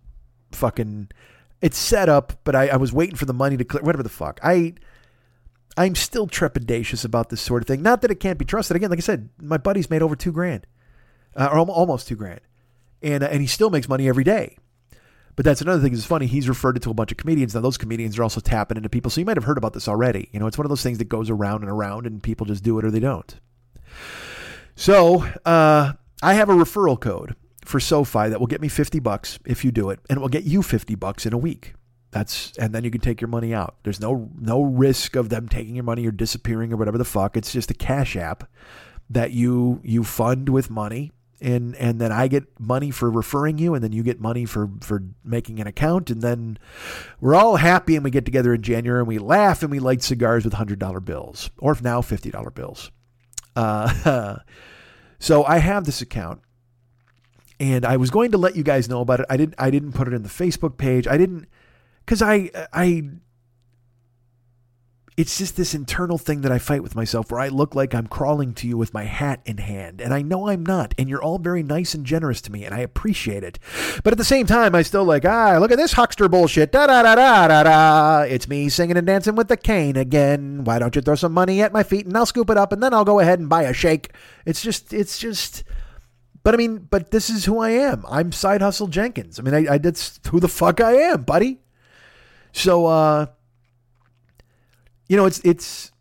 fucking 0.55 1.09
it's 1.61 1.77
set 1.77 2.09
up, 2.09 2.33
but 2.43 2.55
I, 2.55 2.69
I 2.69 2.75
was 2.77 2.91
waiting 2.91 3.15
for 3.15 3.25
the 3.25 3.33
money 3.33 3.55
to 3.55 3.63
clear 3.63 3.83
whatever 3.83 4.03
the 4.03 4.09
fuck. 4.09 4.39
I 4.43 4.73
I'm 5.77 5.95
still 5.95 6.27
trepidatious 6.27 7.05
about 7.05 7.29
this 7.29 7.41
sort 7.41 7.61
of 7.61 7.67
thing. 7.67 7.81
Not 7.81 8.01
that 8.01 8.11
it 8.11 8.19
can't 8.19 8.37
be 8.37 8.45
trusted. 8.45 8.75
Again, 8.75 8.89
like 8.89 8.99
I 8.99 9.01
said, 9.01 9.29
my 9.39 9.57
buddy's 9.57 9.89
made 9.89 10.01
over 10.01 10.15
two 10.15 10.31
grand, 10.31 10.65
uh, 11.35 11.49
or 11.51 11.59
almost 11.59 12.07
two 12.07 12.15
grand, 12.15 12.41
and 13.01 13.23
uh, 13.23 13.27
and 13.27 13.41
he 13.41 13.47
still 13.47 13.69
makes 13.69 13.87
money 13.87 14.07
every 14.09 14.23
day. 14.23 14.57
But 15.35 15.45
that's 15.45 15.61
another 15.61 15.81
thing. 15.81 15.93
It's 15.93 16.05
funny. 16.05 16.25
He's 16.25 16.49
referred 16.49 16.75
it 16.75 16.83
to 16.83 16.89
a 16.89 16.93
bunch 16.93 17.11
of 17.11 17.17
comedians. 17.17 17.55
Now 17.55 17.61
those 17.61 17.77
comedians 17.77 18.19
are 18.19 18.23
also 18.23 18.41
tapping 18.41 18.75
into 18.75 18.89
people. 18.89 19.09
So 19.09 19.21
you 19.21 19.25
might 19.25 19.37
have 19.37 19.45
heard 19.45 19.57
about 19.57 19.73
this 19.73 19.87
already. 19.87 20.29
You 20.33 20.39
know, 20.39 20.47
it's 20.47 20.57
one 20.57 20.65
of 20.65 20.69
those 20.69 20.83
things 20.83 20.97
that 20.97 21.07
goes 21.07 21.29
around 21.29 21.61
and 21.61 21.71
around, 21.71 22.05
and 22.05 22.21
people 22.21 22.45
just 22.45 22.63
do 22.63 22.77
it 22.79 22.85
or 22.85 22.91
they 22.91 22.99
don't. 22.99 23.33
So 24.75 25.23
uh, 25.45 25.93
I 26.21 26.33
have 26.33 26.49
a 26.49 26.53
referral 26.53 26.99
code 26.99 27.35
for 27.65 27.79
SoFi 27.79 28.29
that 28.29 28.39
will 28.39 28.47
get 28.47 28.61
me 28.61 28.67
50 28.67 28.99
bucks 28.99 29.39
if 29.45 29.63
you 29.63 29.71
do 29.71 29.89
it, 29.89 29.99
and 30.09 30.17
it 30.17 30.21
will 30.21 30.29
get 30.29 30.43
you 30.43 30.61
50 30.61 30.95
bucks 30.95 31.25
in 31.25 31.33
a 31.33 31.37
week. 31.37 31.73
That's 32.11 32.57
and 32.57 32.75
then 32.75 32.83
you 32.83 32.91
can 32.91 32.99
take 32.99 33.21
your 33.21 33.29
money 33.29 33.53
out. 33.53 33.75
There's 33.83 34.01
no 34.01 34.29
no 34.37 34.61
risk 34.61 35.15
of 35.15 35.29
them 35.29 35.47
taking 35.47 35.75
your 35.75 35.85
money 35.85 36.05
or 36.05 36.11
disappearing 36.11 36.73
or 36.73 36.77
whatever 36.77 36.97
the 36.97 37.05
fuck. 37.05 37.37
It's 37.37 37.53
just 37.53 37.71
a 37.71 37.73
cash 37.73 38.17
app 38.17 38.49
that 39.09 39.31
you 39.31 39.79
you 39.83 40.03
fund 40.03 40.49
with 40.49 40.69
money 40.69 41.11
and 41.41 41.75
and 41.75 41.99
then 41.99 42.11
I 42.11 42.27
get 42.27 42.59
money 42.59 42.91
for 42.91 43.09
referring 43.09 43.57
you 43.57 43.73
and 43.73 43.83
then 43.83 43.91
you 43.91 44.03
get 44.03 44.21
money 44.21 44.45
for 44.45 44.69
for 44.81 45.03
making 45.23 45.59
an 45.59 45.67
account 45.67 46.09
and 46.09 46.21
then 46.21 46.59
we're 47.19 47.35
all 47.35 47.55
happy 47.57 47.95
and 47.95 48.03
we 48.03 48.11
get 48.11 48.25
together 48.25 48.53
in 48.53 48.61
January 48.61 48.99
and 48.99 49.07
we 49.07 49.17
laugh 49.17 49.63
and 49.63 49.71
we 49.71 49.79
light 49.79 50.03
cigars 50.03 50.45
with 50.45 50.53
$100 50.53 51.03
bills 51.03 51.49
or 51.57 51.71
if 51.71 51.81
now 51.81 52.01
$50 52.01 52.53
bills. 52.53 52.91
Uh, 53.55 54.37
so 55.19 55.43
I 55.43 55.57
have 55.57 55.85
this 55.85 56.01
account, 56.01 56.41
and 57.61 57.85
I 57.85 57.95
was 57.95 58.09
going 58.09 58.31
to 58.31 58.39
let 58.39 58.55
you 58.55 58.63
guys 58.63 58.89
know 58.89 59.01
about 59.01 59.19
it. 59.19 59.27
I 59.29 59.37
didn't. 59.37 59.53
I 59.59 59.69
didn't 59.69 59.91
put 59.91 60.07
it 60.07 60.15
in 60.15 60.23
the 60.23 60.29
Facebook 60.29 60.77
page. 60.77 61.07
I 61.07 61.15
didn't 61.15 61.45
because 62.03 62.23
I 62.23 62.49
I 62.73 63.03
it's 65.15 65.37
just 65.37 65.57
this 65.57 65.75
internal 65.75 66.17
thing 66.17 66.41
that 66.41 66.51
I 66.51 66.57
fight 66.57 66.81
with 66.81 66.95
myself 66.95 67.29
where 67.29 67.39
I 67.39 67.49
look 67.49 67.75
like 67.75 67.93
I'm 67.93 68.07
crawling 68.07 68.55
to 68.55 68.67
you 68.67 68.77
with 68.77 68.95
my 68.95 69.03
hat 69.03 69.41
in 69.45 69.57
hand. 69.57 70.01
And 70.01 70.11
I 70.11 70.23
know 70.23 70.47
I'm 70.47 70.65
not. 70.65 70.95
And 70.97 71.07
you're 71.07 71.21
all 71.21 71.37
very 71.37 71.61
nice 71.61 71.93
and 71.93 72.03
generous 72.03 72.41
to 72.41 72.51
me. 72.51 72.63
And 72.63 72.73
I 72.73 72.79
appreciate 72.79 73.43
it. 73.43 73.59
But 74.03 74.13
at 74.13 74.17
the 74.17 74.23
same 74.23 74.47
time, 74.47 74.73
I 74.73 74.81
still 74.81 75.03
like, 75.03 75.23
ah, 75.23 75.57
look 75.59 75.71
at 75.71 75.77
this 75.77 75.93
huckster 75.93 76.27
bullshit. 76.27 76.71
Da 76.71 76.87
da 76.87 77.03
da 77.03 77.13
da 77.13 77.47
da 77.47 77.63
da. 77.63 78.21
It's 78.21 78.47
me 78.47 78.69
singing 78.69 78.97
and 78.97 79.05
dancing 79.05 79.35
with 79.35 79.49
the 79.49 79.57
cane 79.57 79.97
again. 79.97 80.63
Why 80.63 80.79
don't 80.79 80.95
you 80.95 81.03
throw 81.03 81.13
some 81.13 81.33
money 81.33 81.61
at 81.61 81.73
my 81.73 81.83
feet 81.83 82.07
and 82.07 82.17
I'll 82.17 82.25
scoop 82.25 82.49
it 82.49 82.57
up 82.57 82.71
and 82.71 82.81
then 82.81 82.91
I'll 82.91 83.05
go 83.05 83.19
ahead 83.19 83.37
and 83.37 83.49
buy 83.49 83.63
a 83.63 83.73
shake. 83.73 84.13
It's 84.47 84.63
just, 84.63 84.93
it's 84.93 85.19
just. 85.19 85.63
But 86.43 86.53
I 86.53 86.57
mean, 86.57 86.87
but 86.89 87.11
this 87.11 87.29
is 87.29 87.45
who 87.45 87.59
I 87.59 87.69
am. 87.69 88.03
I'm 88.09 88.31
Side 88.31 88.61
Hustle 88.61 88.87
Jenkins. 88.87 89.39
I 89.39 89.43
mean, 89.43 89.53
I, 89.53 89.73
I 89.73 89.77
that's 89.77 90.19
who 90.29 90.39
the 90.39 90.47
fuck 90.47 90.81
I 90.81 90.93
am, 90.93 91.23
buddy. 91.23 91.59
So, 92.51 92.87
uh, 92.87 93.27
you 95.07 95.17
know, 95.17 95.25
it's 95.25 95.39
it's 95.43 95.91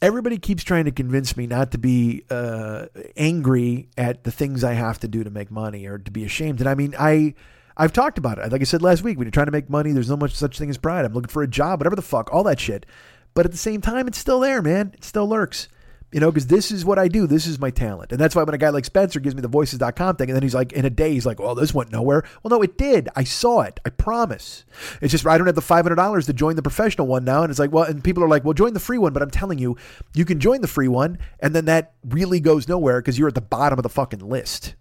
everybody 0.00 0.38
keeps 0.38 0.62
trying 0.62 0.84
to 0.84 0.92
convince 0.92 1.36
me 1.36 1.46
not 1.46 1.72
to 1.72 1.78
be 1.78 2.24
uh, 2.30 2.86
angry 3.16 3.88
at 3.96 4.24
the 4.24 4.30
things 4.30 4.62
I 4.62 4.74
have 4.74 5.00
to 5.00 5.08
do 5.08 5.24
to 5.24 5.30
make 5.30 5.50
money 5.50 5.86
or 5.86 5.98
to 5.98 6.10
be 6.10 6.24
ashamed. 6.24 6.60
And 6.60 6.68
I 6.68 6.74
mean, 6.74 6.94
I 6.98 7.34
I've 7.76 7.92
talked 7.92 8.18
about 8.18 8.38
it. 8.38 8.52
Like 8.52 8.60
I 8.60 8.64
said 8.64 8.82
last 8.82 9.02
week, 9.02 9.18
when 9.18 9.26
you're 9.26 9.32
trying 9.32 9.46
to 9.46 9.52
make 9.52 9.68
money, 9.68 9.92
there's 9.92 10.10
no 10.10 10.16
much 10.16 10.34
such 10.34 10.58
thing 10.58 10.70
as 10.70 10.78
pride. 10.78 11.04
I'm 11.04 11.12
looking 11.12 11.28
for 11.28 11.42
a 11.42 11.48
job, 11.48 11.80
whatever 11.80 11.96
the 11.96 12.02
fuck, 12.02 12.32
all 12.32 12.44
that 12.44 12.60
shit. 12.60 12.86
But 13.34 13.44
at 13.44 13.52
the 13.52 13.58
same 13.58 13.80
time, 13.80 14.08
it's 14.08 14.18
still 14.18 14.40
there, 14.40 14.62
man. 14.62 14.92
It 14.94 15.04
still 15.04 15.28
lurks. 15.28 15.68
You 16.10 16.20
know, 16.20 16.30
because 16.30 16.46
this 16.46 16.70
is 16.70 16.86
what 16.86 16.98
I 16.98 17.08
do. 17.08 17.26
This 17.26 17.46
is 17.46 17.58
my 17.58 17.70
talent. 17.70 18.12
And 18.12 18.20
that's 18.20 18.34
why 18.34 18.42
when 18.42 18.54
a 18.54 18.58
guy 18.58 18.70
like 18.70 18.86
Spencer 18.86 19.20
gives 19.20 19.34
me 19.34 19.42
the 19.42 19.48
voices.com 19.48 20.16
thing, 20.16 20.30
and 20.30 20.36
then 20.36 20.42
he's 20.42 20.54
like, 20.54 20.72
in 20.72 20.86
a 20.86 20.90
day, 20.90 21.12
he's 21.12 21.26
like, 21.26 21.38
well, 21.38 21.54
this 21.54 21.74
went 21.74 21.92
nowhere. 21.92 22.24
Well, 22.42 22.50
no, 22.50 22.62
it 22.62 22.78
did. 22.78 23.10
I 23.14 23.24
saw 23.24 23.60
it. 23.60 23.78
I 23.84 23.90
promise. 23.90 24.64
It's 25.02 25.12
just, 25.12 25.26
I 25.26 25.36
don't 25.36 25.46
have 25.46 25.54
the 25.54 25.60
$500 25.60 26.26
to 26.26 26.32
join 26.32 26.56
the 26.56 26.62
professional 26.62 27.06
one 27.06 27.24
now. 27.24 27.42
And 27.42 27.50
it's 27.50 27.58
like, 27.58 27.72
well, 27.72 27.84
and 27.84 28.02
people 28.02 28.24
are 28.24 28.28
like, 28.28 28.42
well, 28.42 28.54
join 28.54 28.72
the 28.72 28.80
free 28.80 28.96
one. 28.98 29.12
But 29.12 29.22
I'm 29.22 29.30
telling 29.30 29.58
you, 29.58 29.76
you 30.14 30.24
can 30.24 30.40
join 30.40 30.62
the 30.62 30.66
free 30.66 30.88
one. 30.88 31.18
And 31.40 31.54
then 31.54 31.66
that 31.66 31.92
really 32.02 32.40
goes 32.40 32.68
nowhere 32.68 33.02
because 33.02 33.18
you're 33.18 33.28
at 33.28 33.34
the 33.34 33.42
bottom 33.42 33.78
of 33.78 33.82
the 33.82 33.90
fucking 33.90 34.20
list. 34.20 34.76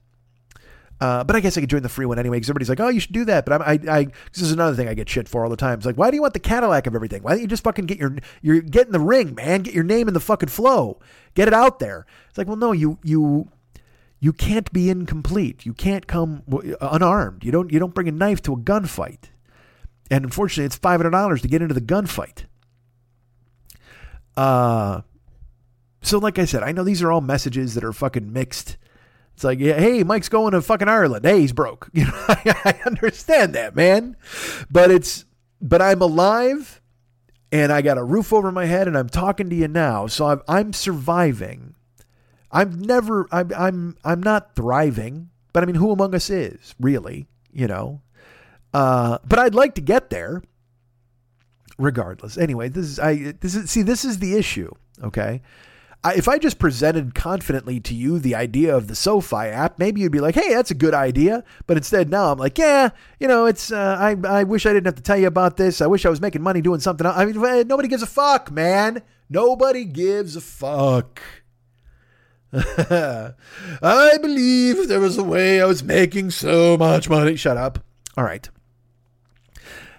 Uh, 0.99 1.23
but 1.23 1.35
I 1.35 1.39
guess 1.41 1.57
I 1.57 1.61
could 1.61 1.69
join 1.69 1.83
the 1.83 1.89
free 1.89 2.07
one 2.07 2.17
anyway 2.17 2.37
because 2.37 2.49
everybody's 2.49 2.69
like, 2.69 2.79
oh, 2.79 2.89
you 2.89 2.99
should 2.99 3.13
do 3.13 3.25
that. 3.25 3.45
But 3.45 3.61
I'm, 3.61 3.61
I, 3.61 3.97
I, 3.97 4.03
this 4.33 4.41
is 4.41 4.51
another 4.51 4.75
thing 4.75 4.87
I 4.87 4.95
get 4.95 5.07
shit 5.07 5.29
for 5.29 5.43
all 5.43 5.49
the 5.49 5.55
time. 5.55 5.77
It's 5.77 5.85
like, 5.85 5.97
why 5.97 6.09
do 6.09 6.15
you 6.15 6.21
want 6.21 6.33
the 6.33 6.39
Cadillac 6.39 6.87
of 6.87 6.95
everything? 6.95 7.21
Why 7.21 7.31
don't 7.31 7.41
you 7.41 7.47
just 7.47 7.63
fucking 7.63 7.85
get 7.85 7.99
your, 7.99 8.15
you're 8.41 8.61
getting 8.61 8.93
the 8.93 8.99
ring, 8.99 9.35
man? 9.35 9.61
Get 9.61 9.75
your 9.75 9.83
name 9.83 10.07
in 10.07 10.15
the 10.15 10.19
fucking 10.19 10.49
flow. 10.49 10.99
Get 11.35 11.47
it 11.47 11.53
out 11.53 11.77
there. 11.79 12.07
It's 12.29 12.37
like, 12.37 12.47
well, 12.47 12.55
no, 12.55 12.71
you, 12.71 12.97
you, 13.03 13.51
you 14.19 14.33
can't 14.33 14.73
be 14.73 14.89
incomplete. 14.89 15.67
You 15.67 15.73
can't 15.73 16.07
come 16.07 16.41
unarmed. 16.81 17.43
You 17.43 17.51
don't, 17.51 17.71
you 17.71 17.77
don't 17.77 17.93
bring 17.93 18.07
a 18.07 18.11
knife 18.11 18.41
to 18.43 18.53
a 18.53 18.57
gunfight. 18.57 19.25
And 20.09 20.23
unfortunately, 20.23 20.65
it's 20.65 20.77
five 20.77 20.99
hundred 20.99 21.11
dollars 21.11 21.41
to 21.41 21.47
get 21.47 21.61
into 21.61 21.73
the 21.73 21.81
gunfight. 21.81 22.45
Uh, 24.37 25.01
so 26.01 26.17
like 26.17 26.39
I 26.39 26.45
said, 26.45 26.63
I 26.63 26.71
know 26.71 26.83
these 26.83 27.03
are 27.03 27.11
all 27.11 27.21
messages 27.21 27.75
that 27.75 27.83
are 27.83 27.91
fucking 27.91 28.31
mixed 28.31 28.77
it's 29.37 29.43
like, 29.43 29.59
yeah, 29.59 29.79
hey, 29.79 30.01
Mike's 30.01 30.29
going 30.29 30.53
to 30.53 30.63
fucking 30.63 30.89
Ireland. 30.89 31.23
Hey, 31.23 31.41
he's 31.41 31.53
broke. 31.53 31.91
You 31.93 32.05
know, 32.05 32.23
I 32.27 32.79
understand 32.87 33.53
that, 33.53 33.75
man. 33.75 34.17
But 34.71 34.89
it's, 34.89 35.25
but 35.61 35.79
I'm 35.79 36.01
alive, 36.01 36.81
and 37.51 37.71
I 37.71 37.83
got 37.83 37.99
a 37.99 38.03
roof 38.03 38.33
over 38.33 38.51
my 38.51 38.65
head, 38.65 38.87
and 38.87 38.97
I'm 38.97 39.09
talking 39.09 39.47
to 39.51 39.55
you 39.55 39.67
now. 39.67 40.07
So 40.07 40.25
I'm, 40.25 40.41
I'm 40.47 40.73
surviving. 40.73 41.75
I'm 42.51 42.79
never, 42.79 43.27
I'm, 43.31 43.51
I'm, 43.55 43.97
I'm 44.03 44.23
not 44.23 44.55
thriving. 44.55 45.29
But 45.53 45.61
I 45.61 45.67
mean, 45.67 45.75
who 45.75 45.91
among 45.91 46.15
us 46.15 46.31
is 46.31 46.73
really? 46.79 47.27
You 47.53 47.67
know. 47.67 48.01
Uh, 48.73 49.19
but 49.23 49.37
I'd 49.37 49.53
like 49.53 49.75
to 49.75 49.81
get 49.81 50.09
there. 50.09 50.41
Regardless, 51.77 52.39
anyway, 52.39 52.69
this 52.69 52.85
is 52.87 52.99
I. 52.99 53.35
This 53.39 53.53
is 53.53 53.69
see. 53.69 53.83
This 53.83 54.03
is 54.03 54.17
the 54.17 54.35
issue. 54.35 54.71
Okay 55.03 55.43
if 56.05 56.27
I 56.27 56.37
just 56.37 56.59
presented 56.59 57.15
confidently 57.15 57.79
to 57.81 57.93
you 57.93 58.19
the 58.19 58.35
idea 58.35 58.75
of 58.75 58.87
the 58.87 58.95
SoFi 58.95 59.47
app, 59.47 59.79
maybe 59.79 60.01
you'd 60.01 60.11
be 60.11 60.19
like, 60.19 60.35
"Hey, 60.35 60.53
that's 60.53 60.71
a 60.71 60.75
good 60.75 60.93
idea." 60.93 61.43
But 61.65 61.77
instead, 61.77 62.09
now 62.09 62.31
I'm 62.31 62.37
like, 62.37 62.57
"Yeah, 62.57 62.89
you 63.19 63.27
know, 63.27 63.45
it's. 63.45 63.71
Uh, 63.71 63.97
I 63.99 64.15
I 64.27 64.43
wish 64.43 64.65
I 64.65 64.73
didn't 64.73 64.85
have 64.85 64.95
to 64.95 65.01
tell 65.01 65.17
you 65.17 65.27
about 65.27 65.57
this. 65.57 65.81
I 65.81 65.87
wish 65.87 66.05
I 66.05 66.09
was 66.09 66.21
making 66.21 66.43
money 66.43 66.61
doing 66.61 66.79
something. 66.79 67.05
Else. 67.05 67.17
I 67.17 67.25
mean, 67.25 67.43
eh, 67.43 67.63
nobody 67.65 67.87
gives 67.87 68.03
a 68.03 68.07
fuck, 68.07 68.51
man. 68.51 69.01
Nobody 69.29 69.85
gives 69.85 70.35
a 70.35 70.41
fuck." 70.41 71.21
I 72.53 74.17
believe 74.21 74.87
there 74.87 75.01
was 75.01 75.17
a 75.17 75.23
way 75.23 75.61
I 75.61 75.65
was 75.65 75.83
making 75.83 76.31
so 76.31 76.77
much 76.77 77.09
money. 77.09 77.35
Shut 77.35 77.57
up. 77.57 77.83
All 78.15 78.23
right. 78.23 78.49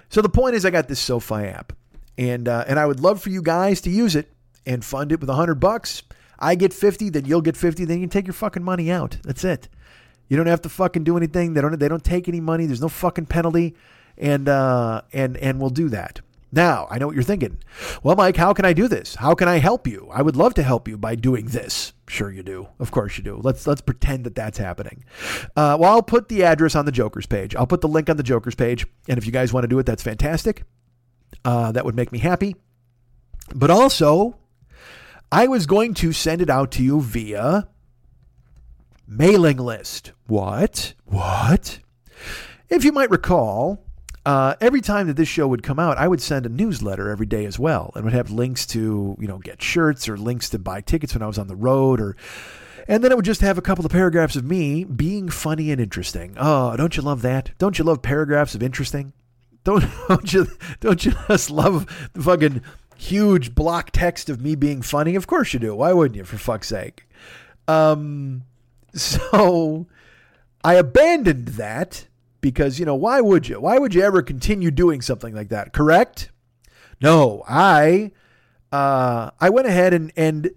So 0.09 0.23
the 0.23 0.31
point 0.31 0.55
is, 0.55 0.65
I 0.65 0.71
got 0.71 0.89
this 0.89 1.01
SoFi 1.01 1.45
app, 1.45 1.75
and 2.17 2.49
uh, 2.49 2.65
and 2.67 2.79
I 2.79 2.87
would 2.87 3.01
love 3.01 3.21
for 3.21 3.31
you 3.31 3.43
guys 3.43 3.83
to 3.83 3.91
use 3.91 4.17
it 4.17 4.33
and 4.69 4.85
fund 4.85 5.11
it 5.11 5.21
with 5.21 5.31
a 5.31 5.35
hundred 5.35 5.57
bucks. 5.57 6.03
I 6.39 6.55
get 6.55 6.73
50, 6.73 7.11
then 7.11 7.25
you'll 7.25 7.41
get 7.41 7.57
50, 7.57 7.85
then 7.87 7.99
you 7.99 8.03
can 8.05 8.11
take 8.11 8.27
your 8.27 8.35
fucking 8.35 8.63
money 8.63 8.93
out. 8.93 9.19
That's 9.25 9.43
it. 9.43 9.69
You 10.29 10.37
don't 10.37 10.47
have 10.47 10.63
to 10.63 10.69
fucking 10.69 11.03
do 11.03 11.17
anything. 11.17 11.55
They 11.55 11.61
don't 11.63 11.77
they 11.79 11.89
don't 11.89 12.05
take 12.05 12.29
any 12.29 12.41
money. 12.41 12.67
There's 12.67 12.83
no 12.83 12.89
fucking 12.89 13.27
penalty. 13.27 13.75
And 14.19 14.49
uh 14.49 15.03
and 15.13 15.37
and 15.39 15.59
we'll 15.59 15.71
do 15.71 15.89
that. 15.89 16.21
Now, 16.51 16.87
I 16.91 16.99
know 16.99 17.07
what 17.07 17.15
you're 17.15 17.25
thinking. 17.25 17.59
Well, 18.03 18.17
Mike, 18.17 18.37
how 18.37 18.55
can 18.55 18.65
I 18.65 18.73
do 18.73 18.89
this? 18.89 19.17
How 19.17 19.35
can 19.35 19.49
I 19.49 19.59
help 19.59 19.87
you? 19.87 20.09
I 20.11 20.23
would 20.23 20.37
love 20.37 20.55
to 20.55 20.63
help 20.63 20.89
you 20.89 20.97
by 20.97 21.15
doing 21.15 21.47
this. 21.47 21.93
Sure, 22.07 22.31
you 22.31 22.43
do. 22.43 22.69
Of 22.79 22.91
course, 22.91 23.19
you 23.19 23.25
do. 23.25 23.39
Let's 23.43 23.67
let's 23.67 23.83
pretend 23.83 24.25
that 24.25 24.35
that's 24.35 24.59
happening. 24.59 25.05
Uh, 25.57 25.77
well, 25.79 25.93
I'll 25.93 26.03
put 26.03 26.29
the 26.29 26.45
address 26.45 26.75
on 26.75 26.87
the 26.87 26.93
Joker's 26.93 27.27
page. 27.27 27.55
I'll 27.55 27.67
put 27.67 27.83
the 27.83 27.89
link 27.89 28.09
on 28.09 28.17
the 28.17 28.23
Joker's 28.23 28.55
page, 28.55 28.87
and 29.09 29.19
if 29.19 29.27
you 29.27 29.33
guys 29.33 29.53
want 29.53 29.65
to 29.65 29.69
do 29.69 29.79
it, 29.79 29.87
that's 29.87 30.03
fantastic. 30.03 30.65
Uh, 31.45 31.73
that 31.73 31.85
would 31.85 31.97
make 31.97 32.13
me 32.13 32.19
happy. 32.19 32.57
But 33.55 33.71
also, 33.71 34.37
I 35.31 35.47
was 35.47 35.67
going 35.67 35.93
to 35.95 36.13
send 36.13 36.41
it 36.41 36.49
out 36.49 36.71
to 36.73 36.83
you 36.83 37.01
via 37.01 37.69
mailing 39.07 39.59
list. 39.59 40.13
What? 40.27 40.95
What? 41.05 41.81
If 42.71 42.85
you 42.85 42.93
might 42.93 43.11
recall, 43.11 43.85
uh, 44.25 44.55
every 44.61 44.81
time 44.81 45.07
that 45.07 45.17
this 45.17 45.29
show 45.29 45.47
would 45.47 45.63
come 45.63 45.79
out, 45.79 45.99
I 45.99 46.09
would 46.09 46.23
send 46.23 46.47
a 46.47 46.51
newsletter 46.51 47.11
every 47.11 47.27
day 47.27 47.45
as 47.45 47.59
well, 47.59 47.93
and 47.95 48.05
would 48.05 48.15
have 48.15 48.31
links 48.31 48.67
to 48.69 49.17
you 49.19 49.29
know 49.29 49.39
get 49.39 49.63
shirts 49.63 50.09
or 50.09 50.17
links 50.17 50.49
to 50.51 50.59
buy 50.59 50.81
tickets 50.81 51.15
when 51.15 51.23
I 51.23 51.27
was 51.27 51.39
on 51.39 51.49
the 51.49 51.57
road, 51.57 52.01
or 52.01 52.17
and 52.87 53.05
then 53.05 53.13
it 53.13 53.17
would 53.17 53.25
just 53.25 53.43
have 53.43 53.59
a 53.59 53.63
couple 53.63 53.85
of 53.85 53.93
paragraphs 53.93 54.37
of 54.37 54.45
me 54.45 54.85
being 54.85 55.29
funny 55.29 55.71
and 55.71 55.81
interesting. 55.81 56.35
Oh, 56.39 56.75
don't 56.77 56.97
you 56.97 57.03
love 57.03 57.21
that? 57.23 57.51
Don't 57.59 57.79
you 57.79 57.85
love 57.85 58.01
paragraphs 58.01 58.55
of 58.55 58.63
interesting? 58.63 59.13
Don't 59.65 59.85
don't 60.09 60.33
you 60.33 60.47
don't 60.81 61.05
you 61.05 61.13
just 61.29 61.51
love 61.51 62.11
the 62.15 62.23
fucking 62.23 62.63
huge 62.99 63.55
block 63.55 63.91
text 63.93 64.29
of 64.29 64.43
me 64.43 64.55
being 64.55 64.83
funny? 64.83 65.15
Of 65.15 65.27
course 65.27 65.55
you 65.55 65.61
do. 65.61 65.75
Why 65.75 65.93
wouldn't 65.93 66.17
you, 66.17 66.25
for 66.25 66.37
fuck's 66.37 66.69
sake? 66.69 67.09
Um, 67.67 68.45
so 68.95 69.87
I 70.65 70.75
abandoned 70.75 71.49
that 71.49 72.07
because, 72.41 72.79
you 72.79 72.85
know, 72.85 72.95
why 72.95 73.21
would 73.21 73.49
you? 73.49 73.61
Why 73.61 73.79
would 73.79 73.95
you 73.95 74.03
ever 74.03 74.21
continue 74.21 74.71
doing 74.71 75.01
something 75.01 75.35
like 75.35 75.49
that? 75.49 75.73
Correct? 75.73 76.31
No, 77.01 77.45
I 77.49 78.13
uh, 78.73 79.31
I 79.41 79.51
went 79.51 79.69
ahead 79.69 79.95
and 79.95 80.13
and 80.17 80.51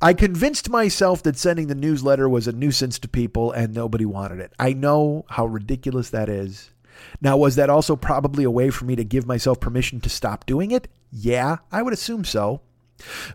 I 0.00 0.14
convinced 0.14 0.70
myself 0.70 1.22
that 1.24 1.36
sending 1.36 1.66
the 1.66 1.74
newsletter 1.74 2.28
was 2.28 2.48
a 2.48 2.52
nuisance 2.52 2.98
to 3.00 3.08
people 3.08 3.52
and 3.52 3.74
nobody 3.74 4.06
wanted 4.06 4.40
it. 4.40 4.52
I 4.58 4.72
know 4.72 5.26
how 5.28 5.44
ridiculous 5.44 6.08
that 6.10 6.30
is. 6.30 6.70
Now, 7.20 7.36
was 7.36 7.56
that 7.56 7.70
also 7.70 7.96
probably 7.96 8.44
a 8.44 8.50
way 8.50 8.70
for 8.70 8.84
me 8.84 8.96
to 8.96 9.04
give 9.04 9.26
myself 9.26 9.60
permission 9.60 10.00
to 10.00 10.08
stop 10.08 10.46
doing 10.46 10.70
it? 10.70 10.88
Yeah, 11.10 11.58
I 11.70 11.82
would 11.82 11.92
assume 11.92 12.24
so. 12.24 12.60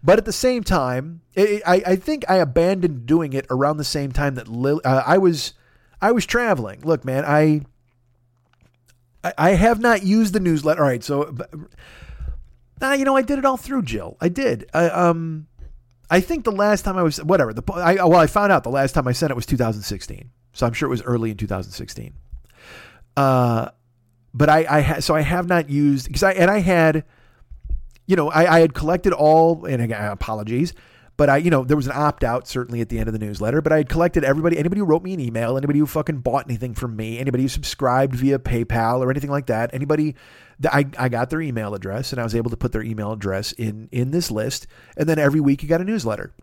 But 0.03 0.20
at 0.20 0.26
the 0.26 0.34
same 0.34 0.63
time, 0.63 1.22
I, 1.38 1.84
I 1.86 1.95
think 1.95 2.24
I 2.30 2.36
abandoned 2.36 3.05
doing 3.05 3.34
it 3.34 3.45
around 3.49 3.78
the 3.78 3.84
same 3.84 4.11
time 4.11 4.36
that 4.36 4.47
Lily, 4.47 4.84
uh, 4.86 5.03
I 5.05 5.18
was 5.18 5.53
I 6.01 6.11
was 6.11 6.26
traveling. 6.26 6.82
Look, 6.82 7.03
man, 7.03 7.26
I 7.26 7.61
I 9.37 9.51
have 9.51 9.79
not 9.79 10.04
used 10.04 10.33
the 10.33 10.39
newsletter. 10.39 10.83
All 10.83 10.87
right, 10.87 11.04
so 11.04 11.36
uh, 12.82 12.92
you 12.92 13.05
know, 13.05 13.16
I 13.16 13.21
did 13.21 13.39
it 13.39 13.46
all 13.46 13.58
through 13.58 13.83
Jill. 13.83 14.17
I 14.21 14.29
did. 14.29 14.70
I, 14.74 14.89
um, 14.89 15.47
I 16.09 16.20
think 16.20 16.43
the 16.43 16.51
last 16.51 16.83
time 16.83 16.97
I 16.97 17.04
was 17.04 17.24
whatever. 17.24 17.54
The 17.54 17.63
I, 17.74 17.96
well, 17.96 18.20
I 18.20 18.28
found 18.28 18.51
out 18.51 18.63
the 18.63 18.70
last 18.70 18.93
time 18.93 19.08
I 19.08 19.12
sent 19.12 19.32
it 19.32 19.36
was 19.36 19.46
2016. 19.46 20.29
So 20.54 20.66
I'm 20.66 20.74
sure 20.74 20.87
it 20.87 20.89
was 20.89 21.01
early 21.01 21.32
in 21.32 21.37
2016. 21.37 22.13
Uh, 23.16 23.70
but 24.33 24.50
I, 24.50 24.66
I 24.70 24.82
ha- 24.82 25.00
so 25.00 25.16
I 25.16 25.21
have 25.21 25.47
not 25.47 25.70
used 25.70 26.08
because 26.08 26.24
I 26.24 26.33
and 26.33 26.51
I 26.51 26.59
had, 26.59 27.05
you 28.05 28.16
know, 28.16 28.29
I, 28.29 28.55
I 28.55 28.59
had 28.59 28.74
collected 28.74 29.13
all 29.13 29.66
and 29.66 29.82
again, 29.82 30.12
apologies, 30.12 30.74
but 31.17 31.29
I, 31.29 31.37
you 31.37 31.50
know, 31.50 31.63
there 31.63 31.78
was 31.78 31.87
an 31.87 31.93
opt 31.96 32.25
out 32.25 32.47
certainly 32.47 32.82
at 32.82 32.89
the 32.89 33.00
end 33.00 33.08
of 33.08 33.13
the 33.13 33.20
newsletter, 33.20 33.62
but 33.62 33.71
I 33.71 33.78
had 33.78 33.89
collected 33.89 34.25
everybody, 34.25 34.58
anybody 34.58 34.79
who 34.79 34.86
wrote 34.86 35.04
me 35.04 35.13
an 35.13 35.21
email, 35.21 35.58
anybody 35.58 35.79
who 35.79 35.86
fucking 35.86 36.17
bought 36.17 36.46
anything 36.47 36.74
from 36.74 36.97
me, 36.97 37.17
anybody 37.17 37.43
who 37.43 37.50
subscribed 37.50 38.16
via 38.16 38.37
PayPal 38.37 39.00
or 39.00 39.09
anything 39.09 39.32
like 39.32 39.46
that, 39.46 39.74
anybody 39.74 40.16
that 40.59 40.75
I, 40.75 40.86
I 40.97 41.08
got 41.08 41.29
their 41.29 41.42
email 41.42 41.74
address 41.74 42.12
and 42.12 42.20
I 42.20 42.25
was 42.25 42.36
able 42.36 42.50
to 42.50 42.58
put 42.58 42.74
their 42.74 42.83
email 42.83 43.13
address 43.13 43.54
in 43.54 43.87
in 43.93 44.12
this 44.12 44.29
list, 44.29 44.67
and 44.97 45.08
then 45.08 45.17
every 45.17 45.39
week 45.39 45.63
you 45.63 45.70
got 45.70 45.79
a 45.79 45.86
newsletter. 45.86 46.33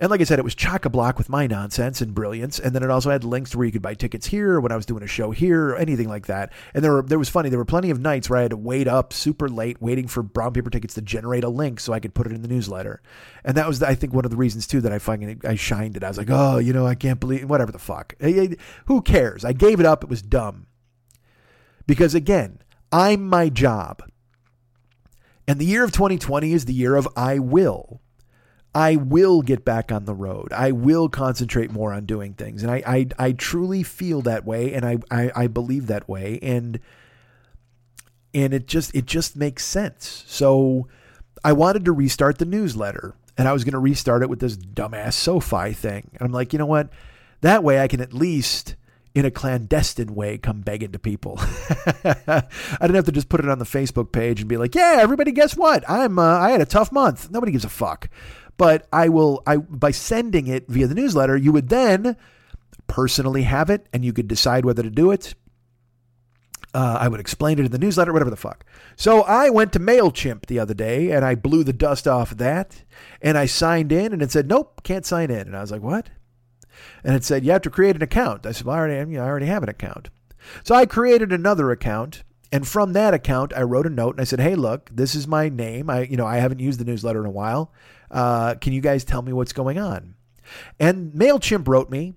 And 0.00 0.10
like 0.10 0.22
I 0.22 0.24
said, 0.24 0.38
it 0.38 0.44
was 0.44 0.54
chock 0.54 0.86
a 0.86 0.90
block 0.90 1.18
with 1.18 1.28
my 1.28 1.46
nonsense 1.46 2.00
and 2.00 2.14
brilliance. 2.14 2.58
And 2.58 2.74
then 2.74 2.82
it 2.82 2.88
also 2.88 3.10
had 3.10 3.22
links 3.22 3.54
where 3.54 3.66
you 3.66 3.72
could 3.72 3.82
buy 3.82 3.92
tickets 3.92 4.26
here 4.26 4.58
when 4.58 4.72
I 4.72 4.76
was 4.76 4.86
doing 4.86 5.02
a 5.02 5.06
show 5.06 5.30
here 5.30 5.68
or 5.68 5.76
anything 5.76 6.08
like 6.08 6.26
that. 6.26 6.54
And 6.72 6.82
there 6.82 6.92
were 6.92 7.02
there 7.02 7.18
was 7.18 7.28
funny, 7.28 7.50
there 7.50 7.58
were 7.58 7.66
plenty 7.66 7.90
of 7.90 8.00
nights 8.00 8.30
where 8.30 8.38
I 8.38 8.42
had 8.42 8.52
to 8.52 8.56
wait 8.56 8.88
up 8.88 9.12
super 9.12 9.46
late 9.46 9.80
waiting 9.82 10.08
for 10.08 10.22
brown 10.22 10.54
paper 10.54 10.70
tickets 10.70 10.94
to 10.94 11.02
generate 11.02 11.44
a 11.44 11.50
link 11.50 11.80
so 11.80 11.92
I 11.92 12.00
could 12.00 12.14
put 12.14 12.26
it 12.26 12.32
in 12.32 12.40
the 12.40 12.48
newsletter. 12.48 13.02
And 13.44 13.58
that 13.58 13.68
was 13.68 13.82
I 13.82 13.94
think 13.94 14.14
one 14.14 14.24
of 14.24 14.30
the 14.30 14.38
reasons 14.38 14.66
too 14.66 14.80
that 14.80 14.92
I 14.92 14.98
fucking 14.98 15.42
I 15.44 15.54
shined 15.56 15.98
it. 15.98 16.02
I 16.02 16.08
was 16.08 16.16
like, 16.16 16.30
oh, 16.30 16.56
you 16.56 16.72
know, 16.72 16.86
I 16.86 16.94
can't 16.94 17.20
believe 17.20 17.48
whatever 17.48 17.70
the 17.70 17.78
fuck. 17.78 18.14
Who 18.86 19.02
cares? 19.02 19.44
I 19.44 19.52
gave 19.52 19.80
it 19.80 19.86
up. 19.86 20.02
It 20.02 20.08
was 20.08 20.22
dumb. 20.22 20.66
Because 21.86 22.14
again, 22.14 22.62
I'm 22.90 23.28
my 23.28 23.50
job. 23.50 24.02
And 25.46 25.58
the 25.58 25.66
year 25.66 25.84
of 25.84 25.92
2020 25.92 26.52
is 26.54 26.64
the 26.64 26.72
year 26.72 26.96
of 26.96 27.06
I 27.16 27.38
will. 27.38 28.00
I 28.74 28.96
will 28.96 29.42
get 29.42 29.64
back 29.64 29.90
on 29.90 30.04
the 30.04 30.14
road. 30.14 30.52
I 30.52 30.70
will 30.70 31.08
concentrate 31.08 31.72
more 31.72 31.92
on 31.92 32.06
doing 32.06 32.34
things. 32.34 32.62
And 32.62 32.70
I, 32.70 32.82
I, 32.86 33.06
I 33.18 33.32
truly 33.32 33.82
feel 33.82 34.22
that 34.22 34.44
way 34.44 34.74
and 34.74 34.84
I, 34.84 34.98
I, 35.10 35.32
I 35.34 35.46
believe 35.48 35.88
that 35.88 36.08
way. 36.08 36.38
And 36.40 36.78
and 38.32 38.54
it 38.54 38.66
just 38.66 38.94
it 38.94 39.06
just 39.06 39.34
makes 39.36 39.64
sense. 39.64 40.24
So 40.28 40.86
I 41.42 41.52
wanted 41.52 41.84
to 41.86 41.92
restart 41.92 42.38
the 42.38 42.44
newsletter 42.44 43.16
and 43.36 43.48
I 43.48 43.52
was 43.52 43.64
going 43.64 43.72
to 43.72 43.80
restart 43.80 44.22
it 44.22 44.30
with 44.30 44.38
this 44.38 44.56
dumbass 44.56 45.14
SoFi 45.14 45.72
thing. 45.72 46.10
And 46.12 46.22
I'm 46.22 46.32
like, 46.32 46.52
you 46.52 46.58
know 46.58 46.66
what? 46.66 46.90
That 47.40 47.64
way 47.64 47.80
I 47.80 47.88
can 47.88 48.00
at 48.00 48.12
least 48.12 48.76
in 49.14 49.24
a 49.24 49.30
clandestine 49.30 50.14
way 50.14 50.38
come 50.38 50.60
begging 50.60 50.92
to 50.92 50.98
people. 50.98 51.36
I 52.04 52.44
didn't 52.80 52.94
have 52.94 53.06
to 53.06 53.12
just 53.12 53.28
put 53.28 53.40
it 53.40 53.48
on 53.48 53.58
the 53.58 53.64
Facebook 53.64 54.12
page 54.12 54.40
and 54.40 54.48
be 54.48 54.56
like, 54.56 54.74
"Yeah, 54.74 54.98
everybody, 55.00 55.32
guess 55.32 55.56
what? 55.56 55.88
I'm 55.88 56.18
uh, 56.18 56.38
I 56.38 56.50
had 56.50 56.60
a 56.60 56.66
tough 56.66 56.92
month. 56.92 57.30
Nobody 57.30 57.50
gives 57.52 57.64
a 57.64 57.68
fuck." 57.68 58.08
But 58.60 58.86
I 58.92 59.08
will 59.08 59.42
I 59.46 59.56
by 59.56 59.90
sending 59.90 60.46
it 60.46 60.68
via 60.68 60.86
the 60.86 60.94
newsletter, 60.94 61.34
you 61.34 61.50
would 61.50 61.70
then 61.70 62.14
personally 62.88 63.44
have 63.44 63.70
it 63.70 63.86
and 63.90 64.04
you 64.04 64.12
could 64.12 64.28
decide 64.28 64.66
whether 64.66 64.82
to 64.82 64.90
do 64.90 65.10
it. 65.10 65.34
Uh, 66.74 66.98
I 67.00 67.08
would 67.08 67.20
explain 67.20 67.58
it 67.58 67.64
in 67.64 67.72
the 67.72 67.78
newsletter, 67.78 68.12
whatever 68.12 68.28
the 68.28 68.36
fuck. 68.36 68.66
So 68.96 69.22
I 69.22 69.48
went 69.48 69.72
to 69.72 69.80
MailChimp 69.80 70.44
the 70.44 70.58
other 70.58 70.74
day 70.74 71.10
and 71.10 71.24
I 71.24 71.36
blew 71.36 71.64
the 71.64 71.72
dust 71.72 72.06
off 72.06 72.36
that 72.36 72.84
and 73.22 73.38
I 73.38 73.46
signed 73.46 73.92
in 73.92 74.12
and 74.12 74.20
it 74.20 74.30
said, 74.30 74.46
nope, 74.46 74.82
can't 74.82 75.06
sign 75.06 75.30
in. 75.30 75.46
And 75.46 75.56
I 75.56 75.62
was 75.62 75.72
like, 75.72 75.80
what? 75.80 76.10
And 77.02 77.16
it 77.16 77.24
said, 77.24 77.46
you 77.46 77.52
have 77.52 77.62
to 77.62 77.70
create 77.70 77.96
an 77.96 78.02
account. 78.02 78.44
I 78.44 78.52
said, 78.52 78.66
well, 78.66 78.76
I 78.76 78.80
already, 78.80 79.16
I 79.16 79.26
already 79.26 79.46
have 79.46 79.62
an 79.62 79.70
account. 79.70 80.10
So 80.64 80.74
I 80.74 80.84
created 80.84 81.32
another 81.32 81.70
account 81.70 82.24
and 82.52 82.66
from 82.66 82.92
that 82.94 83.14
account, 83.14 83.52
I 83.54 83.62
wrote 83.62 83.86
a 83.86 83.90
note 83.90 84.14
and 84.14 84.20
I 84.20 84.24
said, 84.24 84.40
"Hey, 84.40 84.54
look, 84.56 84.90
this 84.92 85.14
is 85.14 85.28
my 85.28 85.48
name. 85.48 85.88
I, 85.88 86.02
you 86.02 86.16
know, 86.16 86.26
I 86.26 86.38
haven't 86.38 86.58
used 86.58 86.80
the 86.80 86.84
newsletter 86.84 87.20
in 87.20 87.26
a 87.26 87.30
while. 87.30 87.72
Uh, 88.10 88.54
can 88.54 88.72
you 88.72 88.80
guys 88.80 89.04
tell 89.04 89.22
me 89.22 89.32
what's 89.32 89.52
going 89.52 89.78
on?" 89.78 90.14
And 90.78 91.12
Mailchimp 91.12 91.68
wrote 91.68 91.90
me, 91.90 92.14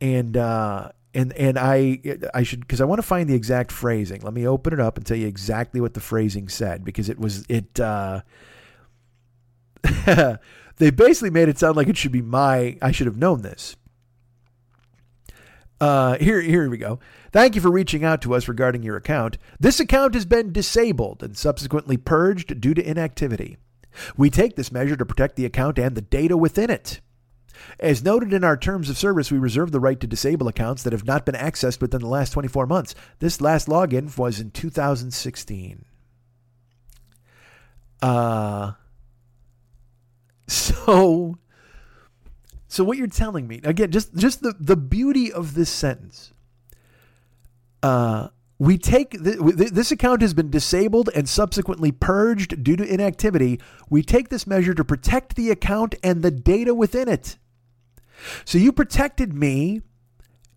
and 0.00 0.36
uh, 0.36 0.90
and 1.14 1.32
and 1.34 1.58
I 1.58 2.00
I 2.34 2.42
should 2.42 2.60
because 2.60 2.80
I 2.80 2.84
want 2.84 2.98
to 3.00 3.06
find 3.06 3.28
the 3.28 3.34
exact 3.34 3.72
phrasing. 3.72 4.20
Let 4.22 4.34
me 4.34 4.46
open 4.46 4.72
it 4.72 4.80
up 4.80 4.96
and 4.96 5.06
tell 5.06 5.16
you 5.16 5.26
exactly 5.26 5.80
what 5.80 5.94
the 5.94 6.00
phrasing 6.00 6.48
said 6.48 6.84
because 6.84 7.08
it 7.08 7.18
was 7.18 7.44
it. 7.48 7.78
Uh, 7.78 8.22
they 10.76 10.90
basically 10.90 11.30
made 11.30 11.48
it 11.48 11.58
sound 11.58 11.76
like 11.76 11.88
it 11.88 11.96
should 11.96 12.12
be 12.12 12.22
my. 12.22 12.78
I 12.80 12.92
should 12.92 13.06
have 13.06 13.16
known 13.16 13.42
this. 13.42 13.76
Uh, 15.80 16.16
here, 16.18 16.40
here 16.40 16.70
we 16.70 16.78
go. 16.78 17.00
Thank 17.32 17.56
you 17.56 17.60
for 17.60 17.68
reaching 17.70 18.04
out 18.04 18.22
to 18.22 18.34
us 18.34 18.46
regarding 18.46 18.84
your 18.84 18.96
account. 18.96 19.36
This 19.58 19.80
account 19.80 20.14
has 20.14 20.24
been 20.24 20.52
disabled 20.52 21.24
and 21.24 21.36
subsequently 21.36 21.96
purged 21.96 22.60
due 22.60 22.72
to 22.72 22.88
inactivity. 22.88 23.56
We 24.16 24.30
take 24.30 24.56
this 24.56 24.72
measure 24.72 24.96
to 24.96 25.06
protect 25.06 25.36
the 25.36 25.44
account 25.44 25.78
and 25.78 25.94
the 25.94 26.02
data 26.02 26.36
within 26.36 26.70
it. 26.70 27.00
As 27.78 28.02
noted 28.02 28.32
in 28.32 28.44
our 28.44 28.56
terms 28.56 28.90
of 28.90 28.98
service, 28.98 29.30
we 29.30 29.38
reserve 29.38 29.72
the 29.72 29.80
right 29.80 30.00
to 30.00 30.06
disable 30.06 30.48
accounts 30.48 30.82
that 30.82 30.92
have 30.92 31.06
not 31.06 31.24
been 31.24 31.34
accessed 31.34 31.80
within 31.80 32.00
the 32.00 32.08
last 32.08 32.30
24 32.30 32.66
months. 32.66 32.94
This 33.18 33.40
last 33.40 33.68
login 33.68 34.16
was 34.16 34.40
in 34.40 34.50
2016. 34.50 35.84
Uh, 38.00 38.72
so 40.48 41.38
so 42.66 42.84
what 42.84 42.98
you're 42.98 43.06
telling 43.06 43.46
me 43.46 43.60
again, 43.62 43.90
just 43.90 44.14
just 44.16 44.42
the 44.42 44.54
the 44.58 44.76
beauty 44.76 45.32
of 45.32 45.54
this 45.54 45.70
sentence. 45.70 46.32
Uh, 47.82 48.28
we 48.62 48.78
take 48.78 49.10
the, 49.10 49.70
this 49.72 49.90
account 49.90 50.22
has 50.22 50.34
been 50.34 50.48
disabled 50.48 51.10
and 51.16 51.28
subsequently 51.28 51.90
purged 51.90 52.62
due 52.62 52.76
to 52.76 52.84
inactivity. 52.84 53.60
We 53.90 54.04
take 54.04 54.28
this 54.28 54.46
measure 54.46 54.72
to 54.72 54.84
protect 54.84 55.34
the 55.34 55.50
account 55.50 55.96
and 56.04 56.22
the 56.22 56.30
data 56.30 56.72
within 56.72 57.08
it. 57.08 57.38
So 58.44 58.58
you 58.58 58.70
protected 58.70 59.34
me 59.34 59.82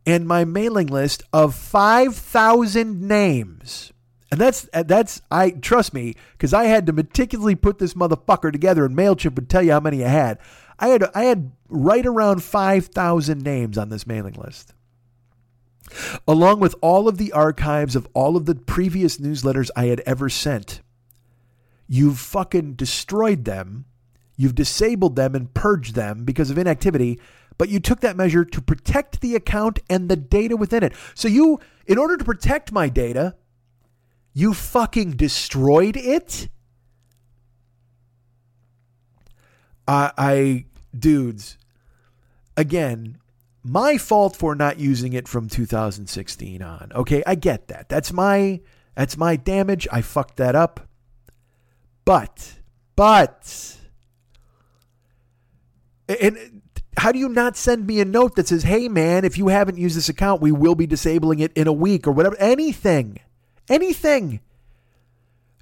and 0.05 0.27
my 0.27 0.45
mailing 0.45 0.85
list 0.85 1.23
of 1.33 1.55
5,000 1.55 3.01
names. 3.01 3.91
And 4.29 4.39
that's 4.39 4.69
uh, 4.71 4.83
that's 4.83 5.23
I 5.31 5.49
trust 5.49 5.91
me 5.91 6.13
because 6.33 6.53
I 6.53 6.65
had 6.65 6.85
to 6.85 6.93
meticulously 6.93 7.55
put 7.55 7.79
this 7.79 7.95
motherfucker 7.95 8.51
together 8.51 8.85
and 8.85 8.95
Mailchimp 8.95 9.33
would 9.33 9.49
tell 9.49 9.63
you 9.63 9.71
how 9.71 9.79
many 9.79 10.05
I 10.05 10.09
had. 10.09 10.37
I 10.77 10.89
had 10.89 11.05
I 11.15 11.23
had 11.23 11.53
right 11.69 12.05
around 12.05 12.43
5,000 12.43 13.41
names 13.41 13.79
on 13.79 13.89
this 13.89 14.05
mailing 14.05 14.35
list. 14.35 14.75
Along 16.27 16.59
with 16.59 16.75
all 16.81 17.07
of 17.07 17.17
the 17.17 17.31
archives 17.31 17.95
of 17.95 18.07
all 18.13 18.35
of 18.35 18.45
the 18.45 18.55
previous 18.55 19.17
newsletters 19.17 19.69
I 19.75 19.85
had 19.85 20.01
ever 20.01 20.29
sent. 20.29 20.81
You've 21.87 22.19
fucking 22.19 22.73
destroyed 22.73 23.45
them. 23.45 23.85
You've 24.37 24.55
disabled 24.55 25.15
them 25.15 25.35
and 25.35 25.53
purged 25.53 25.95
them 25.95 26.25
because 26.25 26.49
of 26.49 26.57
inactivity, 26.57 27.19
but 27.57 27.69
you 27.69 27.79
took 27.79 28.01
that 28.01 28.17
measure 28.17 28.43
to 28.43 28.61
protect 28.61 29.21
the 29.21 29.35
account 29.35 29.79
and 29.89 30.09
the 30.09 30.17
data 30.17 30.57
within 30.57 30.83
it. 30.83 30.93
So 31.13 31.27
you, 31.27 31.59
in 31.85 31.97
order 31.97 32.17
to 32.17 32.23
protect 32.25 32.71
my 32.71 32.89
data, 32.89 33.35
you 34.33 34.53
fucking 34.53 35.11
destroyed 35.11 35.95
it? 35.95 36.49
I, 39.87 40.11
I 40.17 40.65
dudes, 40.97 41.57
again, 42.57 43.19
my 43.65 43.97
fault 43.97 44.35
for 44.35 44.53
not 44.53 44.79
using 44.79 45.13
it 45.13 45.27
from 45.27 45.49
2016 45.49 46.61
on. 46.61 46.91
Okay, 46.93 47.23
I 47.25 47.33
get 47.33 47.67
that. 47.69 47.89
That's 47.89 48.13
my 48.13 48.61
that's 48.95 49.17
my 49.17 49.35
damage. 49.35 49.87
I 49.91 50.01
fucked 50.01 50.37
that 50.37 50.55
up. 50.55 50.87
But 52.05 52.59
but 52.95 53.77
and 56.07 56.61
how 56.97 57.11
do 57.11 57.17
you 57.17 57.27
not 57.27 57.57
send 57.57 57.87
me 57.87 57.99
a 57.99 58.05
note 58.05 58.35
that 58.35 58.47
says, 58.47 58.63
"Hey 58.63 58.87
man, 58.87 59.25
if 59.25 59.37
you 59.37 59.47
haven't 59.47 59.79
used 59.79 59.97
this 59.97 60.09
account, 60.09 60.41
we 60.41 60.51
will 60.51 60.75
be 60.75 60.85
disabling 60.85 61.39
it 61.39 61.51
in 61.53 61.67
a 61.67 61.73
week 61.73 62.07
or 62.07 62.11
whatever." 62.11 62.37
Anything. 62.37 63.19
Anything. 63.67 64.41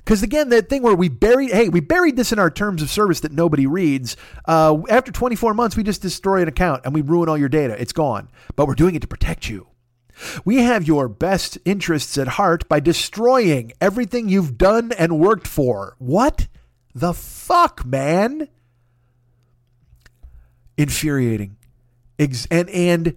Because 0.03 0.21
again, 0.21 0.49
that 0.49 0.69
thing 0.69 0.81
where 0.81 0.95
we 0.95 1.07
buried, 1.07 1.51
hey, 1.51 1.69
we 1.69 1.79
buried 1.79 2.17
this 2.17 2.33
in 2.33 2.39
our 2.39 2.51
terms 2.51 2.81
of 2.81 2.89
service 2.89 3.21
that 3.21 3.31
nobody 3.31 3.65
reads. 3.65 4.17
Uh, 4.45 4.81
after 4.89 5.11
24 5.11 5.53
months, 5.53 5.77
we 5.77 5.83
just 5.83 6.01
destroy 6.01 6.41
an 6.41 6.47
account 6.47 6.81
and 6.83 6.93
we 6.93 7.01
ruin 7.01 7.29
all 7.29 7.37
your 7.37 7.49
data. 7.49 7.79
It's 7.79 7.93
gone. 7.93 8.29
But 8.55 8.67
we're 8.67 8.75
doing 8.75 8.95
it 8.95 9.01
to 9.01 9.07
protect 9.07 9.49
you. 9.49 9.67
We 10.43 10.57
have 10.57 10.87
your 10.87 11.07
best 11.07 11.57
interests 11.65 12.17
at 12.17 12.27
heart 12.27 12.67
by 12.67 12.79
destroying 12.79 13.73
everything 13.79 14.29
you've 14.29 14.57
done 14.57 14.91
and 14.91 15.19
worked 15.19 15.47
for. 15.47 15.95
What 15.99 16.47
the 16.93 17.13
fuck, 17.13 17.85
man? 17.85 18.49
Infuriating. 20.77 21.55
Ex- 22.19 22.47
and, 22.51 22.69
and 22.69 23.15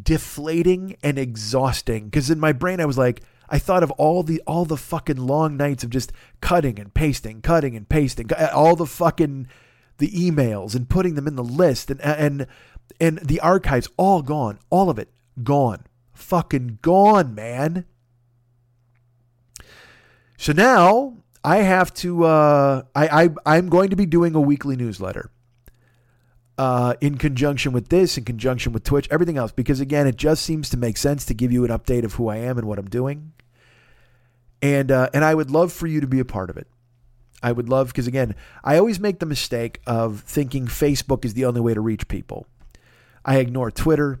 deflating 0.00 0.96
and 1.02 1.18
exhausting. 1.18 2.06
Because 2.06 2.28
in 2.28 2.40
my 2.40 2.52
brain, 2.52 2.80
I 2.80 2.86
was 2.86 2.98
like, 2.98 3.22
I 3.48 3.58
thought 3.58 3.82
of 3.82 3.90
all 3.92 4.22
the 4.22 4.42
all 4.46 4.64
the 4.64 4.76
fucking 4.76 5.16
long 5.16 5.56
nights 5.56 5.84
of 5.84 5.90
just 5.90 6.12
cutting 6.40 6.78
and 6.78 6.92
pasting, 6.92 7.40
cutting 7.40 7.76
and 7.76 7.88
pasting, 7.88 8.30
all 8.52 8.76
the 8.76 8.86
fucking 8.86 9.48
the 9.98 10.10
emails 10.10 10.74
and 10.74 10.88
putting 10.88 11.14
them 11.14 11.26
in 11.26 11.36
the 11.36 11.44
list 11.44 11.90
and 11.90 12.00
and 12.00 12.46
and 13.00 13.18
the 13.18 13.40
archives 13.40 13.88
all 13.96 14.22
gone, 14.22 14.58
all 14.70 14.90
of 14.90 14.98
it 14.98 15.08
gone, 15.42 15.84
fucking 16.12 16.78
gone, 16.82 17.34
man. 17.34 17.84
So 20.36 20.52
now 20.52 21.16
I 21.42 21.58
have 21.58 21.92
to. 21.94 22.24
Uh, 22.24 22.82
I, 22.94 23.24
I 23.24 23.30
I'm 23.46 23.68
going 23.68 23.90
to 23.90 23.96
be 23.96 24.06
doing 24.06 24.34
a 24.34 24.40
weekly 24.40 24.76
newsletter 24.76 25.30
uh, 26.58 26.94
in 27.00 27.16
conjunction 27.16 27.72
with 27.72 27.88
this, 27.88 28.18
in 28.18 28.24
conjunction 28.24 28.72
with 28.72 28.82
Twitch, 28.82 29.08
everything 29.10 29.38
else, 29.38 29.52
because 29.52 29.78
again, 29.78 30.08
it 30.08 30.16
just 30.16 30.42
seems 30.42 30.68
to 30.70 30.76
make 30.76 30.96
sense 30.96 31.24
to 31.26 31.34
give 31.34 31.52
you 31.52 31.64
an 31.64 31.70
update 31.70 32.04
of 32.04 32.14
who 32.14 32.28
I 32.28 32.36
am 32.38 32.58
and 32.58 32.66
what 32.66 32.78
I'm 32.78 32.88
doing. 32.88 33.32
And 34.60 34.90
uh, 34.90 35.08
and 35.14 35.24
I 35.24 35.36
would 35.36 35.52
love 35.52 35.72
for 35.72 35.86
you 35.86 36.00
to 36.00 36.08
be 36.08 36.18
a 36.18 36.24
part 36.24 36.50
of 36.50 36.56
it. 36.56 36.66
I 37.40 37.52
would 37.52 37.68
love 37.68 37.88
because 37.88 38.08
again, 38.08 38.34
I 38.64 38.76
always 38.76 38.98
make 38.98 39.20
the 39.20 39.26
mistake 39.26 39.80
of 39.86 40.22
thinking 40.22 40.66
Facebook 40.66 41.24
is 41.24 41.34
the 41.34 41.44
only 41.44 41.60
way 41.60 41.74
to 41.74 41.80
reach 41.80 42.08
people. 42.08 42.46
I 43.24 43.36
ignore 43.36 43.70
Twitter. 43.70 44.20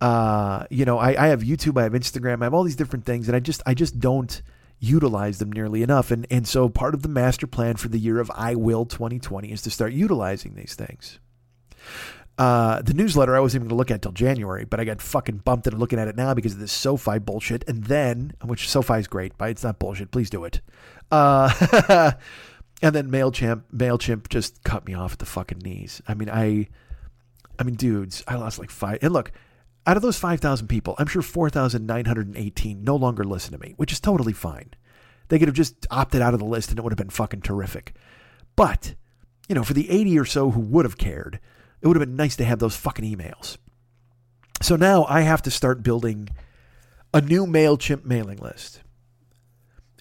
Uh, 0.00 0.64
you 0.70 0.86
know, 0.86 0.98
I, 0.98 1.24
I 1.24 1.28
have 1.28 1.42
YouTube, 1.42 1.78
I 1.78 1.82
have 1.82 1.92
Instagram, 1.92 2.40
I 2.40 2.44
have 2.44 2.54
all 2.54 2.64
these 2.64 2.76
different 2.76 3.04
things, 3.04 3.28
and 3.28 3.36
I 3.36 3.40
just 3.40 3.62
I 3.66 3.74
just 3.74 4.00
don't 4.00 4.40
utilize 4.78 5.40
them 5.40 5.52
nearly 5.52 5.82
enough. 5.82 6.10
And 6.10 6.26
and 6.30 6.48
so 6.48 6.70
part 6.70 6.94
of 6.94 7.02
the 7.02 7.10
master 7.10 7.46
plan 7.46 7.76
for 7.76 7.88
the 7.88 7.98
year 7.98 8.18
of 8.18 8.30
I 8.34 8.54
will 8.54 8.86
2020 8.86 9.52
is 9.52 9.60
to 9.60 9.70
start 9.70 9.92
utilizing 9.92 10.54
these 10.54 10.74
things. 10.74 11.18
Uh, 12.40 12.80
the 12.80 12.94
newsletter 12.94 13.36
I 13.36 13.40
wasn't 13.40 13.60
even 13.60 13.68
going 13.68 13.76
to 13.76 13.78
look 13.78 13.90
at 13.90 14.00
till 14.00 14.12
January, 14.12 14.64
but 14.64 14.80
I 14.80 14.84
got 14.84 15.02
fucking 15.02 15.38
bumped 15.38 15.66
into 15.66 15.78
looking 15.78 15.98
at 15.98 16.08
it 16.08 16.16
now 16.16 16.32
because 16.32 16.54
of 16.54 16.58
this 16.58 16.72
SoFi 16.72 17.18
bullshit. 17.18 17.68
And 17.68 17.84
then, 17.84 18.32
which 18.42 18.66
SoFi 18.66 18.94
is 18.94 19.06
great, 19.08 19.36
but 19.36 19.50
it's 19.50 19.62
not 19.62 19.78
bullshit. 19.78 20.10
Please 20.10 20.30
do 20.30 20.44
it. 20.44 20.62
Uh, 21.10 22.12
and 22.82 22.94
then 22.94 23.10
Mailchimp, 23.10 23.64
Mailchimp 23.76 24.30
just 24.30 24.64
cut 24.64 24.86
me 24.86 24.94
off 24.94 25.12
at 25.12 25.18
the 25.18 25.26
fucking 25.26 25.58
knees. 25.58 26.00
I 26.08 26.14
mean, 26.14 26.30
I, 26.30 26.68
I 27.58 27.62
mean, 27.62 27.74
dudes, 27.74 28.24
I 28.26 28.36
lost 28.36 28.58
like 28.58 28.70
five. 28.70 29.00
And 29.02 29.12
look, 29.12 29.32
out 29.86 29.98
of 29.98 30.02
those 30.02 30.18
five 30.18 30.40
thousand 30.40 30.68
people, 30.68 30.94
I'm 30.98 31.08
sure 31.08 31.20
four 31.20 31.50
thousand 31.50 31.86
nine 31.86 32.06
hundred 32.06 32.34
eighteen 32.36 32.84
no 32.84 32.96
longer 32.96 33.22
listen 33.22 33.52
to 33.52 33.58
me, 33.58 33.74
which 33.76 33.92
is 33.92 34.00
totally 34.00 34.32
fine. 34.32 34.70
They 35.28 35.38
could 35.38 35.48
have 35.48 35.54
just 35.54 35.86
opted 35.90 36.22
out 36.22 36.32
of 36.32 36.40
the 36.40 36.46
list, 36.46 36.70
and 36.70 36.78
it 36.78 36.82
would 36.82 36.92
have 36.92 36.98
been 36.98 37.10
fucking 37.10 37.42
terrific. 37.42 37.94
But 38.56 38.94
you 39.46 39.54
know, 39.54 39.62
for 39.62 39.74
the 39.74 39.90
eighty 39.90 40.18
or 40.18 40.24
so 40.24 40.52
who 40.52 40.60
would 40.60 40.86
have 40.86 40.96
cared 40.96 41.38
it 41.80 41.86
would 41.86 41.96
have 41.96 42.06
been 42.06 42.16
nice 42.16 42.36
to 42.36 42.44
have 42.44 42.58
those 42.58 42.76
fucking 42.76 43.04
emails. 43.04 43.56
So 44.62 44.76
now 44.76 45.04
I 45.08 45.22
have 45.22 45.42
to 45.42 45.50
start 45.50 45.82
building 45.82 46.28
a 47.14 47.20
new 47.20 47.46
MailChimp 47.46 48.04
mailing 48.04 48.38
list. 48.38 48.80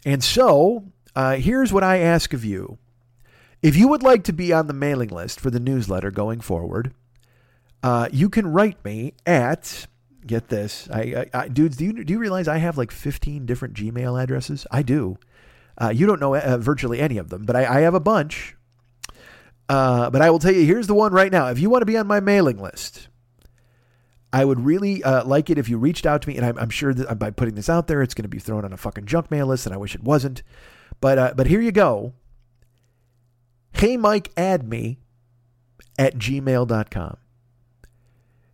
And 0.05 0.23
so 0.23 0.91
uh, 1.15 1.35
here's 1.35 1.73
what 1.73 1.83
I 1.83 1.97
ask 1.97 2.33
of 2.33 2.45
you. 2.45 2.77
If 3.61 3.75
you 3.75 3.87
would 3.87 4.03
like 4.03 4.23
to 4.25 4.33
be 4.33 4.53
on 4.53 4.67
the 4.67 4.73
mailing 4.73 5.09
list 5.09 5.39
for 5.39 5.49
the 5.49 5.59
newsletter 5.59 6.11
going 6.11 6.39
forward, 6.39 6.93
uh, 7.83 8.09
you 8.11 8.29
can 8.29 8.47
write 8.47 8.83
me 8.83 9.13
at 9.25 9.87
get 10.25 10.49
this, 10.49 10.87
I, 10.91 10.99
I, 11.33 11.39
I, 11.41 11.47
dudes. 11.47 11.77
Do 11.77 11.85
you 11.85 12.03
do 12.03 12.13
you 12.13 12.19
realize 12.19 12.47
I 12.47 12.57
have 12.57 12.77
like 12.77 12.91
15 12.91 13.45
different 13.45 13.73
Gmail 13.73 14.21
addresses? 14.21 14.67
I 14.71 14.81
do. 14.81 15.17
Uh, 15.77 15.89
you 15.89 16.05
don't 16.05 16.19
know 16.19 16.35
uh, 16.35 16.57
virtually 16.57 16.99
any 16.99 17.17
of 17.17 17.29
them, 17.29 17.45
but 17.45 17.55
I, 17.55 17.77
I 17.77 17.79
have 17.81 17.93
a 17.93 17.99
bunch. 17.99 18.55
Uh, 19.69 20.09
but 20.09 20.21
I 20.21 20.31
will 20.31 20.39
tell 20.39 20.51
you, 20.51 20.65
here's 20.65 20.87
the 20.87 20.95
one 20.95 21.13
right 21.13 21.31
now. 21.31 21.47
If 21.47 21.59
you 21.59 21.69
want 21.69 21.83
to 21.83 21.85
be 21.85 21.95
on 21.95 22.07
my 22.07 22.19
mailing 22.19 22.59
list, 22.59 23.07
I 24.33 24.43
would 24.43 24.59
really 24.59 25.03
uh, 25.03 25.23
like 25.25 25.51
it 25.51 25.59
if 25.59 25.69
you 25.69 25.77
reached 25.77 26.07
out 26.07 26.23
to 26.23 26.27
me, 26.27 26.37
and 26.37 26.45
I'm, 26.45 26.57
I'm, 26.57 26.69
sure 26.71 26.93
that 26.93 27.19
by 27.19 27.29
putting 27.29 27.53
this 27.53 27.69
out 27.69 27.87
there, 27.87 28.01
it's 28.01 28.15
going 28.15 28.23
to 28.23 28.29
be 28.29 28.39
thrown 28.39 28.65
on 28.65 28.73
a 28.73 28.77
fucking 28.77 29.05
junk 29.05 29.29
mail 29.29 29.45
list, 29.45 29.67
and 29.67 29.73
I 29.73 29.77
wish 29.77 29.93
it 29.93 30.03
wasn't. 30.03 30.41
But 30.99 31.17
uh, 31.17 31.33
but 31.35 31.47
here 31.47 31.61
you 31.61 31.71
go. 31.71 32.13
Hey 33.73 33.95
Mike, 33.95 34.31
add 34.35 34.67
me 34.67 34.97
at 35.97 36.17
gmail.com. 36.17 37.17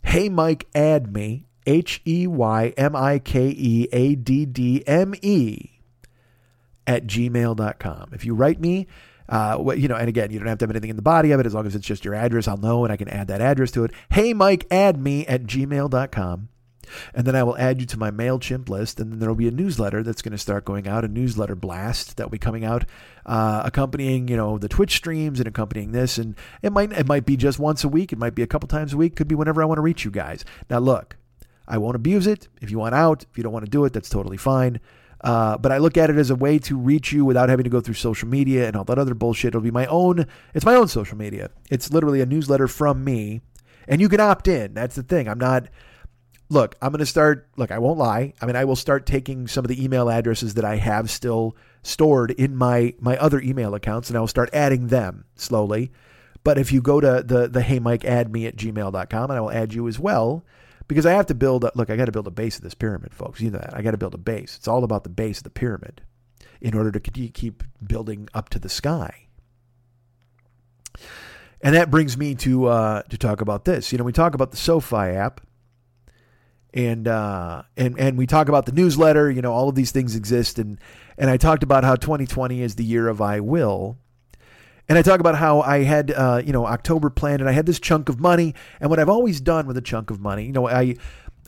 Hey 0.03 0.29
Mike, 0.29 0.67
add 0.75 1.13
me 1.13 1.47
H 1.65 2.01
E 2.05 2.27
Y 2.27 2.73
M 2.77 2.95
I 2.95 3.19
K 3.19 3.47
E 3.47 3.87
A 3.91 4.15
D 4.15 4.45
D 4.45 4.83
M 4.85 5.13
E 5.21 5.79
at 6.85 7.07
gmail.com. 7.07 8.09
If 8.13 8.25
you 8.25 8.35
write 8.35 8.59
me 8.59 8.87
uh, 9.29 9.73
you 9.75 9.87
know, 9.87 9.95
and 9.95 10.09
again, 10.09 10.31
you 10.31 10.39
don't 10.39 10.47
have 10.47 10.57
to 10.59 10.63
have 10.63 10.71
anything 10.71 10.89
in 10.89 10.95
the 10.95 11.01
body 11.01 11.31
of 11.31 11.39
it. 11.39 11.45
As 11.45 11.53
long 11.53 11.65
as 11.65 11.75
it's 11.75 11.85
just 11.85 12.05
your 12.05 12.15
address, 12.15 12.47
I'll 12.47 12.57
know 12.57 12.83
and 12.83 12.91
I 12.91 12.97
can 12.97 13.07
add 13.07 13.27
that 13.27 13.41
address 13.41 13.71
to 13.71 13.83
it. 13.83 13.91
Hey, 14.11 14.33
Mike, 14.33 14.67
add 14.69 14.99
me 14.99 15.25
at 15.27 15.43
gmail.com. 15.43 16.49
And 17.13 17.25
then 17.25 17.35
I 17.35 17.43
will 17.43 17.57
add 17.57 17.79
you 17.79 17.87
to 17.87 17.97
my 17.97 18.11
MailChimp 18.11 18.69
list. 18.69 18.99
And 18.99 19.11
then 19.11 19.19
there 19.19 19.29
will 19.29 19.35
be 19.35 19.47
a 19.47 19.51
newsletter 19.51 20.03
that's 20.03 20.21
going 20.21 20.33
to 20.33 20.37
start 20.37 20.65
going 20.65 20.87
out, 20.87 21.03
a 21.03 21.07
newsletter 21.07 21.55
blast 21.55 22.17
that 22.17 22.25
will 22.25 22.31
be 22.31 22.37
coming 22.37 22.63
out, 22.63 22.85
uh, 23.25 23.63
accompanying, 23.65 24.27
you 24.27 24.37
know, 24.37 24.57
the 24.57 24.69
Twitch 24.69 24.95
streams 24.95 25.39
and 25.39 25.47
accompanying 25.47 25.91
this. 25.91 26.17
And 26.17 26.35
it 26.61 26.71
might, 26.71 26.91
it 26.91 27.07
might 27.07 27.25
be 27.25 27.37
just 27.37 27.59
once 27.59 27.83
a 27.83 27.89
week. 27.89 28.13
It 28.13 28.19
might 28.19 28.35
be 28.35 28.43
a 28.43 28.47
couple 28.47 28.67
times 28.67 28.93
a 28.93 28.97
week. 28.97 29.15
Could 29.15 29.27
be 29.27 29.35
whenever 29.35 29.61
I 29.61 29.65
want 29.65 29.77
to 29.77 29.83
reach 29.83 30.05
you 30.05 30.11
guys. 30.11 30.45
Now, 30.69 30.79
look, 30.79 31.17
I 31.67 31.77
won't 31.77 31.95
abuse 31.95 32.27
it. 32.27 32.47
If 32.61 32.69
you 32.69 32.79
want 32.79 32.95
out, 32.95 33.25
if 33.29 33.37
you 33.37 33.43
don't 33.43 33.53
want 33.53 33.65
to 33.65 33.71
do 33.71 33.85
it, 33.85 33.93
that's 33.93 34.09
totally 34.09 34.37
fine. 34.37 34.79
Uh, 35.25 35.57
but 35.57 35.71
I 35.71 35.79
look 35.79 35.97
at 35.97 36.11
it 36.11 36.17
as 36.17 36.29
a 36.29 36.35
way 36.35 36.59
to 36.59 36.77
reach 36.77 37.11
you 37.11 37.25
without 37.25 37.49
having 37.49 37.63
to 37.63 37.69
go 37.69 37.81
through 37.81 37.95
social 37.95 38.27
media 38.27 38.67
and 38.67 38.75
all 38.75 38.83
that 38.83 38.99
other 38.99 39.15
bullshit. 39.15 39.49
It'll 39.49 39.61
be 39.61 39.71
my 39.71 39.87
own. 39.87 40.27
It's 40.53 40.65
my 40.65 40.75
own 40.75 40.87
social 40.87 41.17
media. 41.17 41.49
It's 41.71 41.91
literally 41.91 42.21
a 42.21 42.27
newsletter 42.27 42.67
from 42.67 43.03
me, 43.03 43.41
and 43.87 43.99
you 43.99 44.07
can 44.07 44.19
opt 44.19 44.47
in. 44.47 44.75
That's 44.75 44.95
the 44.95 45.01
thing. 45.01 45.27
I'm 45.27 45.39
not. 45.39 45.67
Look, 46.47 46.75
I'm 46.79 46.91
going 46.91 46.99
to 46.99 47.07
start. 47.07 47.49
Look, 47.57 47.71
I 47.71 47.79
won't 47.79 47.97
lie. 47.97 48.33
I 48.39 48.45
mean, 48.45 48.55
I 48.55 48.65
will 48.65 48.75
start 48.75 49.07
taking 49.07 49.47
some 49.47 49.65
of 49.65 49.69
the 49.69 49.83
email 49.83 50.11
addresses 50.11 50.53
that 50.53 50.65
I 50.65 50.75
have 50.75 51.09
still 51.09 51.57
stored 51.81 52.29
in 52.29 52.55
my 52.55 52.93
my 52.99 53.17
other 53.17 53.41
email 53.41 53.73
accounts, 53.73 54.09
and 54.11 54.17
I 54.17 54.19
will 54.19 54.27
start 54.27 54.51
adding 54.53 54.87
them 54.87 55.25
slowly. 55.35 55.91
But 56.43 56.59
if 56.59 56.71
you 56.71 56.83
go 56.83 57.01
to 57.01 57.23
the 57.25 57.47
the 57.47 57.63
hey 57.63 57.79
Mike 57.79 58.05
add 58.05 58.31
me 58.31 58.45
at 58.45 58.57
gmail.com, 58.57 59.31
and 59.31 59.37
I 59.37 59.41
will 59.41 59.51
add 59.51 59.73
you 59.73 59.87
as 59.87 59.99
well 59.99 60.45
because 60.87 61.05
I 61.05 61.13
have 61.13 61.25
to 61.27 61.35
build. 61.35 61.63
A, 61.63 61.71
look, 61.75 61.89
I 61.89 61.95
got 61.95 62.05
to 62.05 62.11
build 62.11 62.27
a 62.27 62.31
base 62.31 62.57
of 62.57 62.63
this 62.63 62.73
pyramid, 62.73 63.13
folks. 63.13 63.41
You 63.41 63.51
know 63.51 63.59
that. 63.59 63.75
I 63.75 63.81
got 63.81 63.91
to 63.91 63.97
build 63.97 64.13
a 64.13 64.19
base. 64.19 64.55
It's 64.57 64.67
all 64.67 64.83
about 64.83 65.03
the 65.03 65.09
base 65.09 65.37
of 65.37 65.43
the 65.43 65.49
pyramid 65.49 66.01
in 66.61 66.73
order 66.73 66.91
to 66.91 66.99
keep 66.99 67.63
building 67.85 68.29
up 68.33 68.49
to 68.49 68.59
the 68.59 68.69
sky. 68.69 69.27
And 71.61 71.75
that 71.75 71.89
brings 71.89 72.17
me 72.17 72.35
to 72.35 72.65
uh, 72.65 73.01
to 73.03 73.17
talk 73.17 73.41
about 73.41 73.65
this. 73.65 73.91
You 73.91 73.97
know, 73.97 74.03
we 74.03 74.13
talk 74.13 74.35
about 74.35 74.51
the 74.51 74.57
SoFi 74.57 74.95
app, 74.95 75.41
and 76.73 77.07
uh, 77.07 77.63
and 77.75 77.99
and 77.99 78.17
we 78.17 78.27
talk 78.27 78.49
about 78.49 78.65
the 78.65 78.71
newsletter. 78.71 79.31
You 79.31 79.41
know, 79.41 79.51
all 79.51 79.69
of 79.69 79.75
these 79.75 79.91
things 79.91 80.15
exist, 80.15 80.59
and 80.59 80.79
and 81.17 81.29
I 81.29 81.37
talked 81.37 81.63
about 81.63 81.83
how 81.83 81.95
2020 81.95 82.61
is 82.61 82.75
the 82.75 82.83
year 82.83 83.07
of 83.07 83.21
I 83.21 83.39
will, 83.39 83.97
and 84.87 84.97
I 84.97 85.01
talk 85.01 85.19
about 85.19 85.35
how 85.35 85.61
I 85.61 85.83
had, 85.83 86.11
uh, 86.11 86.41
you 86.45 86.53
know, 86.53 86.65
October 86.65 87.09
planned 87.09 87.41
and 87.41 87.49
I 87.49 87.53
had 87.53 87.65
this 87.65 87.79
chunk 87.79 88.09
of 88.09 88.19
money. 88.19 88.53
And 88.79 88.89
what 88.89 88.99
I've 88.99 89.09
always 89.09 89.41
done 89.41 89.65
with 89.65 89.77
a 89.77 89.81
chunk 89.81 90.11
of 90.11 90.19
money, 90.19 90.45
you 90.45 90.51
know, 90.51 90.67
I, 90.67 90.95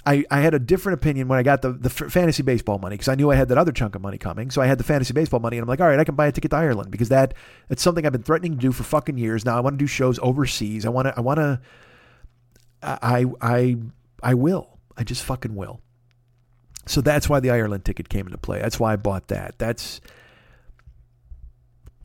I, 0.05 0.25
I 0.31 0.39
had 0.39 0.53
a 0.53 0.59
different 0.59 0.99
opinion 0.99 1.27
when 1.27 1.37
I 1.37 1.43
got 1.43 1.61
the, 1.61 1.71
the 1.71 1.89
fantasy 1.89 2.41
baseball 2.41 2.79
money 2.79 2.95
because 2.95 3.09
I 3.09 3.15
knew 3.15 3.29
I 3.29 3.35
had 3.35 3.49
that 3.49 3.57
other 3.57 3.71
chunk 3.71 3.93
of 3.93 4.01
money 4.01 4.17
coming. 4.17 4.49
So 4.49 4.61
I 4.61 4.65
had 4.65 4.79
the 4.79 4.83
fantasy 4.83 5.13
baseball 5.13 5.39
money 5.39 5.57
and 5.57 5.63
I'm 5.63 5.67
like, 5.67 5.81
all 5.81 5.87
right, 5.87 5.99
I 5.99 6.03
can 6.03 6.15
buy 6.15 6.27
a 6.27 6.31
ticket 6.31 6.51
to 6.51 6.57
Ireland 6.57 6.89
because 6.89 7.09
that 7.09 7.35
it's 7.69 7.83
something 7.83 8.05
I've 8.05 8.11
been 8.11 8.23
threatening 8.23 8.53
to 8.53 8.57
do 8.57 8.71
for 8.71 8.83
fucking 8.83 9.17
years. 9.17 9.45
Now 9.45 9.57
I 9.57 9.59
want 9.59 9.75
to 9.75 9.77
do 9.77 9.87
shows 9.87 10.17
overseas. 10.19 10.85
I 10.85 10.89
want 10.89 11.07
to, 11.07 11.13
I 11.15 11.21
want 11.21 11.37
to, 11.37 11.59
I, 12.81 13.25
I, 13.41 13.77
I 14.23 14.33
will. 14.33 14.79
I 14.95 15.03
just 15.03 15.23
fucking 15.23 15.53
will. 15.53 15.81
So 16.87 17.01
that's 17.01 17.29
why 17.29 17.39
the 17.39 17.51
Ireland 17.51 17.85
ticket 17.85 18.09
came 18.09 18.25
into 18.25 18.37
play. 18.37 18.59
That's 18.61 18.79
why 18.79 18.93
I 18.93 18.95
bought 18.95 19.27
that. 19.27 19.59
That's, 19.59 20.01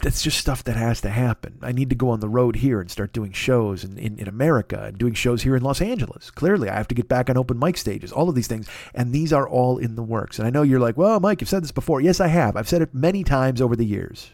that's 0.02 0.20
just 0.20 0.36
stuff 0.36 0.64
that 0.64 0.74
has 0.74 1.00
to 1.02 1.10
happen. 1.10 1.58
I 1.62 1.70
need 1.70 1.88
to 1.90 1.94
go 1.94 2.10
on 2.10 2.18
the 2.18 2.28
road 2.28 2.56
here 2.56 2.80
and 2.80 2.90
start 2.90 3.12
doing 3.12 3.30
shows 3.30 3.84
in, 3.84 3.96
in, 3.96 4.18
in, 4.18 4.26
America 4.26 4.82
and 4.82 4.98
doing 4.98 5.14
shows 5.14 5.42
here 5.42 5.54
in 5.54 5.62
Los 5.62 5.80
Angeles. 5.80 6.28
Clearly, 6.32 6.68
I 6.68 6.74
have 6.74 6.88
to 6.88 6.94
get 6.94 7.08
back 7.08 7.30
on 7.30 7.36
open 7.36 7.56
mic 7.56 7.76
stages, 7.76 8.10
all 8.10 8.28
of 8.28 8.34
these 8.34 8.48
things. 8.48 8.68
And 8.94 9.12
these 9.12 9.32
are 9.32 9.48
all 9.48 9.78
in 9.78 9.94
the 9.94 10.02
works. 10.02 10.40
And 10.40 10.46
I 10.46 10.50
know 10.50 10.62
you're 10.62 10.80
like, 10.80 10.96
well, 10.96 11.20
Mike, 11.20 11.40
you've 11.40 11.48
said 11.48 11.62
this 11.62 11.70
before. 11.70 12.00
Yes, 12.00 12.18
I 12.18 12.26
have. 12.26 12.56
I've 12.56 12.68
said 12.68 12.82
it 12.82 12.92
many 12.92 13.22
times 13.22 13.60
over 13.60 13.76
the 13.76 13.86
years. 13.86 14.32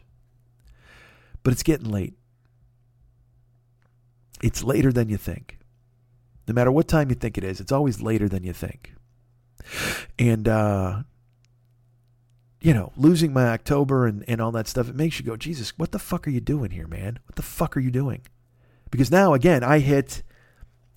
But 1.43 1.53
it's 1.53 1.63
getting 1.63 1.91
late. 1.91 2.15
It's 4.43 4.65
later 4.65 4.91
than 4.91 5.11
you 5.11 5.19
think. 5.19 5.59
No 6.47 6.55
matter 6.55 6.73
what 6.73 6.89
time 6.89 7.11
you 7.11 7.15
think 7.15 7.37
it 7.37 7.45
is, 7.45 7.61
it's 7.61 7.73
always 7.73 8.01
later 8.01 8.27
than 8.27 8.43
you 8.43 8.55
think. 8.55 8.95
And 10.19 10.49
uh, 10.49 11.03
you 12.61 12.75
know, 12.75 12.93
losing 12.97 13.33
my 13.33 13.49
October 13.49 14.07
and, 14.07 14.25
and 14.29 14.41
all 14.41 14.53
that 14.53 14.67
stuff, 14.67 14.89
it 14.89 14.97
makes 14.97 15.19
you 15.19 15.25
go, 15.25 15.37
Jesus, 15.37 15.79
what 15.79 15.93
the 15.93 15.99
fuck 15.99 16.27
are 16.27 16.31
you 16.31 16.41
doing 16.41 16.71
here, 16.71 16.89
man? 16.89 17.19
What 17.27 17.37
the 17.37 17.43
fuck 17.43 17.77
are 17.77 17.81
you 17.81 17.91
doing? 17.91 18.23
Because 18.91 19.11
now, 19.11 19.35
again, 19.35 19.63
I 19.63 19.79
hit, 19.79 20.23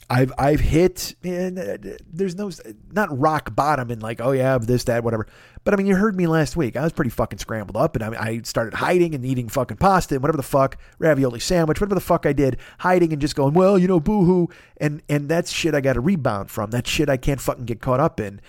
I've 0.10 0.34
I've 0.38 0.60
hit, 0.60 1.16
and 1.24 1.60
uh, 1.60 1.78
there's 2.12 2.36
no, 2.36 2.52
not 2.92 3.18
rock 3.18 3.54
bottom 3.56 3.92
and 3.92 4.02
like, 4.02 4.20
oh 4.22 4.32
yeah, 4.32 4.58
this, 4.58 4.86
that, 4.86 5.04
whatever. 5.04 5.28
But 5.64 5.74
I 5.74 5.78
mean, 5.78 5.86
you 5.86 5.96
heard 5.96 6.16
me 6.16 6.26
last 6.26 6.56
week. 6.56 6.76
I 6.76 6.84
was 6.84 6.94
pretty 6.94 7.12
fucking 7.12 7.40
scrambled 7.40 7.78
up, 7.78 7.96
and 7.96 8.04
I, 8.04 8.22
I 8.22 8.42
started 8.44 8.74
hiding 8.74 9.14
and 9.14 9.24
eating 9.24 9.48
fucking 9.48 9.78
pasta 9.78 10.16
and 10.16 10.24
whatever 10.24 10.38
the 10.38 10.44
fuck, 10.44 10.78
ravioli 10.98 11.40
sandwich, 11.40 11.80
whatever 11.80 11.96
the 11.96 12.02
fuck 12.02 12.26
I 12.26 12.34
did, 12.34 12.58
hiding 12.80 13.14
and 13.14 13.22
just 13.22 13.36
going, 13.36 13.54
well, 13.54 13.78
you 13.78 13.88
know, 13.88 14.00
boohoo, 14.00 14.48
and 14.78 15.04
and 15.08 15.30
that's 15.30 15.52
shit 15.52 15.76
I 15.76 15.82
got 15.82 15.94
to 15.94 16.02
rebound 16.02 16.50
from. 16.50 16.72
That 16.72 16.88
shit 16.88 17.08
I 17.08 17.18
can't 17.18 17.40
fucking 17.40 17.66
get 17.66 17.82
caught 17.82 18.00
up 18.00 18.20
in, 18.20 18.42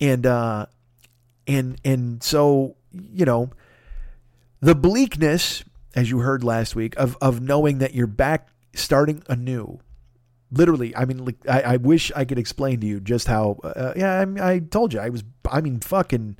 and 0.00 0.26
uh, 0.26 0.66
and 1.50 1.80
and 1.84 2.22
so 2.22 2.76
you 2.92 3.24
know 3.24 3.50
the 4.60 4.74
bleakness 4.74 5.64
as 5.94 6.10
you 6.10 6.20
heard 6.20 6.44
last 6.44 6.76
week 6.76 6.96
of 6.96 7.16
of 7.20 7.40
knowing 7.40 7.78
that 7.78 7.94
you're 7.94 8.06
back 8.06 8.48
starting 8.74 9.22
anew 9.28 9.78
literally 10.52 10.94
i 10.96 11.04
mean 11.04 11.24
like, 11.24 11.36
I, 11.48 11.60
I 11.62 11.76
wish 11.76 12.12
i 12.14 12.24
could 12.24 12.38
explain 12.38 12.80
to 12.80 12.86
you 12.86 13.00
just 13.00 13.26
how 13.26 13.58
uh, 13.64 13.92
yeah 13.96 14.24
I, 14.38 14.52
I 14.52 14.58
told 14.60 14.92
you 14.92 15.00
i 15.00 15.08
was 15.08 15.24
i 15.50 15.60
mean 15.60 15.80
fucking 15.80 16.36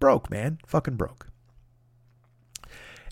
broke 0.00 0.30
man 0.30 0.58
fucking 0.66 0.96
broke 0.96 1.28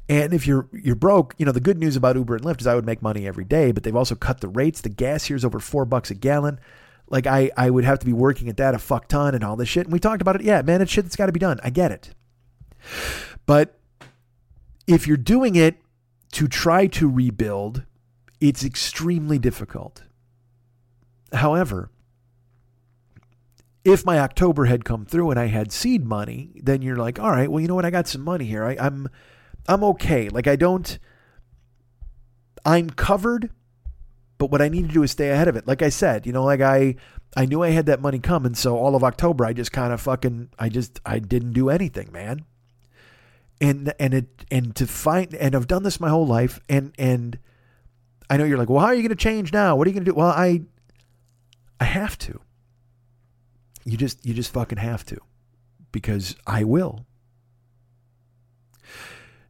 and 0.09 0.35
if 0.35 0.45
you're 0.45 0.69
you're 0.73 0.97
broke, 0.97 1.37
you 1.39 1.47
know 1.47 1.53
the 1.53 1.61
good 1.61 1.79
news 1.79 1.95
about 1.95 2.17
Uber 2.17 2.35
and 2.35 2.45
Lyft 2.45 2.63
is 2.63 2.67
I 2.67 2.75
would 2.75 2.85
make 2.85 3.01
money 3.01 3.29
every 3.29 3.45
day, 3.45 3.71
but 3.71 3.85
they've 3.85 3.95
also 3.95 4.17
cut 4.17 4.41
the 4.41 4.49
rates. 4.49 4.81
The 4.81 4.89
gas 4.89 5.27
here 5.27 5.37
is 5.37 5.45
over 5.45 5.61
four 5.61 5.85
bucks 5.85 6.11
a 6.11 6.17
gallon. 6.17 6.59
Like 7.11 7.27
I, 7.27 7.51
I 7.57 7.69
would 7.69 7.85
have 7.85 7.99
to 7.99 8.07
be 8.07 8.13
working 8.13 8.49
at 8.49 8.57
that 8.57 8.75
a 8.75 8.79
fuck 8.79 9.09
ton 9.09 9.35
and 9.35 9.45
all 9.45 9.57
this 9.57 9.69
shit. 9.69 9.87
And 9.87 9.93
we 9.93 9.99
talked 9.99 10.23
about 10.23 10.37
it. 10.37 10.43
Yeah, 10.43 10.63
man, 10.63 10.81
it's 10.81 10.91
shit 10.91 11.05
that's 11.05 11.17
got 11.17 11.27
to 11.27 11.33
be 11.33 11.41
done. 11.41 11.61
I 11.63 11.71
get 11.71 11.91
it. 11.91 12.15
But 13.47 13.79
if 14.87 15.07
you're 15.07 15.17
doing 15.17 15.57
it 15.57 15.77
to 16.33 16.47
try 16.47 16.87
to 16.87 17.11
rebuild, 17.11 17.85
it's 18.41 18.65
extremely 18.65 19.39
difficult. 19.39 20.05
However, 21.33 21.91
if 23.85 24.05
my 24.05 24.19
October 24.19 24.67
had 24.67 24.85
come 24.85 25.05
through 25.05 25.31
and 25.31 25.41
I 25.41 25.47
had 25.47 25.73
seed 25.73 26.07
money, 26.07 26.51
then 26.63 26.83
you're 26.83 26.97
like, 26.97 27.19
all 27.19 27.31
right, 27.31 27.51
well, 27.51 27.61
you 27.61 27.69
know 27.69 27.75
what? 27.75 27.85
I 27.85 27.91
got 27.91 28.07
some 28.07 28.23
money 28.23 28.45
here. 28.45 28.65
I, 28.65 28.77
I'm, 28.79 29.09
I'm 29.67 29.83
okay. 29.85 30.29
Like 30.29 30.47
I 30.47 30.57
don't, 30.57 30.99
I'm 32.65 32.91
covered 32.91 33.51
But 34.41 34.51
what 34.51 34.63
I 34.63 34.71
need 34.71 34.89
to 34.89 34.95
do 34.95 35.03
is 35.03 35.11
stay 35.11 35.29
ahead 35.29 35.49
of 35.49 35.57
it. 35.57 35.67
Like 35.67 35.83
I 35.83 35.91
said, 35.91 36.25
you 36.27 36.33
know, 36.33 36.45
like 36.45 36.63
I 36.63 36.97
I 37.37 37.45
knew 37.45 37.63
I 37.63 37.69
had 37.69 37.85
that 37.87 38.01
money 38.01 38.19
coming, 38.19 38.55
so 38.55 38.75
all 38.75 38.97
of 38.97 39.05
October 39.05 39.45
I 39.45 39.53
just 39.53 39.71
kind 39.71 39.93
of 39.93 40.01
fucking 40.01 40.49
I 40.59 40.71
just 40.71 40.99
I 41.05 41.19
didn't 41.19 41.53
do 41.53 41.69
anything, 41.69 42.11
man. 42.11 42.47
And 43.61 43.93
and 44.01 44.15
it 44.15 44.47
and 44.51 44.75
to 44.77 44.87
find 44.87 45.35
and 45.35 45.55
I've 45.55 45.67
done 45.67 45.83
this 45.83 46.01
my 46.01 46.09
whole 46.09 46.27
life 46.27 46.59
and 46.71 46.95
and 46.99 47.39
I 48.31 48.39
know 48.39 48.45
you're 48.45 48.57
like, 48.57 48.71
"Well, 48.71 48.81
how 48.81 48.87
are 48.87 48.95
you 48.95 49.03
going 49.03 49.11
to 49.11 49.15
change 49.15 49.53
now? 49.53 49.77
What 49.77 49.87
are 49.87 49.91
you 49.91 49.95
going 49.95 50.07
to 50.07 50.11
do?" 50.11 50.17
Well, 50.17 50.31
I 50.31 50.63
I 51.79 51.85
have 51.85 52.17
to. 52.21 52.41
You 53.85 53.99
just 53.99 54.25
you 54.25 54.33
just 54.33 54.55
fucking 54.55 54.79
have 54.79 55.05
to 55.07 55.19
because 55.93 56.35
I 56.47 56.65
will. 56.65 57.05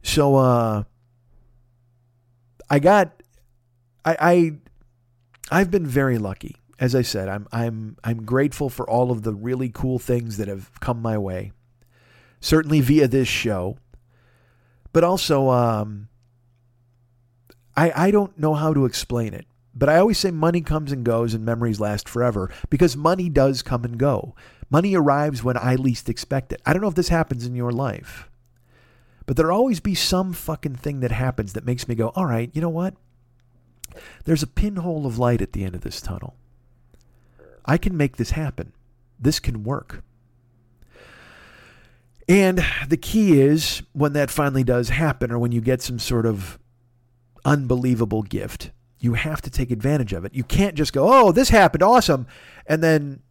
So 0.03 0.35
uh 0.35 0.83
I 2.69 2.79
got 2.79 3.23
I 4.03 4.17
I 4.19 4.60
I've 5.51 5.69
been 5.69 5.85
very 5.85 6.17
lucky. 6.17 6.55
As 6.79 6.95
I 6.95 7.03
said, 7.03 7.27
I'm 7.27 7.47
I'm 7.51 7.97
I'm 8.03 8.23
grateful 8.23 8.69
for 8.69 8.89
all 8.89 9.11
of 9.11 9.21
the 9.21 9.33
really 9.33 9.69
cool 9.69 9.99
things 9.99 10.37
that 10.37 10.47
have 10.47 10.71
come 10.79 11.01
my 11.01 11.17
way. 11.17 11.51
Certainly 12.39 12.81
via 12.81 13.07
this 13.07 13.27
show. 13.27 13.77
But 14.93 15.03
also 15.03 15.49
um 15.49 16.07
I 17.75 18.07
I 18.07 18.11
don't 18.11 18.39
know 18.39 18.55
how 18.55 18.73
to 18.73 18.85
explain 18.85 19.33
it. 19.33 19.45
But 19.75 19.89
I 19.89 19.97
always 19.97 20.17
say 20.17 20.31
money 20.31 20.61
comes 20.61 20.91
and 20.91 21.05
goes 21.05 21.33
and 21.33 21.45
memories 21.45 21.79
last 21.79 22.09
forever 22.09 22.49
because 22.69 22.97
money 22.97 23.29
does 23.29 23.61
come 23.61 23.83
and 23.83 23.97
go. 23.97 24.35
Money 24.69 24.95
arrives 24.95 25.43
when 25.43 25.57
I 25.57 25.75
least 25.75 26.09
expect 26.09 26.51
it. 26.51 26.61
I 26.65 26.73
don't 26.73 26.81
know 26.81 26.87
if 26.87 26.95
this 26.95 27.09
happens 27.09 27.45
in 27.45 27.55
your 27.55 27.71
life, 27.71 28.29
but 29.25 29.37
there'll 29.37 29.55
always 29.57 29.79
be 29.79 29.95
some 29.95 30.33
fucking 30.33 30.77
thing 30.77 31.01
that 31.01 31.11
happens 31.11 31.53
that 31.53 31.65
makes 31.65 31.87
me 31.87 31.95
go, 31.95 32.09
all 32.15 32.25
right, 32.25 32.49
you 32.53 32.61
know 32.61 32.69
what? 32.69 32.95
There's 34.25 34.43
a 34.43 34.47
pinhole 34.47 35.05
of 35.05 35.17
light 35.17 35.41
at 35.41 35.53
the 35.53 35.63
end 35.63 35.75
of 35.75 35.81
this 35.81 36.01
tunnel. 36.01 36.35
I 37.65 37.77
can 37.77 37.95
make 37.95 38.17
this 38.17 38.31
happen. 38.31 38.73
This 39.19 39.39
can 39.39 39.63
work. 39.63 40.03
And 42.27 42.63
the 42.87 42.97
key 42.97 43.39
is 43.39 43.83
when 43.93 44.13
that 44.13 44.31
finally 44.31 44.63
does 44.63 44.89
happen 44.89 45.31
or 45.31 45.39
when 45.39 45.51
you 45.51 45.61
get 45.61 45.81
some 45.81 45.99
sort 45.99 46.25
of 46.25 46.57
unbelievable 47.43 48.23
gift 48.23 48.71
you 49.01 49.15
have 49.15 49.41
to 49.41 49.49
take 49.49 49.71
advantage 49.71 50.13
of 50.13 50.23
it. 50.23 50.33
You 50.33 50.43
can't 50.43 50.75
just 50.75 50.93
go, 50.93 51.11
oh, 51.11 51.31
this 51.31 51.49
happened, 51.49 51.81
awesome, 51.83 52.27
and 52.67 52.83
then 52.83 53.21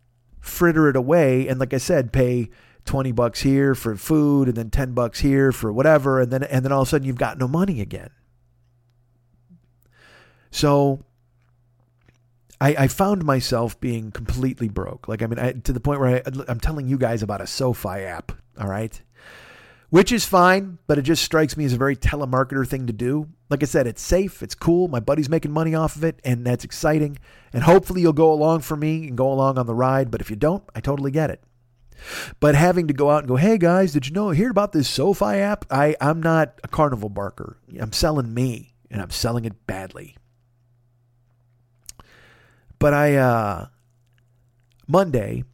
fritter 0.41 0.89
it 0.91 0.97
away. 0.97 1.47
And 1.47 1.61
like 1.61 1.73
I 1.73 1.78
said, 1.78 2.12
pay 2.12 2.51
20 2.87 3.12
bucks 3.12 3.43
here 3.43 3.74
for 3.77 3.97
food 3.97 4.49
and 4.49 4.57
then 4.57 4.70
10 4.70 4.93
bucks 4.93 5.20
here 5.20 5.53
for 5.53 5.73
whatever. 5.73 6.20
And 6.20 6.32
then, 6.32 6.43
and 6.43 6.65
then 6.65 6.73
all 6.73 6.82
of 6.82 6.89
a 6.89 6.91
sudden 6.91 7.07
you've 7.07 7.16
got 7.16 7.39
no 7.39 7.47
money 7.47 7.81
again. 7.81 8.11
So 10.51 11.05
I, 12.60 12.74
I 12.78 12.89
found 12.89 13.24
myself 13.24 13.78
being 13.81 14.10
completely 14.10 14.68
broke. 14.68 15.09
Like, 15.09 15.22
I 15.22 15.27
mean, 15.27 15.39
I, 15.39 15.52
to 15.52 15.72
the 15.72 15.81
point 15.81 16.01
where 16.01 16.16
I, 16.16 16.22
I'm 16.48 16.60
telling 16.60 16.89
you 16.89 16.98
guys 16.98 17.22
about 17.22 17.40
a 17.40 17.47
SoFi 17.47 18.01
app. 18.01 18.32
All 18.59 18.68
right 18.68 19.01
which 19.90 20.12
is 20.12 20.24
fine, 20.24 20.78
but 20.86 20.98
it 20.98 21.02
just 21.02 21.22
strikes 21.22 21.56
me 21.56 21.64
as 21.64 21.72
a 21.72 21.78
very 21.78 21.97
telemarketer 21.97 22.66
thing 22.66 22.86
to 22.86 22.93
do. 22.93 23.28
Like 23.51 23.62
I 23.62 23.66
said, 23.66 23.89
it's 23.89 24.01
safe, 24.01 24.43
it's 24.43 24.55
cool. 24.55 24.86
My 24.86 25.01
buddy's 25.01 25.28
making 25.28 25.51
money 25.51 25.74
off 25.74 25.97
of 25.97 26.05
it, 26.05 26.20
and 26.24 26.47
that's 26.47 26.64
exciting. 26.64 27.18
And 27.52 27.64
hopefully 27.64 28.01
you'll 28.01 28.12
go 28.12 28.32
along 28.32 28.60
for 28.60 28.77
me 28.77 29.09
and 29.09 29.16
go 29.16 29.31
along 29.31 29.59
on 29.59 29.66
the 29.66 29.74
ride. 29.74 30.10
But 30.10 30.20
if 30.20 30.31
you 30.31 30.36
don't, 30.36 30.62
I 30.74 30.81
totally 30.81 31.10
get 31.10 31.31
it. 31.31 31.43
But 32.39 32.55
having 32.55 32.86
to 32.86 32.94
go 32.94 33.10
out 33.10 33.18
and 33.18 33.28
go, 33.28 33.36
hey 33.36 33.59
guys, 33.59 33.93
did 33.93 34.06
you 34.06 34.14
know 34.14 34.31
hear 34.31 34.51
about 34.51 34.72
this 34.72 34.89
SoFi 34.89 35.36
app? 35.36 35.66
I, 35.70 35.97
I'm 36.01 36.22
not 36.22 36.60
a 36.62 36.68
carnival 36.68 37.09
barker. 37.09 37.59
I'm 37.78 37.93
selling 37.93 38.32
me, 38.32 38.74
and 38.90 39.02
I'm 39.02 39.10
selling 39.10 39.44
it 39.44 39.66
badly. 39.66 40.16
But 42.81 42.94
I 42.94 43.15
uh 43.15 43.66
Monday, 44.89 45.44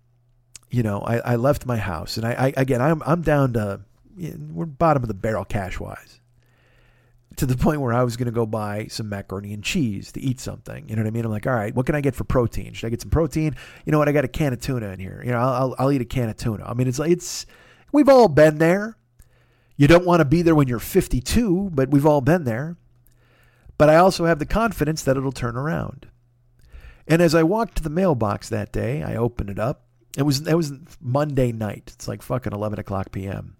you 0.71 0.83
know, 0.83 1.01
I, 1.01 1.19
I 1.19 1.37
left 1.37 1.67
my 1.67 1.77
house 1.77 2.17
and 2.17 2.27
I, 2.27 2.33
I 2.33 2.55
again 2.57 2.81
I'm 2.81 3.03
I'm 3.05 3.21
down 3.21 3.53
to 3.53 3.81
we're 4.17 4.65
bottom 4.65 5.03
of 5.03 5.09
the 5.09 5.15
barrel 5.15 5.45
cash 5.45 5.79
wise. 5.79 6.21
To 7.37 7.45
the 7.45 7.57
point 7.57 7.83
where 7.83 7.93
I 7.93 8.03
was 8.03 8.17
going 8.17 8.27
to 8.27 8.33
go 8.33 8.47
buy 8.47 8.87
some 8.87 9.11
macaroni 9.11 9.53
and 9.53 9.63
cheese 9.63 10.11
to 10.13 10.21
eat 10.23 10.41
something. 10.41 10.89
You 10.89 10.97
know 10.97 11.03
what 11.03 11.09
I 11.09 11.11
mean? 11.11 11.27
I'm 11.27 11.31
like, 11.31 11.47
all 11.47 11.53
right, 11.53 11.75
what 11.75 11.85
can 11.85 11.95
I 11.95 12.01
get 12.01 12.15
for 12.15 12.25
protein? 12.25 12.73
Should 12.73 12.87
I 12.87 12.91
get 12.91 13.03
some 13.03 13.11
protein? 13.11 13.55
You 13.85 13.93
know 13.93 13.99
what? 13.99 14.09
I 14.09 14.13
got 14.13 14.25
a 14.25 14.29
can 14.29 14.55
of 14.55 14.61
tuna 14.61 14.89
in 14.89 15.01
here. 15.01 15.21
You 15.23 15.33
know, 15.33 15.39
I'll, 15.39 15.75
I'll 15.79 15.93
eat 15.93 16.01
a 16.01 16.07
can 16.07 16.31
of 16.31 16.39
tuna. 16.39 16.65
I 16.65 16.73
mean, 16.73 16.89
it's 16.89 16.99
like, 16.99 17.11
it's, 17.11 17.45
we've 17.93 18.09
all 18.09 18.29
been 18.29 18.57
there. 18.57 18.97
You 19.77 19.87
don't 19.87 20.07
want 20.07 20.21
to 20.21 20.25
be 20.25 20.41
there 20.41 20.55
when 20.55 20.67
you're 20.67 20.79
52, 20.79 21.73
but 21.75 21.91
we've 21.91 22.07
all 22.07 22.23
been 22.23 22.45
there. 22.45 22.79
But 23.77 23.91
I 23.91 23.97
also 23.97 24.25
have 24.25 24.39
the 24.39 24.47
confidence 24.47 25.03
that 25.03 25.19
it'll 25.19 25.31
turn 25.31 25.59
around. 25.59 26.09
And 27.09 27.23
as 27.23 27.35
I 27.35 27.43
walked 27.43 27.77
to 27.77 27.83
the 27.83 27.91
mailbox 27.91 28.49
that 28.49 28.73
day, 28.73 29.03
I 29.03 29.17
opened 29.17 29.51
it 29.51 29.59
up. 29.59 29.85
It 30.17 30.23
was 30.23 30.47
it 30.47 30.55
was 30.55 30.73
Monday 31.01 31.53
night. 31.53 31.91
It's 31.95 32.09
like 32.09 32.23
fucking 32.23 32.53
eleven 32.53 32.79
o'clock 32.79 33.13
p.m. 33.13 33.57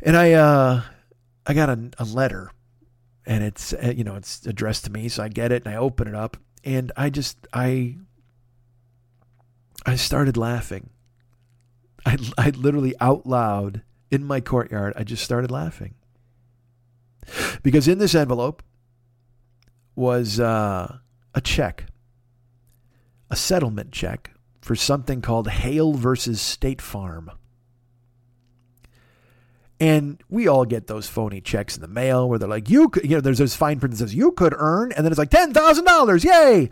And 0.00 0.16
I 0.16 0.32
uh, 0.32 0.82
I 1.46 1.54
got 1.54 1.68
a, 1.68 1.90
a 1.98 2.04
letter, 2.04 2.52
and 3.26 3.42
it's 3.44 3.72
uh, 3.72 3.92
you 3.94 4.04
know 4.04 4.14
it's 4.14 4.46
addressed 4.46 4.84
to 4.84 4.92
me, 4.92 5.08
so 5.08 5.22
I 5.22 5.28
get 5.28 5.52
it 5.52 5.64
and 5.64 5.74
I 5.74 5.76
open 5.78 6.08
it 6.08 6.14
up, 6.14 6.36
and 6.64 6.92
I 6.96 7.10
just 7.10 7.46
I 7.52 7.96
I 9.84 9.96
started 9.96 10.36
laughing. 10.36 10.90
I 12.06 12.18
I 12.38 12.50
literally 12.50 12.94
out 13.00 13.26
loud 13.26 13.82
in 14.12 14.24
my 14.24 14.40
courtyard, 14.40 14.92
I 14.94 15.04
just 15.04 15.24
started 15.24 15.50
laughing 15.50 15.94
because 17.62 17.88
in 17.88 17.96
this 17.98 18.14
envelope 18.14 18.62
was 19.94 20.38
uh, 20.38 20.98
a 21.34 21.40
check, 21.40 21.86
a 23.32 23.36
settlement 23.36 23.90
check 23.90 24.30
for 24.60 24.76
something 24.76 25.22
called 25.22 25.48
Hale 25.48 25.94
versus 25.94 26.38
State 26.40 26.82
Farm. 26.82 27.30
And 29.80 30.22
we 30.28 30.46
all 30.46 30.66
get 30.66 30.86
those 30.86 31.08
phony 31.08 31.40
checks 31.40 31.74
in 31.74 31.80
the 31.80 31.88
mail 31.88 32.28
where 32.28 32.38
they're 32.38 32.48
like, 32.48 32.68
you 32.68 32.90
could, 32.90 33.04
you 33.04 33.16
know, 33.16 33.20
there's 33.22 33.38
this 33.38 33.56
fine 33.56 33.80
print 33.80 33.94
that 33.94 33.98
says 33.98 34.14
you 34.14 34.32
could 34.32 34.54
earn, 34.56 34.92
and 34.92 35.04
then 35.04 35.10
it's 35.10 35.18
like 35.18 35.30
$10,000, 35.30 36.24
yay. 36.24 36.70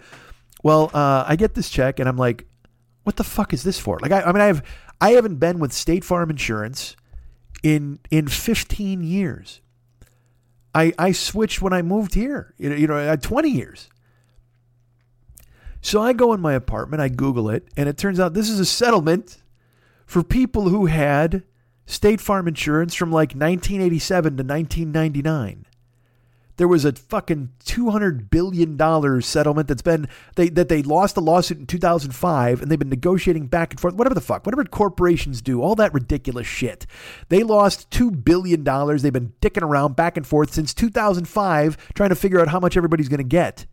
Well, 0.62 0.90
uh, 0.92 1.24
I 1.26 1.34
get 1.34 1.54
this 1.54 1.70
check 1.70 1.98
and 1.98 2.06
I'm 2.06 2.18
like, 2.18 2.46
what 3.04 3.16
the 3.16 3.24
fuck 3.24 3.54
is 3.54 3.62
this 3.62 3.80
for? 3.80 3.98
Like, 4.00 4.12
I, 4.12 4.20
I 4.20 4.32
mean, 4.32 4.42
I 4.42 4.46
have, 4.46 4.62
I 5.00 5.10
haven't 5.12 5.36
been 5.36 5.60
with 5.60 5.72
State 5.72 6.04
Farm 6.04 6.28
Insurance 6.28 6.94
in, 7.62 8.00
in 8.10 8.28
15 8.28 9.02
years. 9.02 9.62
I, 10.74 10.92
I 10.98 11.12
switched 11.12 11.62
when 11.62 11.72
I 11.72 11.80
moved 11.80 12.14
here, 12.14 12.54
you 12.58 12.68
know, 12.68 12.76
you 12.76 12.86
know, 12.86 13.16
20 13.16 13.48
years. 13.48 13.88
So 15.82 16.02
I 16.02 16.12
go 16.12 16.32
in 16.32 16.40
my 16.40 16.52
apartment, 16.52 17.00
I 17.00 17.08
Google 17.08 17.48
it, 17.48 17.68
and 17.76 17.88
it 17.88 17.96
turns 17.96 18.20
out 18.20 18.34
this 18.34 18.50
is 18.50 18.60
a 18.60 18.66
settlement 18.66 19.38
for 20.06 20.22
people 20.22 20.68
who 20.68 20.86
had 20.86 21.44
State 21.86 22.20
Farm 22.20 22.46
insurance 22.46 22.94
from 22.94 23.10
like 23.10 23.30
1987 23.30 24.36
to 24.36 24.42
1999. 24.42 25.66
There 26.60 26.68
was 26.68 26.84
a 26.84 26.92
fucking 26.92 27.52
200 27.64 28.28
billion 28.28 28.76
dollars 28.76 29.24
settlement 29.24 29.66
that's 29.66 29.80
been 29.80 30.08
they 30.36 30.50
that 30.50 30.68
they 30.68 30.82
lost 30.82 31.14
the 31.14 31.22
lawsuit 31.22 31.56
in 31.56 31.66
2005 31.66 32.60
and 32.60 32.70
they've 32.70 32.78
been 32.78 32.90
negotiating 32.90 33.46
back 33.46 33.72
and 33.72 33.80
forth 33.80 33.94
whatever 33.94 34.14
the 34.14 34.20
fuck 34.20 34.44
whatever 34.44 34.64
corporations 34.64 35.40
do 35.40 35.62
all 35.62 35.74
that 35.76 35.94
ridiculous 35.94 36.46
shit. 36.46 36.84
They 37.30 37.42
lost 37.42 37.90
2 37.92 38.10
billion 38.10 38.62
dollars 38.62 39.00
they've 39.00 39.10
been 39.10 39.32
dicking 39.40 39.62
around 39.62 39.96
back 39.96 40.18
and 40.18 40.26
forth 40.26 40.52
since 40.52 40.74
2005 40.74 41.78
trying 41.94 42.10
to 42.10 42.14
figure 42.14 42.40
out 42.40 42.48
how 42.48 42.60
much 42.60 42.76
everybody's 42.76 43.08
going 43.08 43.18
to 43.18 43.24
get. 43.24 43.64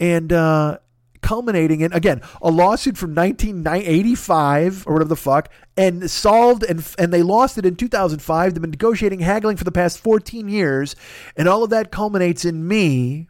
And 0.00 0.32
uh 0.32 0.78
culminating 1.24 1.80
in 1.80 1.90
again 1.94 2.20
a 2.42 2.50
lawsuit 2.50 2.98
from 2.98 3.14
1985 3.14 4.86
or 4.86 4.92
whatever 4.92 5.08
the 5.08 5.16
fuck 5.16 5.48
and 5.74 6.10
solved 6.10 6.62
and 6.62 6.86
and 6.98 7.14
they 7.14 7.22
lost 7.22 7.56
it 7.56 7.64
in 7.64 7.74
2005 7.74 8.52
they've 8.52 8.60
been 8.60 8.70
negotiating 8.70 9.20
haggling 9.20 9.56
for 9.56 9.64
the 9.64 9.72
past 9.72 9.98
14 9.98 10.50
years 10.50 10.94
and 11.34 11.48
all 11.48 11.64
of 11.64 11.70
that 11.70 11.90
culminates 11.90 12.44
in 12.44 12.68
me 12.68 13.26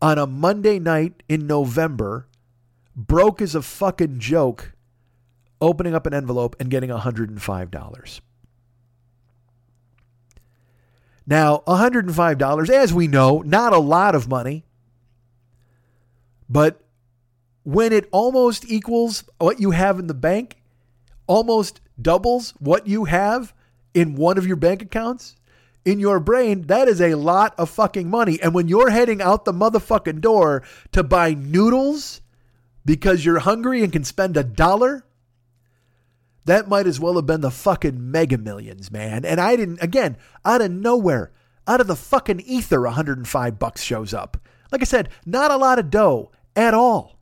on 0.00 0.18
a 0.18 0.26
Monday 0.26 0.78
night 0.78 1.24
in 1.28 1.48
November 1.48 2.28
broke 2.94 3.42
as 3.42 3.56
a 3.56 3.62
fucking 3.62 4.20
joke 4.20 4.72
opening 5.60 5.96
up 5.96 6.06
an 6.06 6.14
envelope 6.14 6.54
and 6.60 6.70
getting 6.70 6.90
$105 6.90 8.20
now 11.26 11.62
$105 11.66 12.70
as 12.70 12.94
we 12.94 13.08
know 13.08 13.42
not 13.44 13.72
a 13.72 13.78
lot 13.78 14.14
of 14.14 14.28
money 14.28 14.64
but 16.48 16.80
when 17.62 17.92
it 17.92 18.08
almost 18.12 18.70
equals 18.70 19.24
what 19.38 19.60
you 19.60 19.70
have 19.70 19.98
in 19.98 20.06
the 20.06 20.14
bank, 20.14 20.56
almost 21.26 21.80
doubles 22.00 22.50
what 22.58 22.86
you 22.86 23.04
have 23.04 23.54
in 23.94 24.16
one 24.16 24.36
of 24.36 24.46
your 24.46 24.56
bank 24.56 24.82
accounts, 24.82 25.36
in 25.84 25.98
your 25.98 26.20
brain, 26.20 26.62
that 26.62 26.88
is 26.88 27.00
a 27.00 27.14
lot 27.14 27.54
of 27.58 27.70
fucking 27.70 28.08
money. 28.08 28.40
And 28.42 28.54
when 28.54 28.68
you're 28.68 28.90
heading 28.90 29.20
out 29.20 29.44
the 29.44 29.52
motherfucking 29.52 30.20
door 30.20 30.62
to 30.92 31.02
buy 31.02 31.34
noodles 31.34 32.20
because 32.84 33.24
you're 33.24 33.40
hungry 33.40 33.82
and 33.82 33.92
can 33.92 34.04
spend 34.04 34.36
a 34.36 34.44
dollar, 34.44 35.04
that 36.44 36.68
might 36.68 36.86
as 36.86 37.00
well 37.00 37.14
have 37.14 37.26
been 37.26 37.40
the 37.40 37.50
fucking 37.50 38.10
mega 38.10 38.38
millions, 38.38 38.90
man. 38.90 39.24
And 39.24 39.40
I 39.40 39.56
didn't, 39.56 39.82
again, 39.82 40.16
out 40.44 40.60
of 40.60 40.70
nowhere, 40.70 41.32
out 41.66 41.80
of 41.80 41.86
the 41.86 41.96
fucking 41.96 42.40
ether, 42.40 42.82
105 42.82 43.58
bucks 43.58 43.82
shows 43.82 44.12
up. 44.12 44.36
Like 44.74 44.82
I 44.82 44.86
said, 44.86 45.10
not 45.24 45.52
a 45.52 45.56
lot 45.56 45.78
of 45.78 45.88
dough 45.88 46.32
at 46.56 46.74
all. 46.74 47.16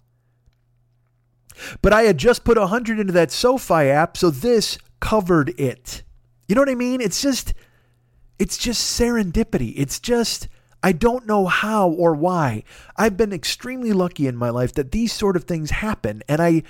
But 1.82 1.92
I 1.92 2.04
had 2.04 2.16
just 2.16 2.44
put 2.44 2.56
a 2.56 2.62
100 2.62 2.98
into 2.98 3.12
that 3.12 3.30
SoFi 3.30 3.90
app, 3.90 4.16
so 4.16 4.30
this 4.30 4.78
covered 5.00 5.50
it. 5.60 6.02
You 6.48 6.54
know 6.54 6.62
what 6.62 6.70
I 6.70 6.74
mean? 6.74 7.02
It's 7.02 7.20
just 7.20 7.52
it's 8.38 8.56
just 8.56 8.98
serendipity. 8.98 9.74
It's 9.76 10.00
just 10.00 10.48
I 10.82 10.92
don't 10.92 11.26
know 11.26 11.44
how 11.44 11.90
or 11.90 12.14
why. 12.14 12.64
I've 12.96 13.18
been 13.18 13.34
extremely 13.34 13.92
lucky 13.92 14.26
in 14.26 14.34
my 14.34 14.48
life 14.48 14.72
that 14.72 14.92
these 14.92 15.12
sort 15.12 15.36
of 15.36 15.44
things 15.44 15.72
happen 15.72 16.22
and 16.30 16.40
I 16.40 16.62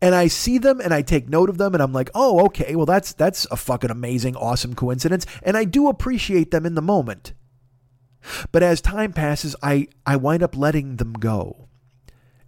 and 0.00 0.14
I 0.14 0.28
see 0.28 0.56
them 0.56 0.80
and 0.80 0.94
I 0.94 1.02
take 1.02 1.28
note 1.28 1.50
of 1.50 1.58
them 1.58 1.74
and 1.74 1.82
I'm 1.82 1.92
like, 1.92 2.10
"Oh, 2.14 2.44
okay. 2.46 2.76
Well, 2.76 2.86
that's 2.86 3.12
that's 3.12 3.44
a 3.50 3.56
fucking 3.56 3.90
amazing 3.90 4.36
awesome 4.36 4.74
coincidence." 4.74 5.26
And 5.42 5.56
I 5.56 5.64
do 5.64 5.88
appreciate 5.88 6.52
them 6.52 6.64
in 6.64 6.76
the 6.76 6.80
moment. 6.80 7.32
But 8.50 8.62
as 8.62 8.80
time 8.80 9.12
passes, 9.12 9.56
I 9.62 9.88
I 10.06 10.16
wind 10.16 10.42
up 10.42 10.56
letting 10.56 10.96
them 10.96 11.12
go. 11.12 11.68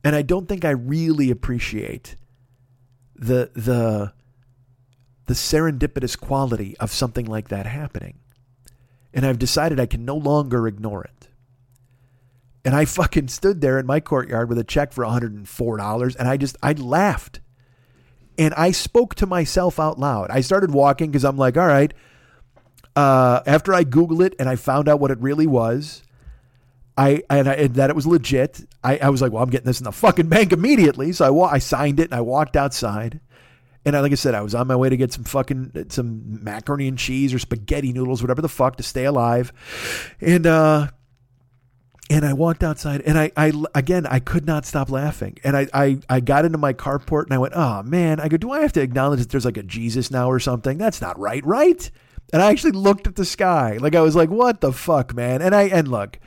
And 0.02 0.14
I 0.14 0.22
don't 0.22 0.48
think 0.48 0.64
I 0.64 0.70
really 0.70 1.30
appreciate 1.30 2.16
the 3.16 3.50
the 3.54 4.12
the 5.26 5.34
serendipitous 5.34 6.18
quality 6.18 6.76
of 6.78 6.92
something 6.92 7.24
like 7.24 7.48
that 7.48 7.66
happening. 7.66 8.18
And 9.12 9.24
I've 9.24 9.38
decided 9.38 9.80
I 9.80 9.86
can 9.86 10.04
no 10.04 10.16
longer 10.16 10.66
ignore 10.66 11.04
it. 11.04 11.28
And 12.64 12.74
I 12.74 12.84
fucking 12.84 13.28
stood 13.28 13.60
there 13.60 13.78
in 13.78 13.86
my 13.86 14.00
courtyard 14.00 14.48
with 14.48 14.58
a 14.58 14.64
check 14.64 14.92
for 14.92 15.04
$104 15.04 16.16
and 16.16 16.28
I 16.28 16.36
just 16.36 16.56
I 16.62 16.72
laughed. 16.72 17.40
And 18.36 18.52
I 18.54 18.72
spoke 18.72 19.14
to 19.16 19.26
myself 19.26 19.78
out 19.78 19.98
loud. 19.98 20.30
I 20.30 20.40
started 20.40 20.72
walking 20.72 21.10
because 21.10 21.24
I'm 21.24 21.36
like, 21.36 21.56
all 21.56 21.66
right. 21.66 21.94
Uh, 22.96 23.40
after 23.46 23.74
I 23.74 23.84
Googled 23.84 24.24
it 24.24 24.34
and 24.38 24.48
I 24.48 24.56
found 24.56 24.88
out 24.88 25.00
what 25.00 25.10
it 25.10 25.18
really 25.18 25.46
was, 25.46 26.02
I 26.96 27.22
and, 27.28 27.48
I, 27.48 27.54
and 27.54 27.74
that 27.74 27.90
it 27.90 27.96
was 27.96 28.06
legit. 28.06 28.64
I, 28.82 28.98
I 28.98 29.08
was 29.08 29.20
like, 29.20 29.32
well, 29.32 29.42
I'm 29.42 29.50
getting 29.50 29.66
this 29.66 29.80
in 29.80 29.84
the 29.84 29.92
fucking 29.92 30.28
bank 30.28 30.52
immediately. 30.52 31.12
So 31.12 31.24
I 31.24 31.30
wa- 31.30 31.50
I 31.50 31.58
signed 31.58 31.98
it 31.98 32.04
and 32.04 32.14
I 32.14 32.20
walked 32.20 32.56
outside. 32.56 33.20
And 33.86 33.94
I, 33.94 34.00
like 34.00 34.12
I 34.12 34.14
said, 34.14 34.34
I 34.34 34.40
was 34.40 34.54
on 34.54 34.66
my 34.66 34.76
way 34.76 34.88
to 34.88 34.96
get 34.96 35.12
some 35.12 35.24
fucking 35.24 35.86
some 35.90 36.42
macaroni 36.42 36.88
and 36.88 36.96
cheese 36.96 37.34
or 37.34 37.38
spaghetti 37.38 37.92
noodles, 37.92 38.22
whatever 38.22 38.40
the 38.40 38.48
fuck, 38.48 38.76
to 38.76 38.82
stay 38.82 39.04
alive. 39.04 39.52
And 40.20 40.46
uh, 40.46 40.88
and 42.08 42.24
I 42.24 42.32
walked 42.32 42.62
outside, 42.62 43.02
and 43.02 43.18
I, 43.18 43.32
I 43.36 43.52
again, 43.74 44.06
I 44.06 44.20
could 44.20 44.46
not 44.46 44.64
stop 44.64 44.90
laughing. 44.90 45.38
And 45.44 45.56
I, 45.56 45.66
I, 45.74 45.98
I 46.08 46.20
got 46.20 46.44
into 46.44 46.58
my 46.58 46.72
carport, 46.72 47.24
and 47.24 47.34
I 47.34 47.38
went, 47.38 47.54
"Oh 47.56 47.82
man!" 47.82 48.20
I 48.20 48.28
go, 48.28 48.36
"Do 48.36 48.52
I 48.52 48.60
have 48.60 48.72
to 48.74 48.80
acknowledge 48.80 49.20
that 49.20 49.30
there's 49.30 49.44
like 49.44 49.56
a 49.56 49.62
Jesus 49.62 50.10
now 50.10 50.30
or 50.30 50.38
something? 50.38 50.78
That's 50.78 51.00
not 51.00 51.18
right, 51.18 51.44
right?" 51.44 51.90
And 52.32 52.42
I 52.42 52.50
actually 52.50 52.72
looked 52.72 53.06
at 53.06 53.16
the 53.16 53.24
sky, 53.24 53.78
like 53.80 53.94
I 53.94 54.00
was 54.00 54.16
like, 54.16 54.30
"What 54.30 54.60
the 54.60 54.72
fuck, 54.72 55.14
man?" 55.14 55.42
And 55.42 55.54
I 55.54 55.64
and 55.64 55.86
look, 55.88 56.18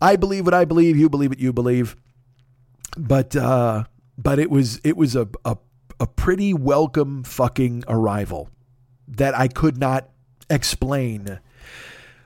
I 0.00 0.16
believe 0.16 0.44
what 0.44 0.54
I 0.54 0.64
believe. 0.64 0.96
You 0.96 1.08
believe 1.08 1.30
what 1.30 1.40
you 1.40 1.52
believe. 1.52 1.96
But 2.96 3.36
uh, 3.36 3.84
but 4.16 4.38
it 4.38 4.50
was 4.50 4.80
it 4.84 4.96
was 4.96 5.16
a, 5.16 5.28
a 5.44 5.56
a 6.00 6.06
pretty 6.06 6.54
welcome 6.54 7.24
fucking 7.24 7.84
arrival 7.88 8.50
that 9.08 9.36
I 9.36 9.48
could 9.48 9.78
not 9.78 10.08
explain. 10.50 11.40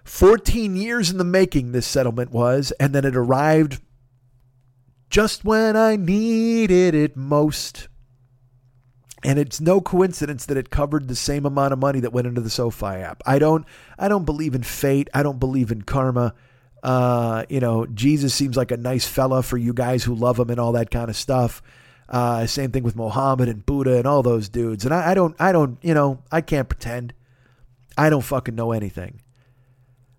14 0.05 0.75
years 0.75 1.11
in 1.11 1.19
the 1.19 1.25
making, 1.25 1.73
this 1.73 1.87
settlement 1.87 2.31
was, 2.31 2.73
and 2.81 2.95
then 2.95 3.05
it 3.05 3.15
arrived 3.15 3.81
just 5.11 5.45
when 5.45 5.77
I 5.77 5.97
needed 5.97 6.95
it 6.95 7.17
most. 7.17 7.89
And 9.25 9.39
it's 9.39 9.61
no 9.61 9.81
coincidence 9.81 10.47
that 10.47 10.57
it 10.57 10.71
covered 10.71 11.09
the 11.09 11.17
same 11.17 11.45
amount 11.45 11.73
of 11.73 11.79
money 11.79 12.01
that 12.01 12.13
went 12.13 12.29
into 12.29 12.41
the 12.41 12.51
SoFi 12.51 12.87
app. 12.87 13.23
I 13.27 13.39
don't 13.39 13.67
I 13.99 14.09
don't 14.09 14.25
believe 14.25 14.55
in 14.55 14.63
fate. 14.63 15.09
I 15.13 15.23
don't 15.23 15.41
believe 15.41 15.73
in 15.73 15.83
karma. 15.83 16.35
Uh, 16.83 17.45
you 17.49 17.59
know, 17.59 17.87
Jesus 17.87 18.33
seems 18.33 18.57
like 18.57 18.71
a 18.71 18.77
nice 18.77 19.07
fella 19.07 19.43
for 19.43 19.57
you 19.57 19.73
guys 19.75 20.05
who 20.05 20.15
love 20.15 20.39
him 20.39 20.51
and 20.51 20.61
all 20.61 20.73
that 20.73 20.91
kind 20.91 21.11
of 21.11 21.17
stuff. 21.17 21.63
Uh, 22.09 22.47
same 22.47 22.71
thing 22.71 22.85
with 22.85 22.97
Mohammed 22.97 23.49
and 23.49 23.67
Buddha 23.67 23.99
and 23.99 24.07
all 24.07 24.23
those 24.23 24.49
dudes. 24.49 24.85
And 24.85 24.95
I, 24.95 25.11
I 25.11 25.15
don't, 25.15 25.35
I 25.41 25.53
don't, 25.53 25.79
you 25.83 25.93
know, 25.93 26.23
I 26.31 26.41
can't 26.41 26.69
pretend. 26.69 27.13
I 27.99 28.09
don't 28.11 28.23
fucking 28.23 28.55
know 28.55 28.71
anything. 28.71 29.21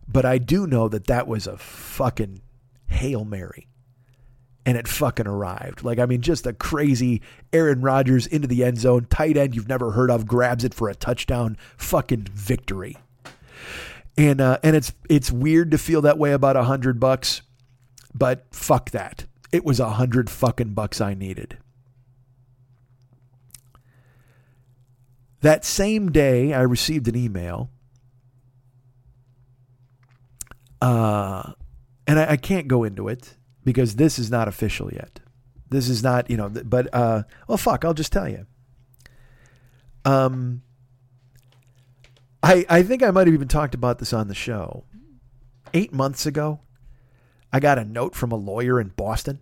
But 0.08 0.26
I 0.26 0.38
do 0.38 0.68
know 0.68 0.90
that 0.90 1.08
that 1.08 1.28
was 1.28 1.48
a 1.48 1.58
fucking 1.58 2.42
Hail 2.88 3.24
Mary. 3.24 3.69
And 4.66 4.78
it 4.78 4.88
fucking 4.88 5.26
arrived. 5.26 5.84
Like, 5.84 6.00
I 6.00 6.06
mean, 6.06 6.22
just 6.22 6.46
a 6.46 6.54
crazy 6.54 7.22
Aaron 7.54 7.82
Rodgers 7.82 8.28
into 8.28 8.48
the 8.48 8.64
end 8.64 8.78
zone, 8.78 9.08
tight 9.10 9.38
end 9.38 9.56
you've 9.56 9.70
never 9.70 9.92
heard 9.92 10.12
of, 10.12 10.28
grabs 10.28 10.64
it 10.64 10.74
for 10.74 10.90
a 10.90 10.96
touchdown, 10.96 11.58
fucking 11.78 12.28
victory. 12.34 12.98
And 14.18 14.42
uh, 14.42 14.60
and 14.64 14.76
it's 14.76 14.92
it's 15.10 15.32
weird 15.32 15.72
to 15.72 15.78
feel 15.78 16.02
that 16.02 16.18
way 16.18 16.34
about 16.34 16.58
a 16.58 16.64
hundred 16.64 17.00
bucks, 17.00 17.42
but 18.14 18.46
fuck 18.52 18.92
that. 18.92 19.26
It 19.52 19.64
was 19.64 19.80
a 19.80 19.92
hundred 19.92 20.30
fucking 20.30 20.74
bucks 20.74 21.00
I 21.00 21.14
needed. 21.14 21.58
That 25.42 25.64
same 25.64 26.12
day, 26.12 26.54
I 26.54 26.62
received 26.62 27.08
an 27.08 27.16
email. 27.16 27.70
Uh, 30.82 31.54
and 32.08 32.20
I, 32.20 32.32
I, 32.32 32.38
can't 32.38 32.70
go 32.70 32.86
into 32.86 33.10
it 33.10 33.36
because 33.70 33.98
this 33.98 34.18
is 34.18 34.32
not 34.32 34.48
official 34.48 34.92
yet. 34.92 35.20
This 35.70 35.90
is 35.90 36.02
not, 36.02 36.28
you 36.28 36.38
know, 36.38 36.50
but, 36.50 36.92
uh, 36.92 37.22
well, 37.48 37.58
fuck, 37.60 37.86
I'll 37.86 37.94
just 37.94 38.12
tell 38.12 38.28
you. 38.28 38.48
Um, 40.04 40.64
I, 42.42 42.66
I 42.68 42.82
think 42.82 43.04
I 43.04 43.12
might 43.12 43.28
have 43.28 43.34
even 43.36 43.48
talked 43.48 43.76
about 43.76 44.00
this 44.00 44.12
on 44.12 44.28
the 44.28 44.34
show. 44.34 44.86
Eight 45.76 45.94
months 45.94 46.26
ago, 46.26 46.62
I 47.54 47.60
got 47.60 47.78
a 47.78 47.86
note 47.86 48.16
from 48.16 48.32
a 48.32 48.36
lawyer 48.36 48.82
in 48.82 48.88
Boston 48.88 49.40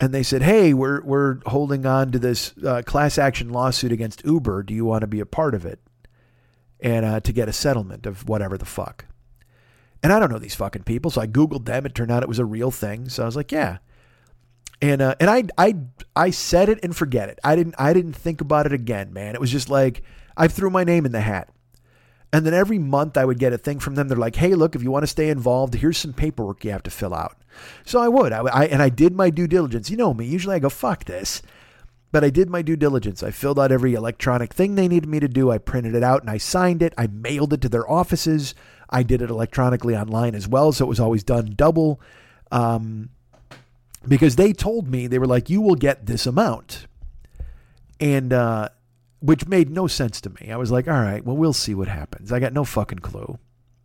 and 0.00 0.12
they 0.12 0.24
said, 0.24 0.42
"Hey, 0.42 0.74
we're 0.74 1.00
we're 1.02 1.38
holding 1.46 1.86
on 1.86 2.10
to 2.10 2.18
this 2.18 2.52
uh, 2.66 2.82
class 2.84 3.18
action 3.18 3.50
lawsuit 3.50 3.92
against 3.92 4.24
Uber. 4.24 4.64
Do 4.64 4.74
you 4.74 4.84
want 4.84 5.02
to 5.02 5.06
be 5.06 5.20
a 5.20 5.26
part 5.26 5.54
of 5.54 5.64
it 5.64 5.78
and 6.80 7.04
uh, 7.06 7.20
to 7.20 7.32
get 7.32 7.48
a 7.48 7.52
settlement 7.52 8.04
of 8.04 8.28
whatever 8.28 8.58
the 8.58 8.64
fuck?" 8.64 9.04
And 10.02 10.12
I 10.12 10.18
don't 10.18 10.30
know 10.30 10.38
these 10.38 10.54
fucking 10.54 10.84
people, 10.84 11.10
so 11.10 11.20
I 11.20 11.26
googled 11.26 11.66
them. 11.66 11.84
It 11.84 11.94
turned 11.94 12.10
out 12.10 12.22
it 12.22 12.28
was 12.28 12.38
a 12.38 12.44
real 12.44 12.70
thing. 12.70 13.08
So 13.08 13.22
I 13.22 13.26
was 13.26 13.36
like, 13.36 13.52
"Yeah." 13.52 13.78
And 14.80 15.02
uh, 15.02 15.14
and 15.20 15.28
I 15.28 15.44
I 15.58 15.76
I 16.16 16.30
said 16.30 16.68
it 16.68 16.78
and 16.82 16.96
forget 16.96 17.28
it. 17.28 17.38
I 17.44 17.54
didn't 17.54 17.74
I 17.78 17.92
didn't 17.92 18.14
think 18.14 18.40
about 18.40 18.66
it 18.66 18.72
again, 18.72 19.12
man. 19.12 19.34
It 19.34 19.40
was 19.40 19.50
just 19.50 19.68
like 19.68 20.02
I 20.36 20.48
threw 20.48 20.70
my 20.70 20.84
name 20.84 21.04
in 21.04 21.12
the 21.12 21.20
hat. 21.20 21.50
And 22.32 22.46
then 22.46 22.54
every 22.54 22.78
month 22.78 23.18
I 23.18 23.24
would 23.24 23.40
get 23.40 23.52
a 23.52 23.58
thing 23.58 23.80
from 23.80 23.96
them. 23.96 24.08
They're 24.08 24.16
like, 24.16 24.36
"Hey, 24.36 24.54
look, 24.54 24.74
if 24.74 24.82
you 24.82 24.90
want 24.90 25.02
to 25.02 25.08
stay 25.08 25.28
involved, 25.28 25.74
here's 25.74 25.98
some 25.98 26.12
paperwork 26.12 26.64
you 26.64 26.70
have 26.70 26.84
to 26.84 26.90
fill 26.90 27.12
out." 27.12 27.40
So 27.84 28.00
I 28.00 28.08
would. 28.08 28.32
I, 28.32 28.40
I, 28.40 28.66
and 28.66 28.82
I 28.82 28.88
did 28.88 29.14
my 29.14 29.30
due 29.30 29.46
diligence. 29.46 29.90
You 29.90 29.96
know 29.96 30.14
me. 30.14 30.26
Usually 30.26 30.56
I 30.56 30.60
go, 30.60 30.68
fuck 30.68 31.04
this. 31.04 31.42
But 32.12 32.24
I 32.24 32.30
did 32.30 32.50
my 32.50 32.62
due 32.62 32.76
diligence. 32.76 33.22
I 33.22 33.30
filled 33.30 33.58
out 33.58 33.70
every 33.70 33.94
electronic 33.94 34.52
thing 34.52 34.74
they 34.74 34.88
needed 34.88 35.08
me 35.08 35.20
to 35.20 35.28
do. 35.28 35.50
I 35.50 35.58
printed 35.58 35.94
it 35.94 36.02
out 36.02 36.22
and 36.22 36.30
I 36.30 36.38
signed 36.38 36.82
it. 36.82 36.92
I 36.98 37.06
mailed 37.06 37.52
it 37.52 37.60
to 37.62 37.68
their 37.68 37.88
offices. 37.88 38.54
I 38.90 39.02
did 39.02 39.22
it 39.22 39.30
electronically 39.30 39.96
online 39.96 40.34
as 40.34 40.48
well. 40.48 40.72
So 40.72 40.84
it 40.84 40.88
was 40.88 41.00
always 41.00 41.22
done 41.22 41.54
double. 41.56 42.00
Um, 42.50 43.10
because 44.06 44.36
they 44.36 44.52
told 44.52 44.88
me, 44.88 45.06
they 45.06 45.18
were 45.18 45.26
like, 45.26 45.48
you 45.48 45.60
will 45.60 45.74
get 45.76 46.06
this 46.06 46.26
amount. 46.26 46.86
And, 48.00 48.32
uh, 48.32 48.70
which 49.20 49.46
made 49.46 49.70
no 49.70 49.86
sense 49.86 50.20
to 50.22 50.30
me. 50.30 50.50
I 50.50 50.56
was 50.56 50.70
like, 50.70 50.88
all 50.88 50.94
right, 50.94 51.24
well, 51.24 51.36
we'll 51.36 51.52
see 51.52 51.74
what 51.74 51.88
happens. 51.88 52.32
I 52.32 52.40
got 52.40 52.52
no 52.52 52.64
fucking 52.64 53.00
clue 53.00 53.38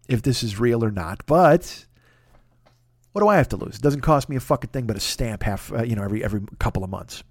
if 0.07 0.21
this 0.21 0.43
is 0.43 0.59
real 0.59 0.83
or 0.83 0.91
not. 0.91 1.25
But 1.25 1.85
what 3.11 3.21
do 3.21 3.27
I 3.27 3.37
have 3.37 3.49
to 3.49 3.57
lose? 3.57 3.75
It 3.75 3.81
doesn't 3.81 4.01
cost 4.01 4.29
me 4.29 4.35
a 4.35 4.39
fucking 4.39 4.69
thing 4.69 4.85
but 4.85 4.97
a 4.97 5.01
stamp 5.01 5.43
half, 5.43 5.71
uh, 5.71 5.83
you 5.83 5.95
know, 5.95 6.03
every 6.03 6.23
every 6.23 6.41
couple 6.59 6.83
of 6.83 6.89
months. 6.89 7.23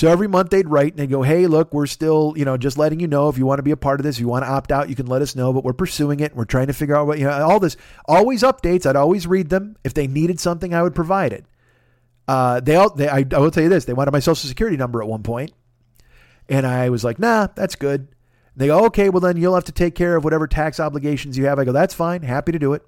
So 0.00 0.08
every 0.08 0.28
month 0.28 0.48
they'd 0.48 0.66
write 0.66 0.92
and 0.92 0.98
they 0.98 1.06
go, 1.06 1.20
"Hey, 1.20 1.46
look, 1.46 1.74
we're 1.74 1.84
still, 1.84 2.32
you 2.34 2.46
know, 2.46 2.56
just 2.56 2.78
letting 2.78 3.00
you 3.00 3.06
know 3.06 3.28
if 3.28 3.36
you 3.36 3.44
want 3.44 3.58
to 3.58 3.62
be 3.62 3.70
a 3.70 3.76
part 3.76 4.00
of 4.00 4.04
this, 4.04 4.16
if 4.16 4.20
you 4.22 4.28
want 4.28 4.46
to 4.46 4.50
opt 4.50 4.72
out, 4.72 4.88
you 4.88 4.94
can 4.94 5.04
let 5.04 5.20
us 5.20 5.36
know, 5.36 5.52
but 5.52 5.62
we're 5.62 5.74
pursuing 5.74 6.20
it 6.20 6.30
and 6.30 6.38
we're 6.38 6.46
trying 6.46 6.68
to 6.68 6.72
figure 6.72 6.96
out 6.96 7.06
what, 7.06 7.18
you 7.18 7.26
know, 7.26 7.46
all 7.46 7.60
this, 7.60 7.76
always 8.06 8.42
updates. 8.42 8.86
I'd 8.86 8.96
always 8.96 9.26
read 9.26 9.50
them. 9.50 9.76
If 9.84 9.92
they 9.92 10.06
needed 10.06 10.40
something, 10.40 10.72
I 10.72 10.82
would 10.82 10.94
provide 10.94 11.34
it. 11.34 11.44
Uh, 12.26 12.60
they 12.60 12.76
all, 12.76 12.88
they, 12.88 13.10
I, 13.10 13.26
I 13.30 13.38
will 13.40 13.50
tell 13.50 13.62
you 13.62 13.68
this, 13.68 13.84
they 13.84 13.92
wanted 13.92 14.12
my 14.12 14.20
social 14.20 14.48
security 14.48 14.78
number 14.78 15.02
at 15.02 15.06
one 15.06 15.22
point, 15.22 15.52
and 16.48 16.66
I 16.66 16.88
was 16.88 17.04
like, 17.04 17.18
nah, 17.18 17.48
that's 17.54 17.74
good. 17.74 18.08
They 18.56 18.68
go, 18.68 18.86
okay, 18.86 19.10
well 19.10 19.20
then 19.20 19.36
you'll 19.36 19.54
have 19.54 19.64
to 19.64 19.72
take 19.72 19.94
care 19.94 20.16
of 20.16 20.24
whatever 20.24 20.46
tax 20.46 20.80
obligations 20.80 21.36
you 21.36 21.44
have. 21.44 21.58
I 21.58 21.64
go, 21.64 21.72
that's 21.72 21.92
fine, 21.92 22.22
happy 22.22 22.52
to 22.52 22.58
do 22.58 22.72
it. 22.72 22.82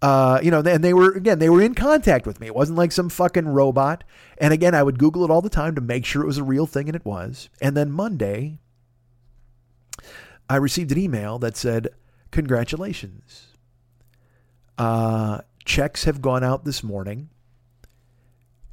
Uh, 0.00 0.38
you 0.42 0.50
know, 0.50 0.60
and 0.60 0.84
they 0.84 0.94
were 0.94 1.10
again, 1.10 1.40
they 1.40 1.50
were 1.50 1.62
in 1.62 1.74
contact 1.74 2.26
with 2.26 2.38
me. 2.40 2.46
It 2.46 2.54
wasn't 2.54 2.78
like 2.78 2.92
some 2.92 3.08
fucking 3.08 3.48
robot. 3.48 4.04
And 4.38 4.52
again, 4.52 4.74
I 4.74 4.82
would 4.82 4.98
Google 4.98 5.24
it 5.24 5.30
all 5.30 5.42
the 5.42 5.48
time 5.48 5.74
to 5.74 5.80
make 5.80 6.04
sure 6.04 6.22
it 6.22 6.26
was 6.26 6.38
a 6.38 6.44
real 6.44 6.66
thing, 6.66 6.88
and 6.88 6.94
it 6.94 7.04
was. 7.04 7.48
And 7.60 7.76
then 7.76 7.90
Monday, 7.90 8.60
I 10.48 10.56
received 10.56 10.92
an 10.92 10.98
email 10.98 11.38
that 11.40 11.56
said, 11.56 11.88
"Congratulations, 12.30 13.48
uh, 14.76 15.40
checks 15.64 16.04
have 16.04 16.22
gone 16.22 16.44
out 16.44 16.64
this 16.64 16.82
morning." 16.84 17.30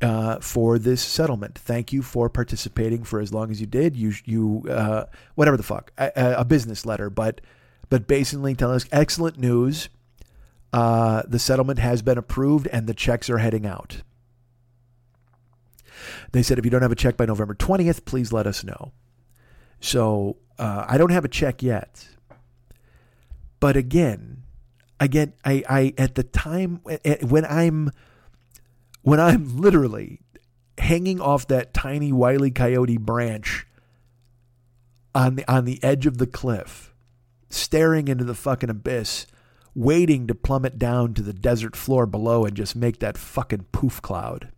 Uh, 0.01 0.39
for 0.39 0.77
this 0.77 1.01
settlement, 1.01 1.57
thank 1.57 1.91
you 1.93 2.03
for 2.03 2.29
participating 2.29 3.03
for 3.03 3.19
as 3.19 3.33
long 3.33 3.49
as 3.49 3.61
you 3.61 3.65
did. 3.65 3.95
You, 3.95 4.11
you, 4.25 4.65
uh, 4.69 5.05
whatever 5.35 5.55
the 5.55 5.63
fuck, 5.63 5.91
a, 5.97 6.11
a 6.37 6.45
business 6.45 6.85
letter, 6.85 7.09
but, 7.09 7.39
but 7.89 8.05
basically 8.05 8.53
telling 8.55 8.75
us 8.75 8.85
excellent 8.91 9.39
news 9.39 9.87
uh, 10.75 11.23
the 11.25 11.39
settlement 11.39 11.79
has 11.79 12.01
been 12.01 12.17
approved 12.17 12.67
and 12.67 12.85
the 12.85 12.93
checks 12.93 13.29
are 13.29 13.37
heading 13.37 13.65
out. 13.65 14.01
They 16.33 16.43
said 16.43 16.59
if 16.59 16.65
you 16.65 16.69
don't 16.69 16.81
have 16.81 16.91
a 16.91 16.97
check 16.97 17.15
by 17.15 17.25
November 17.25 17.55
20th, 17.55 18.03
please 18.03 18.33
let 18.33 18.45
us 18.45 18.61
know. 18.61 18.91
So 19.79 20.35
uh, 20.59 20.83
I 20.85 20.97
don't 20.97 21.11
have 21.11 21.23
a 21.23 21.29
check 21.29 21.63
yet. 21.63 22.09
But 23.61 23.77
again, 23.77 24.43
again, 24.99 25.31
I, 25.45 25.63
I 25.69 25.93
at 25.97 26.15
the 26.15 26.23
time 26.23 26.81
when 27.21 27.45
I'm 27.45 27.91
when 29.01 29.21
I'm 29.21 29.57
literally 29.57 30.19
hanging 30.77 31.21
off 31.21 31.47
that 31.47 31.73
tiny 31.73 32.11
wily 32.11 32.51
coyote 32.51 32.97
branch 32.97 33.65
on 35.15 35.35
the 35.35 35.49
on 35.49 35.63
the 35.63 35.81
edge 35.81 36.05
of 36.05 36.17
the 36.17 36.27
cliff, 36.27 36.93
staring 37.49 38.09
into 38.09 38.25
the 38.25 38.35
fucking 38.35 38.69
abyss, 38.69 39.25
waiting 39.75 40.25
to 40.25 40.33
plummet 40.33 40.79
down 40.79 41.13
to 41.13 41.21
the 41.21 41.33
desert 41.33 41.75
floor 41.75 42.05
below 42.05 42.45
and 42.45 42.55
just 42.55 42.75
make 42.75 42.99
that 42.99 43.17
fucking 43.17 43.65
poof 43.73 44.01
cloud. 44.01 44.49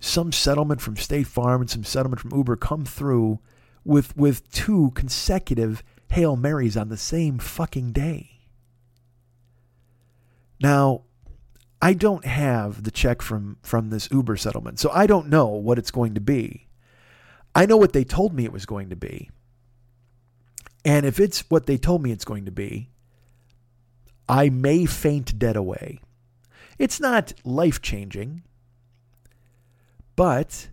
Some 0.00 0.32
settlement 0.32 0.80
from 0.80 0.96
State 0.96 1.26
Farm 1.26 1.60
and 1.60 1.68
some 1.68 1.84
settlement 1.84 2.20
from 2.20 2.34
Uber 2.34 2.56
come 2.56 2.86
through 2.86 3.40
with 3.84 4.16
with 4.16 4.50
two 4.52 4.92
consecutive 4.94 5.82
Hail 6.10 6.36
Marys 6.36 6.76
on 6.76 6.88
the 6.88 6.96
same 6.96 7.38
fucking 7.38 7.92
day. 7.92 8.30
Now, 10.62 11.02
I 11.82 11.94
don't 11.94 12.24
have 12.24 12.84
the 12.84 12.90
check 12.90 13.20
from 13.20 13.58
from 13.62 13.90
this 13.90 14.08
Uber 14.10 14.36
settlement, 14.36 14.78
so 14.78 14.90
I 14.90 15.06
don't 15.06 15.28
know 15.28 15.48
what 15.48 15.78
it's 15.78 15.90
going 15.90 16.14
to 16.14 16.20
be. 16.20 16.68
I 17.54 17.66
know 17.66 17.76
what 17.76 17.92
they 17.92 18.04
told 18.04 18.32
me 18.32 18.44
it 18.44 18.52
was 18.52 18.66
going 18.66 18.90
to 18.90 18.96
be. 18.96 19.28
And 20.84 21.04
if 21.04 21.18
it's 21.20 21.44
what 21.50 21.66
they 21.66 21.76
told 21.76 22.02
me 22.02 22.12
it's 22.12 22.24
going 22.24 22.44
to 22.44 22.52
be, 22.52 22.90
I 24.30 24.48
may 24.48 24.86
faint 24.86 25.40
dead 25.40 25.56
away. 25.56 25.98
It's 26.78 27.00
not 27.00 27.32
life 27.44 27.82
changing, 27.82 28.44
but 30.14 30.68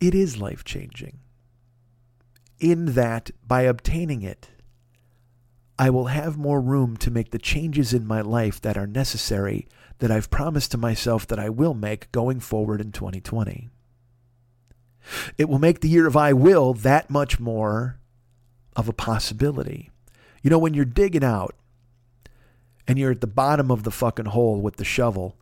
it 0.00 0.12
is 0.12 0.38
life 0.38 0.64
changing 0.64 1.20
in 2.58 2.94
that 2.94 3.30
by 3.46 3.62
obtaining 3.62 4.22
it, 4.22 4.48
I 5.78 5.88
will 5.88 6.06
have 6.06 6.36
more 6.36 6.60
room 6.60 6.96
to 6.96 7.10
make 7.12 7.30
the 7.30 7.38
changes 7.38 7.94
in 7.94 8.04
my 8.04 8.22
life 8.22 8.60
that 8.62 8.76
are 8.76 8.88
necessary 8.88 9.68
that 10.00 10.10
I've 10.10 10.30
promised 10.30 10.72
to 10.72 10.78
myself 10.78 11.28
that 11.28 11.38
I 11.38 11.48
will 11.48 11.74
make 11.74 12.10
going 12.10 12.40
forward 12.40 12.80
in 12.80 12.90
2020. 12.90 13.68
It 15.38 15.48
will 15.48 15.60
make 15.60 15.78
the 15.78 15.88
year 15.88 16.08
of 16.08 16.16
I 16.16 16.32
will 16.32 16.74
that 16.74 17.08
much 17.08 17.38
more 17.38 17.99
of 18.76 18.88
a 18.88 18.92
possibility. 18.92 19.90
You 20.42 20.50
know, 20.50 20.58
when 20.58 20.74
you're 20.74 20.84
digging 20.84 21.24
out 21.24 21.54
and 22.86 22.98
you're 22.98 23.10
at 23.10 23.20
the 23.20 23.26
bottom 23.26 23.70
of 23.70 23.82
the 23.84 23.90
fucking 23.90 24.26
hole 24.26 24.60
with 24.60 24.76
the 24.76 24.84
shovel, 24.84 25.36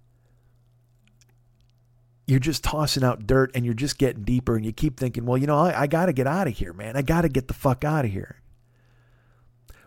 you're 2.26 2.38
just 2.38 2.62
tossing 2.62 3.04
out 3.04 3.26
dirt 3.26 3.50
and 3.54 3.64
you're 3.64 3.74
just 3.74 3.96
getting 3.96 4.22
deeper 4.22 4.54
and 4.56 4.64
you 4.66 4.72
keep 4.72 4.98
thinking, 4.98 5.24
well, 5.24 5.38
you 5.38 5.46
know, 5.46 5.56
I, 5.56 5.82
I 5.82 5.86
got 5.86 6.06
to 6.06 6.12
get 6.12 6.26
out 6.26 6.46
of 6.46 6.56
here, 6.58 6.72
man. 6.72 6.96
I 6.96 7.02
got 7.02 7.22
to 7.22 7.28
get 7.28 7.48
the 7.48 7.54
fuck 7.54 7.84
out 7.84 8.04
of 8.04 8.10
here. 8.10 8.42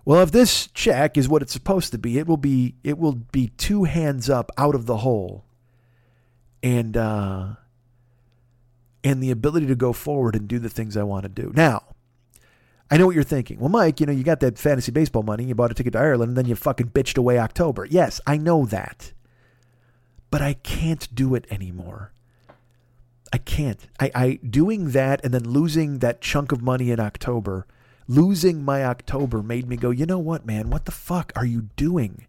Well, 0.04 0.22
if 0.22 0.32
this 0.32 0.68
check 0.68 1.18
is 1.18 1.30
what 1.30 1.42
it's 1.42 1.54
supposed 1.54 1.92
to 1.92 2.00
be, 2.00 2.18
it 2.18 2.28
will 2.28 2.38
be 2.38 2.76
it 2.84 2.98
will 2.98 3.14
be 3.14 3.50
two 3.50 3.84
hands 3.84 4.30
up 4.30 4.52
out 4.58 4.74
of 4.74 4.88
the 4.88 4.98
hole, 4.98 5.46
and 6.64 6.98
uh, 6.98 7.50
and 9.04 9.22
the 9.22 9.30
ability 9.30 9.68
to 9.68 9.76
go 9.76 9.94
forward 9.94 10.36
and 10.36 10.48
do 10.48 10.58
the 10.58 10.70
things 10.70 10.98
I 10.98 11.04
want 11.04 11.24
to 11.24 11.30
do. 11.30 11.52
Now, 11.56 11.84
I 12.92 12.98
know 12.98 13.06
what 13.06 13.16
you're 13.16 13.24
thinking. 13.24 13.58
Well, 13.58 13.70
Mike, 13.70 14.02
you 14.02 14.06
know 14.06 14.12
you 14.12 14.24
got 14.24 14.42
that 14.42 14.60
fantasy 14.60 14.92
baseball 14.92 15.24
money, 15.24 15.46
you 15.46 15.56
bought 15.56 15.72
a 15.72 15.74
ticket 15.74 15.94
to 15.94 16.00
Ireland, 16.00 16.32
and 16.32 16.38
then 16.38 16.46
you 16.46 16.56
fucking 16.56 16.90
bitched 16.90 17.18
away 17.18 17.40
October. 17.40 17.86
Yes, 17.86 18.20
I 18.28 18.36
know 18.36 18.66
that, 18.66 19.14
but 20.30 20.42
I 20.42 20.54
can't 20.56 21.14
do 21.16 21.34
it 21.34 21.48
anymore. 21.50 22.12
I 23.32 23.38
can't. 23.38 23.88
I, 23.98 24.12
I 24.14 24.40
doing 24.48 24.92
that 24.92 25.24
and 25.24 25.34
then 25.34 25.50
losing 25.50 26.00
that 26.00 26.20
chunk 26.20 26.52
of 26.52 26.62
money 26.62 26.92
in 26.92 27.00
October, 27.00 27.66
losing 28.10 28.62
my 28.62 28.84
October 28.84 29.42
made 29.42 29.70
me 29.70 29.78
go, 29.78 29.90
you 29.90 30.06
know 30.06 30.20
what, 30.20 30.46
man? 30.46 30.70
What 30.70 30.84
the 30.84 30.92
fuck 30.92 31.32
are 31.38 31.46
you 31.46 31.70
doing? 31.78 32.28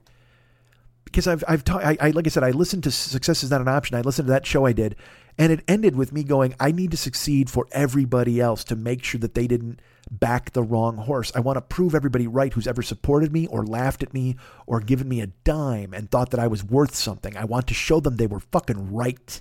Because 1.05 1.27
I've 1.27 1.43
I've 1.49 1.65
ta- 1.65 1.79
I, 1.79 1.97
I 2.01 2.11
like 2.11 2.29
I 2.29 2.31
said, 2.31 2.45
I 2.45 2.53
listened 2.53 2.85
to 2.85 2.93
Success 2.93 3.43
is 3.43 3.51
Not 3.51 3.61
an 3.61 3.69
Option. 3.69 3.97
I 3.97 4.01
listened 4.03 4.27
to 4.27 4.33
that 4.33 4.47
show 4.47 4.65
I 4.65 4.73
did, 4.73 4.95
and 5.37 5.51
it 5.51 5.65
ended 5.67 5.97
with 5.97 6.13
me 6.13 6.23
going, 6.23 6.55
I 6.61 6.71
need 6.71 6.93
to 6.93 6.97
succeed 6.97 7.51
for 7.51 7.67
everybody 7.73 8.41
else 8.41 8.63
to 8.65 8.77
make 8.77 9.03
sure 9.03 9.19
that 9.21 9.35
they 9.35 9.49
didn't 9.49 9.81
back 10.13 10.53
the 10.53 10.63
wrong 10.63 10.99
horse. 10.99 11.33
I 11.35 11.41
want 11.41 11.57
to 11.57 11.63
prove 11.63 11.95
everybody 11.95 12.27
right 12.27 12.53
who's 12.53 12.67
ever 12.67 12.83
supported 12.83 13.33
me 13.33 13.47
or 13.47 13.65
laughed 13.65 14.03
at 14.03 14.13
me 14.13 14.37
or 14.67 14.81
given 14.81 15.09
me 15.09 15.21
a 15.21 15.29
dime 15.45 15.95
and 15.95 16.11
thought 16.11 16.31
that 16.31 16.41
I 16.41 16.47
was 16.47 16.63
worth 16.63 16.95
something. 16.95 17.37
I 17.37 17.45
want 17.45 17.67
to 17.69 17.75
show 17.75 17.99
them 17.99 18.17
they 18.17 18.27
were 18.27 18.41
fucking 18.41 18.93
right. 18.93 19.41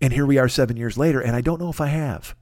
And 0.00 0.12
here 0.12 0.26
we 0.26 0.38
are 0.38 0.48
seven 0.48 0.76
years 0.76 0.98
later, 0.98 1.20
and 1.20 1.36
I 1.36 1.40
don't 1.40 1.60
know 1.60 1.70
if 1.70 1.80
I 1.80 1.86
have. 1.86 2.34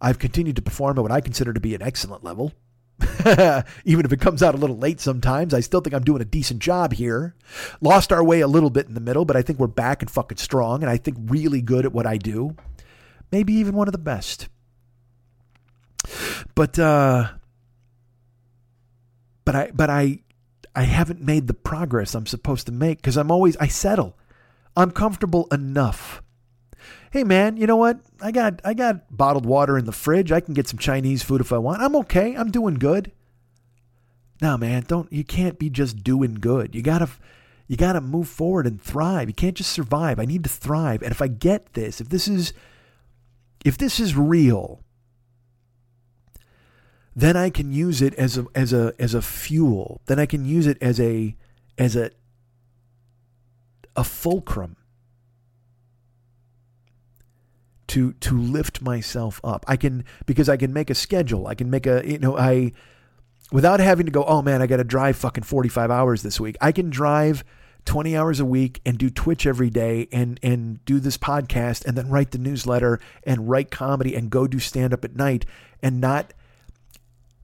I've 0.00 0.18
continued 0.18 0.56
to 0.56 0.62
perform 0.62 0.98
at 0.98 1.02
what 1.02 1.12
I 1.12 1.20
consider 1.20 1.52
to 1.52 1.60
be 1.60 1.74
an 1.74 1.82
excellent 1.82 2.24
level. 2.24 2.52
Even 3.84 4.04
if 4.04 4.12
it 4.12 4.20
comes 4.20 4.42
out 4.42 4.54
a 4.54 4.58
little 4.58 4.78
late 4.78 5.00
sometimes, 5.00 5.54
I 5.54 5.60
still 5.60 5.80
think 5.80 5.94
I'm 5.94 6.04
doing 6.04 6.22
a 6.22 6.26
decent 6.26 6.60
job 6.60 6.92
here. 6.92 7.34
Lost 7.80 8.12
our 8.12 8.22
way 8.22 8.40
a 8.40 8.48
little 8.48 8.70
bit 8.70 8.86
in 8.86 8.94
the 8.94 9.00
middle, 9.00 9.24
but 9.24 9.36
I 9.36 9.42
think 9.42 9.58
we're 9.58 9.66
back 9.66 10.02
and 10.02 10.10
fucking 10.10 10.38
strong, 10.38 10.82
and 10.82 10.90
I 10.90 10.96
think 10.96 11.16
really 11.20 11.62
good 11.62 11.84
at 11.84 11.92
what 11.92 12.06
I 12.06 12.18
do. 12.18 12.56
Maybe 13.30 13.54
even 13.54 13.74
one 13.74 13.88
of 13.88 13.92
the 13.92 13.98
best. 13.98 14.48
But 16.54 16.78
uh 16.78 17.30
but 19.44 19.56
I 19.56 19.70
but 19.72 19.90
I 19.90 20.20
I 20.74 20.82
haven't 20.82 21.20
made 21.20 21.46
the 21.46 21.54
progress 21.54 22.14
I'm 22.14 22.26
supposed 22.26 22.66
to 22.66 22.72
make 22.72 22.98
because 22.98 23.16
I'm 23.16 23.30
always 23.30 23.56
I 23.58 23.68
settle. 23.68 24.16
I'm 24.76 24.90
comfortable 24.90 25.48
enough. 25.52 26.22
Hey 27.10 27.24
man, 27.24 27.56
you 27.56 27.66
know 27.66 27.76
what? 27.76 28.00
I 28.20 28.30
got 28.30 28.60
I 28.64 28.74
got 28.74 29.14
bottled 29.14 29.46
water 29.46 29.76
in 29.76 29.84
the 29.84 29.92
fridge. 29.92 30.32
I 30.32 30.40
can 30.40 30.54
get 30.54 30.68
some 30.68 30.78
Chinese 30.78 31.22
food 31.22 31.40
if 31.40 31.52
I 31.52 31.58
want. 31.58 31.82
I'm 31.82 31.96
okay. 31.96 32.34
I'm 32.34 32.50
doing 32.50 32.74
good. 32.74 33.12
No, 34.40 34.56
man, 34.56 34.84
don't 34.88 35.12
you 35.12 35.22
can't 35.22 35.58
be 35.58 35.70
just 35.70 36.02
doing 36.02 36.34
good. 36.34 36.74
You 36.74 36.82
got 36.82 36.98
to 36.98 37.08
you 37.68 37.76
got 37.76 37.92
to 37.92 38.00
move 38.00 38.28
forward 38.28 38.66
and 38.66 38.82
thrive. 38.82 39.28
You 39.28 39.34
can't 39.34 39.56
just 39.56 39.72
survive. 39.72 40.18
I 40.18 40.24
need 40.24 40.42
to 40.44 40.50
thrive. 40.50 41.02
And 41.02 41.12
if 41.12 41.22
I 41.22 41.28
get 41.28 41.74
this, 41.74 42.00
if 42.00 42.08
this 42.08 42.26
is 42.26 42.52
if 43.64 43.78
this 43.78 44.00
is 44.00 44.16
real, 44.16 44.80
then 47.14 47.36
I 47.36 47.50
can 47.50 47.72
use 47.72 48.00
it 48.00 48.14
as 48.14 48.38
a 48.38 48.46
as 48.54 48.72
a 48.72 48.94
as 48.98 49.14
a 49.14 49.22
fuel. 49.22 50.00
Then 50.06 50.18
I 50.18 50.26
can 50.26 50.44
use 50.44 50.66
it 50.66 50.78
as 50.80 50.98
a 50.98 51.36
as 51.78 51.96
a 51.96 52.10
a 53.94 54.04
fulcrum 54.04 54.76
to 57.88 58.14
to 58.14 58.38
lift 58.38 58.80
myself 58.80 59.40
up. 59.44 59.64
I 59.68 59.76
can 59.76 60.04
because 60.24 60.48
I 60.48 60.56
can 60.56 60.72
make 60.72 60.88
a 60.88 60.94
schedule. 60.94 61.46
I 61.46 61.54
can 61.54 61.68
make 61.68 61.86
a 61.86 62.02
you 62.08 62.18
know 62.18 62.38
I 62.38 62.72
without 63.50 63.80
having 63.80 64.06
to 64.06 64.12
go, 64.12 64.24
"Oh 64.24 64.40
man, 64.40 64.62
I 64.62 64.66
got 64.66 64.78
to 64.78 64.84
drive 64.84 65.16
fucking 65.16 65.44
45 65.44 65.90
hours 65.90 66.22
this 66.22 66.40
week." 66.40 66.56
I 66.62 66.72
can 66.72 66.88
drive 66.88 67.44
20 67.84 68.16
hours 68.16 68.40
a 68.40 68.46
week 68.46 68.80
and 68.86 68.96
do 68.96 69.10
Twitch 69.10 69.46
every 69.46 69.68
day 69.68 70.08
and 70.10 70.40
and 70.42 70.82
do 70.86 71.00
this 71.00 71.18
podcast 71.18 71.84
and 71.84 71.98
then 71.98 72.08
write 72.08 72.30
the 72.30 72.38
newsletter 72.38 72.98
and 73.24 73.50
write 73.50 73.70
comedy 73.70 74.14
and 74.14 74.30
go 74.30 74.46
do 74.46 74.58
stand 74.58 74.94
up 74.94 75.04
at 75.04 75.14
night 75.14 75.44
and 75.82 76.00
not 76.00 76.32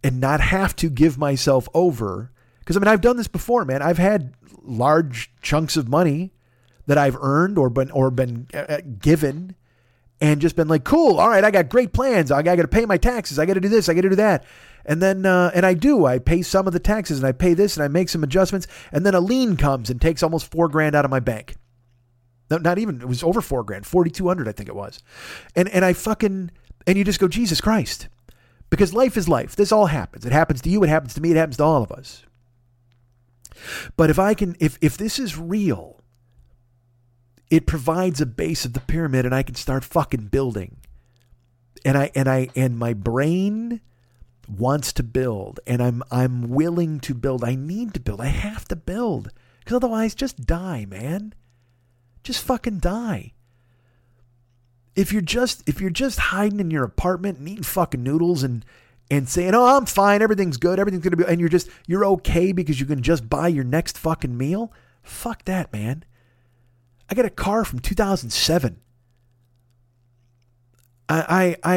and 0.02 0.20
not 0.20 0.40
have 0.40 0.76
to 0.76 0.88
give 0.88 1.18
myself 1.18 1.68
over 1.74 2.30
because 2.60 2.76
I 2.76 2.80
mean 2.80 2.88
I've 2.88 3.00
done 3.00 3.16
this 3.16 3.28
before, 3.28 3.64
man. 3.64 3.82
I've 3.82 3.98
had 3.98 4.34
large 4.62 5.32
chunks 5.42 5.76
of 5.76 5.88
money 5.88 6.32
that 6.86 6.98
I've 6.98 7.16
earned 7.20 7.58
or 7.58 7.70
been 7.70 7.90
or 7.90 8.10
been 8.10 8.46
uh, 8.54 8.58
uh, 8.58 8.80
given 8.98 9.54
and 10.20 10.40
just 10.40 10.56
been 10.56 10.68
like, 10.68 10.84
cool, 10.84 11.20
all 11.20 11.28
right, 11.28 11.44
I 11.44 11.50
got 11.50 11.68
great 11.68 11.92
plans. 11.92 12.32
I 12.32 12.42
got 12.42 12.56
to 12.56 12.66
pay 12.66 12.86
my 12.86 12.96
taxes. 12.96 13.38
I 13.38 13.46
got 13.46 13.54
to 13.54 13.60
do 13.60 13.68
this. 13.68 13.88
I 13.88 13.94
got 13.94 14.02
to 14.02 14.08
do 14.08 14.16
that. 14.16 14.44
And 14.84 15.02
then, 15.02 15.26
uh, 15.26 15.50
and 15.54 15.66
I 15.66 15.74
do. 15.74 16.06
I 16.06 16.18
pay 16.18 16.42
some 16.42 16.66
of 16.66 16.72
the 16.72 16.80
taxes 16.80 17.18
and 17.18 17.26
I 17.26 17.32
pay 17.32 17.54
this 17.54 17.76
and 17.76 17.84
I 17.84 17.88
make 17.88 18.08
some 18.08 18.24
adjustments. 18.24 18.66
And 18.90 19.04
then 19.04 19.14
a 19.14 19.20
lien 19.20 19.56
comes 19.56 19.90
and 19.90 20.00
takes 20.00 20.22
almost 20.22 20.50
four 20.50 20.68
grand 20.68 20.94
out 20.94 21.04
of 21.04 21.10
my 21.10 21.20
bank. 21.20 21.56
No, 22.50 22.56
not 22.56 22.78
even. 22.78 23.02
It 23.02 23.08
was 23.08 23.22
over 23.22 23.42
four 23.42 23.62
grand, 23.62 23.86
forty 23.86 24.10
two 24.10 24.26
hundred, 24.26 24.48
I 24.48 24.52
think 24.52 24.68
it 24.68 24.74
was. 24.74 25.02
And 25.54 25.68
and 25.68 25.84
I 25.84 25.92
fucking 25.92 26.50
and 26.86 26.98
you 26.98 27.04
just 27.04 27.20
go, 27.20 27.28
Jesus 27.28 27.60
Christ, 27.60 28.08
because 28.70 28.94
life 28.94 29.16
is 29.16 29.28
life. 29.28 29.56
This 29.56 29.72
all 29.72 29.86
happens. 29.86 30.24
It 30.24 30.32
happens 30.32 30.60
to 30.62 30.70
you. 30.70 30.82
It 30.82 30.88
happens 30.88 31.14
to 31.14 31.20
me. 31.20 31.30
It 31.30 31.36
happens 31.36 31.56
to 31.58 31.64
all 31.64 31.82
of 31.82 31.92
us. 31.92 32.24
But 33.96 34.10
if 34.10 34.18
I 34.18 34.34
can, 34.34 34.56
if 34.60 34.78
if 34.80 34.96
this 34.96 35.18
is 35.18 35.38
real, 35.38 36.00
it 37.50 37.66
provides 37.66 38.20
a 38.20 38.26
base 38.26 38.64
of 38.64 38.72
the 38.72 38.80
pyramid 38.80 39.24
and 39.24 39.34
I 39.34 39.42
can 39.42 39.54
start 39.54 39.84
fucking 39.84 40.26
building. 40.26 40.76
And 41.84 41.96
I 41.96 42.10
and 42.14 42.28
I 42.28 42.48
and 42.54 42.78
my 42.78 42.92
brain 42.92 43.80
wants 44.48 44.92
to 44.94 45.02
build 45.02 45.60
and 45.66 45.82
I'm 45.82 46.02
I'm 46.10 46.48
willing 46.48 47.00
to 47.00 47.14
build. 47.14 47.44
I 47.44 47.54
need 47.54 47.94
to 47.94 48.00
build. 48.00 48.20
I 48.20 48.26
have 48.26 48.66
to 48.68 48.76
build. 48.76 49.30
Cuz 49.64 49.76
otherwise 49.76 50.14
just 50.14 50.46
die, 50.46 50.84
man. 50.84 51.34
Just 52.22 52.42
fucking 52.42 52.78
die. 52.78 53.32
If 54.98 55.12
you're 55.12 55.22
just 55.22 55.62
if 55.68 55.80
you're 55.80 55.90
just 55.90 56.18
hiding 56.18 56.58
in 56.58 56.72
your 56.72 56.82
apartment 56.82 57.38
and 57.38 57.48
eating 57.48 57.62
fucking 57.62 58.02
noodles 58.02 58.42
and 58.42 58.64
and 59.08 59.28
saying, 59.28 59.54
"Oh, 59.54 59.76
I'm 59.76 59.86
fine, 59.86 60.22
everything's 60.22 60.56
good, 60.56 60.80
everything's 60.80 61.04
gonna 61.04 61.16
be," 61.16 61.24
and 61.24 61.38
you're 61.38 61.48
just 61.48 61.68
you're 61.86 62.04
okay 62.04 62.50
because 62.50 62.80
you 62.80 62.86
can 62.86 63.00
just 63.00 63.28
buy 63.28 63.46
your 63.46 63.62
next 63.62 63.96
fucking 63.96 64.36
meal. 64.36 64.72
Fuck 65.04 65.44
that, 65.44 65.72
man. 65.72 66.04
I 67.08 67.14
got 67.14 67.24
a 67.24 67.30
car 67.30 67.64
from 67.64 67.78
2007. 67.78 68.80
I 71.08 71.56
I, 71.62 71.72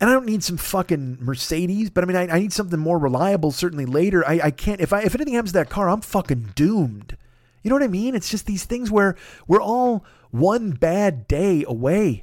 and 0.00 0.10
I 0.10 0.12
don't 0.12 0.26
need 0.26 0.44
some 0.44 0.56
fucking 0.56 1.18
Mercedes, 1.20 1.90
but 1.90 2.04
I 2.04 2.06
mean, 2.06 2.16
I, 2.16 2.28
I 2.28 2.38
need 2.38 2.52
something 2.52 2.78
more 2.78 2.98
reliable. 2.98 3.50
Certainly 3.50 3.86
later, 3.86 4.24
I, 4.24 4.40
I 4.44 4.50
can't. 4.52 4.80
If 4.80 4.92
I 4.92 5.00
if 5.00 5.16
anything 5.16 5.34
happens 5.34 5.50
to 5.50 5.58
that 5.58 5.68
car, 5.68 5.88
I'm 5.88 6.00
fucking 6.00 6.52
doomed. 6.54 7.16
You 7.64 7.70
know 7.70 7.76
what 7.76 7.82
I 7.82 7.88
mean? 7.88 8.14
It's 8.14 8.30
just 8.30 8.46
these 8.46 8.64
things 8.64 8.90
where 8.90 9.16
we're 9.48 9.62
all 9.62 10.04
one 10.34 10.72
bad 10.72 11.28
day 11.28 11.64
away 11.66 12.20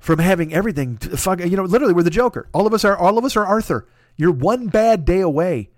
from 0.00 0.18
having 0.18 0.52
everything. 0.52 0.96
Fuck, 0.96 1.38
you 1.38 1.56
know, 1.56 1.62
literally, 1.62 1.94
we're 1.94 2.02
the 2.02 2.10
Joker. 2.10 2.48
All 2.52 2.66
of 2.66 2.74
us 2.74 2.84
are. 2.84 2.96
All 2.96 3.16
of 3.16 3.24
us 3.24 3.36
are 3.36 3.46
Arthur. 3.46 3.86
You're 4.16 4.32
one 4.32 4.66
bad 4.66 5.04
day 5.04 5.20
away, 5.20 5.70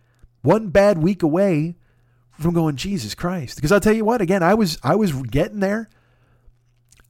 one 0.43 0.69
bad 0.71 0.99
week 0.99 1.23
away 1.23 1.77
from 2.31 2.55
going 2.55 2.77
Jesus 2.77 3.15
Christ. 3.15 3.57
Because 3.57 3.73
I'll 3.73 3.81
tell 3.81 3.93
you 3.93 4.05
what. 4.05 4.23
Again, 4.23 4.43
I 4.43 4.55
was 4.55 4.79
I 4.83 4.97
was 4.97 5.13
getting 5.13 5.61
there. 5.61 5.91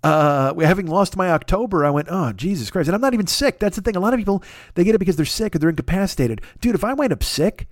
Uh, 0.02 0.55
having 0.60 0.86
lost 0.86 1.16
my 1.16 1.30
October, 1.30 1.84
I 1.84 1.90
went, 1.90 2.09
oh 2.10 2.32
Jesus 2.32 2.70
Christ! 2.70 2.88
And 2.88 2.94
I'm 2.94 3.01
not 3.01 3.14
even 3.14 3.26
sick. 3.26 3.60
That's 3.60 3.76
the 3.76 3.82
thing. 3.82 3.97
A 3.97 4.01
lot 4.01 4.14
of 4.14 4.18
people 4.18 4.43
they 4.74 4.82
get 4.82 4.94
it 4.94 4.98
because 4.98 5.16
they're 5.16 5.24
sick 5.24 5.55
or 5.55 5.59
they're 5.59 5.70
incapacitated. 5.70 6.43
Dude, 6.60 6.74
if 6.74 6.84
I 6.84 6.93
wind 6.93 7.12
up 7.12 7.22
sick, 7.22 7.68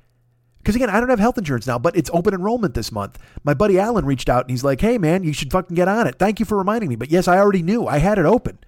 because 0.64 0.76
again, 0.76 0.88
I 0.88 0.98
don't 0.98 1.10
have 1.10 1.20
health 1.20 1.36
insurance 1.36 1.66
now, 1.66 1.78
but 1.78 1.94
it's 1.94 2.08
open 2.14 2.32
enrollment 2.32 2.72
this 2.72 2.90
month. 2.90 3.18
My 3.44 3.52
buddy 3.52 3.78
Alan 3.78 4.06
reached 4.06 4.30
out 4.30 4.44
and 4.44 4.50
he's 4.50 4.64
like, 4.64 4.80
hey, 4.80 4.96
man, 4.96 5.22
you 5.22 5.34
should 5.34 5.52
fucking 5.52 5.74
get 5.76 5.88
on 5.88 6.06
it. 6.06 6.14
Thank 6.18 6.40
you 6.40 6.46
for 6.46 6.56
reminding 6.56 6.88
me. 6.88 6.96
But 6.96 7.10
yes, 7.10 7.28
I 7.28 7.36
already 7.36 7.62
knew. 7.62 7.86
I 7.86 7.98
had 7.98 8.18
it 8.18 8.24
open. 8.24 8.58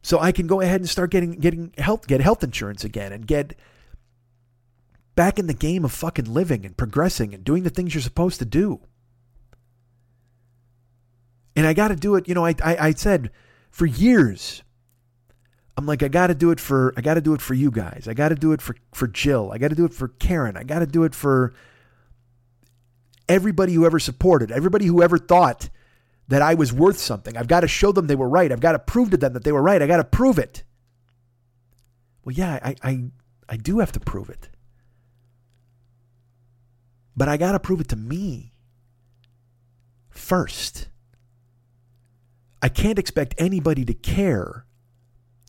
So 0.00 0.20
I 0.20 0.30
can 0.30 0.46
go 0.46 0.60
ahead 0.60 0.80
and 0.80 0.88
start 0.88 1.10
getting 1.10 1.32
getting 1.32 1.74
health 1.76 2.06
get 2.06 2.20
health 2.20 2.44
insurance 2.44 2.84
again 2.84 3.12
and 3.12 3.26
get 3.26 3.56
back 5.16 5.40
in 5.40 5.48
the 5.48 5.54
game 5.54 5.84
of 5.84 5.90
fucking 5.90 6.32
living 6.32 6.64
and 6.64 6.76
progressing 6.76 7.34
and 7.34 7.42
doing 7.42 7.64
the 7.64 7.70
things 7.70 7.92
you're 7.92 8.00
supposed 8.00 8.38
to 8.38 8.44
do. 8.44 8.80
And 11.56 11.66
I 11.66 11.72
got 11.72 11.88
to 11.88 11.96
do 11.96 12.14
it. 12.14 12.28
You 12.28 12.34
know, 12.34 12.46
I, 12.46 12.54
I 12.64 12.76
I 12.76 12.92
said 12.92 13.32
for 13.72 13.86
years 13.86 14.62
I'm 15.78 15.86
like, 15.86 16.02
I 16.02 16.08
got 16.08 16.26
to 16.26 16.34
do 16.34 16.50
it 16.50 16.58
for, 16.58 16.92
I 16.96 17.02
got 17.02 17.14
to 17.14 17.20
do 17.20 17.34
it 17.34 17.40
for 17.40 17.54
you 17.54 17.70
guys. 17.70 18.08
I 18.08 18.12
got 18.12 18.30
to 18.30 18.34
do 18.34 18.50
it 18.50 18.60
for, 18.60 18.74
for 18.90 19.06
Jill. 19.06 19.52
I 19.52 19.58
got 19.58 19.68
to 19.68 19.76
do 19.76 19.84
it 19.84 19.94
for 19.94 20.08
Karen. 20.08 20.56
I 20.56 20.64
got 20.64 20.80
to 20.80 20.86
do 20.86 21.04
it 21.04 21.14
for 21.14 21.54
everybody 23.28 23.74
who 23.74 23.86
ever 23.86 24.00
supported, 24.00 24.50
everybody 24.50 24.86
who 24.86 25.04
ever 25.04 25.18
thought 25.18 25.70
that 26.26 26.42
I 26.42 26.54
was 26.54 26.72
worth 26.72 26.98
something. 26.98 27.36
I've 27.36 27.46
got 27.46 27.60
to 27.60 27.68
show 27.68 27.92
them 27.92 28.08
they 28.08 28.16
were 28.16 28.28
right. 28.28 28.50
I've 28.50 28.58
got 28.58 28.72
to 28.72 28.80
prove 28.80 29.10
to 29.10 29.16
them 29.16 29.34
that 29.34 29.44
they 29.44 29.52
were 29.52 29.62
right. 29.62 29.80
I 29.80 29.86
got 29.86 29.98
to 29.98 30.04
prove 30.04 30.36
it. 30.36 30.64
Well, 32.24 32.34
yeah, 32.34 32.58
I, 32.60 32.74
I, 32.82 33.04
I 33.48 33.56
do 33.56 33.78
have 33.78 33.92
to 33.92 34.00
prove 34.00 34.30
it. 34.30 34.48
But 37.16 37.28
I 37.28 37.36
got 37.36 37.52
to 37.52 37.60
prove 37.60 37.80
it 37.80 37.88
to 37.90 37.96
me 37.96 38.52
first. 40.10 40.88
I 42.60 42.68
can't 42.68 42.98
expect 42.98 43.36
anybody 43.38 43.84
to 43.84 43.94
care 43.94 44.64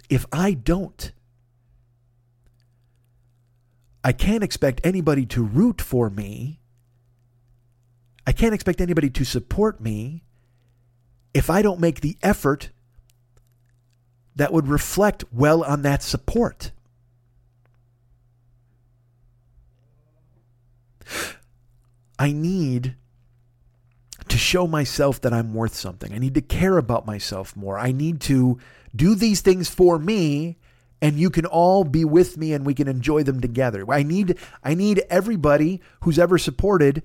if 0.09 0.25
I 0.31 0.53
don't, 0.53 1.11
I 4.03 4.11
can't 4.11 4.43
expect 4.43 4.81
anybody 4.83 5.25
to 5.27 5.43
root 5.43 5.81
for 5.81 6.09
me. 6.09 6.59
I 8.25 8.31
can't 8.31 8.53
expect 8.53 8.81
anybody 8.81 9.09
to 9.11 9.23
support 9.23 9.79
me 9.81 10.23
if 11.33 11.49
I 11.49 11.61
don't 11.61 11.79
make 11.79 12.01
the 12.01 12.17
effort 12.23 12.69
that 14.35 14.51
would 14.53 14.67
reflect 14.67 15.23
well 15.31 15.63
on 15.63 15.81
that 15.83 16.01
support. 16.01 16.71
I 22.17 22.31
need 22.31 22.95
to 24.27 24.37
show 24.37 24.67
myself 24.67 25.21
that 25.21 25.33
I'm 25.33 25.53
worth 25.53 25.73
something. 25.73 26.13
I 26.13 26.17
need 26.17 26.35
to 26.35 26.41
care 26.41 26.77
about 26.77 27.05
myself 27.05 27.55
more. 27.55 27.79
I 27.79 27.91
need 27.91 28.21
to 28.21 28.59
do 28.95 29.15
these 29.15 29.41
things 29.41 29.69
for 29.69 29.99
me 29.99 30.57
and 31.01 31.17
you 31.17 31.29
can 31.29 31.45
all 31.45 31.83
be 31.83 32.03
with 32.03 32.37
me 32.37 32.53
and 32.53 32.65
we 32.65 32.73
can 32.73 32.87
enjoy 32.87 33.23
them 33.23 33.39
together. 33.39 33.85
I 33.89 34.03
need 34.03 34.37
I 34.63 34.73
need 34.73 35.03
everybody 35.09 35.81
who's 36.01 36.19
ever 36.19 36.37
supported 36.37 37.03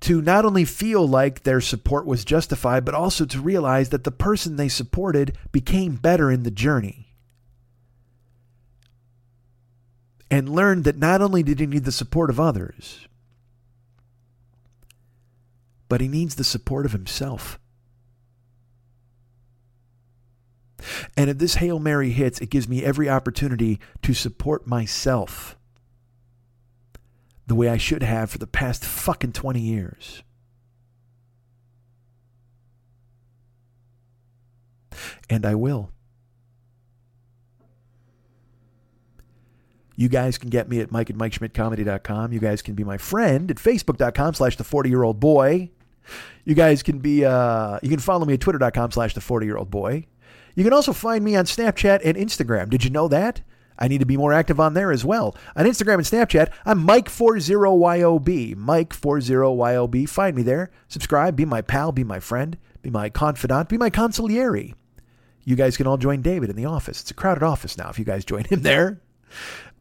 to 0.00 0.20
not 0.20 0.44
only 0.44 0.64
feel 0.64 1.06
like 1.06 1.42
their 1.42 1.60
support 1.60 2.06
was 2.06 2.24
justified 2.24 2.84
but 2.84 2.94
also 2.94 3.24
to 3.26 3.40
realize 3.40 3.90
that 3.90 4.04
the 4.04 4.10
person 4.10 4.56
they 4.56 4.68
supported 4.68 5.36
became 5.52 5.96
better 5.96 6.30
in 6.30 6.42
the 6.42 6.50
journey. 6.50 7.14
And 10.28 10.48
learned 10.48 10.82
that 10.84 10.98
not 10.98 11.22
only 11.22 11.44
did 11.44 11.60
he 11.60 11.66
need 11.66 11.84
the 11.84 11.92
support 11.92 12.30
of 12.30 12.40
others, 12.40 13.06
but 15.88 16.00
he 16.00 16.08
needs 16.08 16.34
the 16.34 16.42
support 16.42 16.84
of 16.84 16.90
himself. 16.90 17.60
And 21.16 21.30
if 21.30 21.38
this 21.38 21.56
Hail 21.56 21.78
Mary 21.78 22.10
hits, 22.10 22.40
it 22.40 22.50
gives 22.50 22.68
me 22.68 22.84
every 22.84 23.08
opportunity 23.08 23.80
to 24.02 24.14
support 24.14 24.66
myself 24.66 25.56
the 27.46 27.54
way 27.54 27.68
I 27.68 27.76
should 27.76 28.02
have 28.02 28.30
for 28.30 28.38
the 28.38 28.46
past 28.46 28.84
fucking 28.84 29.32
20 29.32 29.60
years. 29.60 30.22
And 35.28 35.44
I 35.46 35.54
will. 35.54 35.90
You 39.98 40.08
guys 40.10 40.36
can 40.36 40.50
get 40.50 40.68
me 40.68 40.80
at 40.80 40.90
Mike 40.90 41.08
at 41.08 41.16
MikeSchmidtComedy.com. 41.16 42.32
You 42.32 42.38
guys 42.38 42.60
can 42.60 42.74
be 42.74 42.84
my 42.84 42.98
friend 42.98 43.50
at 43.50 43.56
Facebook.com 43.56 44.34
slash 44.34 44.56
the 44.56 44.64
40 44.64 44.90
year 44.90 45.02
old 45.02 45.20
boy. 45.20 45.70
You 46.44 46.54
guys 46.54 46.82
can 46.82 46.98
be, 46.98 47.24
uh, 47.24 47.78
you 47.82 47.88
can 47.88 47.98
follow 47.98 48.26
me 48.26 48.34
at 48.34 48.40
Twitter.com 48.40 48.90
slash 48.92 49.14
the 49.14 49.20
40 49.20 49.46
year 49.46 49.56
old 49.56 49.70
boy. 49.70 50.06
You 50.56 50.64
can 50.64 50.72
also 50.72 50.92
find 50.92 51.22
me 51.22 51.36
on 51.36 51.44
Snapchat 51.44 52.00
and 52.02 52.16
Instagram. 52.16 52.70
Did 52.70 52.82
you 52.82 52.90
know 52.90 53.06
that? 53.08 53.42
I 53.78 53.88
need 53.88 53.98
to 53.98 54.06
be 54.06 54.16
more 54.16 54.32
active 54.32 54.58
on 54.58 54.72
there 54.72 54.90
as 54.90 55.04
well. 55.04 55.36
On 55.54 55.66
Instagram 55.66 55.96
and 55.96 56.02
Snapchat, 56.02 56.50
I'm 56.64 56.86
Mike40YOB. 56.86 58.56
Mike40YOB. 58.56 60.08
Find 60.08 60.34
me 60.34 60.42
there. 60.42 60.70
Subscribe. 60.88 61.36
Be 61.36 61.44
my 61.44 61.60
pal. 61.60 61.92
Be 61.92 62.04
my 62.04 62.18
friend. 62.18 62.56
Be 62.80 62.88
my 62.88 63.10
confidant. 63.10 63.68
Be 63.68 63.76
my 63.76 63.90
consigliere. 63.90 64.74
You 65.44 65.56
guys 65.56 65.76
can 65.76 65.86
all 65.86 65.98
join 65.98 66.22
David 66.22 66.48
in 66.48 66.56
the 66.56 66.64
office. 66.64 67.02
It's 67.02 67.10
a 67.10 67.14
crowded 67.14 67.42
office 67.42 67.76
now 67.76 67.90
if 67.90 67.98
you 67.98 68.04
guys 68.06 68.24
join 68.24 68.44
him 68.44 68.62
there. 68.62 69.00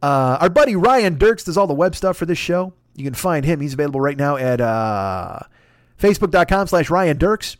Uh, 0.01 0.37
our 0.41 0.49
buddy 0.49 0.75
Ryan 0.75 1.17
Dirks 1.17 1.45
does 1.45 1.57
all 1.57 1.67
the 1.67 1.73
web 1.73 1.95
stuff 1.95 2.17
for 2.17 2.25
this 2.25 2.37
show. 2.37 2.73
You 2.95 3.05
can 3.05 3.13
find 3.13 3.45
him. 3.45 3.61
He's 3.61 3.73
available 3.73 4.01
right 4.01 4.17
now 4.17 4.35
at 4.35 4.59
uh, 4.59 5.39
facebook.com 5.99 6.67
slash 6.67 6.89
Ryan 6.89 7.17
Dirks 7.17 7.57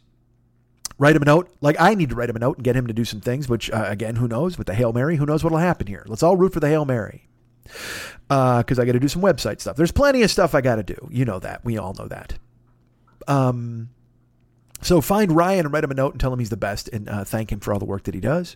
write 0.98 1.16
him 1.16 1.22
a 1.22 1.26
note. 1.26 1.50
Like 1.62 1.76
I 1.80 1.96
need 1.96 2.10
to 2.10 2.16
write 2.16 2.30
him 2.30 2.36
a 2.36 2.40
note 2.40 2.58
and 2.58 2.64
get 2.64 2.76
him 2.76 2.88
to 2.88 2.94
do 2.94 3.06
some 3.06 3.22
things. 3.22 3.50
Which 3.50 3.70
uh, 3.72 3.86
again, 3.88 4.16
who 4.18 4.28
knows? 4.28 4.58
With 4.58 4.68
the 4.68 4.74
Hail 4.74 4.94
Mary, 4.94 5.18
who 5.18 5.26
knows 5.26 5.44
what'll 5.44 5.60
happen 5.60 5.88
here? 5.88 6.04
Let's 6.08 6.24
all 6.24 6.38
root 6.38 6.54
for 6.54 6.60
the 6.60 6.70
Hail 6.70 6.86
Mary 6.86 7.28
because 7.64 8.80
uh, 8.80 8.82
I 8.82 8.86
got 8.86 8.94
to 8.94 9.00
do 9.00 9.08
some 9.08 9.22
website 9.22 9.60
stuff. 9.62 9.76
There's 9.76 9.92
plenty 9.92 10.22
of 10.22 10.32
stuff 10.32 10.56
I 10.56 10.62
got 10.62 10.76
to 10.76 10.84
do. 10.84 11.08
You 11.12 11.26
know 11.26 11.40
that. 11.40 11.64
We 11.66 11.78
all 11.78 11.94
know 11.94 12.08
that. 12.08 12.38
Um. 13.28 13.90
So 14.82 15.02
find 15.02 15.32
Ryan 15.32 15.66
and 15.66 15.74
write 15.74 15.84
him 15.84 15.90
a 15.90 15.96
note 15.96 16.14
and 16.14 16.20
tell 16.20 16.32
him 16.32 16.38
he's 16.38 16.50
the 16.52 16.58
best 16.58 16.90
and 16.90 17.10
uh, 17.10 17.24
thank 17.24 17.52
him 17.52 17.60
for 17.60 17.74
all 17.74 17.80
the 17.80 17.86
work 17.86 18.04
that 18.04 18.14
he 18.14 18.20
does. 18.20 18.56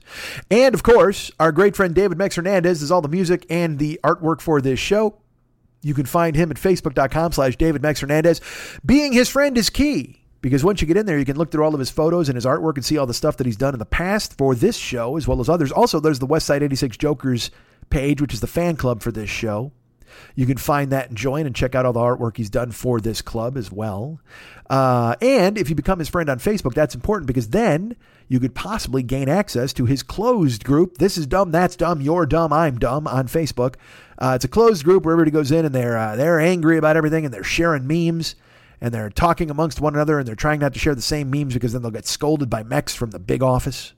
And 0.52 0.76
of 0.76 0.84
course, 0.84 1.32
our 1.40 1.52
great 1.52 1.76
friend 1.76 1.96
David 1.96 2.20
Mex 2.20 2.36
Hernandez 2.36 2.82
does 2.82 2.92
all 2.92 3.02
the 3.02 3.08
music 3.08 3.48
and 3.50 3.80
the 3.80 4.00
artwork 4.04 4.42
for 4.42 4.62
this 4.62 4.80
show. 4.80 5.18
You 5.82 5.94
can 5.94 6.06
find 6.06 6.36
him 6.36 6.52
at 6.52 6.58
facebook.com 6.58 7.32
slash 7.32 7.56
David 7.56 7.82
Mex 7.82 8.02
Hernandez. 8.02 8.42
Being 8.86 9.14
his 9.14 9.30
friend 9.30 9.58
is 9.58 9.70
key 9.70 10.19
because 10.42 10.64
once 10.64 10.82
you 10.82 10.88
get 10.88 10.98
in 10.98 11.06
there, 11.06 11.20
you 11.20 11.26
can 11.26 11.38
look 11.38 11.52
through 11.52 11.64
all 11.64 11.74
of 11.74 11.80
his 11.80 11.90
photos 11.90 12.30
and 12.30 12.36
his 12.36 12.46
artwork 12.46 12.76
and 12.76 12.86
see 12.86 12.98
all 12.98 13.06
the 13.06 13.14
stuff 13.14 13.38
that 13.38 13.46
he's 13.46 13.58
done 13.58 13.74
in 13.74 13.80
the 13.80 13.86
past 13.86 14.38
for 14.38 14.56
this 14.56 14.78
show 14.78 15.18
as 15.18 15.28
well 15.28 15.42
as 15.42 15.50
others. 15.50 15.72
Also, 15.72 16.00
there's 16.00 16.20
the 16.20 16.28
Westside 16.28 16.62
86 16.62 16.98
Jokers 16.98 17.52
page, 17.90 18.22
which 18.22 18.34
is 18.34 18.42
the 18.42 18.48
fan 18.48 18.76
club 18.76 19.02
for 19.02 19.12
this 19.12 19.30
show. 19.30 19.72
You 20.36 20.46
can 20.46 20.58
find 20.58 20.92
that 20.92 21.10
and 21.10 21.18
join 21.18 21.46
and 21.46 21.56
check 21.56 21.76
out 21.76 21.86
all 21.86 21.94
the 21.94 22.00
artwork 22.00 22.38
he's 22.38 22.50
done 22.50 22.72
for 22.72 23.00
this 23.00 23.22
club 23.22 23.58
as 23.58 23.72
well. 23.72 24.20
Uh, 24.70 25.16
and 25.22 25.58
if 25.58 25.70
you 25.70 25.76
become 25.76 26.00
his 26.00 26.10
friend 26.10 26.30
on 26.30 26.40
Facebook, 26.40 26.74
that's 26.74 26.96
important 26.96 27.28
because 27.28 27.50
then 27.50 27.96
you 28.28 28.40
could 28.40 28.56
possibly 28.56 29.04
gain 29.04 29.30
access 29.30 29.74
to 29.74 29.86
his 29.86 30.04
closed 30.04 30.64
group. 30.64 30.98
This 30.98 31.18
is 31.18 31.28
dumb, 31.28 31.52
that's 31.52 31.76
dumb, 31.76 32.02
you're 32.02 32.26
dumb, 32.26 32.54
I'm 32.54 32.78
dumb 32.78 33.08
on 33.08 33.28
Facebook. 33.28 33.76
Uh, 34.18 34.34
it's 34.36 34.46
a 34.46 34.50
closed 34.50 34.84
group 34.84 35.06
where 35.06 35.14
everybody 35.14 35.32
goes 35.32 35.52
in 35.52 35.66
and 35.66 35.74
they're 35.74 35.98
uh, 35.98 36.16
they're 36.16 36.40
angry 36.40 36.78
about 36.78 36.98
everything 36.98 37.26
and 37.26 37.34
they're 37.34 37.44
sharing 37.44 37.88
memes 37.88 38.36
and 38.82 38.94
they're 38.94 39.10
talking 39.10 39.50
amongst 39.50 39.82
one 39.82 39.96
another 39.96 40.20
and 40.20 40.28
they're 40.28 40.36
trying 40.36 40.60
not 40.60 40.74
to 40.74 40.80
share 40.80 40.96
the 40.96 41.02
same 41.02 41.30
memes 41.30 41.54
because 41.54 41.74
then 41.74 41.82
they'll 41.82 41.92
get 41.92 42.08
scolded 42.08 42.50
by 42.50 42.64
Mex 42.64 42.96
from 42.96 43.12
the 43.12 43.20
big 43.20 43.44
office. 43.44 43.94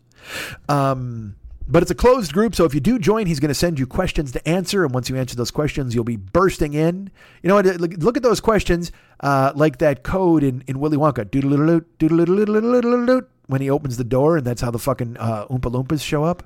Um, 0.69 1.35
but 1.67 1.81
it's 1.83 1.91
a 1.91 1.95
closed 1.95 2.33
group, 2.33 2.53
so 2.55 2.65
if 2.65 2.73
you 2.73 2.79
do 2.81 2.99
join, 2.99 3.27
he's 3.27 3.39
going 3.39 3.49
to 3.49 3.55
send 3.55 3.79
you 3.79 3.87
questions 3.87 4.31
to 4.33 4.45
answer. 4.47 4.83
And 4.83 4.93
once 4.93 5.09
you 5.09 5.15
answer 5.15 5.35
those 5.35 5.51
questions, 5.51 5.95
you'll 5.95 6.03
be 6.03 6.17
bursting 6.17 6.73
in. 6.73 7.09
You 7.41 7.47
know 7.47 7.55
what? 7.55 7.65
Look 7.65 8.17
at 8.17 8.23
those 8.23 8.41
questions 8.41 8.91
uh, 9.21 9.53
like 9.55 9.77
that 9.77 10.03
code 10.03 10.43
in, 10.43 10.63
in 10.67 10.79
Willy 10.79 10.97
Wonka. 10.97 11.29
Doodle 11.29 11.81
doodle 11.97 13.21
when 13.47 13.61
he 13.61 13.69
opens 13.69 13.97
the 13.97 14.03
door, 14.03 14.37
and 14.37 14.45
that's 14.45 14.61
how 14.61 14.71
the 14.71 14.79
fucking 14.79 15.17
uh, 15.17 15.45
Oompa 15.47 15.71
Loompas 15.71 16.03
show 16.03 16.23
up. 16.23 16.43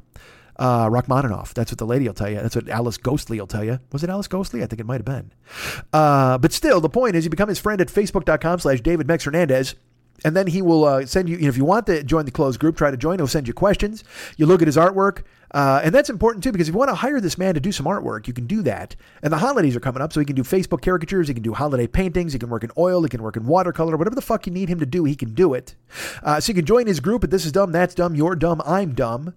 Uh, 0.57 0.89
Rachmaninoff. 0.89 1.53
That's 1.53 1.71
what 1.71 1.79
the 1.79 1.85
lady 1.85 2.07
will 2.07 2.13
tell 2.13 2.29
you. 2.29 2.37
That's 2.37 2.55
what 2.55 2.69
Alice 2.69 2.97
Ghostley 2.97 3.39
will 3.39 3.47
tell 3.47 3.63
you. 3.63 3.79
Was 3.91 4.03
it 4.03 4.09
Alice 4.09 4.27
Ghostley? 4.27 4.63
I 4.63 4.67
think 4.67 4.79
it 4.79 4.85
might 4.85 5.05
have 5.05 5.05
been. 5.05 5.31
Uh, 5.91 6.37
but 6.37 6.53
still, 6.53 6.79
the 6.79 6.89
point 6.89 7.15
is 7.15 7.25
you 7.25 7.29
become 7.29 7.49
his 7.49 7.59
friend 7.59 7.81
at 7.81 7.87
facebook.com 7.87 8.59
slash 8.59 8.81
David 8.81 9.07
Mex 9.07 9.25
Hernandez. 9.25 9.75
And 10.23 10.33
then 10.35 10.47
he 10.47 10.61
will 10.61 10.85
uh, 10.85 11.05
send 11.05 11.27
you, 11.27 11.35
you 11.35 11.43
know, 11.43 11.49
if 11.49 11.57
you 11.57 11.65
want 11.65 11.87
to 11.87 12.01
join 12.01 12.23
the 12.23 12.31
closed 12.31 12.59
group, 12.59 12.77
try 12.77 12.89
to 12.89 12.95
join. 12.95 13.19
He'll 13.19 13.27
send 13.27 13.49
you 13.49 13.53
questions. 13.53 14.05
You 14.37 14.45
look 14.45 14.61
at 14.61 14.67
his 14.67 14.77
artwork. 14.77 15.23
Uh, 15.51 15.81
and 15.83 15.93
that's 15.93 16.09
important 16.09 16.43
too, 16.43 16.51
because 16.51 16.67
if 16.67 16.73
you 16.73 16.79
want 16.79 16.89
to 16.89 16.95
hire 16.95 17.21
this 17.21 17.37
man 17.37 17.53
to 17.53 17.59
do 17.59 17.71
some 17.71 17.85
artwork, 17.85 18.27
you 18.27 18.33
can 18.33 18.47
do 18.47 18.61
that. 18.63 18.95
And 19.21 19.31
the 19.31 19.37
holidays 19.37 19.75
are 19.75 19.79
coming 19.79 20.01
up, 20.01 20.11
so 20.11 20.19
he 20.19 20.25
can 20.25 20.35
do 20.35 20.43
Facebook 20.43 20.81
caricatures, 20.81 21.27
he 21.27 21.33
can 21.33 21.43
do 21.43 21.53
holiday 21.53 21.87
paintings, 21.87 22.33
he 22.33 22.39
can 22.39 22.49
work 22.49 22.63
in 22.63 22.71
oil, 22.77 23.03
he 23.03 23.09
can 23.09 23.21
work 23.21 23.37
in 23.37 23.45
watercolor, 23.45 23.95
whatever 23.95 24.15
the 24.15 24.21
fuck 24.21 24.47
you 24.47 24.51
need 24.51 24.67
him 24.67 24.79
to 24.79 24.85
do, 24.85 25.05
he 25.05 25.15
can 25.15 25.33
do 25.33 25.53
it. 25.53 25.75
Uh, 26.23 26.41
so 26.41 26.49
you 26.49 26.55
can 26.55 26.65
join 26.65 26.87
his 26.87 26.99
group 26.99 27.23
at 27.23 27.29
This 27.29 27.45
Is 27.45 27.53
Dumb, 27.53 27.71
That's 27.71 27.95
Dumb, 27.95 28.15
You're 28.15 28.35
Dumb, 28.35 28.61
I'm 28.65 28.93
Dumb. 28.93 29.33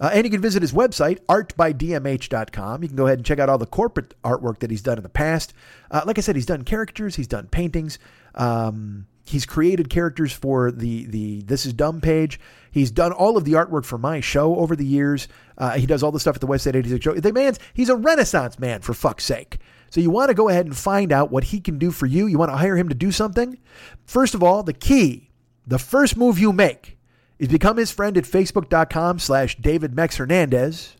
Uh, 0.00 0.10
and 0.14 0.24
you 0.24 0.30
can 0.30 0.40
visit 0.40 0.62
his 0.62 0.72
website, 0.72 1.20
artbydmh.com. 1.26 2.82
You 2.82 2.88
can 2.88 2.96
go 2.96 3.06
ahead 3.06 3.18
and 3.18 3.26
check 3.26 3.38
out 3.38 3.48
all 3.48 3.58
the 3.58 3.66
corporate 3.66 4.14
artwork 4.22 4.60
that 4.60 4.70
he's 4.70 4.82
done 4.82 4.96
in 4.96 5.02
the 5.02 5.10
past. 5.10 5.52
Uh, 5.90 6.02
like 6.06 6.16
I 6.16 6.22
said, 6.22 6.36
he's 6.36 6.46
done 6.46 6.64
caricatures, 6.64 7.16
he's 7.16 7.26
done 7.26 7.48
paintings. 7.48 7.98
Um, 8.34 9.06
he's 9.24 9.44
created 9.44 9.90
characters 9.90 10.32
for 10.32 10.70
the 10.70 11.04
the 11.04 11.42
This 11.42 11.66
Is 11.66 11.74
Dumb 11.74 12.00
page. 12.00 12.40
He's 12.70 12.90
done 12.90 13.12
all 13.12 13.36
of 13.36 13.44
the 13.44 13.52
artwork 13.52 13.84
for 13.84 13.98
my 13.98 14.20
show 14.20 14.56
over 14.56 14.74
the 14.74 14.86
years. 14.86 15.28
Uh, 15.58 15.72
he 15.72 15.86
does 15.86 16.02
all 16.02 16.12
the 16.12 16.20
stuff 16.20 16.36
at 16.36 16.40
the 16.40 16.46
West 16.46 16.64
Side 16.64 16.76
86 16.76 17.04
show. 17.04 17.14
The 17.14 17.32
man's 17.32 17.58
he's 17.74 17.88
a 17.88 17.96
renaissance 17.96 18.58
man 18.58 18.80
for 18.80 18.94
fuck's 18.94 19.24
sake. 19.24 19.58
So 19.90 20.00
you 20.00 20.10
want 20.10 20.28
to 20.28 20.34
go 20.34 20.48
ahead 20.48 20.66
and 20.66 20.76
find 20.76 21.12
out 21.12 21.32
what 21.32 21.44
he 21.44 21.60
can 21.60 21.78
do 21.78 21.90
for 21.90 22.06
you. 22.06 22.26
You 22.26 22.38
want 22.38 22.52
to 22.52 22.56
hire 22.56 22.76
him 22.76 22.88
to 22.88 22.94
do 22.94 23.10
something. 23.10 23.58
First 24.06 24.34
of 24.34 24.42
all, 24.42 24.62
the 24.62 24.72
key, 24.72 25.30
the 25.66 25.80
first 25.80 26.16
move 26.16 26.38
you 26.38 26.52
make 26.52 26.96
is 27.40 27.48
become 27.48 27.78
his 27.78 27.90
friend 27.90 28.16
at 28.18 28.24
facebook.com 28.24 29.18
slash 29.18 29.56
David 29.56 29.96
Mex 29.96 30.18
Hernandez. 30.18 30.94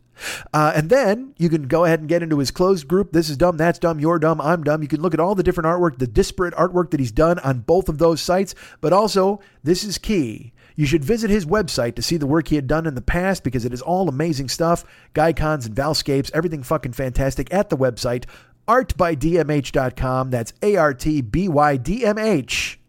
Uh, 0.53 0.73
and 0.75 0.89
then 0.89 1.33
you 1.37 1.49
can 1.49 1.67
go 1.67 1.85
ahead 1.85 1.99
and 1.99 2.09
get 2.09 2.23
into 2.23 2.39
his 2.39 2.51
closed 2.51 2.87
group. 2.87 3.11
This 3.11 3.29
is 3.29 3.37
dumb, 3.37 3.57
that's 3.57 3.79
dumb, 3.79 3.99
you're 3.99 4.19
dumb, 4.19 4.41
I'm 4.41 4.63
dumb. 4.63 4.81
You 4.81 4.87
can 4.87 5.01
look 5.01 5.13
at 5.13 5.19
all 5.19 5.35
the 5.35 5.43
different 5.43 5.67
artwork, 5.67 5.99
the 5.99 6.07
disparate 6.07 6.53
artwork 6.55 6.91
that 6.91 6.99
he's 6.99 7.11
done 7.11 7.39
on 7.39 7.59
both 7.59 7.89
of 7.89 7.99
those 7.99 8.21
sites. 8.21 8.55
But 8.81 8.91
also, 8.91 9.39
this 9.63 9.83
is 9.83 9.97
key. 9.97 10.53
You 10.75 10.85
should 10.85 11.05
visit 11.05 11.29
his 11.29 11.45
website 11.45 11.95
to 11.95 12.01
see 12.01 12.17
the 12.17 12.27
work 12.27 12.47
he 12.47 12.55
had 12.55 12.67
done 12.67 12.87
in 12.87 12.95
the 12.95 13.01
past 13.01 13.43
because 13.43 13.65
it 13.65 13.73
is 13.73 13.81
all 13.81 14.09
amazing 14.09 14.49
stuff. 14.49 14.83
Gycons 15.13 15.67
and 15.67 15.75
Valscapes, 15.75 16.31
everything 16.33 16.63
fucking 16.63 16.93
fantastic 16.93 17.53
at 17.53 17.69
the 17.69 17.77
website, 17.77 18.25
artbydmh.com. 18.67 20.31
That's 20.31 20.53
A 20.63 20.75
R 20.77 20.93
T 20.95 21.21
B 21.21 21.47
Y 21.47 21.77
D 21.77 22.03
M 22.05 22.17
H 22.17 22.79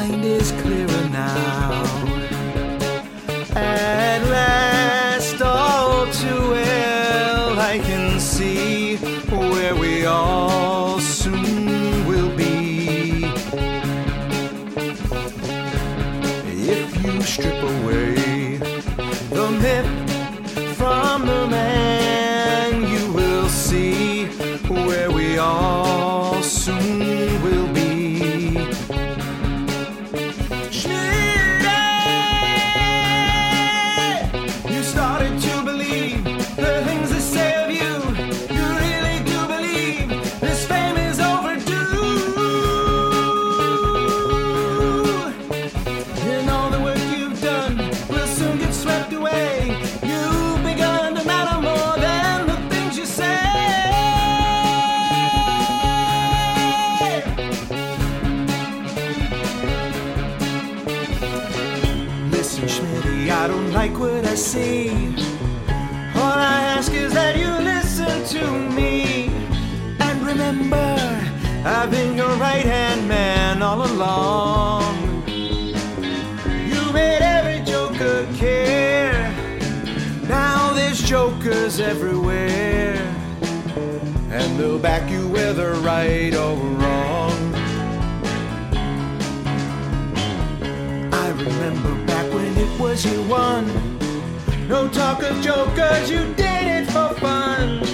mind 0.00 0.24
is 0.24 0.52
clearer 0.62 1.04
now. 1.08 1.72
At 3.54 4.20
last, 4.36 5.40
all 5.40 6.06
too 6.20 6.42
well, 6.56 7.58
I 7.72 7.78
can 7.88 8.20
see 8.20 8.96
where 9.52 9.74
we 9.74 10.04
all 10.04 11.00
soon 11.00 12.06
will 12.08 12.32
be. 12.36 13.24
If 16.78 16.90
you 17.02 17.14
strip 17.32 17.60
away 17.74 18.58
the 19.38 19.48
myth 19.64 19.90
from 20.76 21.16
the 21.32 21.42
man, 21.58 22.70
you 22.92 23.04
will 23.18 23.48
see 23.48 24.26
where 24.86 25.10
we 25.18 25.38
all 25.38 25.85
All 64.76 66.38
I 66.38 66.60
ask 66.76 66.92
is 66.92 67.14
that 67.14 67.38
you 67.38 67.48
listen 67.64 68.24
to 68.36 68.44
me. 68.74 69.30
And 70.00 70.20
remember, 70.22 70.98
I've 71.64 71.90
been 71.90 72.14
your 72.14 72.34
right 72.36 72.64
hand 72.64 73.08
man 73.08 73.62
all 73.62 73.86
along. 73.86 75.24
You 75.26 76.92
made 76.92 77.22
every 77.22 77.64
joker 77.64 78.26
care. 78.34 79.32
Now 80.28 80.74
there's 80.74 81.00
jokers 81.02 81.80
everywhere. 81.80 82.96
And 84.30 84.60
they'll 84.60 84.78
back 84.78 85.10
you 85.10 85.26
whether 85.28 85.72
right 85.76 86.34
or 86.34 86.54
wrong. 86.54 87.54
I 91.24 91.30
remember 91.30 91.94
back 92.04 92.30
when 92.30 92.54
it 92.58 92.78
was 92.78 93.06
you 93.06 93.22
won. 93.22 93.95
No 94.68 94.88
talk 94.88 95.22
of 95.22 95.40
jokers, 95.42 96.10
you 96.10 96.24
did 96.34 96.66
it 96.66 96.86
for 96.86 97.14
fun. 97.20 97.84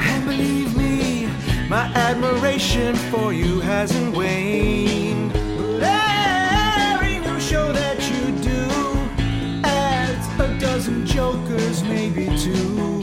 And 0.00 0.24
believe 0.24 0.74
me, 0.74 1.26
my 1.68 1.84
admiration 1.94 2.96
for 3.10 3.34
you 3.34 3.60
hasn't 3.60 4.16
waned. 4.16 5.34
But 5.34 6.00
every 6.94 7.18
new 7.18 7.38
show 7.38 7.72
that 7.72 7.98
you 8.10 8.32
do 8.40 8.60
adds 9.68 10.26
a 10.40 10.58
dozen 10.58 11.04
jokers, 11.04 11.82
maybe 11.84 12.24
two. 12.38 13.02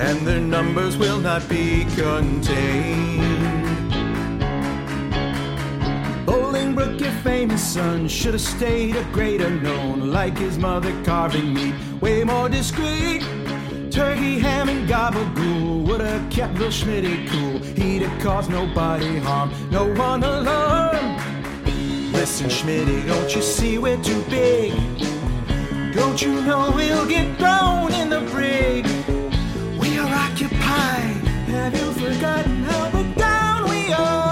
And 0.00 0.26
their 0.26 0.40
numbers 0.40 0.96
will 0.96 1.20
not 1.20 1.46
be 1.50 1.84
contained. 1.96 3.41
Bolingbrook, 6.26 7.00
your 7.00 7.10
famous 7.22 7.62
son, 7.62 8.08
should 8.08 8.34
have 8.34 8.40
stayed 8.40 8.96
a 8.96 9.04
greater 9.12 9.50
known, 9.50 10.10
like 10.10 10.38
his 10.38 10.58
mother 10.58 10.92
carving 11.04 11.52
meat, 11.52 11.74
way 12.00 12.24
more 12.24 12.48
discreet. 12.48 13.22
Turkey, 13.90 14.38
ham, 14.38 14.68
and 14.68 14.88
gabagool 14.88 15.86
would 15.86 16.00
have 16.00 16.30
kept 16.30 16.54
Bill 16.54 16.70
Schmitty 16.70 17.28
cool. 17.28 17.58
He'd 17.58 18.02
have 18.02 18.22
caused 18.22 18.50
nobody 18.50 19.18
harm, 19.18 19.50
no 19.70 19.92
one 19.94 20.22
alarm. 20.22 21.16
Listen, 22.12 22.48
Schmitty, 22.48 23.06
don't 23.06 23.34
you 23.34 23.42
see 23.42 23.78
we're 23.78 24.02
too 24.02 24.22
big? 24.30 24.72
Don't 25.92 26.22
you 26.22 26.40
know 26.42 26.72
we'll 26.74 27.06
get 27.06 27.36
thrown 27.36 27.92
in 27.92 28.08
the 28.08 28.20
brig? 28.30 28.86
We 29.78 29.98
are 29.98 30.08
occupied. 30.08 31.26
Have 31.48 31.74
you 31.74 31.92
forgotten 31.92 32.62
how 32.62 32.90
put 32.90 33.14
down 33.16 33.68
we 33.68 33.92
are? 33.92 34.31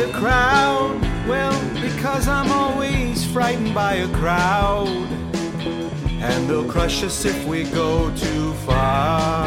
The 0.00 0.10
crowd. 0.12 0.98
Well, 1.28 1.52
because 1.74 2.26
I'm 2.26 2.50
always 2.50 3.22
frightened 3.22 3.74
by 3.74 3.96
a 3.96 4.08
crowd. 4.08 4.88
And 6.22 6.48
they'll 6.48 6.64
crush 6.64 7.02
us 7.02 7.26
if 7.26 7.46
we 7.46 7.64
go 7.64 8.10
too 8.16 8.54
far. 8.64 9.46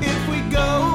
If 0.00 0.28
we 0.30 0.40
go 0.50 0.91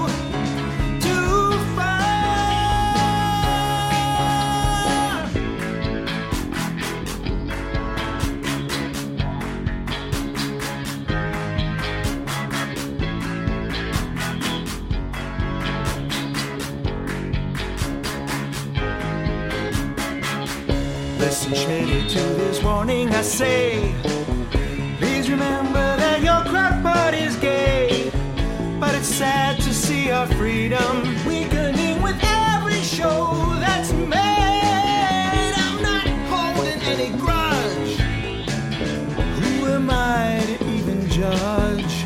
Listen, 21.49 22.07
to 22.09 22.19
this 22.35 22.61
warning 22.61 23.09
I 23.11 23.21
say. 23.21 23.95
Please 24.99 25.29
remember 25.29 25.95
that 25.95 26.21
your 26.21 26.43
crack 26.51 26.83
part 26.83 27.13
is 27.13 27.37
gay. 27.37 28.11
But 28.81 28.93
it's 28.95 29.07
sad 29.07 29.57
to 29.61 29.73
see 29.73 30.11
our 30.11 30.27
freedom 30.27 31.03
weakening 31.25 32.01
with 32.01 32.19
every 32.21 32.81
show 32.81 33.31
that's 33.61 33.93
made. 33.93 35.53
I'm 35.55 35.81
not 35.81 36.07
holding 36.27 36.81
any 36.81 37.17
grudge. 37.17 37.95
Who 39.39 39.67
am 39.67 39.89
I 39.89 40.43
to 40.47 40.65
even 40.65 41.09
judge? 41.09 42.05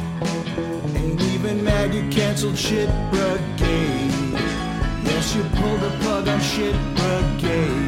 Ain't 0.96 1.20
even 1.20 1.64
mad 1.64 1.96
you 1.96 2.08
canceled 2.12 2.60
shit 2.60 2.90
brigade. 3.10 4.14
Yes, 5.04 5.36
you 5.36 5.42
pulled 5.56 5.80
the 5.80 5.90
plug 6.02 6.28
on 6.28 6.40
shit 6.42 6.76
brigade. 6.96 7.81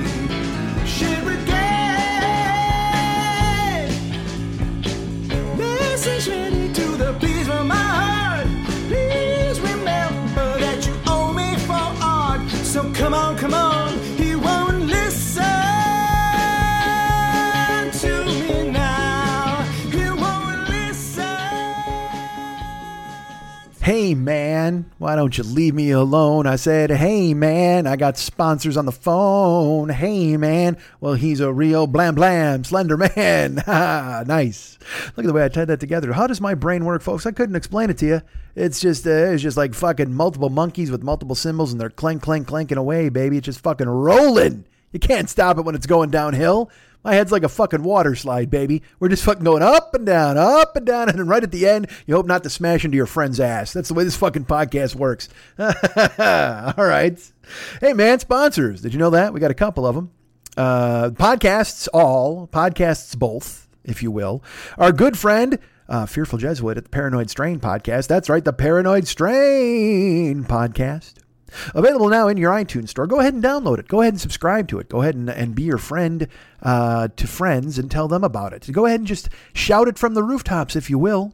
Hey 23.83 24.15
man, 24.15 24.89
why 24.97 25.17
don't 25.17 25.37
you 25.37 25.43
leave 25.43 25.75
me 25.75 25.91
alone? 25.91 26.47
I 26.47 26.55
said, 26.55 26.89
hey 26.89 27.33
man, 27.33 27.85
I 27.85 27.97
got 27.97 28.17
sponsors 28.17 28.77
on 28.77 28.85
the 28.85 28.93
phone. 28.93 29.89
Hey 29.89 30.37
man, 30.37 30.77
well 31.01 31.15
he's 31.15 31.41
a 31.41 31.51
real 31.51 31.85
blam 31.85 32.15
blam 32.15 32.63
slender 32.63 32.95
man. 32.95 33.61
Nice. 34.25 34.79
Look 35.17 35.25
at 35.25 35.27
the 35.27 35.33
way 35.33 35.43
I 35.43 35.49
tied 35.49 35.67
that 35.67 35.81
together. 35.81 36.13
How 36.13 36.27
does 36.27 36.39
my 36.39 36.53
brain 36.53 36.85
work, 36.85 37.01
folks? 37.01 37.25
I 37.25 37.33
couldn't 37.33 37.57
explain 37.57 37.89
it 37.89 37.97
to 37.97 38.05
you. 38.05 38.21
It's 38.55 38.79
just, 38.79 39.05
uh, 39.05 39.09
it's 39.09 39.43
just 39.43 39.57
like 39.57 39.73
fucking 39.73 40.13
multiple 40.13 40.49
monkeys 40.49 40.89
with 40.89 41.03
multiple 41.03 41.35
symbols, 41.35 41.73
and 41.73 41.81
they're 41.81 41.89
clank 41.89 42.21
clank 42.21 42.47
clanking 42.47 42.77
away, 42.77 43.09
baby. 43.09 43.35
It's 43.35 43.45
just 43.45 43.59
fucking 43.59 43.89
rolling. 43.89 44.63
You 44.93 44.99
can't 44.99 45.29
stop 45.29 45.57
it 45.57 45.65
when 45.65 45.75
it's 45.75 45.87
going 45.87 46.09
downhill. 46.09 46.71
My 47.03 47.13
head's 47.13 47.31
like 47.31 47.43
a 47.43 47.49
fucking 47.49 47.83
water 47.83 48.15
slide, 48.15 48.49
baby. 48.49 48.81
We're 48.99 49.09
just 49.09 49.23
fucking 49.23 49.43
going 49.43 49.63
up 49.63 49.93
and 49.93 50.05
down, 50.05 50.37
up 50.37 50.75
and 50.75 50.85
down, 50.85 51.09
and 51.09 51.19
then 51.19 51.27
right 51.27 51.43
at 51.43 51.51
the 51.51 51.67
end, 51.67 51.87
you 52.05 52.15
hope 52.15 52.25
not 52.25 52.43
to 52.43 52.49
smash 52.49 52.85
into 52.85 52.95
your 52.95 53.05
friend's 53.05 53.39
ass. 53.39 53.73
That's 53.73 53.89
the 53.89 53.93
way 53.93 54.03
this 54.03 54.15
fucking 54.15 54.45
podcast 54.45 54.95
works. 54.95 55.27
All 55.59 56.85
right. 56.85 57.19
Hey, 57.81 57.93
man, 57.93 58.19
sponsors. 58.19 58.81
Did 58.81 58.93
you 58.93 58.99
know 58.99 59.09
that? 59.09 59.33
We 59.33 59.39
got 59.39 59.51
a 59.51 59.55
couple 59.55 59.85
of 59.85 59.95
them. 59.95 60.11
Uh, 60.55 61.09
podcasts, 61.09 61.87
all, 61.93 62.47
podcasts, 62.47 63.17
both, 63.17 63.67
if 63.83 64.03
you 64.03 64.11
will. 64.11 64.43
Our 64.77 64.91
good 64.91 65.17
friend, 65.17 65.57
uh, 65.89 66.05
Fearful 66.05 66.37
Jesuit 66.39 66.77
at 66.77 66.83
the 66.83 66.89
Paranoid 66.89 67.29
Strain 67.29 67.59
podcast. 67.59 68.07
That's 68.07 68.29
right, 68.29 68.43
the 68.43 68.53
Paranoid 68.53 69.07
Strain 69.07 70.43
podcast. 70.43 71.22
Available 71.75 72.09
now 72.09 72.27
in 72.27 72.37
your 72.37 72.51
iTunes 72.51 72.89
store. 72.89 73.07
Go 73.07 73.19
ahead 73.19 73.33
and 73.33 73.43
download 73.43 73.79
it. 73.79 73.87
Go 73.87 74.01
ahead 74.01 74.13
and 74.13 74.21
subscribe 74.21 74.67
to 74.69 74.79
it. 74.79 74.89
Go 74.89 75.01
ahead 75.01 75.15
and, 75.15 75.29
and 75.29 75.55
be 75.55 75.63
your 75.63 75.77
friend 75.77 76.27
uh, 76.61 77.09
to 77.15 77.27
friends 77.27 77.77
and 77.77 77.89
tell 77.89 78.07
them 78.07 78.23
about 78.23 78.53
it. 78.53 78.71
Go 78.71 78.85
ahead 78.85 78.99
and 78.99 79.07
just 79.07 79.29
shout 79.53 79.87
it 79.87 79.97
from 79.97 80.13
the 80.13 80.23
rooftops, 80.23 80.75
if 80.75 80.89
you 80.89 80.97
will. 80.97 81.33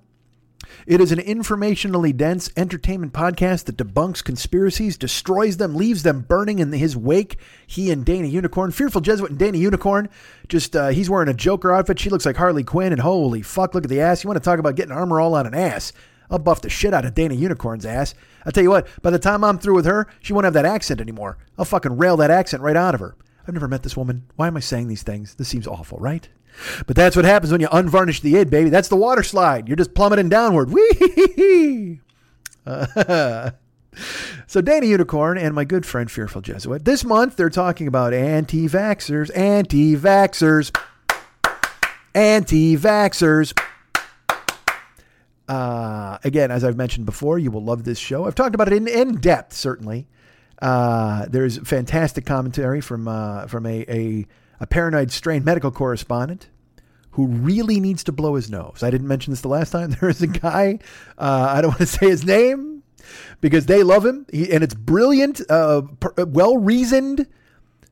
It 0.86 1.02
is 1.02 1.12
an 1.12 1.20
informationally 1.20 2.16
dense 2.16 2.52
entertainment 2.58 3.14
podcast 3.14 3.66
that 3.66 3.78
debunks 3.78 4.24
conspiracies, 4.24 4.98
destroys 4.98 5.58
them, 5.58 5.76
leaves 5.76 6.04
them 6.04 6.22
burning 6.22 6.60
in 6.60 6.72
his 6.72 6.98
wake. 6.98 7.38
He 7.66 7.92
and 7.92 8.06
Dana 8.06 8.28
Unicorn, 8.28 8.72
Fearful 8.72 9.02
Jesuit 9.02 9.30
and 9.30 9.40
Dana 9.40 9.58
Unicorn, 9.58 10.10
just 10.48 10.76
uh, 10.76 10.90
he's 10.90 11.10
wearing 11.10 11.30
a 11.30 11.34
Joker 11.34 11.72
outfit. 11.74 12.00
She 12.00 12.10
looks 12.10 12.26
like 12.26 12.36
Harley 12.38 12.64
Quinn, 12.64 12.92
and 12.92 13.02
holy 13.02 13.42
fuck, 13.42 13.74
look 13.74 13.86
at 13.86 13.90
the 13.90 14.02
ass. 14.02 14.24
You 14.24 14.28
want 14.28 14.42
to 14.42 14.48
talk 14.48 14.60
about 14.60 14.76
getting 14.76 14.92
armor 14.92 15.20
all 15.20 15.36
on 15.36 15.48
an 15.48 15.56
ass? 15.56 15.94
I'll 16.30 16.40
buff 16.40 16.62
the 16.62 16.70
shit 16.70 16.94
out 16.94 17.06
of 17.06 17.16
Dana 17.16 17.34
Unicorn's 17.34 17.86
ass. 17.86 18.14
I'll 18.46 18.52
tell 18.52 18.64
you 18.64 18.70
what, 18.70 18.88
by 19.02 19.10
the 19.10 19.20
time 19.20 19.44
I'm 19.44 19.58
through 19.58 19.76
with 19.76 19.86
her, 19.86 20.08
she 20.22 20.34
won't 20.34 20.46
have 20.46 20.54
that 20.54 20.66
accent 20.66 21.02
anymore. 21.02 21.38
I'll 21.58 21.66
fucking 21.66 21.98
rail 21.98 22.18
that 22.18 22.32
accent 22.32 22.64
right 22.64 22.76
out 22.76 22.94
of 22.94 23.00
her. 23.00 23.16
I've 23.48 23.54
never 23.54 23.68
met 23.68 23.84
this 23.84 23.98
woman. 23.98 24.26
Why 24.36 24.48
am 24.48 24.58
I 24.58 24.60
saying 24.60 24.88
these 24.88 25.04
things? 25.04 25.36
This 25.36 25.48
seems 25.48 25.68
awful, 25.68 25.98
right? 25.98 26.28
But 26.86 26.96
that's 26.96 27.16
what 27.16 27.26
happens 27.26 27.52
when 27.52 27.62
you 27.62 27.68
unvarnish 27.68 28.22
the 28.22 28.36
id, 28.38 28.50
baby. 28.50 28.70
That's 28.70 28.90
the 28.90 28.96
water 28.96 29.24
slide. 29.24 29.68
You're 29.68 29.78
just 29.78 29.94
plummeting 29.94 30.30
downward. 30.30 30.72
Wee 30.72 32.00
uh, 32.66 33.52
So 34.48 34.62
Dana 34.62 34.86
Unicorn 34.86 35.38
and 35.38 35.54
my 35.54 35.64
good 35.64 35.86
friend 35.86 36.10
Fearful 36.10 36.42
Jesuit. 36.42 36.86
This 36.86 37.04
month 37.04 37.36
they're 37.36 37.50
talking 37.50 37.88
about 37.88 38.14
anti-vaxxers, 38.14 39.36
anti-vaxxers, 39.36 40.76
anti-vaxxers. 42.14 43.60
Uh, 45.50 46.20
again, 46.24 46.52
as 46.52 46.64
I've 46.64 46.78
mentioned 46.78 47.08
before, 47.08 47.40
you 47.40 47.50
will 47.50 47.64
love 47.64 47.84
this 47.84 47.98
show. 47.98 48.26
I've 48.26 48.36
talked 48.36 48.54
about 48.54 48.72
it 48.72 48.76
in, 48.76 48.88
in 48.88 49.16
depth, 49.16 49.54
certainly. 49.54 50.08
Uh, 50.62 51.26
there's 51.28 51.58
fantastic 51.68 52.26
commentary 52.26 52.82
from 52.82 53.08
uh, 53.08 53.48
from 53.48 53.66
a, 53.66 53.84
a 53.90 54.28
a 54.60 54.68
paranoid 54.68 55.12
strain 55.12 55.44
medical 55.44 55.72
correspondent 55.72 56.50
who 57.12 57.26
really 57.26 57.80
needs 57.80 58.04
to 58.04 58.12
blow 58.12 58.36
his 58.36 58.50
nose. 58.50 58.84
I 58.84 58.92
didn't 58.92 59.08
mention 59.08 59.32
this 59.32 59.42
the 59.42 59.48
last 59.48 59.72
time. 59.72 59.92
There 60.00 60.10
is 60.10 60.22
a 60.22 60.28
guy. 60.28 60.80
Uh, 61.18 61.48
I 61.50 61.62
don't 61.62 61.70
want 61.70 61.80
to 61.80 61.86
say 61.88 62.10
his 62.10 62.24
name 62.24 62.84
because 63.42 63.66
they 63.66 63.82
love 63.82 64.06
him, 64.06 64.28
he, 64.32 64.52
and 64.52 64.64
it's 64.64 64.76
brilliant, 64.76 65.42
uh, 65.50 65.82
per, 66.00 66.14
well 66.26 66.58
reasoned 66.58 67.26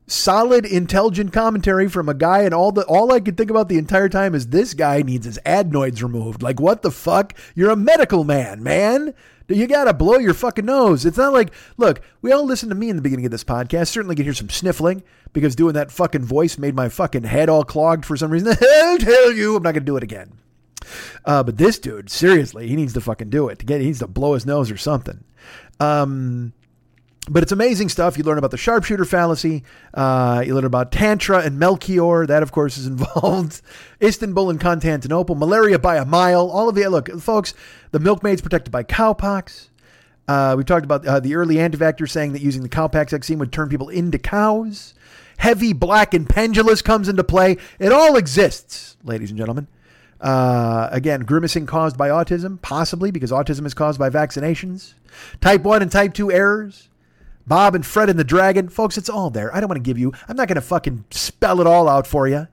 solid, 0.08 0.64
intelligent 0.64 1.32
commentary 1.32 1.88
from 1.88 2.08
a 2.08 2.14
guy, 2.14 2.42
and 2.42 2.52
all 2.52 2.72
the 2.72 2.82
all 2.86 3.12
I 3.12 3.20
could 3.20 3.36
think 3.36 3.50
about 3.50 3.68
the 3.68 3.78
entire 3.78 4.08
time 4.08 4.34
is 4.34 4.48
this 4.48 4.74
guy 4.74 5.02
needs 5.02 5.26
his 5.26 5.38
adenoids 5.44 6.02
removed. 6.02 6.42
Like, 6.42 6.60
what 6.60 6.82
the 6.82 6.90
fuck? 6.90 7.34
You're 7.54 7.70
a 7.70 7.76
medical 7.76 8.24
man, 8.24 8.62
man. 8.62 9.14
You 9.48 9.66
gotta 9.66 9.94
blow 9.94 10.18
your 10.18 10.34
fucking 10.34 10.66
nose. 10.66 11.06
It's 11.06 11.16
not 11.16 11.32
like, 11.32 11.52
look, 11.78 12.02
we 12.20 12.32
all 12.32 12.44
listened 12.44 12.70
to 12.70 12.76
me 12.76 12.90
in 12.90 12.96
the 12.96 13.02
beginning 13.02 13.24
of 13.24 13.30
this 13.30 13.44
podcast. 13.44 13.88
Certainly 13.88 14.16
can 14.16 14.24
hear 14.24 14.34
some 14.34 14.50
sniffling 14.50 15.02
because 15.32 15.56
doing 15.56 15.72
that 15.74 15.90
fucking 15.90 16.24
voice 16.24 16.58
made 16.58 16.74
my 16.74 16.90
fucking 16.90 17.22
head 17.22 17.48
all 17.48 17.64
clogged 17.64 18.04
for 18.04 18.16
some 18.16 18.30
reason. 18.30 18.48
I'll 18.60 18.98
tell 18.98 19.32
you, 19.32 19.56
I'm 19.56 19.62
not 19.62 19.72
gonna 19.72 19.86
do 19.86 19.96
it 19.96 20.02
again. 20.02 20.32
Uh, 21.24 21.42
but 21.42 21.56
this 21.56 21.78
dude, 21.78 22.10
seriously, 22.10 22.68
he 22.68 22.76
needs 22.76 22.92
to 22.94 23.00
fucking 23.00 23.30
do 23.30 23.48
it. 23.48 23.62
He 23.66 23.78
needs 23.78 23.98
to 24.00 24.06
blow 24.06 24.34
his 24.34 24.46
nose 24.46 24.70
or 24.70 24.76
something. 24.76 25.24
Um, 25.80 26.52
but 27.28 27.42
it's 27.42 27.52
amazing 27.52 27.88
stuff. 27.88 28.16
You 28.16 28.24
learn 28.24 28.38
about 28.38 28.50
the 28.50 28.56
sharpshooter 28.56 29.04
fallacy. 29.04 29.64
Uh, 29.92 30.42
you 30.46 30.54
learn 30.54 30.64
about 30.64 30.92
Tantra 30.92 31.40
and 31.40 31.58
Melchior. 31.58 32.26
That, 32.26 32.42
of 32.42 32.52
course, 32.52 32.78
is 32.78 32.86
involved. 32.88 33.60
Istanbul 34.02 34.50
and 34.50 34.60
Constantinople. 34.60 35.34
Malaria 35.34 35.78
by 35.78 35.96
a 35.96 36.04
mile. 36.04 36.50
All 36.50 36.68
of 36.68 36.74
the 36.74 36.86
look, 36.88 37.10
folks. 37.20 37.54
The 37.90 38.00
milkmaid's 38.00 38.40
protected 38.40 38.72
by 38.72 38.84
cowpox. 38.84 39.68
Uh, 40.26 40.54
we 40.56 40.64
talked 40.64 40.84
about 40.84 41.06
uh, 41.06 41.20
the 41.20 41.34
early 41.34 41.56
antivactors 41.56 42.10
saying 42.10 42.32
that 42.34 42.42
using 42.42 42.62
the 42.62 42.68
cowpox 42.68 43.10
vaccine 43.10 43.38
would 43.38 43.50
turn 43.50 43.68
people 43.68 43.88
into 43.88 44.18
cows. 44.18 44.94
Heavy, 45.38 45.72
black, 45.72 46.12
and 46.12 46.28
pendulous 46.28 46.82
comes 46.82 47.08
into 47.08 47.24
play. 47.24 47.56
It 47.78 47.92
all 47.92 48.16
exists, 48.16 48.96
ladies 49.04 49.30
and 49.30 49.38
gentlemen. 49.38 49.68
Uh, 50.20 50.88
again, 50.90 51.20
grimacing 51.20 51.64
caused 51.64 51.96
by 51.96 52.08
autism, 52.08 52.60
possibly 52.60 53.10
because 53.10 53.30
autism 53.30 53.64
is 53.64 53.72
caused 53.72 53.98
by 53.98 54.10
vaccinations. 54.10 54.94
Type 55.40 55.62
1 55.62 55.80
and 55.80 55.90
type 55.92 56.12
2 56.12 56.32
errors. 56.32 56.87
Bob 57.48 57.74
and 57.74 57.84
Fred 57.84 58.10
and 58.10 58.18
the 58.18 58.24
Dragon. 58.24 58.68
Folks, 58.68 58.98
it's 58.98 59.08
all 59.08 59.30
there. 59.30 59.54
I 59.54 59.60
don't 59.60 59.68
want 59.68 59.82
to 59.82 59.88
give 59.88 59.98
you, 59.98 60.12
I'm 60.28 60.36
not 60.36 60.48
going 60.48 60.56
to 60.56 60.60
fucking 60.60 61.06
spell 61.10 61.60
it 61.60 61.66
all 61.66 61.88
out 61.88 62.06
for 62.06 62.28
you. 62.28 62.46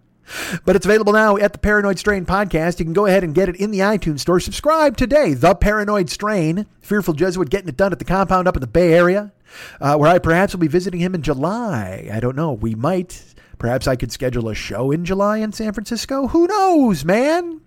But 0.66 0.76
it's 0.76 0.86
available 0.86 1.14
now 1.14 1.38
at 1.38 1.54
the 1.54 1.60
Paranoid 1.60 2.00
Strain 2.00 2.26
podcast. 2.26 2.80
You 2.80 2.86
can 2.86 2.94
go 2.94 3.06
ahead 3.06 3.24
and 3.24 3.36
get 3.36 3.50
it 3.50 3.58
in 3.58 3.72
the 3.72 3.80
iTunes 3.80 4.22
store. 4.22 4.40
Subscribe 4.40 4.98
today. 4.98 5.34
The 5.34 5.54
Paranoid 5.54 6.10
Strain. 6.10 6.66
Fearful 6.82 7.14
Jesuit 7.14 7.50
getting 7.50 7.70
it 7.70 7.78
done 7.78 7.92
at 7.92 8.00
the 8.00 8.06
compound 8.06 8.48
up 8.48 8.56
in 8.56 8.62
the 8.62 8.68
Bay 8.68 8.94
Area, 8.94 9.32
uh, 9.80 9.98
where 9.98 10.10
I 10.10 10.18
perhaps 10.18 10.54
will 10.54 10.62
be 10.62 10.68
visiting 10.68 11.00
him 11.00 11.14
in 11.14 11.22
July. 11.22 12.10
I 12.12 12.20
don't 12.20 12.36
know. 12.36 12.54
We 12.54 12.74
might. 12.74 13.36
Perhaps 13.60 13.88
I 13.88 13.96
could 13.96 14.12
schedule 14.12 14.50
a 14.50 14.56
show 14.56 14.92
in 14.92 15.06
July 15.06 15.38
in 15.38 15.52
San 15.52 15.74
Francisco. 15.74 16.28
Who 16.28 16.48
knows, 16.48 17.06
man? 17.06 17.62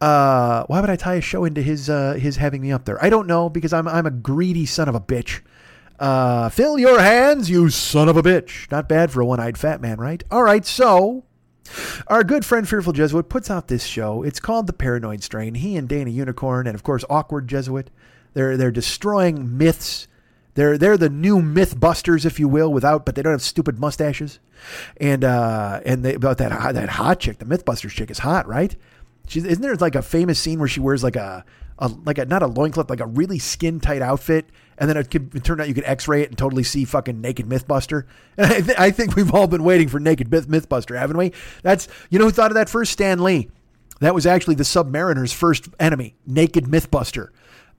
Uh, 0.00 0.64
why 0.66 0.80
would 0.80 0.90
I 0.90 0.96
tie 0.96 1.14
a 1.14 1.20
show 1.20 1.44
into 1.44 1.62
his 1.62 1.88
uh, 1.88 2.14
his 2.14 2.36
having 2.36 2.62
me 2.62 2.72
up 2.72 2.84
there? 2.86 3.02
I 3.04 3.10
don't 3.10 3.26
know 3.26 3.48
because 3.48 3.72
I'm 3.72 3.86
I'm 3.86 4.06
a 4.06 4.10
greedy 4.10 4.66
son 4.66 4.88
of 4.88 4.94
a 4.94 5.00
bitch. 5.00 5.40
Uh, 5.98 6.48
fill 6.48 6.78
your 6.78 7.00
hands, 7.00 7.48
you 7.48 7.70
son 7.70 8.08
of 8.08 8.16
a 8.16 8.22
bitch. 8.22 8.70
Not 8.70 8.88
bad 8.88 9.10
for 9.10 9.20
a 9.20 9.26
one 9.26 9.40
eyed 9.40 9.56
fat 9.56 9.80
man, 9.80 9.98
right? 9.98 10.22
All 10.30 10.42
right, 10.42 10.64
so 10.64 11.24
our 12.08 12.24
good 12.24 12.44
friend 12.44 12.68
Fearful 12.68 12.92
Jesuit 12.92 13.28
puts 13.28 13.50
out 13.50 13.68
this 13.68 13.84
show. 13.84 14.22
It's 14.22 14.40
called 14.40 14.66
The 14.66 14.72
Paranoid 14.72 15.22
Strain. 15.22 15.54
He 15.54 15.76
and 15.76 15.88
Dana 15.88 16.10
Unicorn, 16.10 16.66
and 16.66 16.74
of 16.74 16.82
course, 16.82 17.04
Awkward 17.08 17.48
Jesuit. 17.48 17.90
They're, 18.34 18.56
they're 18.56 18.72
destroying 18.72 19.56
myths. 19.56 20.08
They're, 20.54 20.76
they're 20.78 20.96
the 20.96 21.10
new 21.10 21.38
mythbusters, 21.38 22.24
if 22.24 22.38
you 22.38 22.48
will, 22.48 22.72
without, 22.72 23.06
but 23.06 23.14
they 23.14 23.22
don't 23.22 23.32
have 23.32 23.42
stupid 23.42 23.78
mustaches. 23.78 24.40
And, 24.96 25.24
uh, 25.24 25.80
and 25.84 26.04
they, 26.04 26.14
about 26.14 26.38
that, 26.38 26.74
that 26.74 26.88
hot 26.90 27.20
chick, 27.20 27.38
the 27.38 27.44
Mythbusters 27.44 27.90
chick 27.90 28.10
is 28.10 28.18
hot, 28.18 28.46
right? 28.46 28.74
She's, 29.26 29.44
isn't 29.44 29.62
there 29.62 29.74
like 29.76 29.94
a 29.94 30.02
famous 30.02 30.38
scene 30.38 30.58
where 30.58 30.68
she 30.68 30.80
wears 30.80 31.02
like 31.02 31.16
a, 31.16 31.44
a 31.78 31.88
like 31.88 32.18
a 32.18 32.24
not 32.24 32.42
a 32.42 32.46
loincloth, 32.46 32.90
like 32.90 33.00
a 33.00 33.06
really 33.06 33.38
skin 33.38 33.80
tight 33.80 34.02
outfit, 34.02 34.46
and 34.78 34.88
then 34.88 34.96
it 34.96 35.10
could 35.10 35.34
it 35.34 35.44
turned 35.44 35.60
out 35.60 35.68
you 35.68 35.74
could 35.74 35.84
X 35.84 36.08
ray 36.08 36.22
it 36.22 36.28
and 36.28 36.38
totally 36.38 36.62
see 36.62 36.84
fucking 36.84 37.20
naked 37.20 37.46
MythBuster. 37.46 38.04
And 38.36 38.46
I, 38.52 38.60
th- 38.60 38.78
I 38.78 38.90
think 38.90 39.16
we've 39.16 39.32
all 39.34 39.46
been 39.46 39.64
waiting 39.64 39.88
for 39.88 40.00
naked 40.00 40.30
Myth- 40.30 40.48
MythBuster, 40.48 40.98
haven't 40.98 41.16
we? 41.16 41.32
That's 41.62 41.88
you 42.10 42.18
know 42.18 42.24
who 42.26 42.30
thought 42.30 42.50
of 42.50 42.54
that 42.56 42.68
first? 42.68 42.92
Stan 42.92 43.22
Lee. 43.22 43.50
That 44.00 44.12
was 44.14 44.26
actually 44.26 44.56
the 44.56 44.64
Sub-Mariner's 44.64 45.32
first 45.32 45.68
enemy, 45.78 46.16
naked 46.26 46.64
MythBuster. 46.64 47.28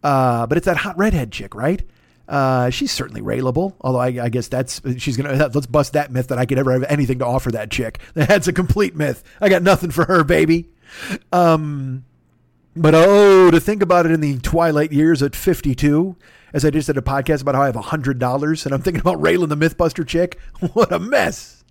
Uh, 0.01 0.47
but 0.47 0.57
it's 0.57 0.65
that 0.65 0.77
hot 0.77 0.97
redhead 0.97 1.31
chick, 1.31 1.53
right? 1.53 1.83
Uh, 2.27 2.69
she's 2.71 2.91
certainly 2.91 3.21
railable, 3.21 3.73
although 3.81 3.99
I, 3.99 4.07
I 4.23 4.29
guess 4.29 4.47
that's 4.47 4.81
she's 4.97 5.15
gonna 5.17 5.49
let's 5.53 5.67
bust 5.67 5.93
that 5.93 6.11
myth 6.11 6.29
that 6.29 6.37
I 6.39 6.45
could 6.45 6.57
ever 6.57 6.71
have 6.71 6.83
anything 6.83 7.19
to 7.19 7.25
offer 7.25 7.51
that 7.51 7.69
chick. 7.69 7.99
That's 8.15 8.47
a 8.47 8.53
complete 8.53 8.95
myth. 8.95 9.23
I 9.39 9.49
got 9.49 9.61
nothing 9.61 9.91
for 9.91 10.05
her, 10.05 10.23
baby. 10.23 10.69
Um, 11.31 12.03
But 12.75 12.93
oh, 12.95 13.51
to 13.51 13.59
think 13.59 13.81
about 13.83 14.05
it 14.05 14.11
in 14.11 14.21
the 14.21 14.37
twilight 14.39 14.91
years 14.91 15.21
at 15.21 15.35
52, 15.35 16.15
as 16.55 16.63
I 16.63 16.69
just 16.69 16.87
did 16.87 16.97
a 16.97 17.01
podcast 17.01 17.41
about 17.41 17.53
how 17.53 17.63
I 17.63 17.65
have 17.65 17.75
$100 17.75 18.65
and 18.65 18.73
I'm 18.73 18.81
thinking 18.81 19.01
about 19.01 19.21
Raylan 19.21 19.49
the 19.49 19.57
Mythbuster 19.57 20.07
chick. 20.07 20.39
What 20.73 20.91
a 20.91 20.99
mess. 20.99 21.63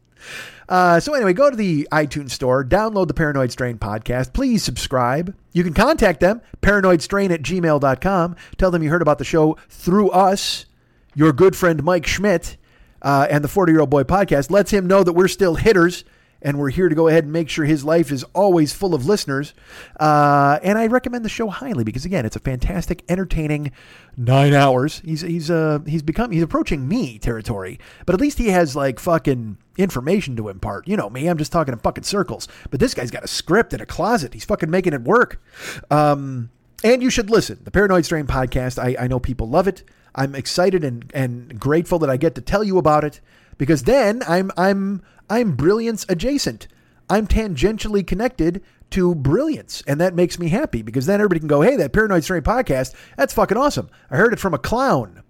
Uh, 0.69 1.01
so 1.01 1.15
anyway, 1.15 1.33
go 1.33 1.51
to 1.51 1.57
the 1.57 1.89
iTunes 1.91 2.31
store, 2.31 2.63
download 2.63 3.09
the 3.09 3.15
Paranoid 3.15 3.51
Strain 3.51 3.79
podcast. 3.79 4.35
Please 4.35 4.63
subscribe. 4.63 5.35
You 5.53 5.65
can 5.65 5.73
contact 5.73 6.21
them, 6.21 6.43
paranoidstrain 6.63 7.31
at 7.31 7.43
gmail.com. 7.43 8.37
Tell 8.59 8.71
them 8.71 8.83
you 8.83 8.91
heard 8.91 9.03
about 9.03 9.19
the 9.19 9.25
show 9.25 9.57
through 9.71 10.11
us, 10.11 10.67
your 11.15 11.33
good 11.33 11.57
friend 11.57 11.83
Mike 11.83 12.07
Schmidt, 12.07 12.59
uh, 13.01 13.27
and 13.31 13.43
the 13.43 13.49
40 13.49 13.73
Year 13.73 13.81
Old 13.81 13.91
Boy 13.91 14.03
podcast. 14.03 14.51
Lets 14.51 14.71
him 14.71 14.87
know 14.87 15.03
that 15.03 15.15
we're 15.15 15.29
still 15.29 15.55
hitters 15.55 16.05
and 16.45 16.59
we're 16.59 16.71
here 16.71 16.91
to 16.91 16.95
go 16.95 17.09
ahead 17.09 17.25
and 17.25 17.33
make 17.33 17.49
sure 17.49 17.65
his 17.65 17.85
life 17.85 18.13
is 18.13 18.23
always 18.35 18.75
full 18.75 18.95
of 18.95 19.07
listeners. 19.07 19.55
Uh, 19.99 20.61
and 20.63 20.79
I 20.79 20.87
recommend 20.87 21.25
the 21.25 21.31
show 21.31 21.49
highly 21.49 21.83
because 21.83 22.05
again, 22.05 22.27
it's 22.27 22.37
a 22.37 22.41
fantastic, 22.41 23.03
entertaining 23.09 23.73
nine 24.17 24.53
hours. 24.53 25.01
He's 25.05 25.23
he's 25.23 25.51
uh 25.51 25.81
he's 25.87 26.03
become 26.03 26.31
he's 26.31 26.43
approaching 26.43 26.87
me 26.87 27.19
territory, 27.19 27.81
but 28.05 28.15
at 28.15 28.21
least 28.21 28.39
he 28.39 28.49
has 28.49 28.77
like 28.77 29.01
fucking 29.01 29.57
information 29.79 30.37
to 30.37 30.51
impart. 30.51 30.87
You 30.87 30.97
know 30.99 31.09
me, 31.09 31.27
I'm 31.27 31.39
just 31.39 31.51
talking 31.51 31.73
in 31.73 31.81
fucking 31.81 32.05
circles. 32.05 32.47
But 32.71 32.79
this 32.79 32.95
guy's 32.95 33.11
got 33.11 33.25
a 33.25 33.29
script 33.29 33.73
in 33.73 33.81
a 33.81 33.87
closet. 33.87 34.35
He's 34.35 34.45
fucking 34.45 34.71
making 34.71 34.93
it 34.93 35.03
work. 35.03 35.43
Um, 35.91 36.51
and 36.85 37.03
you 37.03 37.09
should 37.09 37.31
listen. 37.31 37.61
The 37.65 37.71
Paranoid 37.71 38.05
Strain 38.05 38.27
podcast. 38.27 38.79
I, 38.79 39.05
I 39.05 39.09
know 39.09 39.19
people 39.19 39.49
love 39.49 39.67
it. 39.67 39.83
I'm 40.15 40.35
excited 40.35 40.85
and, 40.85 41.11
and 41.15 41.59
grateful 41.59 41.99
that 42.01 42.11
I 42.11 42.17
get 42.17 42.35
to 42.37 42.41
tell 42.41 42.63
you 42.63 42.79
about 42.79 43.03
it 43.03 43.21
because 43.59 43.85
then 43.85 44.23
I'm 44.29 44.51
I'm 44.57 45.03
I'm 45.29 45.57
brilliance 45.57 46.07
adjacent. 46.09 46.69
I'm 47.09 47.27
tangentially 47.27 48.07
connected 48.07 48.63
to 48.91 49.15
brilliance, 49.15 49.83
and 49.87 50.01
that 50.01 50.15
makes 50.15 50.39
me 50.39 50.49
happy 50.49 50.83
because 50.83 51.07
then 51.07 51.21
everybody 51.21 51.41
can 51.41 51.49
go, 51.49 51.61
"Hey, 51.61 51.77
that 51.77 51.93
Paranoid 51.93 52.25
Strain 52.25 52.43
podcast, 52.43 52.95
that's 53.17 53.35
fucking 53.35 53.57
awesome. 53.57 53.91
I 54.11 54.17
heard 54.17 54.33
it 54.33 54.41
from 54.41 54.55
a 54.55 54.59
clown." 54.59 55.23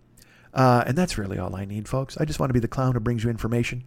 Uh, 0.52 0.84
and 0.86 0.96
that's 0.96 1.18
really 1.18 1.38
all 1.38 1.54
I 1.56 1.64
need, 1.64 1.88
folks. 1.88 2.16
I 2.16 2.24
just 2.24 2.38
want 2.38 2.50
to 2.50 2.54
be 2.54 2.60
the 2.60 2.68
clown 2.68 2.94
who 2.94 3.00
brings 3.00 3.24
you 3.24 3.30
information. 3.30 3.84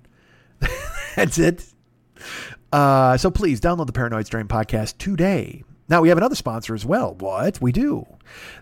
that's 1.15 1.37
it. 1.37 1.65
Uh, 2.73 3.15
so 3.15 3.31
please 3.31 3.61
download 3.61 3.87
the 3.87 3.93
Paranoid 3.93 4.25
Strain 4.25 4.47
podcast 4.47 4.97
today. 4.97 5.63
Now 5.89 6.01
we 6.01 6.09
have 6.09 6.17
another 6.17 6.35
sponsor 6.35 6.75
as 6.75 6.85
well. 6.85 7.15
What? 7.15 7.61
We 7.61 7.71
do. 7.71 8.05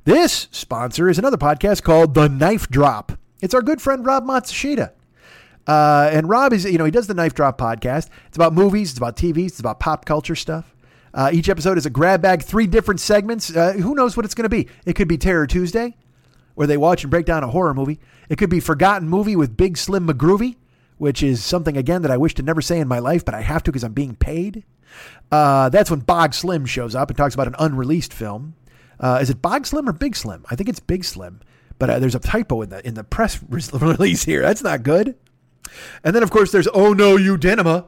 This 0.04 0.48
sponsor 0.52 1.10
is 1.10 1.18
another 1.18 1.38
podcast 1.38 1.82
called 1.82 2.14
The 2.14 2.30
Knife 2.30 2.70
Drop. 2.70 3.14
It's 3.42 3.56
our 3.56 3.64
good 3.64 3.82
friend 3.82 4.06
Rob 4.06 4.26
Matsushita. 4.26 4.92
Uh, 5.68 6.10
and 6.12 6.30
Rob 6.30 6.54
is, 6.54 6.66
you 6.66 6.78
know, 6.78 6.86
he 6.86 6.92
does 6.92 7.08
the 7.08 7.14
Knife 7.14 7.34
Drop 7.34 7.58
podcast. 7.58 8.10
It's 8.28 8.38
about 8.38 8.54
movies, 8.54 8.92
it's 8.92 8.98
about 8.98 9.16
TVs, 9.16 9.48
it's 9.48 9.60
about 9.60 9.80
pop 9.80 10.06
culture 10.06 10.36
stuff. 10.36 10.76
Uh, 11.14 11.30
each 11.32 11.48
episode 11.48 11.78
is 11.78 11.86
a 11.86 11.90
grab 11.90 12.22
bag, 12.22 12.44
three 12.44 12.68
different 12.68 13.00
segments. 13.00 13.56
Uh, 13.56 13.74
who 13.74 13.96
knows 13.96 14.18
what 14.18 14.26
it's 14.26 14.36
going 14.36 14.44
to 14.44 14.50
be? 14.50 14.68
It 14.86 14.94
could 14.94 15.08
be 15.08 15.18
Terror 15.18 15.48
Tuesday, 15.48 15.96
where 16.56 16.68
they 16.68 16.78
watch 16.78 17.04
and 17.04 17.12
break 17.12 17.26
down 17.26 17.44
a 17.44 17.48
horror 17.48 17.74
movie. 17.74 18.00
It 18.30 18.38
could 18.38 18.50
be 18.50 18.60
Forgotten 18.60 19.08
Movie 19.08 19.36
with 19.36 19.56
Big 19.56 19.78
Slim 19.78 20.08
McGroovy, 20.08 20.58
which 20.98 21.24
is 21.24 21.44
something, 21.44 21.78
again, 21.78 22.02
that 22.02 22.12
I 22.12 22.18
wish 22.18 22.34
to 22.36 22.44
never 22.44 22.62
say 22.62 22.80
in 22.80 22.88
my 22.88 23.00
life, 23.00 23.24
but 23.24 23.34
I 23.34 23.42
have 23.42 23.64
to 23.64 23.72
because 23.72 23.84
I'm 23.84 23.94
being 23.94 24.16
paid. 24.16 24.66
Uh, 25.32 25.70
that's 25.70 25.90
when 25.90 26.02
Bog 26.02 26.34
Slim 26.34 26.66
shows 26.66 26.96
up 26.96 27.10
and 27.10 27.18
talks 27.18 27.34
about 27.34 27.48
an 27.48 27.56
unreleased 27.60 28.14
film. 28.14 28.56
Uh, 29.00 29.20
is 29.22 29.30
it 29.30 29.42
Bog 29.42 29.66
Slim 29.66 29.90
or 29.90 29.94
Big 29.94 30.16
Slim? 30.16 30.46
I 30.50 30.56
think 30.56 30.70
it's 30.70 30.80
Big 30.80 31.04
Slim, 31.04 31.42
but 31.80 31.90
uh, 31.90 32.00
there's 32.00 32.16
a 32.16 32.20
typo 32.20 32.62
in 32.62 32.70
the 32.70 32.86
in 32.86 32.94
the 32.94 33.04
press 33.04 33.42
release 33.50 34.24
here. 34.24 34.42
That's 34.42 34.64
not 34.64 34.84
good. 34.84 35.16
And 36.04 36.16
then, 36.16 36.24
of 36.24 36.32
course, 36.32 36.52
there's 36.52 36.68
Oh 36.74 36.94
No 36.94 37.18
You 37.18 37.38
Dinema. 37.38 37.86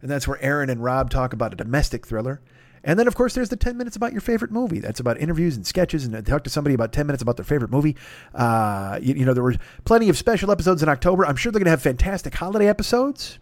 And 0.00 0.10
that's 0.10 0.28
where 0.28 0.40
Aaron 0.42 0.70
and 0.70 0.82
Rob 0.82 1.10
talk 1.10 1.32
about 1.32 1.52
a 1.52 1.56
domestic 1.56 2.06
thriller. 2.06 2.40
And 2.84 2.98
then, 2.98 3.08
of 3.08 3.14
course, 3.14 3.34
there's 3.34 3.48
the 3.48 3.56
10 3.56 3.76
minutes 3.76 3.96
about 3.96 4.12
your 4.12 4.20
favorite 4.20 4.52
movie. 4.52 4.78
That's 4.78 5.00
about 5.00 5.18
interviews 5.18 5.56
and 5.56 5.66
sketches 5.66 6.04
and 6.04 6.26
talk 6.26 6.44
to 6.44 6.50
somebody 6.50 6.74
about 6.74 6.92
10 6.92 7.06
minutes 7.06 7.22
about 7.22 7.36
their 7.36 7.44
favorite 7.44 7.70
movie. 7.70 7.96
Uh, 8.34 8.98
you, 9.02 9.14
you 9.14 9.24
know, 9.24 9.34
there 9.34 9.42
were 9.42 9.56
plenty 9.84 10.08
of 10.08 10.16
special 10.16 10.50
episodes 10.50 10.82
in 10.82 10.88
October. 10.88 11.26
I'm 11.26 11.36
sure 11.36 11.50
they're 11.50 11.58
going 11.58 11.66
to 11.66 11.70
have 11.70 11.82
fantastic 11.82 12.34
holiday 12.34 12.68
episodes. 12.68 13.38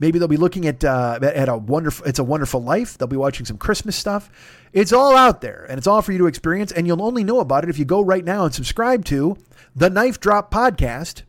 Maybe 0.00 0.18
they'll 0.18 0.26
be 0.26 0.36
looking 0.36 0.66
at 0.66 0.82
uh, 0.84 1.20
at 1.22 1.48
a 1.48 1.56
wonderful. 1.56 2.04
It's 2.06 2.18
a 2.18 2.24
Wonderful 2.24 2.60
Life. 2.60 2.98
They'll 2.98 3.06
be 3.06 3.16
watching 3.16 3.46
some 3.46 3.56
Christmas 3.56 3.94
stuff. 3.94 4.28
It's 4.72 4.92
all 4.92 5.16
out 5.16 5.40
there, 5.40 5.66
and 5.68 5.78
it's 5.78 5.86
all 5.86 6.02
for 6.02 6.10
you 6.10 6.18
to 6.18 6.26
experience. 6.26 6.72
And 6.72 6.84
you'll 6.86 7.02
only 7.02 7.22
know 7.22 7.38
about 7.38 7.62
it 7.62 7.70
if 7.70 7.78
you 7.78 7.84
go 7.84 8.00
right 8.00 8.24
now 8.24 8.44
and 8.44 8.52
subscribe 8.52 9.04
to 9.06 9.36
the 9.76 9.88
Knife 9.88 10.18
Drop 10.18 10.52
podcast 10.52 11.22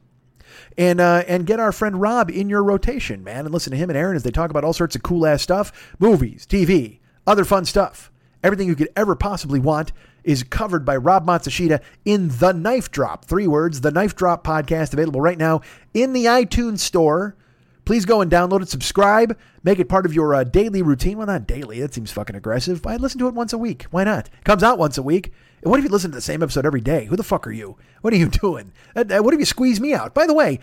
and 0.77 0.99
uh, 0.99 1.23
and 1.27 1.45
get 1.45 1.59
our 1.59 1.71
friend 1.71 1.99
Rob 2.01 2.29
in 2.29 2.49
your 2.49 2.63
rotation, 2.63 3.23
man, 3.23 3.45
and 3.45 3.53
listen 3.53 3.71
to 3.71 3.77
him 3.77 3.89
and 3.89 3.97
Aaron 3.97 4.15
as 4.15 4.23
they 4.23 4.31
talk 4.31 4.49
about 4.49 4.63
all 4.63 4.73
sorts 4.73 4.95
of 4.95 5.03
cool 5.03 5.25
ass 5.25 5.41
stuff, 5.41 5.93
movies, 5.99 6.45
TV, 6.45 6.99
other 7.25 7.45
fun 7.45 7.65
stuff. 7.65 8.11
Everything 8.43 8.67
you 8.67 8.75
could 8.75 8.89
ever 8.95 9.15
possibly 9.15 9.59
want 9.59 9.91
is 10.23 10.43
covered 10.43 10.85
by 10.85 10.95
Rob 10.97 11.25
Matsushita 11.25 11.81
in 12.03 12.29
The 12.29 12.51
Knife 12.51 12.91
Drop. 12.91 13.25
Three 13.25 13.47
words, 13.47 13.81
The 13.81 13.91
Knife 13.91 14.15
Drop 14.15 14.43
podcast, 14.43 14.93
available 14.93 15.21
right 15.21 15.37
now 15.37 15.61
in 15.93 16.13
the 16.13 16.25
iTunes 16.25 16.79
store. 16.79 17.35
Please 17.85 18.05
go 18.05 18.21
and 18.21 18.31
download 18.31 18.61
it, 18.61 18.69
subscribe, 18.69 19.37
make 19.63 19.79
it 19.79 19.87
part 19.89 20.05
of 20.05 20.13
your 20.13 20.33
uh, 20.33 20.43
daily 20.43 20.81
routine. 20.81 21.17
Well, 21.17 21.27
not 21.27 21.47
daily, 21.47 21.79
that 21.81 21.93
seems 21.93 22.11
fucking 22.11 22.35
aggressive. 22.35 22.81
But 22.81 22.99
listen 22.99 23.19
to 23.19 23.27
it 23.27 23.33
once 23.35 23.53
a 23.53 23.57
week. 23.57 23.83
Why 23.91 24.03
not? 24.03 24.27
It 24.27 24.43
comes 24.43 24.63
out 24.63 24.79
once 24.79 24.97
a 24.97 25.03
week. 25.03 25.31
What 25.61 25.79
if 25.79 25.85
you 25.85 25.91
listen 25.91 26.11
to 26.11 26.15
the 26.15 26.21
same 26.21 26.43
episode 26.43 26.65
every 26.65 26.81
day? 26.81 27.05
Who 27.05 27.15
the 27.15 27.23
fuck 27.23 27.47
are 27.47 27.51
you? 27.51 27.77
What 28.01 28.13
are 28.13 28.17
you 28.17 28.27
doing? 28.41 28.71
Uh, 28.95 29.05
uh, 29.09 29.21
what 29.21 29.33
if 29.33 29.39
you 29.39 29.45
squeeze 29.45 29.79
me 29.79 29.93
out? 29.93 30.13
By 30.13 30.27
the 30.27 30.33
way, 30.33 30.59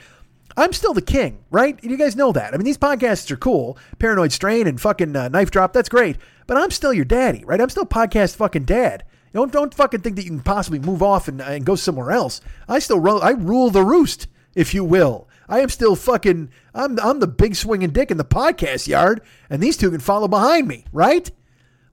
I'm 0.57 0.73
still 0.73 0.95
the 0.95 1.03
king, 1.03 1.45
right? 1.51 1.83
You 1.83 1.97
guys 1.97 2.17
know 2.17 2.33
that. 2.33 2.53
I 2.53 2.57
mean, 2.57 2.65
these 2.65 2.79
podcasts 2.79 3.31
are 3.31 3.37
cool. 3.37 3.79
Paranoid 3.99 4.33
Strain 4.33 4.67
and 4.67 4.81
fucking 4.81 5.17
uh, 5.17 5.29
Knife 5.29 5.51
Drop, 5.51 5.73
that's 5.73 5.89
great. 5.89 6.19
But 6.47 6.57
I'm 6.57 6.71
still 6.71 6.93
your 6.93 7.05
daddy, 7.05 7.45
right? 7.45 7.61
I'm 7.61 7.71
still 7.71 7.87
podcast 7.87 8.37
fucking 8.37 8.65
dad. 8.65 9.05
Don't 9.33 9.51
don't 9.51 9.73
fucking 9.73 10.01
think 10.01 10.17
that 10.17 10.25
you 10.25 10.31
can 10.31 10.41
possibly 10.41 10.79
move 10.79 11.03
off 11.03 11.27
and, 11.27 11.41
uh, 11.41 11.45
and 11.45 11.65
go 11.65 11.75
somewhere 11.75 12.11
else. 12.11 12.43
I 12.69 12.81
still 12.81 13.01
ro- 13.01 13.21
I 13.21 13.31
rule 13.31 13.71
the 13.71 13.83
roost, 13.83 14.27
if 14.55 14.75
you 14.75 14.85
will. 14.85 15.27
I 15.53 15.61
am 15.61 15.69
still 15.69 15.97
fucking. 15.97 16.49
I'm 16.75 16.99
I'm 16.99 17.21
the 17.21 17.27
big 17.27 17.57
swinging 17.57 17.91
dick 17.91 18.11
in 18.11 18.17
the 18.17 18.25
podcast 18.25 18.89
yard, 18.89 19.21
and 19.51 19.63
these 19.63 19.77
two 19.77 19.91
can 19.91 20.01
follow 20.01 20.27
behind 20.27 20.67
me, 20.67 20.87
right? 20.93 21.31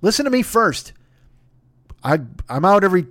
Listen 0.02 0.23
to 0.23 0.31
me 0.31 0.44
first. 0.44 0.94
I 2.02 2.22
I'm 2.48 2.64
out 2.64 2.86
every 2.86 3.07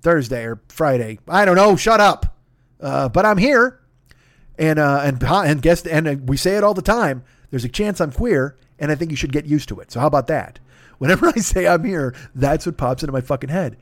Thursday 0.00 0.44
or 0.44 0.62
Friday. 0.68 1.18
I 1.28 1.44
don't 1.44 1.56
know. 1.56 1.76
Shut 1.76 2.00
up. 2.00 2.38
Uh, 2.80 3.10
but 3.10 3.26
I'm 3.26 3.36
here, 3.36 3.82
and 4.58 4.78
uh, 4.78 5.02
and 5.04 5.22
and 5.22 5.60
guess 5.60 5.84
and 5.84 6.08
uh, 6.08 6.16
we 6.24 6.38
say 6.38 6.56
it 6.56 6.64
all 6.64 6.72
the 6.72 6.80
time. 6.80 7.22
There's 7.50 7.66
a 7.66 7.68
chance 7.68 8.00
I'm 8.00 8.12
queer, 8.12 8.56
and 8.78 8.90
I 8.90 8.94
think 8.94 9.10
you 9.10 9.16
should 9.18 9.30
get 9.30 9.44
used 9.44 9.68
to 9.68 9.80
it. 9.80 9.92
So 9.92 10.00
how 10.00 10.06
about 10.06 10.28
that? 10.28 10.58
Whenever 10.98 11.26
I 11.26 11.32
say 11.32 11.68
I'm 11.68 11.84
here, 11.84 12.14
that's 12.34 12.64
what 12.64 12.78
pops 12.78 13.02
into 13.02 13.12
my 13.12 13.20
fucking 13.20 13.50
head. 13.50 13.76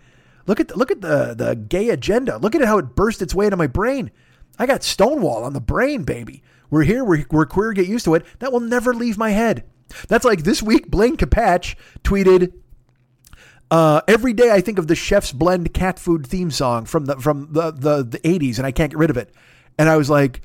Look 0.48 0.58
at 0.58 0.66
the, 0.66 0.76
look 0.76 0.90
at 0.90 1.02
the 1.02 1.34
the 1.34 1.54
gay 1.54 1.90
agenda. 1.90 2.36
Look 2.38 2.56
at 2.56 2.64
how 2.64 2.78
it 2.78 2.96
burst 2.96 3.22
its 3.22 3.32
way 3.32 3.46
into 3.46 3.56
my 3.56 3.68
brain. 3.68 4.10
I 4.58 4.66
got 4.66 4.82
Stonewall 4.82 5.44
on 5.44 5.52
the 5.52 5.60
brain, 5.60 6.02
baby. 6.02 6.42
We're 6.70 6.82
here. 6.82 7.04
We're, 7.04 7.24
we're 7.30 7.46
queer. 7.46 7.72
Get 7.72 7.86
used 7.86 8.04
to 8.06 8.14
it. 8.14 8.24
That 8.40 8.52
will 8.52 8.60
never 8.60 8.92
leave 8.92 9.16
my 9.16 9.30
head. 9.30 9.64
That's 10.08 10.24
like 10.24 10.42
this 10.42 10.62
week. 10.62 10.90
Blaine 10.90 11.16
Capatch 11.16 11.76
tweeted 12.02 12.52
uh, 13.70 14.00
every 14.08 14.32
day 14.32 14.50
I 14.50 14.60
think 14.60 14.78
of 14.78 14.86
the 14.86 14.94
Chef's 14.94 15.32
Blend 15.32 15.72
cat 15.74 15.98
food 15.98 16.26
theme 16.26 16.50
song 16.50 16.84
from 16.84 17.06
the 17.06 17.16
from 17.16 17.52
the, 17.52 17.70
the 17.70 18.02
the 18.02 18.18
80s, 18.20 18.58
and 18.58 18.66
I 18.66 18.72
can't 18.72 18.90
get 18.90 18.98
rid 18.98 19.10
of 19.10 19.16
it. 19.16 19.32
And 19.78 19.88
I 19.88 19.96
was 19.96 20.10
like, 20.10 20.42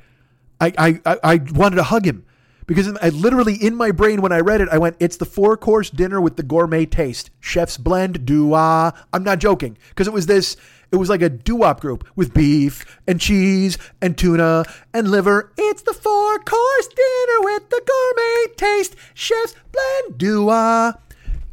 I 0.60 1.00
I 1.06 1.18
I 1.24 1.42
wanted 1.54 1.78
to 1.78 1.84
hug 1.84 2.06
him 2.06 2.26
because 2.68 2.88
I 3.02 3.10
literally 3.10 3.56
in 3.56 3.76
my 3.76 3.92
brain 3.92 4.22
when 4.22 4.32
I 4.32 4.40
read 4.40 4.62
it, 4.62 4.70
I 4.70 4.78
went, 4.78 4.98
"It's 5.00 5.18
the 5.18 5.26
four 5.26 5.58
course 5.58 5.90
dinner 5.90 6.20
with 6.20 6.36
the 6.36 6.44
gourmet 6.44 6.86
taste, 6.86 7.32
Chef's 7.40 7.78
Blend 7.78 8.26
doo 8.26 8.54
I'm 8.54 9.24
not 9.24 9.40
joking 9.40 9.78
because 9.90 10.08
it 10.08 10.14
was 10.14 10.26
this. 10.26 10.58
It 10.94 11.00
was 11.00 11.10
like 11.10 11.24
a 11.24 11.30
doo-wop 11.30 11.82
group 11.82 12.08
with 12.16 12.36
beef 12.36 13.00
and 13.08 13.20
cheese 13.20 13.80
and 14.00 14.16
tuna 14.16 14.64
and 14.94 15.10
liver. 15.10 15.52
It's 15.58 15.82
the 15.82 15.92
four 15.92 16.38
course 16.38 16.88
dinner 16.88 17.40
with 17.40 17.68
the 17.72 17.82
gourmet 17.84 18.56
taste, 18.56 18.96
Chef's 19.16 19.56
Blend 19.72 20.20
doo 20.20 20.46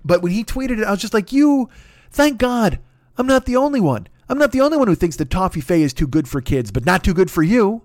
but 0.04 0.20
when 0.20 0.32
he 0.32 0.44
tweeted 0.44 0.78
it, 0.78 0.84
I 0.84 0.90
was 0.90 1.00
just 1.00 1.14
like, 1.14 1.32
you, 1.32 1.70
thank 2.10 2.36
God, 2.36 2.80
I'm 3.16 3.26
not 3.26 3.46
the 3.46 3.56
only 3.56 3.80
one. 3.80 4.08
I'm 4.28 4.36
not 4.36 4.52
the 4.52 4.60
only 4.60 4.76
one 4.76 4.88
who 4.88 4.94
thinks 4.94 5.16
that 5.16 5.30
Toffifay 5.30 5.80
is 5.80 5.94
too 5.94 6.06
good 6.06 6.28
for 6.28 6.42
kids, 6.42 6.70
but 6.70 6.84
not 6.84 7.02
too 7.02 7.14
good 7.14 7.30
for 7.30 7.42
you. 7.42 7.82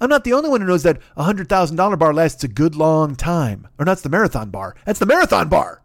I'm 0.00 0.08
not 0.08 0.24
the 0.24 0.32
only 0.32 0.48
one 0.48 0.62
who 0.62 0.66
knows 0.66 0.84
that 0.84 1.00
a 1.18 1.24
$100,000 1.24 1.98
bar 1.98 2.14
lasts 2.14 2.44
a 2.44 2.48
good 2.48 2.76
long 2.76 3.14
time. 3.14 3.68
Or 3.78 3.84
that's 3.84 4.02
the 4.02 4.08
marathon 4.08 4.48
bar. 4.48 4.74
That's 4.86 4.98
the 4.98 5.06
marathon 5.06 5.50
bar. 5.50 5.82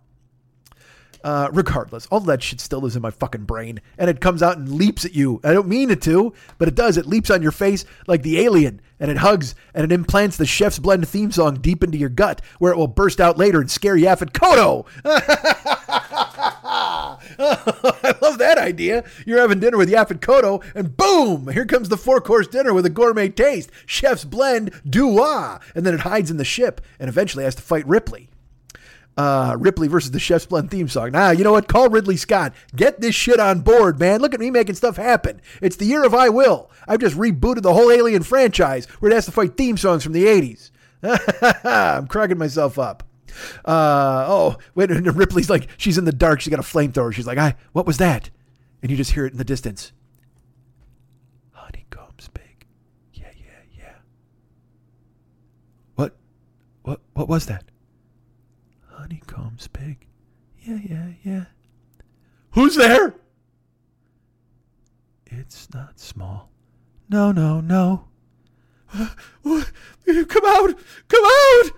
Uh, 1.23 1.49
regardless, 1.51 2.05
all 2.07 2.21
that 2.21 2.41
shit 2.41 2.61
still 2.61 2.79
lives 2.79 2.95
in 2.95 3.01
my 3.01 3.11
fucking 3.11 3.43
brain, 3.43 3.81
and 3.97 4.09
it 4.09 4.21
comes 4.21 4.41
out 4.41 4.57
and 4.57 4.69
leaps 4.71 5.03
at 5.03 5.13
you. 5.13 5.41
I 5.43 5.51
don't 5.53 5.67
mean 5.67 5.89
it 5.89 6.01
to, 6.03 6.33
but 6.57 6.67
it 6.69 6.75
does. 6.75 6.95
It 6.95 7.05
leaps 7.05 7.29
on 7.29 7.41
your 7.41 7.51
face 7.51 7.83
like 8.07 8.21
the 8.21 8.39
alien, 8.39 8.79
and 8.99 9.11
it 9.11 9.17
hugs, 9.17 9.53
and 9.73 9.83
it 9.83 9.91
implants 9.91 10.37
the 10.37 10.45
Chef's 10.45 10.79
Blend 10.79 11.07
theme 11.07 11.31
song 11.31 11.55
deep 11.55 11.83
into 11.83 11.97
your 11.97 12.09
gut, 12.09 12.41
where 12.59 12.71
it 12.71 12.77
will 12.77 12.87
burst 12.87 13.19
out 13.19 13.37
later 13.37 13.59
and 13.59 13.69
scare 13.69 13.97
Yaphet 13.97 14.31
Kotto. 14.31 14.85
I 17.41 18.15
love 18.21 18.37
that 18.37 18.57
idea. 18.57 19.03
You're 19.25 19.39
having 19.39 19.59
dinner 19.59 19.77
with 19.77 19.89
Yaphet 19.89 20.19
Kotto, 20.19 20.63
and 20.73 20.95
boom, 20.95 21.49
here 21.49 21.65
comes 21.65 21.89
the 21.89 21.97
four 21.97 22.21
course 22.21 22.47
dinner 22.47 22.73
with 22.73 22.85
a 22.85 22.89
gourmet 22.89 23.29
taste. 23.29 23.71
Chef's 23.85 24.23
Blend, 24.23 24.71
doo 24.89 25.09
and 25.75 25.85
then 25.85 25.93
it 25.93 26.01
hides 26.01 26.31
in 26.31 26.37
the 26.37 26.45
ship, 26.45 26.79
and 26.99 27.09
eventually 27.09 27.43
has 27.43 27.55
to 27.55 27.61
fight 27.61 27.87
Ripley. 27.87 28.29
Uh, 29.19 29.57
Ripley 29.59 29.89
versus 29.89 30.11
the 30.11 30.19
Chef's 30.19 30.45
Blend 30.45 30.71
theme 30.71 30.87
song. 30.87 31.11
Nah, 31.11 31.31
you 31.31 31.43
know 31.43 31.51
what? 31.51 31.67
Call 31.67 31.89
Ridley 31.89 32.15
Scott. 32.15 32.53
Get 32.73 33.01
this 33.01 33.13
shit 33.13 33.37
on 33.37 33.59
board, 33.59 33.99
man. 33.99 34.21
Look 34.21 34.33
at 34.33 34.39
me 34.39 34.49
making 34.49 34.75
stuff 34.75 34.95
happen. 34.95 35.41
It's 35.61 35.75
the 35.75 35.83
year 35.83 36.05
of 36.05 36.13
I 36.13 36.29
Will. 36.29 36.71
I've 36.87 37.01
just 37.01 37.17
rebooted 37.17 37.63
the 37.63 37.73
whole 37.73 37.91
Alien 37.91 38.23
franchise 38.23 38.85
where 38.85 39.11
it 39.11 39.15
has 39.15 39.25
to 39.25 39.33
fight 39.33 39.57
theme 39.57 39.75
songs 39.75 40.05
from 40.05 40.13
the 40.13 40.23
80s. 40.23 40.71
I'm 41.65 42.07
cracking 42.07 42.37
myself 42.37 42.79
up. 42.79 43.03
Uh, 43.65 44.23
oh, 44.25 44.57
wait, 44.73 44.89
and 44.89 45.13
Ripley's 45.13 45.49
like, 45.49 45.67
she's 45.75 45.97
in 45.97 46.05
the 46.05 46.13
dark. 46.13 46.39
She's 46.39 46.51
got 46.51 46.61
a 46.61 46.63
flamethrower. 46.63 47.11
She's 47.11 47.27
like, 47.27 47.37
I, 47.37 47.57
what 47.73 47.85
was 47.85 47.97
that? 47.97 48.29
And 48.81 48.89
you 48.89 48.95
just 48.95 49.11
hear 49.11 49.25
it 49.25 49.33
in 49.33 49.37
the 49.37 49.43
distance. 49.43 49.91
Honeycombs 51.51 52.29
big. 52.33 52.65
Yeah, 53.13 53.31
yeah, 53.35 53.77
yeah. 53.77 53.93
What, 55.95 56.15
what, 56.83 57.01
what 57.15 57.27
was 57.27 57.47
that? 57.47 57.68
Honeycombs 59.09 59.67
big. 59.69 60.05
Yeah, 60.61 60.77
yeah, 60.87 61.07
yeah. 61.23 61.45
Who's 62.51 62.75
there? 62.75 63.15
It's 65.25 65.67
not 65.73 65.99
small. 65.99 66.51
No, 67.09 67.31
no, 67.31 67.59
no. 67.59 68.05
Come 68.93 70.45
out! 70.45 70.75
Come 71.07 71.25
out! 71.25 71.71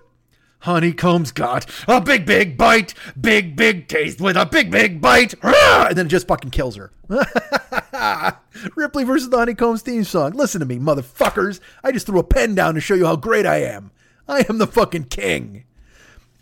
Honeycomb's 0.60 1.32
got 1.32 1.72
a 1.88 2.02
big, 2.02 2.26
big 2.26 2.58
bite, 2.58 2.94
big, 3.20 3.56
big 3.56 3.88
taste 3.88 4.20
with 4.20 4.36
a 4.36 4.46
big, 4.46 4.70
big 4.70 5.00
bite, 5.00 5.34
ah, 5.44 5.88
and 5.88 5.98
then 5.98 6.08
it 6.08 6.10
just 6.10 6.28
fucking 6.28 6.52
kills 6.52 6.76
her. 6.76 6.92
Ripley 8.76 9.06
versus 9.06 9.30
the 9.30 9.38
Honeycombs 9.38 9.84
theme 9.84 10.04
song. 10.04 10.34
Listen 10.34 10.60
to 10.60 10.66
me, 10.66 10.80
motherfuckers. 10.80 11.62
I 11.82 11.94
just 11.94 12.08
threw 12.08 12.20
a 12.20 12.24
pen 12.26 12.56
down 12.56 12.76
to 12.76 12.82
show 12.82 12.96
you 12.96 13.06
how 13.06 13.16
great 13.16 13.46
I 13.46 13.62
am. 13.64 13.92
I 14.28 14.46
am 14.50 14.58
the 14.58 14.68
fucking 14.68 15.06
king. 15.06 15.64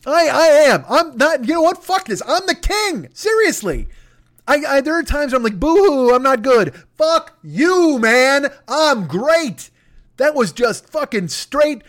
I 0.06 0.28
I 0.28 0.48
am. 0.72 0.86
I'm 0.90 1.18
not. 1.18 1.46
You 1.46 1.56
know 1.56 1.62
what? 1.62 1.84
Fuck 1.84 2.06
this. 2.06 2.22
I'm 2.26 2.46
the 2.46 2.56
king. 2.56 3.10
Seriously. 3.14 3.88
I, 4.48 4.56
I 4.68 4.82
there 4.82 4.98
are 4.98 5.04
times 5.04 5.34
I'm 5.34 5.44
like, 5.44 5.60
boo 5.60 5.76
hoo, 5.76 6.16
I'm 6.16 6.24
not 6.24 6.42
good. 6.42 6.74
Fuck 6.98 7.38
you, 7.44 8.00
man. 8.00 8.48
I'm 8.68 9.08
great. 9.08 9.70
That 10.18 10.34
was 10.36 10.52
just 10.52 10.90
fucking 10.90 11.28
straight. 11.28 11.84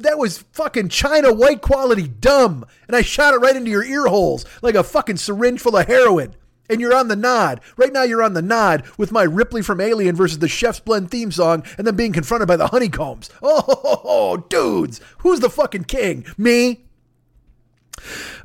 That 0.00 0.18
was 0.18 0.38
fucking 0.52 0.88
China 0.88 1.32
white 1.32 1.60
quality 1.60 2.08
dumb. 2.08 2.64
And 2.86 2.96
I 2.96 3.02
shot 3.02 3.34
it 3.34 3.38
right 3.38 3.56
into 3.56 3.70
your 3.70 3.84
ear 3.84 4.06
holes 4.06 4.46
like 4.62 4.74
a 4.74 4.84
fucking 4.84 5.16
syringe 5.16 5.60
full 5.60 5.76
of 5.76 5.86
heroin. 5.86 6.36
And 6.70 6.80
you're 6.80 6.94
on 6.96 7.08
the 7.08 7.16
nod. 7.16 7.60
Right 7.76 7.92
now, 7.92 8.04
you're 8.04 8.22
on 8.22 8.32
the 8.32 8.40
nod 8.40 8.84
with 8.96 9.12
my 9.12 9.24
Ripley 9.24 9.60
from 9.60 9.82
Alien 9.82 10.16
versus 10.16 10.38
the 10.38 10.48
Chef's 10.48 10.80
Blend 10.80 11.10
theme 11.10 11.30
song 11.30 11.62
and 11.76 11.86
then 11.86 11.94
being 11.94 12.14
confronted 12.14 12.48
by 12.48 12.56
the 12.56 12.68
honeycombs. 12.68 13.28
Oh, 13.42 14.42
dudes. 14.48 14.98
Who's 15.18 15.40
the 15.40 15.50
fucking 15.50 15.84
king? 15.84 16.24
Me? 16.38 16.84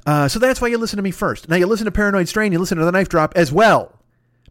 Uh, 0.05 0.27
so 0.27 0.39
that's 0.39 0.61
why 0.61 0.67
you 0.67 0.77
listen 0.77 0.97
to 0.97 1.03
me 1.03 1.11
first. 1.11 1.49
Now, 1.49 1.55
you 1.55 1.65
listen 1.65 1.85
to 1.85 1.91
Paranoid 1.91 2.27
Strain, 2.27 2.51
you 2.51 2.59
listen 2.59 2.77
to 2.77 2.85
The 2.85 2.91
Knife 2.91 3.09
Drop 3.09 3.33
as 3.35 3.51
well. 3.51 3.93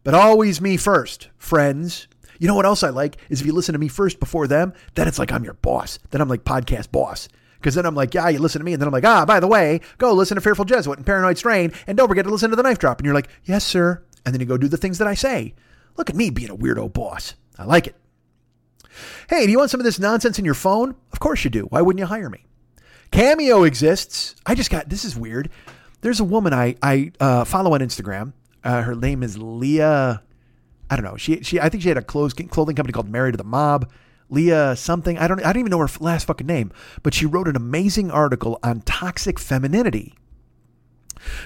But 0.03 0.13
always 0.13 0.61
me 0.61 0.77
first, 0.77 1.29
friends. 1.37 2.07
You 2.39 2.47
know 2.47 2.55
what 2.55 2.65
else 2.65 2.83
I 2.83 2.89
like 2.89 3.17
is 3.29 3.41
if 3.41 3.47
you 3.47 3.53
listen 3.53 3.73
to 3.73 3.79
me 3.79 3.89
first 3.89 4.19
before 4.19 4.47
them, 4.47 4.73
then 4.95 5.07
it's 5.07 5.19
like 5.19 5.31
I'm 5.31 5.43
your 5.43 5.55
boss. 5.55 5.99
Then 6.11 6.21
I'm 6.21 6.29
like 6.29 6.45
podcast 6.45 6.91
boss. 6.91 7.27
Because 7.59 7.75
then 7.75 7.85
I'm 7.85 7.95
like, 7.95 8.13
yeah, 8.13 8.29
you 8.29 8.39
listen 8.39 8.59
to 8.59 8.65
me. 8.65 8.71
And 8.71 8.81
then 8.81 8.87
I'm 8.87 8.93
like, 8.93 9.05
ah, 9.05 9.25
by 9.25 9.41
the 9.41 9.47
way, 9.47 9.81
go 9.97 10.13
listen 10.13 10.35
to 10.35 10.41
Fearful 10.41 10.63
Jesuit 10.63 10.97
and 10.97 11.05
Paranoid 11.05 11.37
Strain. 11.37 11.73
And 11.85 11.97
don't 11.97 12.07
forget 12.07 12.23
to 12.23 12.31
listen 12.31 12.49
to 12.51 12.55
The 12.55 12.63
Knife 12.63 12.79
Drop. 12.79 12.99
And 12.99 13.05
you're 13.05 13.13
like, 13.13 13.27
yes, 13.43 13.65
sir. 13.65 14.01
And 14.25 14.33
then 14.33 14.39
you 14.39 14.45
go 14.45 14.57
do 14.57 14.69
the 14.69 14.77
things 14.77 14.97
that 14.99 15.07
I 15.07 15.13
say. 15.13 15.53
Look 15.97 16.09
at 16.09 16.15
me 16.15 16.29
being 16.29 16.49
a 16.49 16.55
weirdo 16.55 16.93
boss. 16.93 17.33
I 17.57 17.65
like 17.65 17.87
it. 17.87 17.95
Hey, 19.29 19.45
do 19.45 19.51
you 19.51 19.57
want 19.57 19.71
some 19.71 19.81
of 19.81 19.83
this 19.83 19.99
nonsense 19.99 20.39
in 20.39 20.45
your 20.45 20.53
phone? 20.53 20.95
Of 21.11 21.19
course 21.19 21.43
you 21.43 21.49
do. 21.49 21.63
Why 21.63 21.81
wouldn't 21.81 21.99
you 21.99 22.05
hire 22.05 22.29
me? 22.29 22.45
Cameo 23.11 23.63
exists. 23.63 24.35
I 24.45 24.55
just 24.55 24.69
got 24.69 24.89
this 24.89 25.03
is 25.05 25.17
weird. 25.17 25.49
There's 26.01 26.19
a 26.19 26.23
woman 26.23 26.53
I 26.53 26.75
I 26.81 27.11
uh, 27.19 27.43
follow 27.43 27.73
on 27.73 27.81
Instagram. 27.81 28.33
Uh, 28.63 28.81
her 28.81 28.95
name 28.95 29.23
is 29.23 29.37
Leah. 29.37 30.21
I 30.89 30.95
don't 30.95 31.05
know. 31.05 31.17
She 31.17 31.41
she 31.41 31.59
I 31.59 31.69
think 31.69 31.83
she 31.83 31.89
had 31.89 31.97
a 31.97 32.01
clothes 32.01 32.33
clothing 32.33 32.75
company 32.75 32.93
called 32.93 33.09
Married 33.09 33.33
to 33.33 33.37
the 33.37 33.43
Mob. 33.43 33.91
Leah 34.29 34.75
something. 34.75 35.17
I 35.17 35.27
don't 35.27 35.39
I 35.43 35.51
don't 35.53 35.59
even 35.59 35.71
know 35.71 35.79
her 35.79 35.89
last 35.99 36.25
fucking 36.25 36.47
name. 36.47 36.71
But 37.03 37.13
she 37.13 37.25
wrote 37.25 37.47
an 37.47 37.55
amazing 37.55 38.11
article 38.11 38.59
on 38.63 38.81
toxic 38.81 39.39
femininity. 39.39 40.15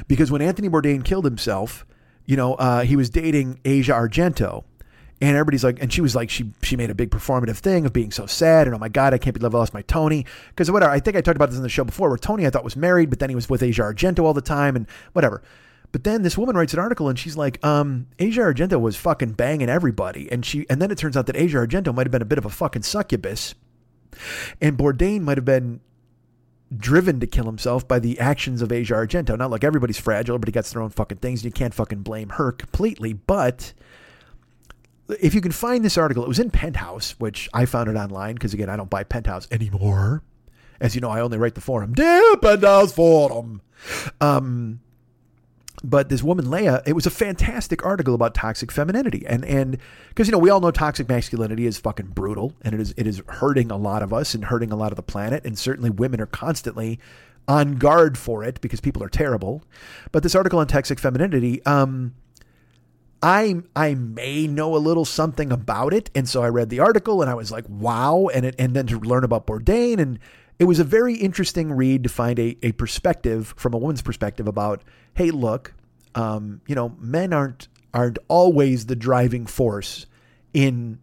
Because 0.07 0.31
when 0.31 0.41
Anthony 0.41 0.69
Bourdain 0.69 1.03
killed 1.03 1.25
himself, 1.25 1.85
you 2.25 2.37
know, 2.37 2.53
uh, 2.55 2.81
he 2.81 2.95
was 2.95 3.09
dating 3.09 3.59
Asia 3.65 3.93
Argento. 3.93 4.63
And 5.23 5.37
everybody's 5.37 5.63
like, 5.63 5.81
and 5.81 5.91
she 5.91 6.01
was 6.01 6.17
like, 6.17 6.29
she 6.29 6.51
she 6.63 6.75
made 6.75 6.89
a 6.89 6.95
big 6.95 7.09
performative 7.09 7.55
thing 7.55 7.85
of 7.85 7.93
being 7.93 8.11
so 8.11 8.25
sad, 8.25 8.67
and 8.67 8.75
oh 8.75 8.77
my 8.77 8.89
god, 8.89 9.13
I 9.13 9.17
can't 9.17 9.33
believe 9.33 9.55
I 9.55 9.57
lost 9.57 9.73
my 9.73 9.81
Tony. 9.83 10.25
Because 10.49 10.69
whatever, 10.69 10.91
I 10.91 10.99
think 10.99 11.15
I 11.15 11.21
talked 11.21 11.37
about 11.37 11.49
this 11.49 11.55
in 11.55 11.63
the 11.63 11.69
show 11.69 11.85
before, 11.85 12.09
where 12.09 12.17
Tony 12.17 12.45
I 12.45 12.49
thought 12.49 12.65
was 12.65 12.75
married, 12.75 13.09
but 13.09 13.19
then 13.19 13.29
he 13.29 13.35
was 13.35 13.49
with 13.49 13.63
Asia 13.63 13.83
Argento 13.83 14.25
all 14.25 14.33
the 14.33 14.41
time, 14.41 14.75
and 14.75 14.85
whatever. 15.13 15.41
But 15.93 16.03
then 16.03 16.23
this 16.23 16.37
woman 16.37 16.57
writes 16.57 16.73
an 16.73 16.79
article, 16.79 17.07
and 17.07 17.17
she's 17.17 17.37
like, 17.37 17.63
um, 17.63 18.07
Asia 18.19 18.41
Argento 18.41 18.81
was 18.81 18.97
fucking 18.97 19.31
banging 19.33 19.69
everybody, 19.69 20.29
and 20.29 20.45
she, 20.45 20.65
and 20.69 20.81
then 20.81 20.91
it 20.91 20.97
turns 20.97 21.15
out 21.15 21.25
that 21.27 21.37
Asia 21.37 21.59
Argento 21.59 21.95
might 21.95 22.05
have 22.05 22.11
been 22.11 22.21
a 22.21 22.25
bit 22.25 22.37
of 22.37 22.43
a 22.43 22.49
fucking 22.49 22.83
succubus, 22.83 23.55
and 24.59 24.77
Bourdain 24.77 25.21
might 25.21 25.37
have 25.37 25.45
been 25.45 25.79
driven 26.75 27.21
to 27.21 27.27
kill 27.27 27.45
himself 27.45 27.87
by 27.87 27.97
the 27.97 28.19
actions 28.19 28.61
of 28.61 28.73
Asia 28.73 28.95
Argento. 28.95 29.37
Not 29.37 29.51
like 29.51 29.63
everybody's 29.63 29.99
fragile, 29.99 30.35
everybody 30.35 30.51
gets 30.51 30.73
their 30.73 30.81
own 30.81 30.89
fucking 30.89 31.19
things, 31.19 31.39
and 31.39 31.45
you 31.45 31.51
can't 31.53 31.73
fucking 31.73 32.01
blame 32.01 32.27
her 32.29 32.51
completely, 32.51 33.13
but 33.13 33.71
if 35.09 35.33
you 35.33 35.41
can 35.41 35.51
find 35.51 35.83
this 35.83 35.97
article, 35.97 36.23
it 36.23 36.27
was 36.27 36.39
in 36.39 36.49
Penthouse, 36.49 37.11
which 37.19 37.49
I 37.53 37.65
found 37.65 37.89
it 37.89 37.95
online 37.95 38.35
because 38.35 38.53
again, 38.53 38.69
I 38.69 38.75
don't 38.75 38.89
buy 38.89 39.03
Penthouse 39.03 39.47
anymore. 39.51 40.23
As 40.79 40.95
you 40.95 41.01
know, 41.01 41.09
I 41.09 41.21
only 41.21 41.37
write 41.37 41.55
the 41.55 41.61
forum, 41.61 41.93
dear 41.93 42.35
Penthouse 42.37 42.91
Forum. 42.93 43.61
Um, 44.19 44.81
but 45.83 46.09
this 46.09 46.23
woman 46.23 46.49
Leah, 46.49 46.81
it 46.85 46.93
was 46.93 47.05
a 47.05 47.09
fantastic 47.09 47.85
article 47.85 48.15
about 48.15 48.33
toxic 48.33 48.71
femininity, 48.71 49.25
and 49.27 49.43
and 49.43 49.77
because 50.09 50.27
you 50.27 50.31
know 50.31 50.37
we 50.37 50.49
all 50.49 50.61
know 50.61 50.71
toxic 50.71 51.09
masculinity 51.09 51.65
is 51.65 51.77
fucking 51.77 52.07
brutal, 52.07 52.53
and 52.61 52.73
it 52.73 52.79
is 52.79 52.93
it 52.95 53.05
is 53.05 53.21
hurting 53.27 53.69
a 53.69 53.77
lot 53.77 54.01
of 54.01 54.13
us 54.13 54.33
and 54.33 54.45
hurting 54.45 54.71
a 54.71 54.75
lot 54.75 54.91
of 54.91 54.95
the 54.95 55.03
planet, 55.03 55.45
and 55.45 55.57
certainly 55.57 55.89
women 55.89 56.21
are 56.21 56.25
constantly 56.25 56.99
on 57.47 57.75
guard 57.75 58.17
for 58.17 58.43
it 58.43 58.61
because 58.61 58.79
people 58.79 59.03
are 59.03 59.09
terrible. 59.09 59.63
But 60.13 60.23
this 60.23 60.35
article 60.35 60.59
on 60.59 60.67
toxic 60.67 60.99
femininity, 60.99 61.63
um, 61.65 62.13
I 63.23 63.61
I 63.73 63.95
may 63.95 64.47
know 64.47 64.75
a 64.75 64.77
little 64.77 65.05
something 65.05 65.51
about 65.51 65.93
it, 65.93 66.11
and 66.13 66.27
so 66.27 66.43
I 66.43 66.49
read 66.49 66.69
the 66.69 66.81
article 66.81 67.21
and 67.21 67.31
I 67.31 67.33
was 67.33 67.51
like, 67.51 67.63
wow, 67.69 68.27
and 68.33 68.45
it, 68.45 68.55
and 68.59 68.75
then 68.75 68.85
to 68.87 68.99
learn 68.99 69.23
about 69.23 69.47
Bourdain, 69.47 69.97
and 69.99 70.19
it 70.59 70.65
was 70.65 70.77
a 70.77 70.83
very 70.83 71.15
interesting 71.15 71.71
read 71.71 72.03
to 72.03 72.09
find 72.09 72.37
a, 72.37 72.57
a 72.61 72.73
perspective 72.73 73.53
from 73.57 73.73
a 73.73 73.77
woman's 73.77 74.01
perspective 74.01 74.47
about, 74.47 74.83
hey, 75.13 75.31
look, 75.31 75.73
um, 76.15 76.61
you 76.67 76.75
know, 76.75 76.95
men 76.99 77.31
aren't 77.31 77.69
aren't 77.93 78.19
always 78.27 78.87
the 78.87 78.95
driving 78.95 79.45
force 79.45 80.05
in 80.53 80.99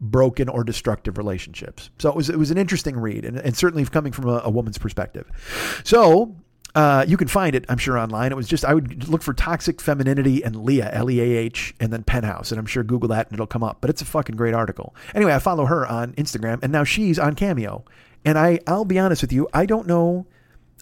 broken 0.00 0.48
or 0.48 0.64
destructive 0.64 1.18
relationships. 1.18 1.90
So 1.98 2.08
it 2.08 2.16
was 2.16 2.30
it 2.30 2.38
was 2.38 2.50
an 2.50 2.58
interesting 2.58 2.96
read, 2.96 3.24
and, 3.24 3.38
and 3.38 3.56
certainly 3.56 3.84
coming 3.84 4.10
from 4.10 4.28
a, 4.28 4.40
a 4.44 4.50
woman's 4.50 4.78
perspective. 4.78 5.30
So 5.84 6.34
uh, 6.74 7.04
you 7.06 7.16
can 7.16 7.28
find 7.28 7.54
it, 7.54 7.64
I'm 7.68 7.78
sure, 7.78 7.98
online. 7.98 8.32
It 8.32 8.36
was 8.36 8.48
just, 8.48 8.64
I 8.64 8.74
would 8.74 9.08
look 9.08 9.22
for 9.22 9.34
toxic 9.34 9.80
femininity 9.80 10.42
and 10.44 10.56
Leah, 10.56 10.90
L 10.92 11.10
E 11.10 11.20
A 11.20 11.38
H, 11.38 11.74
and 11.80 11.92
then 11.92 12.02
Penthouse. 12.02 12.50
And 12.50 12.58
I'm 12.58 12.66
sure 12.66 12.82
Google 12.84 13.08
that 13.08 13.26
and 13.26 13.34
it'll 13.34 13.46
come 13.46 13.64
up. 13.64 13.78
But 13.80 13.90
it's 13.90 14.02
a 14.02 14.04
fucking 14.06 14.36
great 14.36 14.54
article. 14.54 14.94
Anyway, 15.14 15.32
I 15.32 15.38
follow 15.38 15.66
her 15.66 15.86
on 15.86 16.12
Instagram 16.14 16.60
and 16.62 16.72
now 16.72 16.84
she's 16.84 17.18
on 17.18 17.34
Cameo. 17.34 17.84
And 18.24 18.38
I, 18.38 18.60
I'll 18.66 18.84
be 18.84 18.98
honest 18.98 19.22
with 19.22 19.32
you, 19.32 19.48
I 19.54 19.66
don't 19.66 19.86
know. 19.86 20.26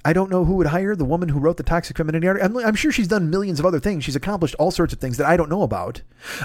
I 0.05 0.13
don't 0.13 0.31
know 0.31 0.45
who 0.45 0.55
would 0.55 0.69
hire 0.69 0.95
the 0.95 1.05
woman 1.05 1.29
who 1.29 1.41
wrote 1.41 1.57
the 1.57 1.63
toxic 1.63 1.97
femininity 1.97 2.29
article. 2.29 2.59
I'm, 2.59 2.67
I'm, 2.67 2.75
sure 2.75 2.93
she's 2.93 3.09
done 3.09 3.31
millions 3.31 3.59
of 3.59 3.67
other 3.67 3.81
things. 3.81 4.05
She's 4.05 4.15
accomplished 4.15 4.55
all 4.57 4.71
sorts 4.71 4.93
of 4.93 5.01
things 5.01 5.17
that 5.17 5.27
I 5.27 5.37
don't 5.37 5.51
know 5.51 5.63
about. 5.63 6.03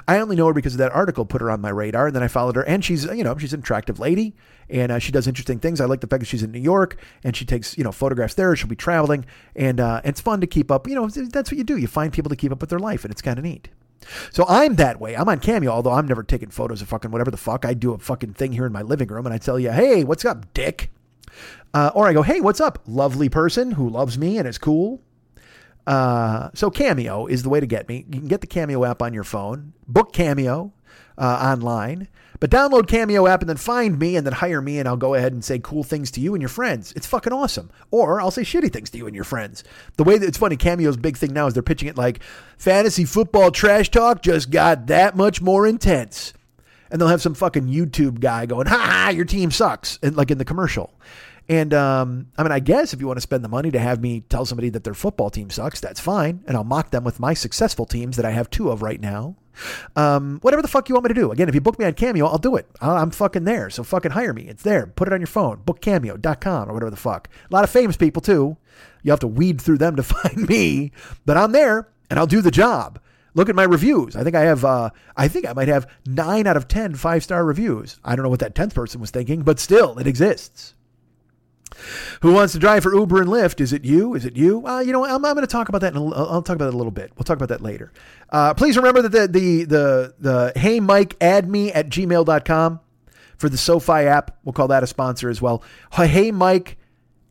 I 0.08 0.18
only 0.20 0.36
know 0.36 0.48
her 0.48 0.54
because 0.54 0.74
of 0.74 0.80
that 0.80 0.92
article 0.92 1.26
put 1.26 1.42
her 1.42 1.52
on 1.52 1.62
my 1.62 1.70
radar, 1.70 2.08
and 2.08 2.16
then 2.16 2.24
I 2.24 2.28
followed 2.28 2.56
her. 2.56 2.64
And 2.64 2.84
she's, 2.84 3.06
you 3.06 3.24
know, 3.24 3.38
she's 3.38 3.54
an 3.54 3.60
attractive 3.60 4.00
lady, 4.00 4.34
and 4.70 4.92
uh, 4.92 5.00
she 5.00 5.12
does 5.12 5.28
interesting 5.28 5.60
things. 5.60 5.80
I 5.80 5.86
like 5.86 6.02
the 6.02 6.08
fact 6.08 6.22
that 6.22 6.26
she's 6.26 6.44
in 6.44 6.52
New 6.52 6.60
York 6.60 6.98
and 7.24 7.36
she 7.36 7.46
takes, 7.46 7.78
you 7.78 7.84
know, 7.84 7.92
photographs 7.92 8.34
there. 8.34 8.56
She'll 8.56 8.68
be 8.68 8.76
traveling, 8.76 9.26
and 9.56 9.80
uh, 9.80 10.02
it's 10.04 10.20
fun 10.20 10.42
to 10.42 10.48
keep 10.48 10.72
up. 10.72 10.88
You 10.88 10.96
know, 10.96 11.08
that's 11.08 11.52
what 11.52 11.58
you 11.58 11.64
do. 11.64 11.78
You 11.78 11.88
find 11.88 12.12
people 12.12 12.30
to 12.30 12.36
keep 12.36 12.52
up 12.52 12.62
with 12.62 12.72
their 12.72 12.80
life, 12.80 13.06
and 13.06 13.12
it's 13.12 13.22
kind 13.22 13.38
of 13.38 13.46
neat. 13.46 13.70
So 14.32 14.46
I'm 14.48 14.76
that 14.76 15.00
way. 15.00 15.16
I'm 15.16 15.30
on 15.30 15.40
Cameo, 15.40 15.72
although 15.72 15.92
I'm 15.92 16.08
never 16.08 16.24
taking 16.24 16.50
photos 16.50 16.82
of 16.82 16.90
fucking 16.90 17.12
whatever 17.12 17.32
the 17.32 17.38
fuck. 17.38 17.66
I 17.66 17.74
do 17.74 17.94
a 17.94 18.00
fucking 18.00 18.34
thing 18.34 18.52
here 18.52 18.66
in 18.66 18.74
my 18.74 18.82
living 18.82 19.08
room, 19.08 19.26
and 19.26 19.34
I 19.34 19.38
tell 19.38 19.60
you, 19.60 19.72
hey, 19.72 20.04
what's 20.04 20.26
up, 20.26 20.54
dick? 20.54 20.90
Uh, 21.74 21.92
or 21.96 22.08
I 22.08 22.14
go, 22.14 22.22
hey, 22.22 22.40
what's 22.40 22.62
up, 22.62 22.80
lovely 22.86 23.30
person 23.30 23.72
who 23.72 23.90
loves 23.90 24.18
me 24.18 24.38
and 24.38 24.48
is 24.48 24.58
cool. 24.58 25.02
Uh, 25.86 26.50
so 26.54 26.70
Cameo 26.70 27.26
is 27.26 27.44
the 27.44 27.50
way 27.50 27.60
to 27.60 27.66
get 27.66 27.90
me. 27.90 28.06
You 28.08 28.20
can 28.20 28.28
get 28.28 28.42
the 28.42 28.48
Cameo 28.48 28.86
app 28.86 29.02
on 29.02 29.14
your 29.14 29.24
phone, 29.24 29.74
book 29.88 30.14
Cameo 30.14 30.72
uh, 31.18 31.56
online, 31.58 32.08
but 32.40 32.50
download 32.50 32.88
Cameo 32.88 33.28
app 33.28 33.42
and 33.42 33.50
then 33.50 33.58
find 33.58 33.98
me 33.98 34.16
and 34.16 34.26
then 34.26 34.34
hire 34.34 34.62
me, 34.62 34.80
and 34.80 34.88
I'll 34.88 34.98
go 34.98 35.14
ahead 35.14 35.34
and 35.34 35.44
say 35.44 35.60
cool 35.60 35.84
things 35.84 36.12
to 36.12 36.22
you 36.22 36.36
and 36.36 36.42
your 36.42 36.50
friends. 36.50 36.94
It's 36.94 37.08
fucking 37.08 37.34
awesome. 37.34 37.70
Or 37.90 38.22
I'll 38.22 38.32
say 38.32 38.44
shitty 38.44 38.72
things 38.72 38.90
to 38.92 38.98
you 38.98 39.08
and 39.08 39.16
your 39.16 39.24
friends. 39.24 39.64
The 39.98 40.04
way 40.04 40.18
that 40.18 40.28
it's 40.28 40.38
funny, 40.38 40.58
Cameo's 40.58 40.98
big 40.98 41.18
thing 41.18 41.34
now 41.34 41.48
is 41.48 41.54
they're 41.54 41.64
pitching 41.64 41.90
it 41.90 41.98
like 41.98 42.22
fantasy 42.58 43.06
football 43.06 43.52
trash 43.52 43.90
talk 43.90 44.22
just 44.22 44.52
got 44.52 44.88
that 44.88 45.16
much 45.16 45.42
more 45.42 45.66
intense 45.66 46.34
and 46.94 47.02
they'll 47.02 47.10
have 47.10 47.24
some 47.24 47.34
fucking 47.34 47.68
YouTube 47.68 48.20
guy 48.20 48.46
going, 48.46 48.68
"Ha 48.68 48.78
ha, 48.78 49.10
your 49.10 49.26
team 49.26 49.50
sucks," 49.50 49.98
and 50.04 50.16
like 50.16 50.30
in 50.30 50.38
the 50.38 50.46
commercial. 50.46 50.94
And 51.50 51.74
um, 51.74 52.28
I 52.38 52.44
mean, 52.44 52.52
I 52.52 52.60
guess 52.60 52.94
if 52.94 53.02
you 53.02 53.08
want 53.08 53.18
to 53.18 53.22
spend 53.22 53.44
the 53.44 53.50
money 53.50 53.72
to 53.72 53.80
have 53.80 54.00
me 54.00 54.22
tell 54.30 54.46
somebody 54.46 54.70
that 54.70 54.84
their 54.86 54.94
football 54.94 55.30
team 55.30 55.50
sucks, 55.50 55.82
that's 55.82 56.00
fine. 56.00 56.44
And 56.48 56.56
I'll 56.56 56.64
mock 56.64 56.92
them 56.92 57.04
with 57.04 57.20
my 57.20 57.34
successful 57.34 57.86
teams 57.86 58.16
that 58.16 58.26
I 58.26 58.32
have 58.32 58.50
two 58.50 58.70
of 58.70 58.82
right 58.82 59.02
now. 59.02 59.36
Um, 59.96 60.40
whatever 60.42 60.62
the 60.62 60.68
fuck 60.68 60.88
you 60.88 60.96
want 60.96 61.06
me 61.06 61.10
to 61.10 61.20
do. 61.20 61.32
Again, 61.32 61.50
if 61.50 61.56
you 61.56 61.62
book 61.62 61.78
me 61.78 61.86
on 61.86 61.94
Cameo, 61.94 62.28
I'll 62.28 62.38
do 62.38 62.56
it. 62.56 62.68
i 62.80 63.02
am 63.02 63.12
fucking 63.12 63.44
there. 63.44 63.70
So 63.70 63.84
fucking 63.84 64.12
hire 64.12 64.34
me. 64.34 64.44
It's 64.44 64.64
there. 64.64 64.88
Put 64.88 65.08
it 65.08 65.14
on 65.14 65.20
your 65.20 65.28
phone. 65.28 65.58
Bookcameo.com 65.66 66.70
or 66.70 66.74
whatever 66.74 66.92
the 66.92 66.98
fuck. 66.98 67.28
A 67.50 67.54
lot 67.54 67.64
of 67.64 67.70
famous 67.70 67.98
people 67.98 68.22
too. 68.22 68.56
You 69.02 69.12
have 69.12 69.20
to 69.20 69.28
weed 69.28 69.60
through 69.60 69.80
them 69.80 69.96
to 69.98 70.04
find 70.04 70.48
me, 70.48 70.92
but 71.26 71.38
I'm 71.38 71.52
there 71.52 71.90
and 72.10 72.20
I'll 72.20 72.28
do 72.28 72.42
the 72.42 72.52
job. 72.52 73.00
Look 73.36 73.50
at 73.50 73.56
my 73.56 73.64
reviews. 73.64 74.16
I 74.16 74.24
think 74.24 74.36
I 74.36 74.42
have, 74.42 74.64
uh, 74.64 74.92
I 75.18 75.28
think 75.28 75.48
I 75.48 75.54
might 75.54 75.68
have 75.68 75.90
nine 76.06 76.46
out 76.46 76.58
of 76.58 76.68
10 76.68 76.96
five 76.96 77.24
star 77.24 77.44
reviews. 77.44 78.00
I 78.04 78.16
don't 78.16 78.24
know 78.24 78.30
what 78.30 78.40
that 78.40 78.56
10th 78.56 78.74
person 78.74 79.02
was 79.02 79.12
thinking, 79.12 79.42
but 79.42 79.60
still, 79.60 79.98
it 79.98 80.08
exists. 80.08 80.76
Who 82.22 82.34
wants 82.34 82.54
to 82.54 82.60
drive 82.60 82.84
for 82.84 82.94
Uber 82.94 83.22
and 83.22 83.30
Lyft? 83.30 83.60
Is 83.60 83.74
it 83.74 83.84
you? 83.84 84.14
Is 84.14 84.26
it 84.26 84.38
you? 84.38 84.66
Uh, 84.66 84.80
you 84.80 84.92
know, 84.92 85.04
I'm, 85.06 85.26
I'm 85.26 85.34
going 85.34 85.42
to 85.42 85.48
talk 85.48 85.70
about 85.70 85.82
that. 85.82 85.96
I'll 85.96 86.44
talk 86.44 86.56
about 86.56 86.68
it 86.68 86.74
a 86.74 86.78
little 86.78 86.92
bit. 86.92 87.12
We'll 87.16 87.24
talk 87.24 87.38
about 87.38 87.50
that 87.50 87.62
later. 87.62 87.92
Uh, 88.30 88.54
please 88.54 88.78
remember 88.78 89.02
that 89.02 89.12
the, 89.12 89.28
the, 89.28 89.64
the, 89.66 90.14
the 90.20 90.60
Hey 90.60 90.80
Mike 90.80 91.16
add 91.20 91.50
me 91.50 91.72
at 91.72 91.90
gmail.com 91.90 92.80
for 93.38 93.50
the 93.50 93.58
SoFi 93.58 94.04
app. 94.06 94.38
We'll 94.44 94.54
call 94.54 94.68
that 94.70 94.84
a 94.84 94.88
sponsor 94.88 95.30
as 95.30 95.42
well. 95.42 95.64
Hey 95.92 96.32
Mike 96.32 96.78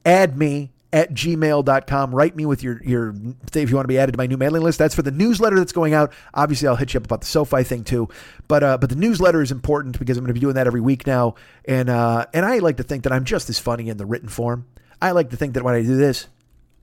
add 0.05 0.37
me 0.37 0.73
at 0.93 1.13
gmail.com. 1.13 2.15
Write 2.15 2.37
me 2.37 2.47
with 2.47 2.63
your, 2.63 2.83
your, 2.85 3.15
if 3.55 3.71
you 3.71 3.77
want 3.77 3.85
to 3.85 3.89
be 3.89 3.99
added 3.99 4.13
to 4.13 4.19
my 4.19 4.27
new 4.27 4.37
mailing 4.37 4.63
list. 4.63 4.79
That's 4.79 4.95
for 4.95 5.03
the 5.03 5.11
newsletter 5.11 5.57
that's 5.57 5.73
going 5.73 5.95
out. 5.95 6.13
Obviously, 6.35 6.69
I'll 6.69 6.77
hit 6.77 6.95
you 6.95 6.99
up 6.99 7.05
about 7.05 7.21
the 7.21 7.27
SoFi 7.27 7.63
thing 7.65 7.85
too. 7.85 8.09
But, 8.49 8.63
uh, 8.63 8.79
but 8.79 8.91
the 8.91 8.97
newsletter 8.97 9.41
is 9.41 9.51
important 9.51 9.99
because 9.99 10.17
I'm 10.17 10.25
going 10.25 10.29
to 10.29 10.35
be 10.35 10.41
doing 10.41 10.55
that 10.55 10.67
every 10.67 10.81
week 10.81 11.07
now. 11.07 11.35
And, 11.65 11.89
uh, 11.89 12.27
and 12.35 12.45
I 12.45 12.59
like 12.59 12.77
to 12.77 12.83
think 12.83 13.05
that 13.05 13.13
I'm 13.13 13.25
just 13.25 13.49
as 13.49 13.59
funny 13.59 13.89
in 13.89 13.97
the 13.97 14.07
written 14.07 14.29
form. 14.29 14.67
I 15.01 15.13
like 15.13 15.31
to 15.31 15.37
think 15.37 15.55
that 15.55 15.65
when 15.65 15.75
I 15.75 15.83
do 15.83 15.97
this, 15.97 16.29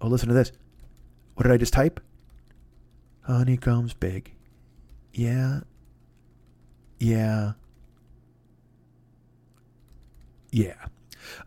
oh, 0.02 0.08
listen 0.08 0.28
to 0.30 0.36
this. 0.36 0.52
What 1.36 1.44
did 1.44 1.52
I 1.54 1.58
just 1.58 1.74
type? 1.74 2.00
Honeycombs 3.22 3.94
big. 3.94 4.34
Yeah. 5.14 5.62
Yeah. 7.00 7.54
Yeah. 10.52 10.86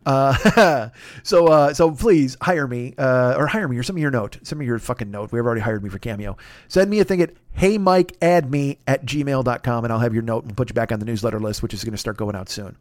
Uh, 0.04 0.88
so 1.22 1.46
uh, 1.46 1.74
so 1.74 1.90
please 1.90 2.36
hire 2.40 2.66
me 2.66 2.94
uh, 2.98 3.34
or 3.36 3.46
hire 3.46 3.68
me 3.68 3.76
or 3.76 3.82
send 3.82 3.94
me 3.94 4.02
your 4.02 4.10
note, 4.10 4.38
some 4.42 4.60
of 4.60 4.66
your 4.66 4.78
fucking 4.78 5.10
note. 5.10 5.32
We've 5.32 5.44
already 5.44 5.60
hired 5.60 5.82
me 5.82 5.90
for 5.90 5.98
Cameo. 5.98 6.36
Send 6.68 6.90
me 6.90 7.00
a 7.00 7.04
thing 7.04 7.20
at 7.20 7.30
hey 7.52 7.78
Mike 7.78 8.16
add 8.22 8.50
me 8.50 8.78
at 8.86 9.04
gmail.com 9.04 9.84
and 9.84 9.92
I'll 9.92 10.00
have 10.00 10.14
your 10.14 10.22
note 10.22 10.44
and 10.44 10.56
put 10.56 10.70
you 10.70 10.74
back 10.74 10.90
on 10.90 10.98
the 10.98 11.04
newsletter 11.04 11.38
list, 11.38 11.62
which 11.62 11.74
is 11.74 11.84
going 11.84 11.92
to 11.92 11.98
start 11.98 12.16
going 12.16 12.34
out 12.34 12.48
soon. 12.48 12.76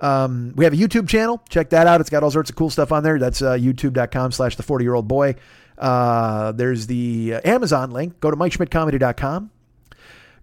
Um, 0.00 0.52
we 0.56 0.64
have 0.64 0.74
a 0.74 0.76
YouTube 0.76 1.08
channel. 1.08 1.42
Check 1.48 1.70
that 1.70 1.86
out. 1.86 2.00
It's 2.00 2.10
got 2.10 2.22
all 2.22 2.30
sorts 2.30 2.50
of 2.50 2.56
cool 2.56 2.70
stuff 2.70 2.92
on 2.92 3.02
there. 3.02 3.18
That's 3.18 3.42
uh, 3.42 3.54
youtube.com 3.54 4.32
slash 4.32 4.56
the 4.56 4.62
40 4.62 4.84
year 4.84 4.94
old 4.94 5.08
boy. 5.08 5.36
Uh, 5.78 6.52
there's 6.52 6.86
the 6.86 7.34
uh, 7.34 7.40
Amazon 7.44 7.90
link. 7.90 8.18
Go 8.20 8.30
to 8.30 8.36
MikeSchmidtComedy.com. 8.36 9.50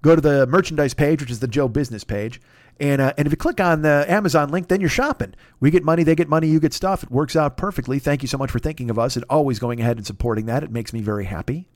Go 0.01 0.15
to 0.15 0.21
the 0.21 0.47
merchandise 0.47 0.93
page, 0.93 1.21
which 1.21 1.31
is 1.31 1.39
the 1.39 1.47
Joe 1.47 1.67
Business 1.67 2.03
page. 2.03 2.39
And, 2.79 3.01
uh, 3.01 3.13
and 3.17 3.25
if 3.25 3.31
you 3.31 3.37
click 3.37 3.61
on 3.61 3.83
the 3.83 4.05
Amazon 4.07 4.49
link, 4.49 4.67
then 4.67 4.81
you're 4.81 4.89
shopping. 4.89 5.33
We 5.59 5.71
get 5.71 5.83
money, 5.83 6.03
they 6.03 6.15
get 6.15 6.27
money, 6.27 6.47
you 6.47 6.59
get 6.59 6.73
stuff. 6.73 7.03
It 7.03 7.11
works 7.11 7.35
out 7.35 7.55
perfectly. 7.55 7.99
Thank 7.99 8.21
you 8.21 8.27
so 8.27 8.37
much 8.37 8.51
for 8.51 8.59
thinking 8.59 8.89
of 8.89 8.99
us 8.99 9.15
and 9.15 9.23
always 9.29 9.59
going 9.59 9.79
ahead 9.79 9.97
and 9.97 10.05
supporting 10.05 10.47
that. 10.47 10.63
It 10.63 10.71
makes 10.71 10.91
me 10.91 11.01
very 11.01 11.25
happy. 11.25 11.67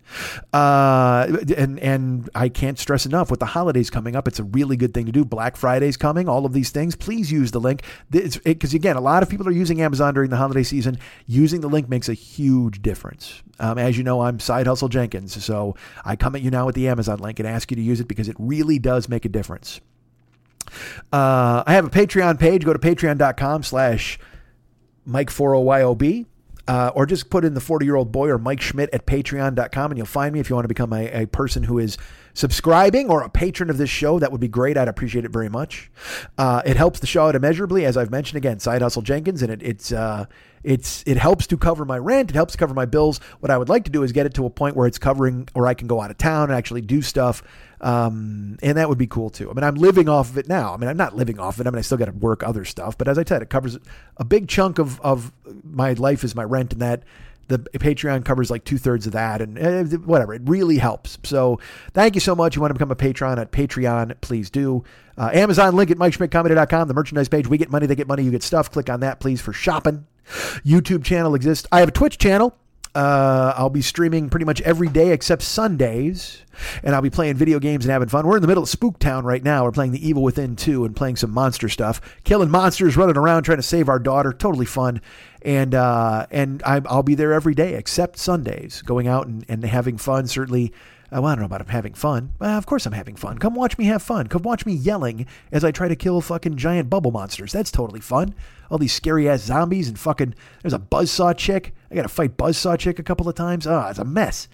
Uh, 0.51 1.37
and 1.55 1.79
and 1.79 2.29
I 2.33 2.49
can't 2.49 2.79
stress 2.79 3.05
enough 3.05 3.29
with 3.29 3.39
the 3.39 3.45
holidays 3.45 3.89
coming 3.89 4.15
up, 4.15 4.27
it's 4.27 4.39
a 4.39 4.43
really 4.43 4.75
good 4.75 4.93
thing 4.93 5.05
to 5.05 5.11
do. 5.11 5.23
Black 5.23 5.55
Friday's 5.55 5.97
coming, 5.97 6.27
all 6.27 6.45
of 6.45 6.53
these 6.53 6.71
things. 6.71 6.95
Please 6.95 7.31
use 7.31 7.51
the 7.51 7.59
link 7.59 7.83
because 8.09 8.73
again, 8.73 8.95
a 8.95 9.01
lot 9.01 9.23
of 9.23 9.29
people 9.29 9.47
are 9.47 9.51
using 9.51 9.81
Amazon 9.81 10.13
during 10.13 10.29
the 10.29 10.37
holiday 10.37 10.63
season. 10.63 10.97
Using 11.27 11.61
the 11.61 11.69
link 11.69 11.89
makes 11.89 12.09
a 12.09 12.13
huge 12.13 12.81
difference. 12.81 13.41
Um, 13.59 13.77
as 13.77 13.97
you 13.97 14.03
know, 14.03 14.21
I'm 14.21 14.39
Side 14.39 14.67
Hustle 14.67 14.89
Jenkins, 14.89 15.43
so 15.43 15.75
I 16.03 16.15
come 16.15 16.35
at 16.35 16.41
you 16.41 16.49
now 16.49 16.65
with 16.65 16.75
the 16.75 16.87
Amazon 16.87 17.19
link 17.19 17.39
and 17.39 17.47
ask 17.47 17.69
you 17.71 17.75
to 17.75 17.83
use 17.83 17.99
it 17.99 18.07
because 18.07 18.27
it 18.27 18.35
really 18.39 18.79
does 18.79 19.09
make 19.09 19.25
a 19.25 19.29
difference. 19.29 19.81
Uh, 21.11 21.63
I 21.65 21.73
have 21.73 21.85
a 21.85 21.89
Patreon 21.89 22.39
page. 22.39 22.65
Go 22.65 22.73
to 22.73 22.79
patreon.com 22.79 23.63
slash 23.63 24.19
Mike40YOB. 25.07 26.25
Uh, 26.69 26.91
or 26.93 27.07
just 27.07 27.31
put 27.31 27.43
in 27.43 27.55
the 27.55 27.59
40 27.59 27.83
year 27.83 27.95
old 27.95 28.11
boy 28.11 28.29
or 28.29 28.37
Mike 28.37 28.61
Schmidt 28.61 28.91
at 28.93 29.07
patreon.com 29.07 29.89
and 29.89 29.97
you'll 29.97 30.05
find 30.05 30.31
me 30.31 30.39
if 30.39 30.51
you 30.51 30.55
want 30.55 30.65
to 30.65 30.67
become 30.67 30.93
a, 30.93 31.23
a, 31.23 31.25
person 31.25 31.63
who 31.63 31.79
is 31.79 31.97
subscribing 32.35 33.09
or 33.09 33.23
a 33.23 33.29
patron 33.29 33.71
of 33.71 33.79
this 33.79 33.89
show. 33.89 34.19
That 34.19 34.31
would 34.31 34.39
be 34.39 34.47
great. 34.47 34.77
I'd 34.77 34.87
appreciate 34.87 35.25
it 35.25 35.31
very 35.31 35.49
much. 35.49 35.89
Uh, 36.37 36.61
it 36.63 36.77
helps 36.77 36.99
the 36.99 37.07
show 37.07 37.25
out 37.25 37.33
immeasurably, 37.33 37.85
as 37.85 37.97
I've 37.97 38.11
mentioned 38.11 38.37
again, 38.37 38.59
Side 38.59 38.83
Hustle 38.83 39.01
Jenkins, 39.01 39.41
and 39.41 39.51
it, 39.51 39.63
it's, 39.63 39.91
uh, 39.91 40.27
it's, 40.63 41.03
it 41.07 41.17
helps 41.17 41.47
to 41.47 41.57
cover 41.57 41.85
my 41.85 41.97
rent. 41.97 42.29
It 42.29 42.35
helps 42.35 42.55
cover 42.55 42.75
my 42.75 42.85
bills. 42.85 43.19
What 43.39 43.49
I 43.49 43.57
would 43.57 43.69
like 43.69 43.85
to 43.85 43.91
do 43.91 44.03
is 44.03 44.11
get 44.11 44.27
it 44.27 44.35
to 44.35 44.45
a 44.45 44.49
point 44.51 44.75
where 44.75 44.85
it's 44.85 44.99
covering, 44.99 45.49
where 45.53 45.65
I 45.65 45.73
can 45.73 45.87
go 45.87 45.99
out 46.01 46.11
of 46.11 46.19
town 46.19 46.49
and 46.49 46.53
actually 46.53 46.81
do 46.81 47.01
stuff 47.01 47.41
um, 47.81 48.57
and 48.61 48.77
that 48.77 48.89
would 48.89 48.97
be 48.97 49.07
cool 49.07 49.29
too. 49.29 49.49
I 49.49 49.53
mean, 49.53 49.63
I'm 49.63 49.75
living 49.75 50.09
off 50.09 50.29
of 50.29 50.37
it 50.37 50.47
now. 50.47 50.73
I 50.73 50.77
mean, 50.77 50.89
I'm 50.89 50.97
not 50.97 51.15
living 51.15 51.39
off 51.39 51.55
of 51.55 51.61
it. 51.61 51.67
I 51.67 51.71
mean, 51.71 51.79
I 51.79 51.81
still 51.81 51.97
got 51.97 52.05
to 52.05 52.11
work 52.11 52.43
other 52.43 52.65
stuff. 52.65 52.97
But 52.97 53.07
as 53.07 53.17
I 53.17 53.23
said, 53.23 53.41
it 53.41 53.49
covers 53.49 53.77
a 54.17 54.25
big 54.25 54.47
chunk 54.47 54.79
of, 54.79 54.99
of 55.01 55.31
my 55.63 55.93
life 55.93 56.23
is 56.23 56.35
my 56.35 56.43
rent 56.43 56.73
and 56.73 56.81
that 56.81 57.03
the 57.49 57.57
Patreon 57.57 58.23
covers 58.23 58.51
like 58.51 58.63
two 58.63 58.77
thirds 58.77 59.07
of 59.07 59.13
that 59.13 59.41
and 59.41 59.57
uh, 59.57 59.97
whatever. 59.99 60.33
It 60.33 60.43
really 60.45 60.77
helps. 60.77 61.17
So 61.23 61.59
thank 61.93 62.15
you 62.15 62.21
so 62.21 62.35
much. 62.35 62.55
You 62.55 62.61
want 62.61 62.69
to 62.69 62.75
become 62.75 62.91
a 62.91 62.95
patron 62.95 63.39
at 63.39 63.51
Patreon, 63.51 64.21
please 64.21 64.49
do. 64.49 64.83
Uh, 65.17 65.31
Amazon 65.33 65.75
link 65.75 65.89
at 65.89 65.97
MikeSchmidtComedy.com, 65.97 66.87
the 66.87 66.93
merchandise 66.93 67.27
page. 67.27 67.47
We 67.47 67.57
get 67.57 67.71
money, 67.71 67.87
they 67.87 67.95
get 67.95 68.07
money, 68.07 68.23
you 68.23 68.31
get 68.31 68.43
stuff. 68.43 68.71
Click 68.71 68.89
on 68.89 68.99
that, 68.99 69.19
please, 69.19 69.41
for 69.41 69.51
shopping. 69.51 70.05
YouTube 70.63 71.03
channel 71.03 71.33
exists. 71.33 71.67
I 71.71 71.79
have 71.79 71.89
a 71.89 71.91
Twitch 71.91 72.19
channel. 72.19 72.55
Uh, 72.95 73.53
I'll 73.55 73.69
be 73.69 73.81
streaming 73.81 74.29
pretty 74.29 74.45
much 74.45 74.61
every 74.61 74.87
day 74.87 75.11
except 75.11 75.43
Sundays, 75.43 76.43
and 76.83 76.95
I'll 76.95 77.01
be 77.01 77.09
playing 77.09 77.35
video 77.35 77.59
games 77.59 77.85
and 77.85 77.91
having 77.91 78.09
fun. 78.09 78.25
We're 78.25 78.37
in 78.37 78.41
the 78.41 78.47
middle 78.47 78.63
of 78.63 78.69
Spooktown 78.69 79.23
right 79.23 79.43
now. 79.43 79.63
We're 79.63 79.71
playing 79.71 79.91
The 79.91 80.07
Evil 80.07 80.23
Within 80.23 80.55
2 80.55 80.85
and 80.85 80.95
playing 80.95 81.17
some 81.17 81.31
monster 81.31 81.69
stuff, 81.69 82.01
killing 82.23 82.49
monsters, 82.49 82.97
running 82.97 83.17
around 83.17 83.43
trying 83.43 83.59
to 83.59 83.63
save 83.63 83.89
our 83.89 83.99
daughter. 83.99 84.33
Totally 84.33 84.65
fun. 84.65 85.01
And 85.43 85.75
uh, 85.75 86.25
and 86.31 86.63
I, 86.63 86.79
will 86.79 87.03
be 87.03 87.15
there 87.15 87.31
every 87.31 87.53
day 87.53 87.75
except 87.75 88.17
Sundays, 88.17 88.81
going 88.81 89.07
out 89.07 89.27
and, 89.27 89.45
and 89.47 89.63
having 89.63 89.97
fun. 89.97 90.27
Certainly 90.27 90.73
Oh, 91.11 91.25
I 91.25 91.31
don't 91.31 91.39
know 91.39 91.45
about 91.45 91.67
having 91.67 91.95
fun. 91.95 92.33
Well, 92.37 92.57
of 92.57 92.67
course 92.67 92.85
I'm 92.85 92.93
having 92.93 93.15
fun. 93.15 93.39
Come 93.39 93.55
watch 93.55 93.77
me 93.79 93.85
have 93.85 94.03
fun. 94.03 94.27
Come 94.27 94.43
watch 94.43 94.65
me 94.65 94.73
yelling 94.73 95.25
as 95.51 95.63
I 95.63 95.71
try 95.71 95.87
to 95.87 95.95
kill 95.95 96.21
fucking 96.21 96.57
giant 96.57 96.89
bubble 96.89 97.09
monsters. 97.09 97.51
That's 97.51 97.71
totally 97.71 97.99
fun. 97.99 98.35
All 98.69 98.77
these 98.77 98.93
scary 98.93 99.27
ass 99.27 99.41
zombies 99.41 99.87
and 99.87 99.97
fucking. 99.97 100.35
There's 100.61 100.73
a 100.73 100.79
buzzsaw 100.79 101.35
chick. 101.35 101.73
I 101.91 101.95
got 101.95 102.03
to 102.03 102.09
fight 102.09 102.37
buzzsaw 102.37 102.77
chick 102.77 102.99
a 102.99 103.03
couple 103.03 103.27
of 103.27 103.35
times. 103.35 103.65
Oh, 103.65 103.87
it's 103.89 103.99
a 103.99 104.05
mess. 104.05 104.47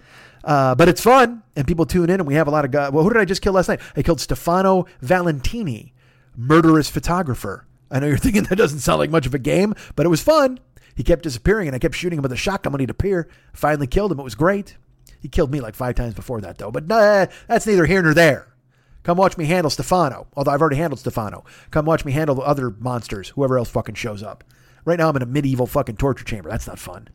Uh, 0.44 0.76
but 0.76 0.88
it's 0.88 1.02
fun, 1.02 1.44
and 1.56 1.68
people 1.68 1.86
tune 1.86 2.10
in, 2.10 2.20
and 2.20 2.28
we 2.28 2.36
have 2.36 2.48
a 2.48 2.52
lot 2.52 2.66
of 2.66 2.72
guys. 2.72 2.92
Well, 2.92 3.04
who 3.04 3.10
did 3.10 3.20
I 3.20 3.26
just 3.26 3.42
kill 3.42 3.54
last 3.54 3.68
night? 3.68 3.82
I 3.96 4.04
killed 4.04 4.22
Stefano 4.22 4.86
Valentini, 5.02 5.94
murderous 6.36 6.90
photographer. 6.90 7.66
I 7.90 8.00
know 8.00 8.08
you're 8.08 8.18
thinking 8.20 8.44
that 8.44 8.56
doesn't 8.58 8.80
sound 8.80 9.00
like 9.00 9.10
much 9.10 9.26
of 9.26 9.34
a 9.34 9.40
game, 9.40 9.74
but 9.96 10.06
it 10.06 10.10
was 10.10 10.22
fun. 10.22 10.60
He 10.96 11.04
kept 11.04 11.24
disappearing, 11.24 11.68
and 11.68 11.76
I 11.76 11.80
kept 11.80 11.96
shooting 11.96 12.20
him 12.20 12.24
with 12.24 12.32
a 12.32 12.38
shotgun 12.38 12.72
when 12.72 12.80
he'd 12.80 12.90
appear. 12.90 13.28
Finally 13.54 13.88
killed 13.88 14.12
him. 14.12 14.20
It 14.20 14.24
was 14.24 14.36
great. 14.36 14.78
He 15.20 15.28
killed 15.28 15.52
me 15.52 15.60
like 15.60 15.76
five 15.76 15.96
times 15.96 16.14
before 16.14 16.40
that, 16.42 16.60
though. 16.60 16.72
But 16.72 16.88
nah, 16.88 17.26
that's 17.48 17.66
neither 17.66 17.86
here 17.86 18.02
nor 18.02 18.14
there. 18.14 18.54
Come 19.02 19.18
watch 19.18 19.38
me 19.38 19.46
handle 19.46 19.70
Stefano. 19.70 20.28
Although 20.36 20.52
I've 20.52 20.62
already 20.62 20.78
handled 20.78 21.00
Stefano. 21.00 21.44
Come 21.70 21.86
watch 21.86 22.06
me 22.06 22.12
handle 22.12 22.36
the 22.36 22.42
other 22.44 22.70
monsters, 22.72 23.30
whoever 23.30 23.58
else 23.58 23.70
fucking 23.70 23.96
shows 23.96 24.24
up. 24.24 24.44
Right 24.86 25.00
now 25.00 25.10
I'm 25.10 25.16
in 25.16 25.22
a 25.22 25.28
medieval 25.28 25.68
fucking 25.68 25.98
torture 25.98 26.24
chamber. 26.24 26.50
That's 26.50 26.68
not 26.68 26.80
fun. 26.80 27.10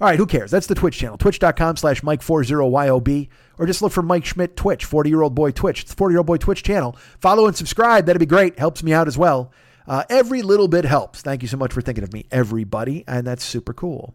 All 0.00 0.08
right, 0.08 0.18
who 0.18 0.26
cares? 0.26 0.50
That's 0.50 0.66
the 0.66 0.74
Twitch 0.74 0.98
channel. 0.98 1.18
Twitch.com 1.18 1.76
slash 1.76 2.00
Mike40YOB. 2.02 3.28
Or 3.58 3.66
just 3.66 3.82
look 3.82 3.92
for 3.92 4.02
Mike 4.02 4.24
Schmidt 4.24 4.56
Twitch, 4.56 4.84
40 4.84 5.10
year 5.10 5.22
old 5.22 5.34
boy 5.34 5.50
Twitch. 5.50 5.82
It's 5.82 5.94
40 5.94 6.12
year 6.12 6.18
old 6.18 6.26
boy 6.26 6.38
Twitch 6.38 6.62
channel. 6.62 6.96
Follow 7.20 7.46
and 7.46 7.56
subscribe. 7.56 8.06
That'd 8.06 8.20
be 8.20 8.26
great. 8.26 8.58
Helps 8.58 8.82
me 8.82 8.92
out 8.92 9.08
as 9.08 9.18
well. 9.18 9.52
Uh, 9.86 10.04
every 10.08 10.42
little 10.42 10.68
bit 10.68 10.84
helps. 10.84 11.22
Thank 11.22 11.42
you 11.42 11.48
so 11.48 11.56
much 11.56 11.72
for 11.72 11.80
thinking 11.80 12.04
of 12.04 12.12
me, 12.12 12.26
everybody. 12.30 13.04
And 13.06 13.26
that's 13.26 13.44
super 13.44 13.72
cool. 13.72 14.14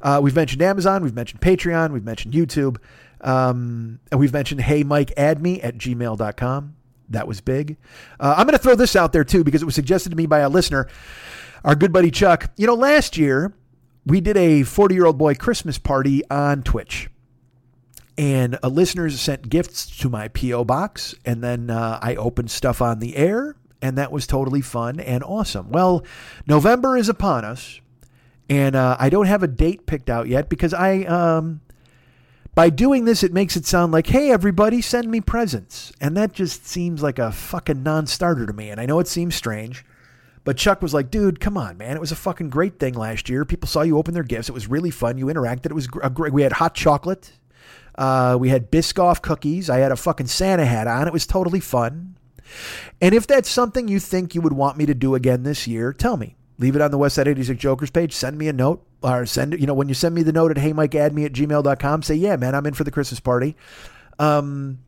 Uh, 0.00 0.20
we've 0.22 0.36
mentioned 0.36 0.62
Amazon, 0.62 1.02
we've 1.02 1.14
mentioned 1.14 1.40
Patreon, 1.40 1.92
we've 1.92 2.04
mentioned 2.04 2.34
YouTube, 2.34 2.78
um, 3.20 3.98
and 4.10 4.20
we've 4.20 4.32
mentioned 4.32 4.60
Hey 4.60 4.84
Mike 4.84 5.12
Add 5.16 5.42
Me 5.42 5.60
at 5.60 5.76
gmail.com. 5.76 6.76
That 7.08 7.28
was 7.28 7.40
big. 7.40 7.76
Uh, 8.18 8.34
I'm 8.36 8.46
going 8.46 8.56
to 8.56 8.62
throw 8.62 8.74
this 8.74 8.96
out 8.96 9.12
there 9.12 9.24
too 9.24 9.44
because 9.44 9.62
it 9.62 9.64
was 9.64 9.74
suggested 9.74 10.10
to 10.10 10.16
me 10.16 10.26
by 10.26 10.40
a 10.40 10.48
listener, 10.48 10.88
our 11.64 11.74
good 11.74 11.92
buddy 11.92 12.10
Chuck. 12.10 12.50
You 12.56 12.66
know, 12.66 12.74
last 12.74 13.16
year 13.16 13.54
we 14.06 14.20
did 14.20 14.36
a 14.36 14.62
40 14.62 14.94
year 14.94 15.04
old 15.04 15.18
boy 15.18 15.34
Christmas 15.34 15.76
party 15.76 16.22
on 16.30 16.62
Twitch. 16.62 17.10
And 18.16 18.58
uh, 18.62 18.68
listeners 18.68 19.20
sent 19.20 19.50
gifts 19.50 19.94
to 19.98 20.08
my 20.08 20.28
P.O. 20.28 20.64
box, 20.64 21.14
and 21.26 21.44
then 21.44 21.68
uh, 21.68 21.98
I 22.00 22.14
opened 22.14 22.50
stuff 22.50 22.80
on 22.80 22.98
the 22.98 23.14
air, 23.14 23.56
and 23.82 23.98
that 23.98 24.10
was 24.10 24.26
totally 24.26 24.62
fun 24.62 25.00
and 25.00 25.22
awesome. 25.22 25.70
Well, 25.70 26.02
November 26.46 26.96
is 26.96 27.10
upon 27.10 27.44
us, 27.44 27.78
and 28.48 28.74
uh, 28.74 28.96
I 28.98 29.10
don't 29.10 29.26
have 29.26 29.42
a 29.42 29.48
date 29.48 29.84
picked 29.84 30.08
out 30.08 30.28
yet 30.28 30.48
because 30.48 30.72
I, 30.72 31.00
um, 31.02 31.60
by 32.54 32.70
doing 32.70 33.04
this, 33.04 33.22
it 33.22 33.34
makes 33.34 33.54
it 33.54 33.66
sound 33.66 33.92
like, 33.92 34.06
hey, 34.06 34.30
everybody, 34.30 34.80
send 34.80 35.10
me 35.10 35.20
presents. 35.20 35.92
And 36.00 36.16
that 36.16 36.32
just 36.32 36.66
seems 36.66 37.02
like 37.02 37.18
a 37.18 37.32
fucking 37.32 37.82
non 37.82 38.06
starter 38.06 38.46
to 38.46 38.52
me. 38.54 38.70
And 38.70 38.80
I 38.80 38.86
know 38.86 38.98
it 38.98 39.08
seems 39.08 39.34
strange, 39.34 39.84
But 40.46 40.56
Chuck 40.56 40.80
was 40.80 40.94
like, 40.94 41.10
dude, 41.10 41.40
come 41.40 41.56
on, 41.56 41.76
man. 41.76 41.96
It 41.96 42.00
was 42.00 42.12
a 42.12 42.16
fucking 42.16 42.50
great 42.50 42.78
thing 42.78 42.94
last 42.94 43.28
year. 43.28 43.44
People 43.44 43.68
saw 43.68 43.82
you 43.82 43.98
open 43.98 44.14
their 44.14 44.22
gifts. 44.22 44.48
It 44.48 44.52
was 44.52 44.68
really 44.68 44.92
fun. 44.92 45.18
You 45.18 45.26
interacted. 45.26 45.66
It 45.66 45.74
was 45.74 45.88
great. 45.88 46.32
We 46.32 46.42
had 46.42 46.52
hot 46.52 46.76
chocolate. 46.76 47.32
Uh, 47.96 48.36
we 48.38 48.48
had 48.50 48.70
Biscoff 48.70 49.20
cookies. 49.22 49.68
I 49.68 49.78
had 49.78 49.90
a 49.90 49.96
fucking 49.96 50.28
Santa 50.28 50.64
hat 50.64 50.86
on. 50.86 51.08
It 51.08 51.12
was 51.12 51.26
totally 51.26 51.58
fun. 51.58 52.16
And 53.00 53.12
if 53.12 53.26
that's 53.26 53.48
something 53.48 53.88
you 53.88 53.98
think 53.98 54.36
you 54.36 54.40
would 54.40 54.52
want 54.52 54.76
me 54.76 54.86
to 54.86 54.94
do 54.94 55.16
again 55.16 55.42
this 55.42 55.66
year, 55.66 55.92
tell 55.92 56.16
me. 56.16 56.36
Leave 56.58 56.76
it 56.76 56.80
on 56.80 56.92
the 56.92 56.98
Westside 56.98 57.26
86 57.26 57.60
Jokers 57.60 57.90
page. 57.90 58.12
Send 58.12 58.38
me 58.38 58.46
a 58.46 58.52
note 58.52 58.86
or 59.02 59.26
send 59.26 59.58
you 59.58 59.66
know, 59.66 59.74
when 59.74 59.88
you 59.88 59.94
send 59.94 60.14
me 60.14 60.22
the 60.22 60.32
note 60.32 60.52
at 60.52 60.58
heymikeadme 60.58 61.26
at 61.26 61.32
gmail.com, 61.32 62.02
say, 62.02 62.14
yeah, 62.14 62.36
man, 62.36 62.54
I'm 62.54 62.66
in 62.66 62.74
for 62.74 62.84
the 62.84 62.92
Christmas 62.92 63.18
party. 63.18 63.56
Um, 64.20 64.78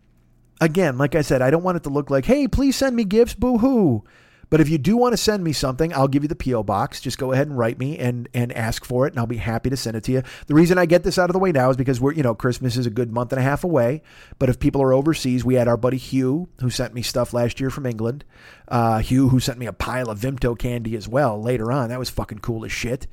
again, 0.60 0.98
like 0.98 1.16
I 1.16 1.22
said, 1.22 1.43
I 1.43 1.51
don't 1.51 1.64
want 1.64 1.78
it 1.78 1.82
to 1.82 1.90
look 1.90 2.10
like, 2.10 2.26
hey, 2.26 2.47
please 2.47 2.76
send 2.76 2.94
me 2.94 3.02
gifts, 3.02 3.35
boo 3.35 3.59
hoo. 3.59 4.05
But 4.50 4.60
if 4.60 4.68
you 4.68 4.78
do 4.78 4.96
want 4.96 5.12
to 5.12 5.16
send 5.16 5.44
me 5.44 5.52
something, 5.52 5.92
I'll 5.92 6.08
give 6.08 6.22
you 6.22 6.28
the 6.28 6.36
PO 6.36 6.62
box. 6.62 7.00
Just 7.00 7.18
go 7.18 7.32
ahead 7.32 7.48
and 7.48 7.58
write 7.58 7.78
me 7.78 7.98
and 7.98 8.28
and 8.32 8.52
ask 8.52 8.84
for 8.84 9.06
it, 9.06 9.12
and 9.12 9.20
I'll 9.20 9.26
be 9.26 9.36
happy 9.36 9.68
to 9.70 9.76
send 9.76 9.96
it 9.96 10.04
to 10.04 10.12
you. 10.12 10.22
The 10.46 10.54
reason 10.54 10.78
I 10.78 10.86
get 10.86 11.02
this 11.02 11.18
out 11.18 11.28
of 11.28 11.34
the 11.34 11.38
way 11.38 11.52
now 11.52 11.70
is 11.70 11.76
because 11.76 12.00
we're 12.00 12.12
you 12.12 12.22
know 12.22 12.34
Christmas 12.34 12.76
is 12.76 12.86
a 12.86 12.90
good 12.90 13.12
month 13.12 13.32
and 13.32 13.40
a 13.40 13.42
half 13.42 13.62
away. 13.62 14.02
But 14.38 14.48
if 14.48 14.58
people 14.58 14.82
are 14.82 14.92
overseas, 14.92 15.44
we 15.44 15.54
had 15.54 15.68
our 15.68 15.76
buddy 15.76 15.98
Hugh 15.98 16.48
who 16.60 16.70
sent 16.70 16.94
me 16.94 17.02
stuff 17.02 17.32
last 17.34 17.60
year 17.60 17.70
from 17.70 17.86
England. 17.86 18.24
Uh, 18.68 18.98
Hugh 18.98 19.28
who 19.28 19.40
sent 19.40 19.58
me 19.58 19.66
a 19.66 19.72
pile 19.72 20.10
of 20.10 20.18
Vimto 20.18 20.58
candy 20.58 20.96
as 20.96 21.08
well 21.08 21.40
later 21.40 21.70
on. 21.70 21.90
That 21.90 21.98
was 21.98 22.10
fucking 22.10 22.38
cool 22.38 22.64
as 22.64 22.72
shit. 22.72 23.06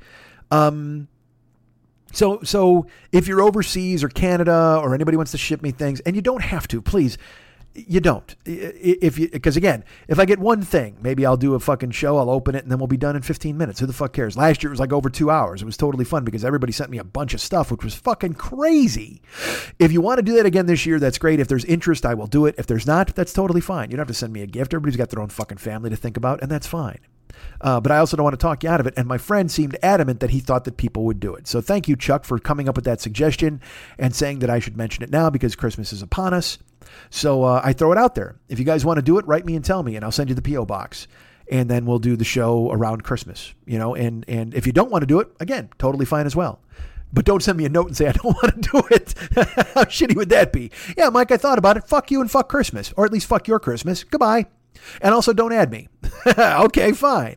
Um, 0.50 1.08
so 2.12 2.40
so 2.44 2.86
if 3.12 3.28
you're 3.28 3.42
overseas 3.42 4.02
or 4.02 4.08
Canada 4.08 4.80
or 4.82 4.94
anybody 4.94 5.16
wants 5.18 5.32
to 5.32 5.38
ship 5.38 5.62
me 5.62 5.70
things, 5.70 6.00
and 6.00 6.16
you 6.16 6.22
don't 6.22 6.42
have 6.42 6.66
to, 6.68 6.80
please. 6.80 7.18
You 7.78 8.00
don't. 8.00 8.34
If 8.46 9.18
you 9.18 9.28
because 9.28 9.56
again, 9.56 9.84
if 10.08 10.18
I 10.18 10.24
get 10.24 10.38
one 10.38 10.62
thing, 10.62 10.96
maybe 11.02 11.26
I'll 11.26 11.36
do 11.36 11.54
a 11.54 11.60
fucking 11.60 11.90
show. 11.90 12.16
I'll 12.16 12.30
open 12.30 12.54
it 12.54 12.62
and 12.62 12.72
then 12.72 12.78
we'll 12.78 12.86
be 12.86 12.96
done 12.96 13.16
in 13.16 13.22
15 13.22 13.56
minutes. 13.56 13.80
Who 13.80 13.86
the 13.86 13.92
fuck 13.92 14.14
cares? 14.14 14.36
Last 14.36 14.62
year 14.62 14.70
it 14.70 14.72
was 14.72 14.80
like 14.80 14.92
over 14.92 15.10
two 15.10 15.30
hours. 15.30 15.60
It 15.60 15.66
was 15.66 15.76
totally 15.76 16.04
fun 16.04 16.24
because 16.24 16.44
everybody 16.44 16.72
sent 16.72 16.90
me 16.90 16.98
a 16.98 17.04
bunch 17.04 17.34
of 17.34 17.40
stuff, 17.40 17.70
which 17.70 17.84
was 17.84 17.94
fucking 17.94 18.34
crazy. 18.34 19.20
If 19.78 19.92
you 19.92 20.00
want 20.00 20.18
to 20.18 20.22
do 20.22 20.34
that 20.36 20.46
again 20.46 20.66
this 20.66 20.86
year, 20.86 20.98
that's 20.98 21.18
great. 21.18 21.38
If 21.38 21.48
there's 21.48 21.64
interest, 21.66 22.06
I 22.06 22.14
will 22.14 22.26
do 22.26 22.46
it. 22.46 22.54
If 22.56 22.66
there's 22.66 22.86
not, 22.86 23.14
that's 23.14 23.34
totally 23.34 23.60
fine. 23.60 23.90
You 23.90 23.96
don't 23.96 24.06
have 24.06 24.08
to 24.08 24.14
send 24.14 24.32
me 24.32 24.42
a 24.42 24.46
gift. 24.46 24.72
Everybody's 24.72 24.96
got 24.96 25.10
their 25.10 25.20
own 25.20 25.28
fucking 25.28 25.58
family 25.58 25.90
to 25.90 25.96
think 25.96 26.16
about, 26.16 26.40
and 26.40 26.50
that's 26.50 26.66
fine. 26.66 26.98
Uh, 27.60 27.80
but 27.80 27.92
I 27.92 27.98
also 27.98 28.16
don't 28.16 28.24
want 28.24 28.34
to 28.34 28.42
talk 28.42 28.62
you 28.62 28.70
out 28.70 28.80
of 28.80 28.86
it. 28.86 28.94
And 28.96 29.06
my 29.06 29.18
friend 29.18 29.50
seemed 29.50 29.76
adamant 29.82 30.20
that 30.20 30.30
he 30.30 30.40
thought 30.40 30.64
that 30.64 30.76
people 30.76 31.04
would 31.04 31.20
do 31.20 31.34
it. 31.34 31.46
So 31.46 31.60
thank 31.60 31.88
you, 31.88 31.96
Chuck, 31.96 32.24
for 32.24 32.38
coming 32.38 32.68
up 32.68 32.76
with 32.76 32.84
that 32.86 33.00
suggestion 33.00 33.60
and 33.98 34.14
saying 34.14 34.40
that 34.40 34.50
I 34.50 34.58
should 34.58 34.76
mention 34.76 35.04
it 35.04 35.10
now 35.10 35.30
because 35.30 35.56
Christmas 35.56 35.92
is 35.92 36.02
upon 36.02 36.34
us. 36.34 36.58
So 37.10 37.44
uh, 37.44 37.60
I 37.64 37.72
throw 37.72 37.92
it 37.92 37.98
out 37.98 38.14
there. 38.14 38.36
If 38.48 38.58
you 38.58 38.64
guys 38.64 38.84
want 38.84 38.98
to 38.98 39.02
do 39.02 39.18
it, 39.18 39.26
write 39.26 39.44
me 39.44 39.56
and 39.56 39.64
tell 39.64 39.82
me, 39.82 39.96
and 39.96 40.04
I'll 40.04 40.12
send 40.12 40.28
you 40.28 40.34
the 40.34 40.42
PO 40.42 40.66
box. 40.66 41.08
And 41.48 41.70
then 41.70 41.86
we'll 41.86 42.00
do 42.00 42.16
the 42.16 42.24
show 42.24 42.72
around 42.72 43.04
Christmas, 43.04 43.54
you 43.66 43.78
know. 43.78 43.94
And 43.94 44.24
and 44.26 44.52
if 44.52 44.66
you 44.66 44.72
don't 44.72 44.90
want 44.90 45.02
to 45.02 45.06
do 45.06 45.20
it, 45.20 45.28
again, 45.38 45.70
totally 45.78 46.04
fine 46.04 46.26
as 46.26 46.34
well. 46.34 46.60
But 47.12 47.24
don't 47.24 47.42
send 47.42 47.56
me 47.56 47.64
a 47.64 47.68
note 47.68 47.86
and 47.86 47.96
say 47.96 48.08
I 48.08 48.12
don't 48.12 48.24
want 48.42 48.62
to 48.62 48.70
do 48.70 48.82
it. 48.90 49.14
How 49.74 49.84
shitty 49.84 50.16
would 50.16 50.30
that 50.30 50.52
be? 50.52 50.72
Yeah, 50.96 51.08
Mike, 51.10 51.30
I 51.30 51.36
thought 51.36 51.58
about 51.58 51.76
it. 51.76 51.84
Fuck 51.84 52.10
you 52.10 52.20
and 52.20 52.30
fuck 52.30 52.48
Christmas, 52.48 52.92
or 52.96 53.04
at 53.04 53.12
least 53.12 53.26
fuck 53.26 53.46
your 53.46 53.60
Christmas. 53.60 54.02
Goodbye. 54.02 54.46
And 55.00 55.14
also, 55.14 55.32
don't 55.32 55.52
add 55.52 55.70
me. 55.70 55.88
okay, 56.38 56.92
fine. 56.92 57.36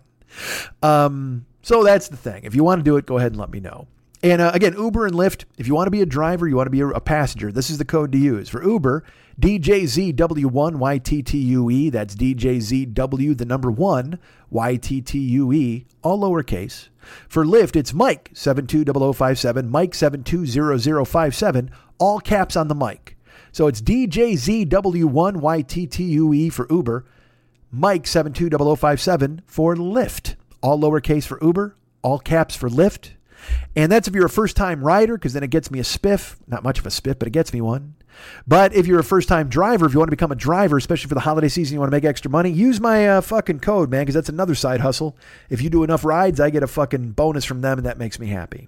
Um, 0.81 1.45
so 1.61 1.84
that's 1.84 2.09
the 2.09 2.17
thing. 2.17 2.43
If 2.43 2.55
you 2.55 2.63
want 2.63 2.80
to 2.80 2.84
do 2.84 2.97
it, 2.97 3.05
go 3.05 3.17
ahead 3.17 3.31
and 3.31 3.39
let 3.39 3.51
me 3.51 3.59
know. 3.59 3.88
And 4.22 4.41
uh, 4.41 4.52
again, 4.54 4.74
Uber 4.74 5.06
and 5.06 5.16
Lyft, 5.16 5.46
if 5.58 5.66
you 5.66 5.74
want 5.74 5.88
to 5.88 5.91
be 5.91 6.02
a 6.02 6.06
driver, 6.06 6.46
you 6.48 6.58
want 6.58 6.68
to 6.68 6.72
be 6.72 6.82
a, 6.82 7.00
passenger, 7.00 7.54
this 7.54 7.70
is 7.70 7.78
the 7.78 7.86
code 7.86 8.12
to 8.12 8.18
use. 8.18 8.50
For 8.50 8.62
Uber, 8.62 9.06
DJZW1YTTUE, 9.40 11.91
that's 11.91 12.16
DJZW, 12.16 13.38
the 13.38 13.46
number 13.46 13.72
one, 13.72 14.20
YTTUE, 14.52 15.86
all 16.02 16.20
lowercase. 16.20 16.90
For 17.30 17.46
Lyft, 17.46 17.78
it's 17.78 17.94
Mike 17.94 18.30
720057, 18.34 19.70
Mike 19.70 19.96
720057, 19.96 21.72
all 21.98 22.20
caps 22.20 22.58
on 22.58 22.68
the 22.68 22.76
mic. 22.76 23.16
So 23.54 23.68
it's 23.68 23.82
DJZW1YTTUE 23.82 26.52
for 26.52 26.68
Uber, 26.70 27.06
Mike 27.72 28.06
720057 28.06 29.44
for 29.46 29.76
Lyft. 29.76 30.36
All 30.62 30.78
lowercase 30.78 31.26
for 31.26 31.40
Uber, 31.41 31.78
all 32.02 32.20
caps 32.20 32.54
for 32.56 32.68
Lyft. 32.68 33.12
And 33.76 33.91
that's 33.91 34.08
if 34.08 34.16
you're 34.16 34.26
a 34.26 34.30
first 34.30 34.56
time 34.56 34.84
rider, 34.84 35.16
because 35.18 35.34
then 35.34 35.44
it 35.44 35.50
gets 35.50 35.70
me 35.70 35.80
a 35.80 35.84
spiff. 35.84 36.36
Not 36.48 36.64
much 36.64 36.80
of 36.80 36.86
a 36.86 36.90
spiff, 36.90 37.20
but 37.20 37.28
it 37.28 37.32
gets 37.32 37.54
me 37.54 37.62
one. 37.62 37.96
But 38.48 38.74
if 38.74 38.88
you're 38.88 39.00
a 39.00 39.04
first 39.04 39.28
time 39.28 39.50
driver, 39.50 39.86
if 39.86 39.94
you 39.94 40.00
want 40.00 40.10
to 40.10 40.16
become 40.16 40.32
a 40.32 40.36
driver, 40.36 40.78
especially 40.78 41.08
for 41.08 41.16
the 41.16 41.22
holiday 41.22 41.48
season, 41.48 41.74
you 41.76 41.80
want 41.80 41.91
to 41.91 41.96
make 41.96 42.04
extra 42.04 42.30
money, 42.30 42.50
use 42.50 42.80
my 42.80 43.08
uh, 43.08 43.22
fucking 43.22 43.60
code, 43.60 43.90
man, 43.90 44.02
because 44.02 44.16
that's 44.16 44.30
another 44.30 44.56
side 44.56 44.82
hustle. 44.82 45.18
If 45.50 45.62
you 45.62 45.70
do 45.70 45.84
enough 45.84 46.04
rides, 46.04 46.40
I 46.40 46.50
get 46.50 46.64
a 46.64 46.68
fucking 46.68 47.12
bonus 47.12 47.46
from 47.46 47.62
them, 47.62 47.78
and 47.78 47.86
that 47.86 47.98
makes 47.98 48.20
me 48.20 48.28
happy. 48.28 48.68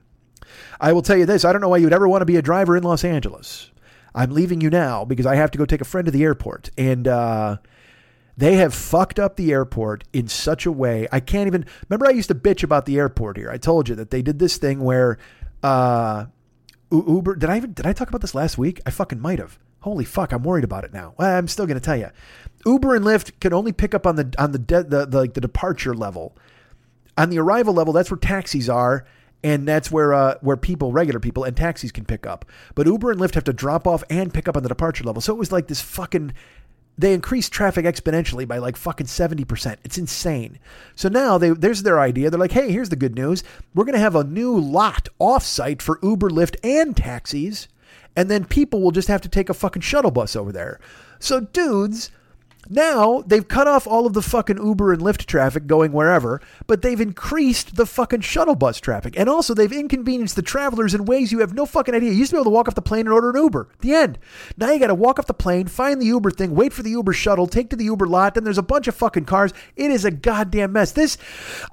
I 0.80 0.94
will 0.94 1.02
tell 1.02 1.18
you 1.18 1.26
this 1.26 1.45
I 1.45 1.52
don't 1.52 1.61
know 1.61 1.69
why 1.69 1.78
you'd 1.78 1.94
ever 1.94 2.07
want 2.07 2.22
to 2.22 2.26
be 2.26 2.38
a 2.38 2.41
driver 2.41 2.78
in 2.78 2.84
Los 2.84 3.03
Angeles. 3.03 3.72
I'm 4.14 4.32
leaving 4.32 4.61
you 4.61 4.69
now 4.69 5.06
because 5.06 5.26
I 5.26 5.36
have 5.36 5.52
to 5.52 5.57
go 5.57 5.65
take 5.65 5.82
a 5.82 5.86
friend 5.86 6.06
to 6.06 6.11
the 6.11 6.23
airport. 6.23 6.69
And, 6.78 7.07
uh, 7.07 7.57
they 8.37 8.55
have 8.55 8.73
fucked 8.73 9.19
up 9.19 9.35
the 9.35 9.51
airport 9.51 10.03
in 10.13 10.27
such 10.27 10.65
a 10.65 10.71
way. 10.71 11.07
I 11.11 11.19
can't 11.19 11.47
even 11.47 11.65
remember. 11.89 12.07
I 12.07 12.11
used 12.11 12.29
to 12.29 12.35
bitch 12.35 12.63
about 12.63 12.85
the 12.85 12.97
airport 12.97 13.37
here. 13.37 13.51
I 13.51 13.57
told 13.57 13.89
you 13.89 13.95
that 13.95 14.11
they 14.11 14.21
did 14.21 14.39
this 14.39 14.57
thing 14.57 14.81
where 14.81 15.17
uh, 15.63 16.25
Uber. 16.91 17.35
Did 17.35 17.49
I 17.49 17.57
even 17.57 17.73
did 17.73 17.85
I 17.85 17.93
talk 17.93 18.09
about 18.09 18.21
this 18.21 18.35
last 18.35 18.57
week? 18.57 18.81
I 18.85 18.91
fucking 18.91 19.19
might 19.19 19.39
have. 19.39 19.57
Holy 19.81 20.05
fuck! 20.05 20.31
I'm 20.31 20.43
worried 20.43 20.63
about 20.63 20.83
it 20.83 20.93
now. 20.93 21.13
Well, 21.17 21.37
I'm 21.37 21.47
still 21.47 21.67
to 21.67 21.79
tell 21.79 21.97
you. 21.97 22.09
Uber 22.65 22.95
and 22.95 23.05
Lyft 23.05 23.39
can 23.39 23.53
only 23.53 23.71
pick 23.71 23.95
up 23.95 24.05
on 24.05 24.15
the 24.15 24.33
on 24.37 24.51
the 24.51 24.59
de- 24.59 24.83
the, 24.83 25.05
the 25.05 25.19
like 25.19 25.33
the 25.33 25.41
departure 25.41 25.93
level. 25.93 26.35
On 27.17 27.29
the 27.29 27.39
arrival 27.39 27.73
level, 27.73 27.91
that's 27.91 28.09
where 28.09 28.17
taxis 28.17 28.69
are, 28.69 29.05
and 29.43 29.67
that's 29.67 29.91
where 29.91 30.13
uh, 30.13 30.35
where 30.41 30.57
people, 30.57 30.91
regular 30.91 31.19
people, 31.19 31.43
and 31.43 31.55
taxis 31.57 31.91
can 31.91 32.05
pick 32.05 32.25
up. 32.25 32.45
But 32.75 32.87
Uber 32.87 33.11
and 33.11 33.19
Lyft 33.19 33.33
have 33.35 33.43
to 33.45 33.53
drop 33.53 33.87
off 33.87 34.03
and 34.09 34.33
pick 34.33 34.47
up 34.47 34.55
on 34.55 34.63
the 34.63 34.69
departure 34.69 35.03
level. 35.03 35.21
So 35.21 35.33
it 35.33 35.39
was 35.39 35.51
like 35.51 35.67
this 35.67 35.81
fucking 35.81 36.33
they 36.97 37.13
increased 37.13 37.51
traffic 37.51 37.85
exponentially 37.85 38.47
by 38.47 38.57
like 38.57 38.76
fucking 38.76 39.07
70%. 39.07 39.77
It's 39.84 39.97
insane. 39.97 40.59
So 40.95 41.09
now 41.09 41.38
they 41.38 41.49
there's 41.49 41.84
their 41.84 41.99
idea. 41.99 42.30
They're 42.30 42.39
like, 42.39 42.51
hey, 42.51 42.72
here's 42.72 42.89
the 42.89 42.95
good 42.95 43.15
news. 43.15 43.43
We're 43.73 43.85
going 43.85 43.93
to 43.93 43.99
have 43.99 44.15
a 44.15 44.23
new 44.23 44.57
lot 44.57 45.07
offsite 45.19 45.81
for 45.81 45.99
Uber, 46.03 46.30
Lyft, 46.30 46.57
and 46.63 46.95
taxis. 46.95 47.68
And 48.15 48.30
then 48.30 48.45
people 48.45 48.81
will 48.81 48.91
just 48.91 49.07
have 49.07 49.22
to 49.22 49.30
take 49.30 49.49
a 49.49 49.53
fucking 49.53 49.81
shuttle 49.81 50.11
bus 50.11 50.35
over 50.35 50.51
there. 50.51 50.80
So, 51.19 51.39
dudes, 51.39 52.11
now 52.69 53.23
they've 53.25 53.47
cut 53.47 53.67
off 53.67 53.88
all 53.88 54.05
of 54.05 54.13
the 54.13 54.21
fucking 54.21 54.57
Uber 54.57 54.93
and 54.93 55.01
Lyft 55.01 55.25
traffic 55.25 55.67
going 55.67 55.91
wherever, 55.91 56.41
but 56.67 56.81
they've 56.81 57.01
increased 57.01 57.75
the 57.75 57.85
fucking 57.85 58.21
shuttle 58.21 58.55
bus 58.55 58.79
traffic. 58.79 59.17
And 59.17 59.27
also 59.27 59.53
they've 59.53 59.71
inconvenienced 59.71 60.35
the 60.35 60.41
travelers 60.41 60.93
in 60.93 61.05
ways 61.05 61.31
you 61.31 61.39
have 61.39 61.53
no 61.53 61.65
fucking 61.65 61.95
idea. 61.95 62.11
You 62.11 62.17
used 62.17 62.31
to 62.31 62.35
be 62.35 62.38
able 62.38 62.51
to 62.51 62.55
walk 62.55 62.67
off 62.67 62.75
the 62.75 62.81
plane 62.81 63.07
and 63.07 63.13
order 63.13 63.31
an 63.31 63.38
Uber. 63.38 63.69
The 63.79 63.93
end. 63.93 64.19
Now 64.57 64.71
you 64.71 64.79
got 64.79 64.88
to 64.88 64.95
walk 64.95 65.17
off 65.17 65.25
the 65.27 65.33
plane, 65.33 65.67
find 65.67 66.01
the 66.01 66.05
Uber 66.05 66.31
thing, 66.31 66.53
wait 66.53 66.71
for 66.71 66.83
the 66.83 66.91
Uber 66.91 67.13
shuttle, 67.13 67.47
take 67.47 67.69
to 67.71 67.75
the 67.75 67.85
Uber 67.85 68.05
lot, 68.05 68.35
then 68.35 68.43
there's 68.43 68.57
a 68.57 68.63
bunch 68.63 68.88
of 68.88 68.95
fucking 68.95 69.25
cars. 69.25 69.53
It 69.75 69.89
is 69.91 70.05
a 70.05 70.11
goddamn 70.11 70.73
mess. 70.73 70.91
This 70.91 71.17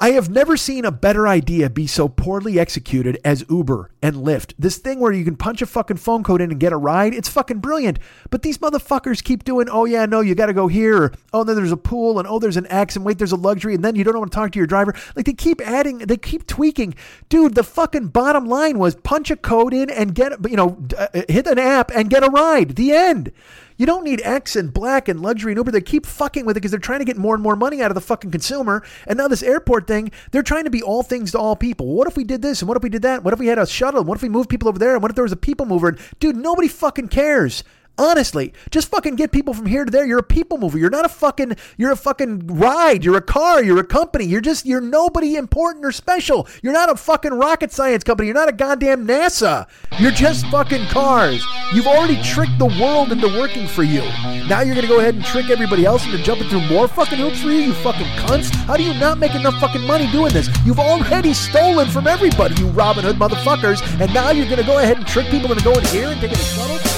I 0.01 0.13
have 0.13 0.31
never 0.31 0.57
seen 0.57 0.85
a 0.85 0.91
better 0.91 1.29
idea 1.29 1.69
be 1.69 1.87
so 1.87 2.09
poorly 2.09 2.59
executed 2.59 3.19
as 3.25 3.45
Uber 3.51 3.91
and 4.03 4.17
Lyft. 4.17 4.55
This 4.59 4.79
thing 4.79 5.01
where 5.01 5.13
you 5.13 5.25
can 5.25 5.37
punch 5.37 5.61
a 5.61 5.67
fucking 5.67 5.99
phone 5.99 6.25
code 6.25 6.41
in 6.41 6.51
and 6.51 6.61
get 6.61 6.73
a 6.73 6.77
ride, 6.77 7.15
it's 7.15 7.29
fucking 7.29 7.59
brilliant. 7.59 7.99
But 8.31 8.43
these 8.43 8.59
motherfuckers 8.59 9.23
keep 9.23 9.45
doing, 9.45 9.69
"Oh 9.69 9.85
yeah, 9.85 10.07
no, 10.07 10.21
you 10.21 10.35
got 10.35 10.47
to 10.47 10.53
go 10.53 10.67
here." 10.67 10.78
Or, 10.87 11.13
oh, 11.33 11.45
then 11.45 11.57
there's 11.57 11.73
a 11.73 11.77
pool, 11.77 12.19
and 12.19 12.29
oh, 12.29 12.39
there's 12.39 12.57
an 12.57 12.67
X, 12.69 12.97
and 12.97 13.05
wait, 13.05 13.19
there's 13.19 13.33
a 13.33 13.37
luxury, 13.37 13.75
and 13.75 13.85
then 13.85 13.97
you 13.97 14.05
don't 14.05 14.19
want 14.19 14.31
to 14.31 14.37
talk 14.37 14.53
to 14.53 14.59
your 14.59 14.67
driver. 14.67 14.95
Like 15.17 15.27
they 15.27 15.33
keep 15.33 15.61
adding, 15.61 15.99
they 15.99 16.17
keep 16.17 16.47
tweaking. 16.47 16.95
Dude, 17.29 17.55
the 17.55 17.65
fucking 17.65 18.09
bottom 18.09 18.47
line 18.47 18.79
was 18.79 18.95
punch 18.97 19.31
a 19.31 19.37
code 19.37 19.75
in 19.75 19.91
and 19.91 20.15
get, 20.15 20.33
you 20.49 20.57
know, 20.57 20.79
uh, 20.97 21.09
hit 21.29 21.47
an 21.47 21.59
app 21.59 21.91
and 21.95 22.11
get 22.11 22.23
a 22.23 22.31
ride. 22.31 22.77
The 22.77 22.93
end. 22.93 23.33
You 23.79 23.87
don't 23.87 24.03
need 24.03 24.21
X 24.25 24.57
and 24.57 24.75
Black 24.75 25.09
and 25.09 25.21
luxury 25.21 25.53
and 25.53 25.57
Uber. 25.57 25.71
They 25.71 25.81
keep 25.81 26.05
fucking 26.05 26.45
with 26.45 26.57
it 26.57 26.61
because 26.61 26.73
they're 26.73 26.81
trying 26.81 26.99
to 26.99 27.05
get 27.05 27.17
more 27.17 27.35
and 27.35 27.43
more 27.43 27.55
money 27.55 27.81
out 27.81 27.93
of 27.93 27.95
the 27.95 28.01
fucking 28.01 28.33
consumer. 28.33 28.85
And 29.07 29.17
now 29.17 29.29
this 29.29 29.43
airport 29.43 29.87
thing, 29.87 30.11
they're 30.33 30.43
trying 30.43 30.65
to 30.65 30.71
be 30.71 30.83
all 30.83 31.05
things 31.05 31.31
to 31.33 31.39
all 31.39 31.55
people. 31.55 31.87
What 31.87 32.09
if 32.09 32.17
we 32.17 32.25
did 32.25 32.43
this? 32.43 32.61
And 32.61 32.69
what 32.69 32.77
if 32.77 32.83
we 32.83 32.89
did 32.89 33.03
that? 33.03 33.23
What 33.23 33.33
if 33.33 33.39
we 33.39 33.47
had 33.47 33.59
a 33.59 33.67
shuttle? 33.67 34.01
And 34.01 34.09
what 34.09 34.17
if 34.17 34.23
we 34.23 34.29
moved 34.29 34.51
people 34.51 34.69
over 34.69 34.81
there? 34.81 34.95
And 34.95 35.03
what 35.03 35.13
if 35.13 35.15
there 35.15 35.23
was 35.23 35.31
a 35.31 35.37
people 35.37 35.65
mover? 35.65 35.89
And 35.91 35.99
dude, 36.19 36.37
nobody 36.37 36.67
fucking 36.67 37.07
cares. 37.07 37.63
Honestly, 37.99 38.53
just 38.71 38.89
fucking 38.89 39.17
get 39.17 39.33
people 39.33 39.53
from 39.53 39.67
here 39.67 39.85
to 39.85 39.91
there. 39.91 40.07
You're 40.07 40.21
a 40.21 40.23
people 40.23 40.57
mover. 40.57 40.79
You're 40.79 40.89
not 40.89 41.05
a 41.05 41.09
fucking, 41.09 41.57
you're 41.77 41.91
a 41.91 41.97
fucking 41.97 42.47
ride. 42.47 43.05
You're 43.05 43.17
a 43.17 43.21
car. 43.21 43.63
You're 43.63 43.81
a 43.81 43.85
company. 43.85 44.25
You're 44.25 44.41
just, 44.41 44.65
you're 44.65 44.81
nobody 44.81 45.35
important 45.35 45.85
or 45.85 45.91
special. 45.91 46.47
You're 46.63 46.73
not 46.73 46.91
a 46.91 46.97
fucking 46.97 47.33
rocket 47.35 47.73
science 47.73 48.05
company. 48.05 48.29
You're 48.29 48.37
not 48.37 48.49
a 48.49 48.53
goddamn 48.53 49.05
NASA. 49.05 49.67
You're 49.99 50.13
just 50.13 50.47
fucking 50.47 50.87
cars. 50.87 51.45
You've 51.75 51.89
already 51.89 52.23
tricked 52.23 52.59
the 52.61 52.67
world 52.81 53.11
into 53.11 53.27
working 53.27 53.67
for 53.67 53.83
you. 53.83 54.03
Now 54.49 54.61
you're 54.61 54.77
to 54.77 54.87
go 54.87 55.01
ahead 55.01 55.17
and 55.17 55.25
trick 55.25 55.51
everybody 55.51 55.85
else 55.85 56.05
into 56.07 56.19
jumping 56.19 56.49
through 56.49 56.69
more 56.69 56.87
fucking 56.87 57.19
hoops 57.19 57.43
for 57.43 57.49
you, 57.49 57.59
you 57.59 57.73
fucking 57.75 58.07
cunts. 58.23 58.55
How 58.67 58.77
do 58.77 58.85
you 58.85 58.95
not 58.95 59.19
make 59.19 59.35
enough 59.35 59.59
fucking 59.59 59.83
money 59.83 60.09
doing 60.13 60.33
this? 60.33 60.49
You've 60.65 60.79
already 60.79 61.35
stolen 61.35 61.89
from 61.89 62.07
everybody, 62.07 62.55
you 62.63 62.69
Robin 62.69 63.03
Hood 63.03 63.17
motherfuckers. 63.17 63.83
And 64.01 64.15
now 64.15 64.31
you're 64.31 64.47
to 64.47 64.65
go 64.65 64.79
ahead 64.79 64.99
and 64.99 65.07
trick 65.07 65.27
people 65.31 65.51
into 65.51 65.65
going 65.65 65.85
here 65.87 66.09
and 66.09 66.21
taking 66.21 66.37
a 66.37 66.41
shuttle? 66.41 66.98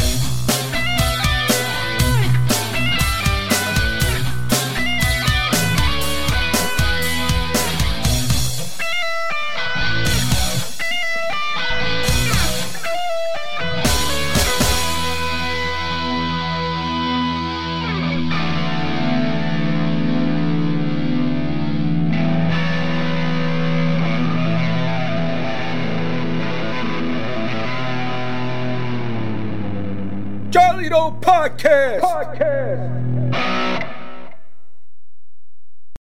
Podcast. 30.91 32.01
Podcast. 32.01 33.87